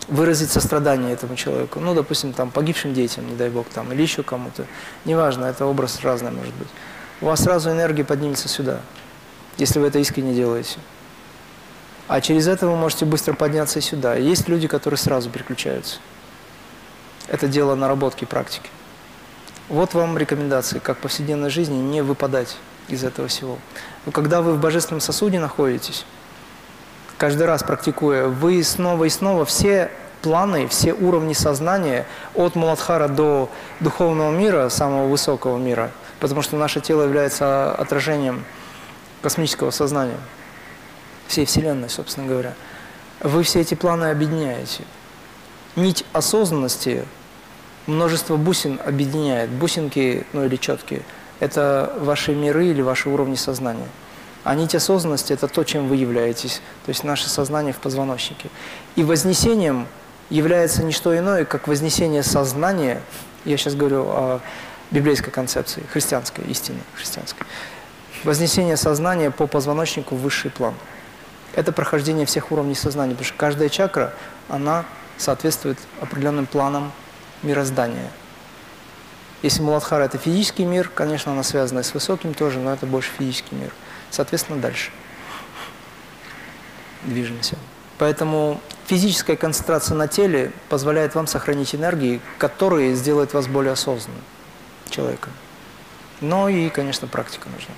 Выразить 0.08 0.50
сострадание 0.50 1.14
этому 1.14 1.36
человеку. 1.36 1.80
Ну, 1.80 1.94
допустим, 1.94 2.34
там, 2.34 2.50
погибшим 2.50 2.94
детям, 2.94 3.28
не 3.30 3.36
дай 3.36 3.50
бог, 3.50 3.68
там, 3.68 3.92
или 3.94 4.02
еще 4.02 4.24
кому-то. 4.24 4.66
Неважно, 5.06 5.46
это 5.46 5.66
образ 5.66 6.00
разный 6.02 6.32
может 6.32 6.54
быть. 6.56 6.68
У 7.22 7.26
вас 7.26 7.44
сразу 7.44 7.70
энергия 7.70 8.04
поднимется 8.04 8.50
сюда, 8.50 8.82
если 9.58 9.80
вы 9.80 9.88
это 9.88 10.00
искренне 10.00 10.34
делаете. 10.34 10.80
А 12.08 12.20
через 12.20 12.48
это 12.48 12.68
вы 12.68 12.76
можете 12.76 13.06
быстро 13.06 13.34
подняться 13.34 13.80
сюда. 13.80 14.16
Есть 14.16 14.50
люди, 14.50 14.68
которые 14.68 14.98
сразу 14.98 15.30
переключаются. 15.30 16.00
Это 17.28 17.48
дело 17.48 17.76
наработки 17.76 18.26
практики. 18.26 18.70
Вот 19.70 19.94
вам 19.94 20.18
рекомендации, 20.18 20.80
как 20.80 20.98
в 20.98 21.02
повседневной 21.02 21.50
жизни 21.50 21.76
не 21.76 22.02
выпадать 22.02 22.58
из 22.90 23.04
этого 23.04 23.28
всего. 23.28 23.60
Но 24.06 24.12
когда 24.12 24.42
вы 24.42 24.54
в 24.54 24.60
божественном 24.60 25.00
сосуде 25.00 25.40
находитесь, 25.40 26.06
каждый 27.18 27.46
раз 27.46 27.64
практикуя, 27.64 28.28
вы 28.28 28.64
снова 28.64 29.06
и 29.06 29.10
снова 29.10 29.46
все 29.46 29.92
планы, 30.22 30.68
все 30.68 30.94
уровни 30.94 31.34
сознания, 31.34 32.06
от 32.36 32.56
Муладхара 32.56 33.08
до 33.08 33.50
духовного 33.80 34.32
мира, 34.32 34.70
самого 34.70 35.08
высокого 35.08 35.58
мира, 35.58 35.92
потому 36.22 36.44
что 36.44 36.56
наше 36.56 36.80
тело 36.80 37.02
является 37.02 37.74
отражением 37.74 38.46
космического 39.22 39.72
сознания, 39.72 40.18
всей 41.28 41.46
Вселенной, 41.46 41.90
собственно 41.90 42.28
говоря. 42.28 42.54
Вы 43.20 43.44
все 43.44 43.60
эти 43.60 43.74
планы 43.74 44.06
объединяете. 44.06 44.84
Нить 45.76 46.06
осознанности 46.14 47.06
множество 47.88 48.38
бусин 48.38 48.80
объединяет. 48.86 49.50
Бусинки, 49.50 50.26
ну 50.32 50.46
или 50.46 50.56
четкие, 50.56 51.02
это 51.40 51.94
ваши 52.00 52.36
миры 52.36 52.68
или 52.68 52.82
ваши 52.82 53.10
уровни 53.10 53.36
сознания. 53.36 53.88
А 54.44 54.54
нить 54.56 54.76
осознанности– 54.76 55.34
это 55.34 55.48
то, 55.48 55.64
чем 55.64 55.88
вы 55.88 55.96
являетесь, 55.96 56.62
то 56.86 56.90
есть 56.90 57.04
наше 57.04 57.30
сознание 57.30 57.74
в 57.74 57.78
позвоночнике. 57.78 58.50
И 58.96 59.04
вознесением 59.04 59.88
является 60.30 60.84
не 60.84 60.92
что 60.92 61.18
иное, 61.18 61.46
как 61.46 61.68
вознесение 61.68 62.24
сознания, 62.24 63.02
я 63.46 63.58
сейчас 63.58 63.76
говорю 63.76 64.04
о 64.08 64.42
библейской 64.92 65.32
концепции, 65.32 65.84
христианской, 65.92 66.44
истины 66.46 66.80
христианской, 66.96 67.48
вознесение 68.24 68.78
сознания 68.78 69.32
по 69.32 69.48
позвоночнику 69.48 70.16
в 70.16 70.22
высший 70.22 70.52
план. 70.52 70.76
Это 71.56 71.72
прохождение 71.72 72.26
всех 72.26 72.52
уровней 72.52 72.76
сознания, 72.76 73.12
потому 73.12 73.26
что 73.26 73.38
каждая 73.38 73.70
чакра, 73.70 74.14
она 74.48 74.86
соответствует 75.18 75.78
определенным 76.02 76.46
планам 76.46 76.92
мироздания. 77.42 78.10
Если 79.42 79.62
Муладхара– 79.62 80.04
это 80.06 80.18
физический 80.18 80.66
мир, 80.66 80.90
конечно, 80.94 81.32
она 81.32 81.44
связана 81.44 81.82
с 81.84 81.94
высоким 81.94 82.34
тоже, 82.34 82.60
но 82.60 82.72
это 82.72 82.86
больше 82.86 83.10
физический 83.18 83.56
мир. 83.56 83.72
Соответственно, 84.12 84.62
дальше 84.62 84.92
движемся. 87.04 87.56
Поэтому 87.98 88.62
физическая 88.86 89.36
концентрация 89.36 89.96
на 89.96 90.08
теле 90.08 90.52
позволяет 90.70 91.16
вам 91.16 91.26
сохранить 91.26 91.74
энергии, 91.74 92.22
которые 92.38 92.94
сделают 92.94 93.34
вас 93.34 93.48
более 93.48 93.74
осознанным 93.74 94.22
человеком. 94.92 95.34
Но 96.22 96.50
и, 96.50 96.70
конечно, 96.70 97.08
практика 97.08 97.50
нужна. 97.50 97.74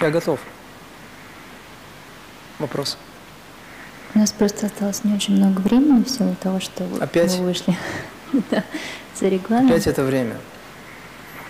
Я 0.00 0.10
готов. 0.10 0.38
Вопрос? 2.58 2.98
У 4.14 4.18
нас 4.18 4.32
просто 4.32 4.66
осталось 4.66 5.02
не 5.02 5.14
очень 5.14 5.34
много 5.34 5.60
времени 5.60 6.04
в 6.04 6.08
силу 6.10 6.36
того, 6.40 6.60
что 6.60 6.86
Опять? 7.00 7.36
мы 7.38 7.46
вышли 7.46 7.76
за 9.20 9.28
регламент. 9.28 9.70
Опять 9.70 9.86
это 9.86 10.04
время. 10.04 10.36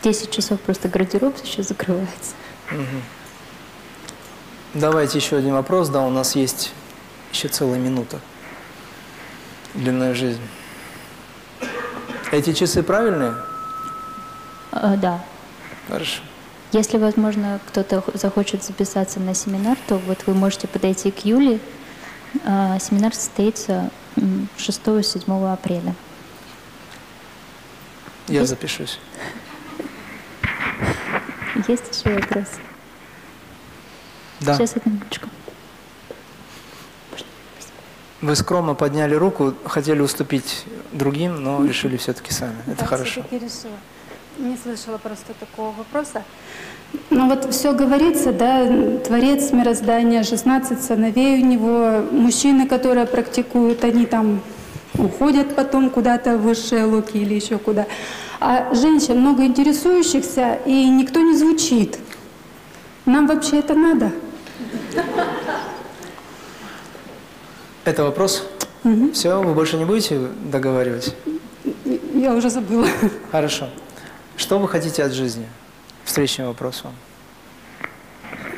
10 0.02 0.30
часов 0.30 0.60
просто 0.60 0.88
гардероб 0.88 1.36
сейчас 1.42 1.68
закрывается. 1.68 2.34
Угу. 2.70 3.02
Давайте 4.74 5.18
еще 5.18 5.36
один 5.36 5.54
вопрос. 5.54 5.88
Да, 5.88 6.02
у 6.02 6.10
нас 6.10 6.36
есть 6.36 6.72
еще 7.34 7.48
целая 7.48 7.80
минута. 7.80 8.20
Длинная 9.74 10.14
жизнь. 10.14 10.40
Эти 12.30 12.52
часы 12.52 12.82
правильные? 12.82 13.34
А, 14.70 14.96
да. 14.96 15.24
Хорошо. 15.88 16.22
Если, 16.72 16.96
возможно, 16.96 17.60
кто-то 17.68 18.02
захочет 18.14 18.62
записаться 18.62 19.20
на 19.20 19.34
семинар, 19.34 19.76
то 19.88 19.96
вот 19.98 20.22
вы 20.26 20.34
можете 20.34 20.68
подойти 20.68 21.10
к 21.10 21.24
Юле. 21.24 21.58
А, 22.44 22.78
семинар 22.78 23.12
состоится 23.14 23.90
6-7 24.16 25.52
апреля. 25.52 25.94
Я 28.28 28.40
Есть? 28.40 28.50
запишусь. 28.50 28.98
Есть 31.68 32.00
еще 32.04 32.14
вопрос? 32.14 32.46
Да. 34.40 34.54
Сейчас, 34.54 34.76
одну 34.76 34.92
минуточку. 34.92 35.28
Вы 38.24 38.36
скромно 38.36 38.74
подняли 38.74 39.14
руку, 39.14 39.52
хотели 39.66 40.00
уступить 40.00 40.64
другим, 40.92 41.42
но 41.42 41.62
решили 41.62 41.98
все-таки 41.98 42.32
сами. 42.32 42.56
Это 42.66 42.80
Да, 42.80 42.86
хорошо. 42.86 43.20
решила. 43.30 43.76
Не 44.38 44.56
слышала 44.56 44.96
просто 44.96 45.34
такого 45.38 45.72
вопроса. 45.72 46.22
Ну 47.10 47.28
вот 47.28 47.52
все 47.52 47.74
говорится, 47.74 48.32
да, 48.32 48.66
Творец 49.06 49.52
мироздания, 49.52 50.22
16 50.22 50.82
сыновей 50.82 51.42
у 51.42 51.44
него, 51.44 52.02
мужчины, 52.12 52.66
которые 52.66 53.04
практикуют, 53.04 53.84
они 53.84 54.06
там 54.06 54.40
уходят 54.96 55.54
потом 55.54 55.90
куда-то 55.90 56.38
в 56.38 56.44
высшие 56.44 56.84
луки 56.86 57.18
или 57.18 57.34
еще 57.34 57.58
куда. 57.58 57.86
А 58.40 58.72
женщин 58.74 59.20
много 59.20 59.44
интересующихся, 59.44 60.58
и 60.64 60.88
никто 60.88 61.20
не 61.20 61.36
звучит. 61.36 61.98
Нам 63.04 63.26
вообще 63.26 63.58
это 63.58 63.74
надо? 63.74 64.12
Это 67.84 68.02
вопрос? 68.04 68.46
Все, 69.12 69.42
вы 69.42 69.54
больше 69.54 69.76
не 69.76 69.84
будете 69.84 70.18
договаривать? 70.50 71.14
Я 72.14 72.34
уже 72.34 72.50
забыла. 72.50 72.86
Хорошо. 73.30 73.68
Что 74.36 74.58
вы 74.58 74.68
хотите 74.68 75.02
от 75.04 75.12
жизни? 75.12 75.46
Встречный 76.04 76.46
вопрос 76.46 76.82
вам. 76.84 76.94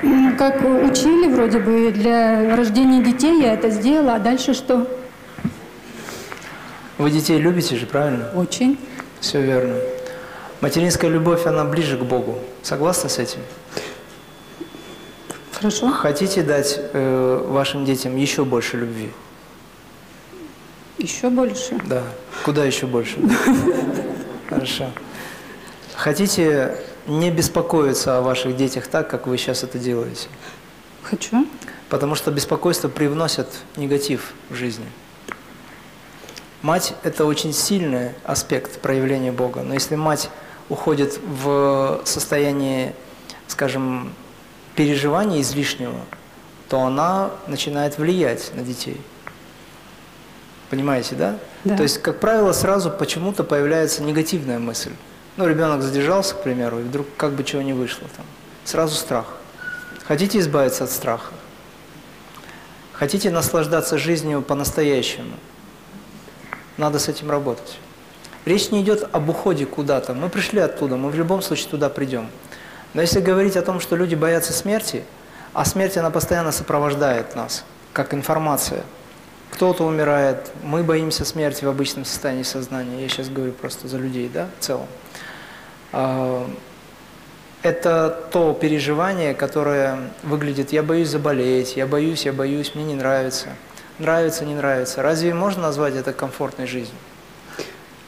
Ну, 0.03 0.37
как 0.37 0.57
учили 0.63 1.29
вроде 1.29 1.59
бы 1.59 1.91
для 1.91 2.57
рождения 2.57 3.03
детей, 3.03 3.41
я 3.43 3.55
это 3.55 3.71
сделала, 3.71 4.15
а 4.15 4.19
дальше 4.19 4.55
что? 4.55 4.87
Вы 6.99 7.11
детей 7.11 7.39
любите 7.39 7.77
же, 7.77 7.87
правильно? 7.87 8.31
Очень. 8.35 8.79
Все 9.21 9.41
верно. 9.43 9.77
Материнская 10.61 11.11
любовь, 11.11 11.47
она 11.47 11.65
ближе 11.65 11.99
к 11.99 12.03
Богу. 12.03 12.39
Согласны 12.63 13.09
с 13.11 13.19
этим? 13.19 13.41
Хорошо. 15.57 15.91
Хотите 15.91 16.43
дать 16.43 16.79
э, 16.79 17.45
вашим 17.49 17.87
детям 17.87 18.15
еще 18.15 18.45
больше 18.45 18.77
любви? 18.77 19.11
Еще 20.99 21.31
больше? 21.31 21.79
Да. 21.87 22.03
Куда 22.45 22.63
еще 22.65 22.87
больше? 22.87 23.17
Хорошо. 24.51 24.91
Хотите 25.95 26.77
не 27.07 27.31
беспокоиться 27.31 28.19
о 28.19 28.21
ваших 28.21 28.55
детях 28.55 28.87
так, 28.87 29.09
как 29.09 29.27
вы 29.27 29.39
сейчас 29.39 29.63
это 29.63 29.79
делаете. 29.79 30.29
Хочу. 31.03 31.47
Потому 31.89 32.17
что 32.17 32.31
беспокойство 32.31 32.89
привносит 32.89 33.49
негатив 33.77 34.35
в 34.51 34.55
жизни. 34.55 34.87
Мать– 36.61 36.93
это 37.03 37.25
очень 37.25 37.55
сильный 37.55 38.11
аспект 38.25 38.81
проявления 38.81 39.33
Бога. 39.33 39.63
Но 39.63 39.73
если 39.73 39.95
мать 39.95 40.29
уходит 40.69 41.19
в 41.25 42.03
состояние, 42.05 42.95
скажем, 43.47 44.13
переживания 44.77 45.41
излишнего, 45.41 45.99
то 46.69 46.83
она 46.83 47.31
начинает 47.47 47.99
влиять 47.99 48.53
на 48.55 48.63
детей. 48.63 49.01
Понимаете, 50.71 51.15
да? 51.15 51.39
Да. 51.65 51.77
То 51.77 51.83
есть, 51.83 51.99
как 51.99 52.21
правило, 52.21 52.53
сразу 52.53 52.91
почему-то 52.91 53.45
появляется 53.45 54.03
негативная 54.03 54.59
мысль. 54.59 54.93
Ну, 55.37 55.47
ребенок 55.47 55.83
задержался, 55.83 56.35
к 56.35 56.43
примеру, 56.43 56.81
и 56.81 56.83
вдруг 56.83 57.07
как 57.17 57.33
бы 57.33 57.45
чего 57.45 57.63
не 57.63 57.73
вышло 57.73 58.07
там. 58.17 58.27
Сразу 58.65 58.95
страх. 58.95 59.27
Хотите 60.05 60.39
избавиться 60.39 60.85
от 60.85 60.91
страха? 60.91 61.33
Хотите 62.93 63.31
наслаждаться 63.31 63.99
жизнью 63.99 64.43
по-настоящему? 64.43 65.35
Надо 66.77 66.99
с 66.99 67.09
этим 67.09 67.31
работать. 67.31 67.79
Речь 68.45 68.71
не 68.71 68.83
идет 68.83 69.09
об 69.13 69.29
уходе 69.29 69.67
куда-то. 69.67 70.15
Мы 70.15 70.29
пришли 70.29 70.61
оттуда, 70.61 70.97
мы 70.97 71.11
в 71.11 71.15
любом 71.15 71.43
случае 71.43 71.69
туда 71.69 71.89
придем. 71.91 72.29
Но 72.97 73.03
если 73.03 73.21
говорить 73.21 73.59
о 73.59 73.63
том, 73.63 73.79
что 73.79 73.95
люди 73.95 74.15
боятся 74.15 74.55
смерти, 74.55 75.05
а 75.53 75.67
смерть, 75.67 75.99
она 75.99 76.09
постоянно 76.09 76.51
сопровождает 76.51 77.37
нас, 77.37 77.63
как 77.93 78.15
информация. 78.15 78.85
Кто-то 79.51 79.85
умирает, 79.85 80.51
мы 80.63 80.83
боимся 80.83 81.27
смерти 81.27 81.67
в 81.67 81.69
обычном 81.69 82.07
состоянии 82.07 82.43
сознания. 82.43 83.03
Я 83.03 83.11
сейчас 83.11 83.29
говорю 83.29 83.53
просто 83.53 83.87
за 83.87 83.99
людей, 83.99 84.31
да, 84.33 84.49
в 84.59 84.65
целом. 84.65 84.87
А, 85.93 86.49
Это 87.61 88.29
то 88.33 88.55
переживание, 88.55 89.35
которое 89.35 89.99
выглядит 90.23 90.73
«я 90.73 90.83
боюсь 90.83 91.09
заболеть», 91.09 91.77
«я 91.77 91.87
боюсь, 91.87 92.25
я 92.25 92.33
боюсь, 92.33 92.75
мне 92.75 92.85
не 92.85 92.95
нравится». 92.95 93.49
Нравится, 93.99 94.47
не 94.47 94.55
нравится. 94.55 95.03
Разве 95.03 95.35
можно 95.35 95.63
назвать 95.63 95.97
это 95.97 96.15
комфортной 96.15 96.67
жизнью? 96.67 96.97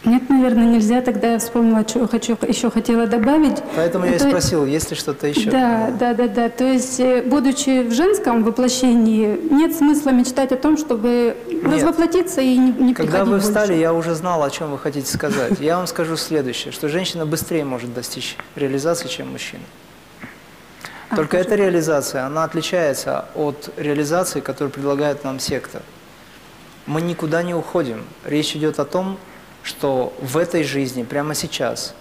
Нет, 0.08 0.30
наверное, 0.30 0.64
нельзя. 0.64 1.02
Тогда 1.02 1.32
я 1.32 1.38
вспомнила, 1.38 1.86
что 1.86 2.08
хочу, 2.08 2.36
еще 2.46 2.70
хотела 2.70 3.06
добавить. 3.06 3.58
Поэтому 3.76 4.06
я 4.06 4.14
и 4.14 4.18
То- 4.18 4.28
спросил, 4.28 4.64
есть 4.64 4.90
ли 4.90 4.96
что-то 4.96 5.26
еще? 5.26 5.50
Да, 5.50 5.90
да, 6.00 6.14
да, 6.14 6.28
да. 6.28 6.48
То 6.48 6.64
есть, 6.64 6.98
э, 6.98 7.22
будучи 7.22 7.82
в 7.86 7.92
женском 7.92 8.42
воплощении, 8.42 9.38
нет 9.50 9.74
смысла 9.76 10.10
мечтать 10.10 10.50
о 10.52 10.56
том, 10.56 10.78
чтобы 10.78 11.36
развоплотиться 11.62 12.40
и 12.40 12.56
не, 12.56 12.72
не 12.72 12.94
Когда 12.94 13.24
вы 13.26 13.38
встали, 13.40 13.68
больше. 13.68 13.80
я 13.80 13.92
уже 13.92 14.14
знал, 14.14 14.42
о 14.42 14.50
чем 14.50 14.70
вы 14.70 14.78
хотите 14.78 15.12
сказать. 15.12 15.60
Я 15.60 15.76
вам 15.76 15.86
скажу 15.86 16.16
следующее, 16.16 16.72
что 16.72 16.88
женщина 16.88 17.26
быстрее 17.26 17.64
может 17.64 17.92
достичь 17.92 18.36
реализации, 18.56 19.08
чем 19.08 19.32
мужчина. 19.32 19.62
А, 21.10 21.16
Только 21.16 21.36
эта 21.36 21.54
реализация, 21.54 22.24
она 22.26 22.44
отличается 22.44 23.26
от 23.34 23.70
реализации, 23.76 24.40
которую 24.40 24.70
предлагает 24.70 25.24
нам 25.24 25.38
секта. 25.38 25.82
Мы 26.86 27.02
никуда 27.02 27.42
не 27.42 27.54
уходим. 27.54 28.04
Речь 28.24 28.54
идет 28.56 28.78
о 28.78 28.84
том, 28.84 29.18
что 29.62 30.12
в 30.20 30.36
этой 30.36 30.64
жизни, 30.64 31.02
прямо 31.02 31.34
сейчас, 31.34 31.94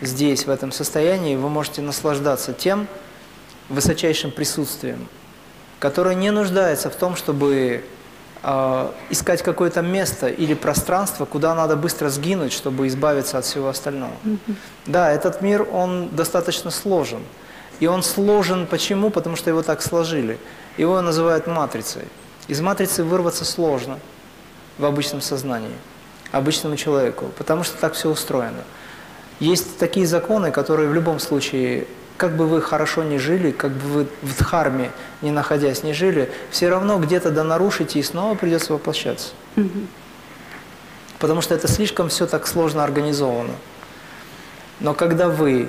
здесь, 0.00 0.46
в 0.46 0.50
этом 0.50 0.72
состоянии, 0.72 1.36
вы 1.36 1.48
можете 1.48 1.82
наслаждаться 1.82 2.52
тем 2.52 2.86
высочайшим 3.68 4.30
присутствием, 4.30 5.08
которое 5.78 6.14
не 6.14 6.30
нуждается 6.30 6.90
в 6.90 6.96
том, 6.96 7.16
чтобы 7.16 7.84
э, 8.42 8.90
искать 9.10 9.42
какое-то 9.42 9.82
место 9.82 10.28
или 10.28 10.54
пространство, 10.54 11.24
куда 11.24 11.54
надо 11.54 11.76
быстро 11.76 12.08
сгинуть, 12.08 12.52
чтобы 12.52 12.86
избавиться 12.86 13.38
от 13.38 13.44
всего 13.44 13.68
остального. 13.68 14.14
Да, 14.86 15.10
этот 15.10 15.42
мир, 15.42 15.66
он 15.70 16.08
достаточно 16.10 16.70
сложен. 16.70 17.22
И 17.80 17.86
он 17.86 18.02
сложен 18.02 18.66
почему? 18.66 19.10
Потому 19.10 19.36
что 19.36 19.50
его 19.50 19.62
так 19.62 19.82
сложили. 19.82 20.38
Его 20.76 21.00
называют 21.00 21.46
матрицей. 21.46 22.02
Из 22.48 22.60
матрицы 22.60 23.04
вырваться 23.04 23.44
сложно 23.44 23.98
в 24.78 24.84
обычном 24.84 25.20
сознании, 25.20 25.74
обычному 26.32 26.76
человеку, 26.76 27.30
потому 27.38 27.64
что 27.64 27.76
так 27.78 27.94
все 27.94 28.10
устроено. 28.10 28.62
Есть 29.40 29.78
такие 29.78 30.06
законы, 30.06 30.50
которые 30.50 30.88
в 30.88 30.94
любом 30.94 31.20
случае, 31.20 31.86
как 32.16 32.36
бы 32.36 32.46
вы 32.46 32.60
хорошо 32.60 33.04
не 33.04 33.18
жили, 33.18 33.50
как 33.52 33.70
бы 33.70 33.88
вы 33.88 34.06
в 34.22 34.38
дхарме, 34.38 34.90
не 35.22 35.30
находясь, 35.30 35.82
не 35.82 35.92
жили, 35.92 36.30
все 36.50 36.68
равно 36.68 36.98
где-то 36.98 37.30
да 37.30 37.44
нарушите 37.44 38.00
и 38.00 38.02
снова 38.02 38.34
придется 38.34 38.72
воплощаться. 38.72 39.28
Мгм. 39.56 39.88
Потому 41.18 41.40
что 41.40 41.54
это 41.54 41.68
слишком 41.68 42.08
все 42.08 42.26
так 42.26 42.46
сложно 42.46 42.84
организовано. 42.84 43.54
Но 44.80 44.94
когда 44.94 45.28
вы 45.28 45.68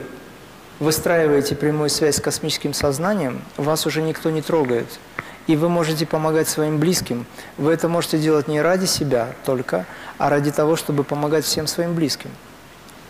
выстраиваете 0.80 1.56
прямую 1.56 1.90
связь 1.90 2.18
с 2.18 2.22
космическим 2.22 2.74
сознанием, 2.74 3.42
вас 3.58 3.86
уже 3.86 4.02
никто 4.02 4.30
не 4.30 4.42
трогает. 4.42 4.88
И 5.50 5.56
вы 5.56 5.68
можете 5.68 6.06
помогать 6.06 6.48
своим 6.48 6.78
близким. 6.78 7.26
Вы 7.58 7.74
это 7.74 7.88
можете 7.88 8.20
делать 8.20 8.48
не 8.48 8.62
ради 8.62 8.86
себя 8.86 9.30
только, 9.46 9.88
а 10.20 10.30
ради 10.30 10.52
того, 10.52 10.76
чтобы 10.76 11.04
помогать 11.04 11.44
всем 11.44 11.66
своим 11.66 11.96
близким. 11.96 12.30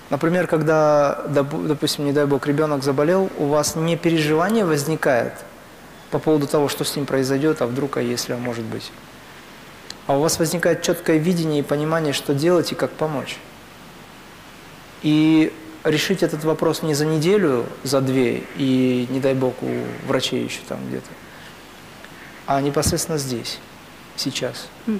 Например, 0.10 0.48
когда, 0.48 1.26
допу- 1.28 1.68
допустим, 1.68 2.06
не 2.06 2.14
дай 2.14 2.26
бог, 2.26 2.48
ребенок 2.48 2.82
заболел, 2.82 3.30
у 3.40 3.48
вас 3.48 3.76
не 3.76 3.98
переживание 3.98 4.64
возникает 4.64 5.34
по 6.12 6.20
поводу 6.20 6.48
того, 6.48 6.70
что 6.70 6.86
с 6.86 6.96
ним 6.96 7.06
произойдет, 7.06 7.62
а 7.62 7.68
вдруг, 7.68 7.98
а 7.98 8.02
если, 8.02 8.32
а 8.32 8.38
может 8.38 8.64
быть. 8.64 8.90
А 10.08 10.16
у 10.16 10.22
вас 10.22 10.40
возникает 10.40 10.82
четкое 10.82 11.18
видение 11.18 11.60
и 11.60 11.62
понимание, 11.62 12.14
что 12.14 12.34
делать 12.34 12.72
и 12.72 12.76
как 12.76 12.92
помочь. 12.92 13.38
И 15.04 15.52
решить 15.84 16.24
этот 16.24 16.46
вопрос 16.46 16.84
не 16.84 16.94
за 16.94 17.06
неделю, 17.06 17.66
за 17.84 18.00
две, 18.00 18.44
и, 18.56 19.08
не 19.10 19.20
дай 19.20 19.34
бог, 19.34 19.56
у 19.62 20.08
врачей 20.08 20.46
еще 20.46 20.62
там 20.70 20.80
где-то, 20.88 21.10
а 22.50 22.60
непосредственно 22.62 23.20
здесь, 23.20 23.60
сейчас. 24.16 24.68
Мгм. 24.88 25.00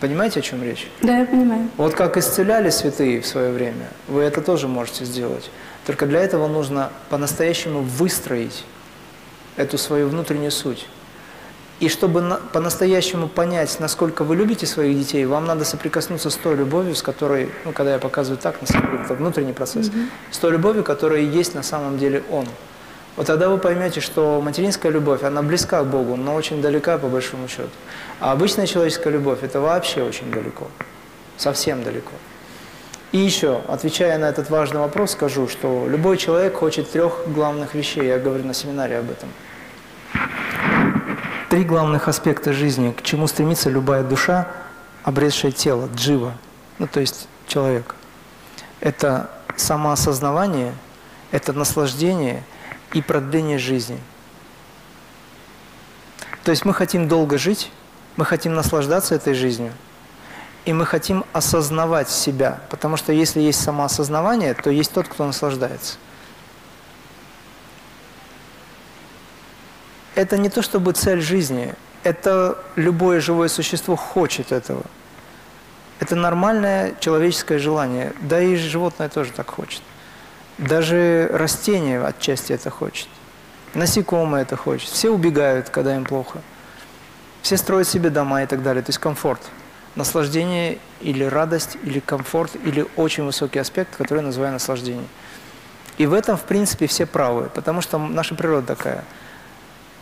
Понимаете, 0.00 0.40
о 0.40 0.42
чем 0.42 0.60
речь? 0.64 0.88
Да, 1.00 1.18
я 1.18 1.24
понимаю. 1.24 1.68
Вот 1.76 1.94
как 1.94 2.16
исцеляли 2.16 2.70
святые 2.70 3.20
в 3.20 3.26
свое 3.28 3.52
время, 3.52 3.86
вы 4.08 4.22
это 4.22 4.40
тоже 4.42 4.66
можете 4.66 5.04
сделать. 5.04 5.52
Только 5.86 6.04
для 6.06 6.18
этого 6.20 6.48
нужно 6.48 6.90
по-настоящему 7.10 7.82
выстроить 7.82 8.64
эту 9.56 9.78
свою 9.78 10.08
внутреннюю 10.08 10.50
суть. 10.50 10.88
И 11.78 11.88
чтобы 11.88 12.20
на- 12.20 12.36
по-настоящему 12.38 13.28
понять, 13.28 13.78
насколько 13.78 14.24
вы 14.24 14.34
любите 14.34 14.66
своих 14.66 14.98
детей, 14.98 15.24
вам 15.26 15.46
надо 15.46 15.64
соприкоснуться 15.64 16.30
с 16.30 16.34
той 16.34 16.56
любовью, 16.56 16.96
с 16.96 17.02
которой, 17.02 17.50
ну, 17.64 17.70
когда 17.70 17.92
я 17.92 17.98
показываю 18.00 18.38
так, 18.38 18.60
на 18.60 18.66
самом 18.66 18.90
деле, 18.90 19.04
это 19.04 19.14
внутренний 19.14 19.52
процесс, 19.52 19.92
с 20.32 20.38
той 20.38 20.50
любовью, 20.50 20.82
которая 20.82 21.20
есть 21.20 21.54
на 21.54 21.62
самом 21.62 21.98
деле 21.98 22.24
Он. 22.32 22.46
Вот 23.16 23.26
тогда 23.26 23.50
вы 23.50 23.58
поймете, 23.58 24.00
что 24.00 24.40
материнская 24.40 24.90
любовь, 24.90 25.22
она 25.22 25.42
близка 25.42 25.82
к 25.82 25.86
Богу, 25.86 26.16
но 26.16 26.34
очень 26.34 26.62
далека 26.62 26.96
по 26.96 27.08
большому 27.08 27.46
счету. 27.46 27.68
А 28.20 28.32
обычная 28.32 28.66
человеческая 28.66 29.10
любовь– 29.10 29.40
это 29.42 29.60
вообще 29.60 30.02
очень 30.02 30.30
далеко, 30.30 30.68
совсем 31.36 31.82
далеко. 31.82 32.12
И 33.12 33.18
еще, 33.18 33.60
отвечая 33.68 34.16
на 34.16 34.24
этот 34.24 34.48
важный 34.48 34.80
вопрос, 34.80 35.12
скажу, 35.12 35.46
что 35.46 35.86
любой 35.86 36.16
человек 36.16 36.56
хочет 36.56 36.90
трех 36.90 37.24
главных 37.26 37.74
вещей, 37.74 38.06
я 38.06 38.18
говорю 38.18 38.44
на 38.44 38.54
семинаре 38.54 38.98
об 38.98 39.10
этом. 39.10 39.28
Три 41.50 41.64
главных 41.64 42.08
аспекта 42.08 42.54
жизни, 42.54 42.92
к 42.92 43.02
чему 43.02 43.26
стремится 43.26 43.68
любая 43.68 44.02
душа, 44.02 44.48
обретшая 45.02 45.52
тело, 45.52 45.90
джива, 45.94 46.32
ну 46.78 46.86
то 46.86 47.00
есть 47.00 47.28
человек. 47.46 47.94
Это 48.80 49.28
самоосознавание, 49.56 50.72
это 51.30 51.52
наслаждение 51.52 52.42
и 52.92 53.02
продление 53.02 53.58
жизни. 53.58 53.98
То 56.44 56.50
есть 56.50 56.64
мы 56.64 56.74
хотим 56.74 57.08
долго 57.08 57.38
жить, 57.38 57.70
мы 58.16 58.24
хотим 58.24 58.54
наслаждаться 58.54 59.14
этой 59.14 59.34
жизнью, 59.34 59.72
и 60.64 60.72
мы 60.72 60.86
хотим 60.86 61.24
осознавать 61.32 62.08
себя, 62.08 62.60
потому 62.70 62.96
что 62.96 63.12
если 63.12 63.40
есть 63.40 63.62
самоосознавание, 63.62 64.54
то 64.54 64.70
есть 64.70 64.92
тот, 64.92 65.08
кто 65.08 65.24
наслаждается. 65.26 65.96
Это 70.14 70.36
не 70.36 70.50
то 70.50 70.62
чтобы 70.62 70.92
цель 70.92 71.20
жизни, 71.20 71.74
это 72.02 72.58
любое 72.76 73.20
живое 73.20 73.48
существо 73.48 73.96
хочет 73.96 74.52
этого. 74.52 74.82
Это 76.00 76.16
нормальное 76.16 76.94
человеческое 77.00 77.58
желание, 77.58 78.12
да 78.20 78.40
и 78.40 78.56
животное 78.56 79.08
тоже 79.08 79.32
так 79.32 79.48
хочет. 79.50 79.82
Даже 80.58 81.28
растение 81.32 82.02
отчасти 82.04 82.52
это 82.52 82.70
хочет. 82.70 83.08
Насекомые 83.74 84.42
это 84.42 84.56
хочет. 84.56 84.88
Все 84.88 85.10
убегают, 85.10 85.70
когда 85.70 85.96
им 85.96 86.04
плохо. 86.04 86.40
Все 87.40 87.56
строят 87.56 87.88
себе 87.88 88.10
дома 88.10 88.42
и 88.42 88.46
так 88.46 88.62
далее. 88.62 88.82
То 88.82 88.90
есть 88.90 88.98
комфорт. 88.98 89.40
Наслаждение 89.94 90.78
или 91.00 91.24
радость, 91.24 91.76
или 91.82 92.00
комфорт, 92.00 92.52
или 92.64 92.86
очень 92.96 93.24
высокий 93.24 93.58
аспект, 93.58 93.96
который 93.96 94.18
я 94.18 94.26
называю 94.26 94.52
наслаждение. 94.52 95.08
И 95.98 96.06
в 96.06 96.14
этом, 96.14 96.36
в 96.36 96.42
принципе, 96.42 96.86
все 96.86 97.04
правы, 97.04 97.50
потому 97.54 97.80
что 97.82 97.98
наша 97.98 98.34
природа 98.34 98.66
такая. 98.66 99.04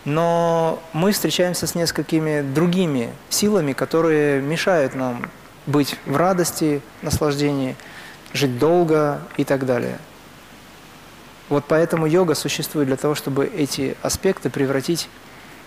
Но 0.05 0.83
мы 0.93 1.13
встречаемся 1.13 1.67
с 1.67 1.75
несколькими 1.75 2.43
другими 2.43 3.13
силами, 3.29 3.73
которые 3.73 4.41
мешают 4.41 4.95
нам 4.95 5.29
быть 5.67 5.97
в 6.07 6.17
радости, 6.17 6.81
наслаждении, 7.03 7.77
жить 8.33 8.59
долго 8.59 9.21
и 9.37 9.45
так 9.45 9.67
далее. 9.67 9.99
Вот 11.51 11.65
поэтому 11.67 12.07
йога 12.07 12.35
существует 12.35 12.87
для 12.87 12.97
того, 12.97 13.15
чтобы 13.15 13.45
эти 13.45 13.97
аспекты 14.03 14.49
превратить 14.51 15.09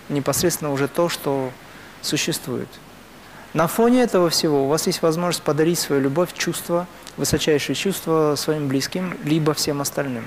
непосредственно 0.08 0.72
уже 0.72 0.88
то, 0.88 1.10
что 1.10 1.50
существует. 2.00 2.68
На 3.52 3.68
фоне 3.68 4.02
этого 4.02 4.30
всего 4.30 4.64
у 4.64 4.68
вас 4.68 4.86
есть 4.86 5.02
возможность 5.02 5.44
подарить 5.44 5.78
свою 5.78 6.00
любовь, 6.02 6.32
чувство, 6.32 6.86
высочайшее 7.18 7.76
чувство 7.76 8.34
своим 8.36 8.66
близким, 8.66 9.16
либо 9.24 9.52
всем 9.52 9.82
остальным. 9.82 10.26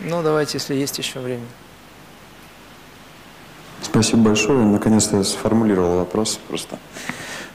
Ну, 0.00 0.22
давайте, 0.22 0.58
если 0.58 0.74
есть 0.74 0.96
еще 0.98 1.20
время. 1.20 1.46
Спасибо 3.82 4.22
большое. 4.22 4.64
Наконец-то 4.64 5.18
я 5.18 5.24
сформулировал 5.24 5.98
вопрос 5.98 6.40
просто. 6.48 6.78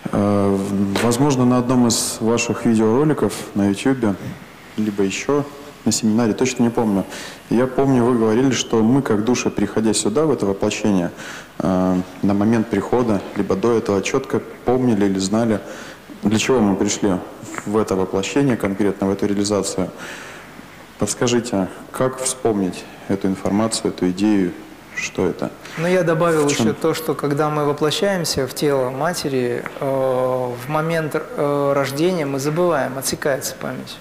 Э, 0.06 0.58
Возможно, 1.04 1.46
на 1.46 1.58
одном 1.58 1.88
из 1.88 2.18
ваших 2.20 2.66
видеороликов 2.66 3.34
на 3.56 3.70
YouTube, 3.70 4.16
либо 4.78 5.04
еще 5.04 5.44
на 5.86 5.92
семинаре, 5.92 6.34
точно 6.34 6.64
не 6.64 6.70
помню. 6.70 7.06
Я 7.50 7.66
помню, 7.66 8.04
вы 8.04 8.18
говорили, 8.18 8.52
что 8.52 8.84
мы, 8.84 9.02
как 9.02 9.24
души, 9.26 9.50
приходя 9.50 9.94
сюда, 9.94 10.26
в 10.26 10.32
это 10.32 10.46
воплощение, 10.46 11.12
э, 11.60 12.02
на 12.22 12.34
момент 12.34 12.68
прихода, 12.68 13.22
либо 13.36 13.56
до 13.56 13.72
этого, 13.78 14.02
четко 14.02 14.42
помнили 14.66 15.06
или 15.06 15.20
знали, 15.20 15.60
для 16.24 16.38
чего 16.38 16.60
мы 16.60 16.76
пришли 16.76 17.14
в 17.66 17.78
это 17.78 17.96
воплощение, 17.96 18.58
конкретно 18.58 19.08
в 19.08 19.12
эту 19.12 19.26
реализацию. 19.26 19.90
Подскажите, 21.00 21.68
как 21.92 22.20
вспомнить 22.20 22.86
эту 23.08 23.28
информацию, 23.28 23.92
эту 23.92 24.12
идею, 24.12 24.54
что 25.02 25.28
это? 25.28 25.52
Но 25.78 25.88
я 25.88 26.04
добавил 26.04 26.48
В 26.48 26.56
чем? 26.56 26.68
еще 26.68 26.74
то, 26.74 26.94
что 26.94 27.14
когда 27.14 27.50
мы 27.50 27.66
воплощаемся 27.66 28.48
в 28.48 28.54
тело 28.54 28.90
матери, 28.90 29.64
э, 29.80 29.86
в 29.86 30.70
момент 30.70 31.16
э, 31.16 31.74
рождения 31.76 32.26
мы 32.26 32.40
забываем, 32.40 32.98
отсекается 32.98 33.56
память. 33.60 33.98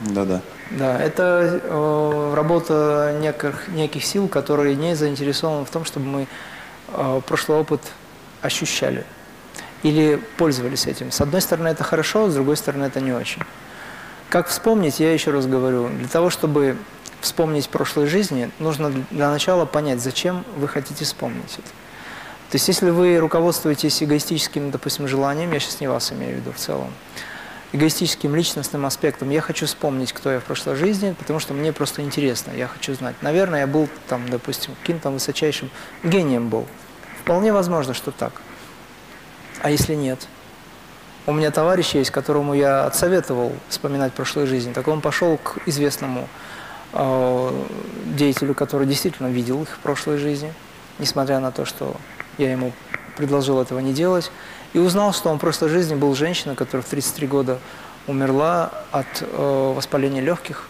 Да-да. 0.00 0.40
Да, 0.70 0.98
это 0.98 1.60
э, 1.62 2.32
работа 2.34 3.16
неких, 3.20 3.68
неких 3.68 4.04
сил, 4.04 4.26
которые 4.28 4.74
не 4.74 4.94
заинтересованы 4.96 5.64
в 5.66 5.70
том, 5.70 5.84
чтобы 5.84 6.06
мы 6.06 6.26
э, 6.88 7.20
прошлый 7.26 7.58
опыт 7.58 7.80
ощущали 8.40 9.04
или 9.82 10.20
пользовались 10.38 10.86
этим. 10.86 11.10
С 11.10 11.20
одной 11.20 11.40
стороны, 11.40 11.68
это 11.68 11.84
хорошо, 11.84 12.30
с 12.30 12.34
другой 12.34 12.56
стороны, 12.56 12.84
это 12.84 13.00
не 13.00 13.12
очень. 13.12 13.42
Как 14.30 14.48
вспомнить, 14.48 14.98
я 15.00 15.12
еще 15.12 15.30
раз 15.30 15.46
говорю, 15.46 15.88
для 15.88 16.08
того, 16.08 16.30
чтобы 16.30 16.76
вспомнить 17.22 17.68
прошлой 17.68 18.06
жизни, 18.06 18.50
нужно 18.58 18.90
для 19.10 19.30
начала 19.30 19.64
понять, 19.64 20.00
зачем 20.00 20.44
вы 20.56 20.68
хотите 20.68 21.04
вспомнить 21.04 21.54
это. 21.54 21.68
То 22.50 22.56
есть, 22.56 22.68
если 22.68 22.90
вы 22.90 23.16
руководствуетесь 23.18 24.02
эгоистическим, 24.02 24.70
допустим, 24.70 25.08
желанием, 25.08 25.52
я 25.52 25.60
сейчас 25.60 25.80
не 25.80 25.88
вас 25.88 26.12
имею 26.12 26.34
в 26.34 26.40
виду 26.40 26.52
в 26.52 26.56
целом, 26.56 26.92
эгоистическим 27.72 28.34
личностным 28.34 28.84
аспектом, 28.84 29.30
я 29.30 29.40
хочу 29.40 29.64
вспомнить, 29.64 30.12
кто 30.12 30.30
я 30.30 30.40
в 30.40 30.44
прошлой 30.44 30.76
жизни, 30.76 31.14
потому 31.18 31.38
что 31.38 31.54
мне 31.54 31.72
просто 31.72 32.02
интересно, 32.02 32.52
я 32.52 32.66
хочу 32.66 32.92
знать. 32.94 33.16
Наверное, 33.22 33.60
я 33.60 33.66
был 33.66 33.88
там, 34.08 34.28
допустим, 34.28 34.74
каким-то 34.82 35.10
высочайшим 35.10 35.70
гением 36.02 36.50
был. 36.50 36.66
Вполне 37.22 37.52
возможно, 37.52 37.94
что 37.94 38.10
так. 38.10 38.42
А 39.62 39.70
если 39.70 39.94
нет? 39.94 40.26
У 41.24 41.32
меня 41.32 41.52
товарищ 41.52 41.94
есть, 41.94 42.10
которому 42.10 42.52
я 42.52 42.84
отсоветовал 42.84 43.52
вспоминать 43.68 44.12
прошлые 44.12 44.46
жизни. 44.46 44.72
Так 44.72 44.88
он 44.88 45.00
пошел 45.00 45.38
к 45.38 45.58
известному 45.66 46.28
деятелю, 46.92 48.54
который 48.54 48.86
действительно 48.86 49.28
видел 49.28 49.62
их 49.62 49.70
в 49.70 49.78
прошлой 49.78 50.18
жизни, 50.18 50.52
несмотря 50.98 51.40
на 51.40 51.50
то, 51.50 51.64
что 51.64 51.96
я 52.38 52.52
ему 52.52 52.72
предложил 53.16 53.60
этого 53.60 53.78
не 53.78 53.92
делать, 53.92 54.30
и 54.72 54.78
узнал, 54.78 55.12
что 55.12 55.30
он 55.30 55.38
в 55.38 55.40
прошлой 55.40 55.68
жизни 55.68 55.94
был 55.94 56.14
женщина, 56.14 56.54
которая 56.54 56.82
в 56.82 56.88
33 56.88 57.26
года 57.26 57.58
умерла 58.06 58.72
от 58.90 59.06
э, 59.20 59.72
воспаления 59.76 60.20
легких, 60.20 60.68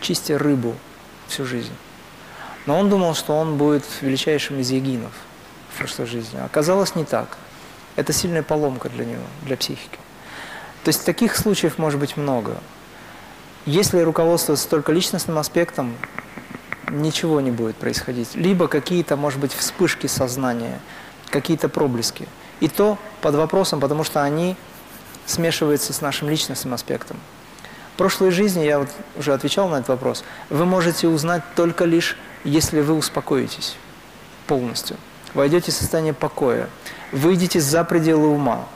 чистя 0.00 0.38
рыбу 0.38 0.74
всю 1.28 1.44
жизнь. 1.44 1.72
Но 2.66 2.78
он 2.78 2.88
думал, 2.90 3.14
что 3.14 3.36
он 3.36 3.56
будет 3.56 3.84
величайшим 4.00 4.58
из 4.60 4.70
егинов 4.70 5.12
в 5.74 5.78
прошлой 5.78 6.06
жизни. 6.06 6.38
Оказалось 6.38 6.94
не 6.94 7.04
так. 7.04 7.38
Это 7.96 8.12
сильная 8.12 8.42
поломка 8.42 8.88
для 8.88 9.04
него, 9.04 9.24
для 9.42 9.56
психики. 9.56 9.98
То 10.84 10.88
есть 10.88 11.04
таких 11.04 11.36
случаев 11.36 11.78
может 11.78 12.00
быть 12.00 12.16
много. 12.16 12.56
Если 13.66 14.00
руководствоваться 14.00 14.68
только 14.68 14.92
личностным 14.92 15.38
аспектом, 15.38 15.94
ничего 16.90 17.40
не 17.40 17.50
будет 17.50 17.76
происходить. 17.76 18.34
Либо 18.34 18.68
какие-то, 18.68 19.16
может 19.16 19.38
быть, 19.38 19.52
вспышки 19.52 20.06
сознания, 20.06 20.80
какие-то 21.28 21.68
проблески. 21.68 22.26
И 22.60 22.68
то 22.68 22.98
под 23.20 23.34
вопросом, 23.34 23.80
потому 23.80 24.04
что 24.04 24.22
они 24.22 24.56
смешиваются 25.26 25.92
с 25.92 26.00
нашим 26.00 26.28
личностным 26.28 26.74
аспектом. 26.74 27.16
В 27.94 27.98
прошлой 27.98 28.30
жизни, 28.30 28.64
я 28.64 28.78
вот 28.78 28.88
уже 29.16 29.34
отвечал 29.34 29.68
на 29.68 29.76
этот 29.76 29.88
вопрос, 29.90 30.24
вы 30.48 30.64
можете 30.64 31.06
узнать 31.08 31.42
только 31.54 31.84
лишь, 31.84 32.16
если 32.44 32.80
вы 32.80 32.94
успокоитесь 32.94 33.76
полностью. 34.46 34.96
Войдете 35.34 35.70
в 35.70 35.74
состояние 35.74 36.14
покоя, 36.14 36.68
выйдете 37.12 37.60
за 37.60 37.84
пределы 37.84 38.28
ума, 38.28 38.66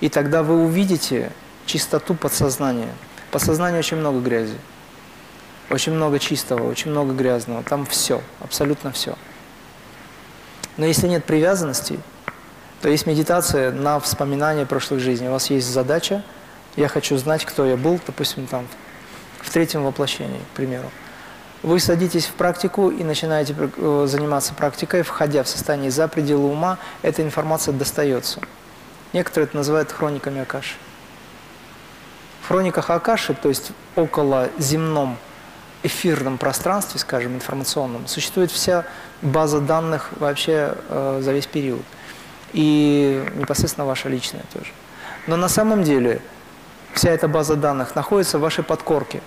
и 0.00 0.08
тогда 0.08 0.42
вы 0.42 0.64
увидите 0.64 1.32
чистоту 1.66 2.14
подсознания. 2.14 2.92
В 3.34 3.36
подсознании 3.36 3.80
очень 3.80 3.96
много 3.96 4.20
грязи, 4.20 4.56
очень 5.68 5.90
много 5.90 6.20
чистого, 6.20 6.70
очень 6.70 6.92
много 6.92 7.12
грязного. 7.14 7.64
Там 7.64 7.84
все, 7.84 8.22
абсолютно 8.38 8.92
все. 8.92 9.16
Но 10.76 10.86
если 10.86 11.08
нет 11.08 11.24
привязанности, 11.24 11.98
то 12.80 12.88
есть 12.88 13.08
медитация 13.08 13.72
на 13.72 13.98
вспоминание 13.98 14.66
прошлых 14.66 15.00
жизней. 15.00 15.26
У 15.26 15.32
вас 15.32 15.50
есть 15.50 15.66
задача, 15.66 16.22
я 16.76 16.86
хочу 16.86 17.16
знать, 17.16 17.44
кто 17.44 17.66
я 17.66 17.76
был, 17.76 17.98
допустим, 18.06 18.46
там, 18.46 18.68
в 19.42 19.50
третьем 19.50 19.82
воплощении, 19.82 20.38
к 20.52 20.56
примеру. 20.56 20.88
Вы 21.64 21.80
садитесь 21.80 22.26
в 22.26 22.34
практику 22.34 22.88
и 22.88 23.02
начинаете 23.02 23.56
э, 23.58 24.06
заниматься 24.08 24.54
практикой, 24.54 25.02
входя 25.02 25.42
в 25.42 25.48
состояние 25.48 25.90
за 25.90 26.06
пределы 26.06 26.52
ума, 26.52 26.78
эта 27.02 27.20
информация 27.22 27.74
достается. 27.74 28.38
Некоторые 29.12 29.48
это 29.48 29.56
называют 29.56 29.90
хрониками 29.90 30.40
Акаши. 30.40 30.76
В 32.44 32.48
хрониках 32.48 32.90
Акаши, 32.90 33.32
то 33.32 33.48
есть 33.48 33.72
около 33.96 34.50
земном 34.58 35.16
эфирном 35.82 36.36
пространстве, 36.36 37.00
скажем, 37.00 37.34
информационном, 37.36 38.06
существует 38.06 38.50
вся 38.50 38.84
база 39.22 39.60
данных 39.60 40.10
вообще 40.16 40.74
э, 40.90 41.20
за 41.22 41.32
весь 41.32 41.46
период. 41.46 41.80
И 42.52 43.26
непосредственно 43.36 43.86
ваша 43.86 44.10
личная 44.10 44.42
тоже. 44.52 44.72
Но 45.26 45.36
на 45.36 45.48
самом 45.48 45.84
деле 45.84 46.20
вся 46.92 47.12
эта 47.12 47.28
база 47.28 47.56
данных 47.56 47.94
находится 47.94 48.36
в 48.36 48.42
вашей 48.42 48.62
подкорке. 48.62 49.22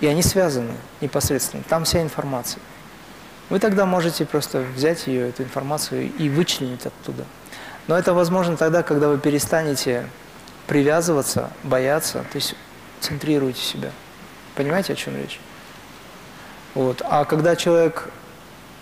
И 0.00 0.06
они 0.06 0.22
связаны 0.22 0.72
непосредственно. 1.02 1.62
Там 1.68 1.84
вся 1.84 2.00
информация. 2.00 2.62
Вы 3.50 3.58
тогда 3.58 3.84
можете 3.84 4.24
просто 4.24 4.64
взять 4.74 5.06
ее, 5.06 5.28
эту 5.28 5.42
информацию, 5.42 6.10
и 6.16 6.30
вычленить 6.30 6.86
оттуда. 6.86 7.26
Но 7.88 7.98
это 7.98 8.14
возможно 8.14 8.56
тогда, 8.56 8.82
когда 8.82 9.08
вы 9.08 9.18
перестанете 9.18 10.06
привязываться, 10.70 11.50
бояться, 11.64 12.20
то 12.30 12.36
есть 12.36 12.54
центрируете 13.00 13.60
себя. 13.60 13.90
Понимаете, 14.54 14.92
о 14.92 14.96
чем 14.96 15.16
речь? 15.16 15.40
Вот. 16.76 17.02
А 17.04 17.24
когда 17.24 17.56
человек 17.56 18.08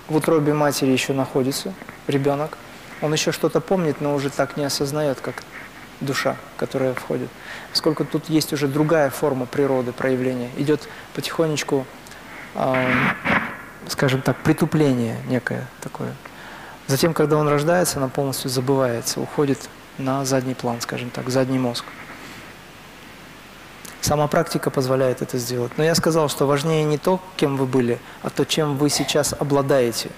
в 0.07 0.15
утробе 0.15 0.53
матери 0.53 0.91
еще 0.91 1.15
находится, 1.15 1.73
ребенок, 2.07 2.59
он 3.01 3.15
еще 3.15 3.33
что-то 3.33 3.63
помнит, 3.63 4.03
но 4.03 4.15
уже 4.15 4.29
так 4.29 4.59
не 4.59 4.65
осознает, 4.65 5.23
как 5.23 5.43
душа, 6.03 6.37
которая 6.59 6.93
входит. 6.93 7.31
Поскольку 7.71 8.05
тут 8.05 8.29
есть 8.29 8.53
уже 8.53 8.69
другая 8.69 9.09
форма 9.09 9.47
природы 9.47 9.93
проявления. 9.93 10.51
Идет 10.59 10.87
потихонечку, 11.15 11.87
э, 12.55 12.87
скажем 13.87 14.21
так, 14.21 14.37
притупление 14.43 15.17
некое 15.27 15.67
такое. 15.81 16.13
Затем, 16.87 17.15
когда 17.15 17.39
он 17.39 17.49
рождается, 17.49 17.97
она 17.97 18.09
полностью 18.09 18.51
забывается, 18.51 19.23
уходит 19.23 19.71
на 19.99 20.25
задний 20.25 20.55
план, 20.55 20.81
скажем 20.81 21.11
так, 21.11 21.29
задний 21.29 21.59
мозг. 21.59 21.85
Сама 24.01 24.27
практика 24.29 24.71
позволяет 24.71 25.23
это 25.23 25.39
сделать. 25.39 25.73
Но 25.77 25.85
я 25.85 25.95
сказал, 25.95 26.29
что 26.29 26.47
важнее 26.47 26.85
не 26.85 26.99
то, 26.99 27.21
кем 27.37 27.57
вы 27.57 27.67
были, 27.67 27.99
а 28.23 28.31
то, 28.31 28.45
чем 28.45 28.77
вы 28.77 28.91
сейчас 28.91 29.35
обладаете. 29.39 30.11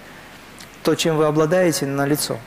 То, 0.82 0.94
чем 0.94 1.16
вы 1.16 1.24
обладаете, 1.24 1.86
на 1.86 2.06
лицо. 2.06 2.38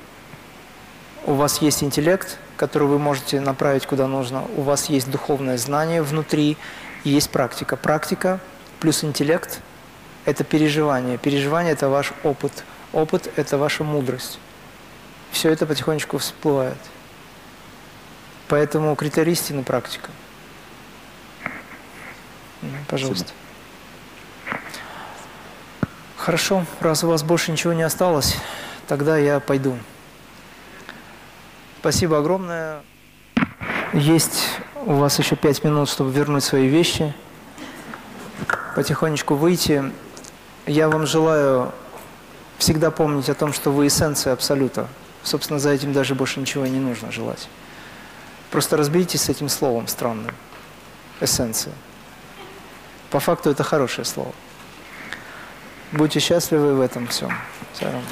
У 1.26 1.34
вас 1.34 1.62
есть 1.62 1.84
интеллект, 1.84 2.38
который 2.56 2.88
вы 2.88 3.00
можете 3.00 3.40
направить 3.40 3.86
куда 3.86 4.08
нужно. 4.08 4.44
У 4.56 4.62
вас 4.62 4.86
есть 4.90 5.10
духовное 5.10 5.58
знание 5.58 6.02
внутри, 6.02 6.58
и 7.04 7.10
есть 7.10 7.30
практика. 7.30 7.76
Практика 7.76 8.40
плюс 8.80 9.04
интеллект– 9.04 9.60
это 10.26 10.44
переживание. 10.44 11.18
Переживание– 11.18 11.74
это 11.74 11.90
ваш 11.90 12.14
опыт. 12.24 12.64
Опыт– 12.92 13.32
это 13.36 13.58
ваша 13.58 13.84
мудрость. 13.84 14.40
Все 15.32 15.50
это 15.50 15.66
потихонечку 15.66 16.20
всплывает. 16.20 16.78
Поэтому 18.48 18.96
критерий 18.96 19.34
истины– 19.34 19.64
практика. 19.66 20.10
Пожалуйста. 22.88 23.32
Хорошо, 26.18 26.66
раз 26.80 27.04
у 27.04 27.08
вас 27.08 27.24
больше 27.24 27.52
ничего 27.52 27.74
не 27.74 27.84
осталось, 27.84 28.38
тогда 28.88 29.18
я 29.18 29.40
пойду. 29.40 29.78
Спасибо 31.82 32.20
огромное. 32.20 32.82
Есть 33.92 34.48
У 34.86 34.96
вас 34.96 35.18
еще 35.18 35.38
пять 35.38 35.64
минут, 35.64 35.88
чтобы 35.88 36.12
вернуть 36.12 36.44
свои 36.44 36.68
вещи, 36.68 37.14
потихонечку 38.76 39.36
выйти. 39.36 39.94
Я 40.66 40.90
вам 40.90 41.08
желаю 41.08 41.72
всегда 42.58 42.92
помнить 42.92 43.30
о 43.30 43.34
том, 43.34 43.54
что 43.54 43.72
вы 43.72 43.88
эссенция 43.88 44.34
Абсолюта. 44.34 44.88
Собственно, 45.24 45.58
за 45.58 45.70
этим 45.70 45.94
даже 45.94 46.16
больше 46.16 46.42
ничего 46.42 46.66
не 46.66 46.80
нужно 46.80 47.14
желать. 47.14 47.48
Просто 48.54 48.78
разберитесь 48.78 49.24
с 49.24 49.30
этим 49.30 49.50
словом 49.50 49.88
странным. 49.88 50.36
Эссенция. 51.20 51.74
По 53.10 53.20
факту 53.20 53.50
это 53.50 53.64
хорошее 53.64 54.06
слово. 54.06 54.32
Будьте 55.92 56.20
счастливы 56.20 56.76
в 56.76 56.82
этом 56.82 57.08
всем. 57.08 57.32
Сарам. 57.74 58.04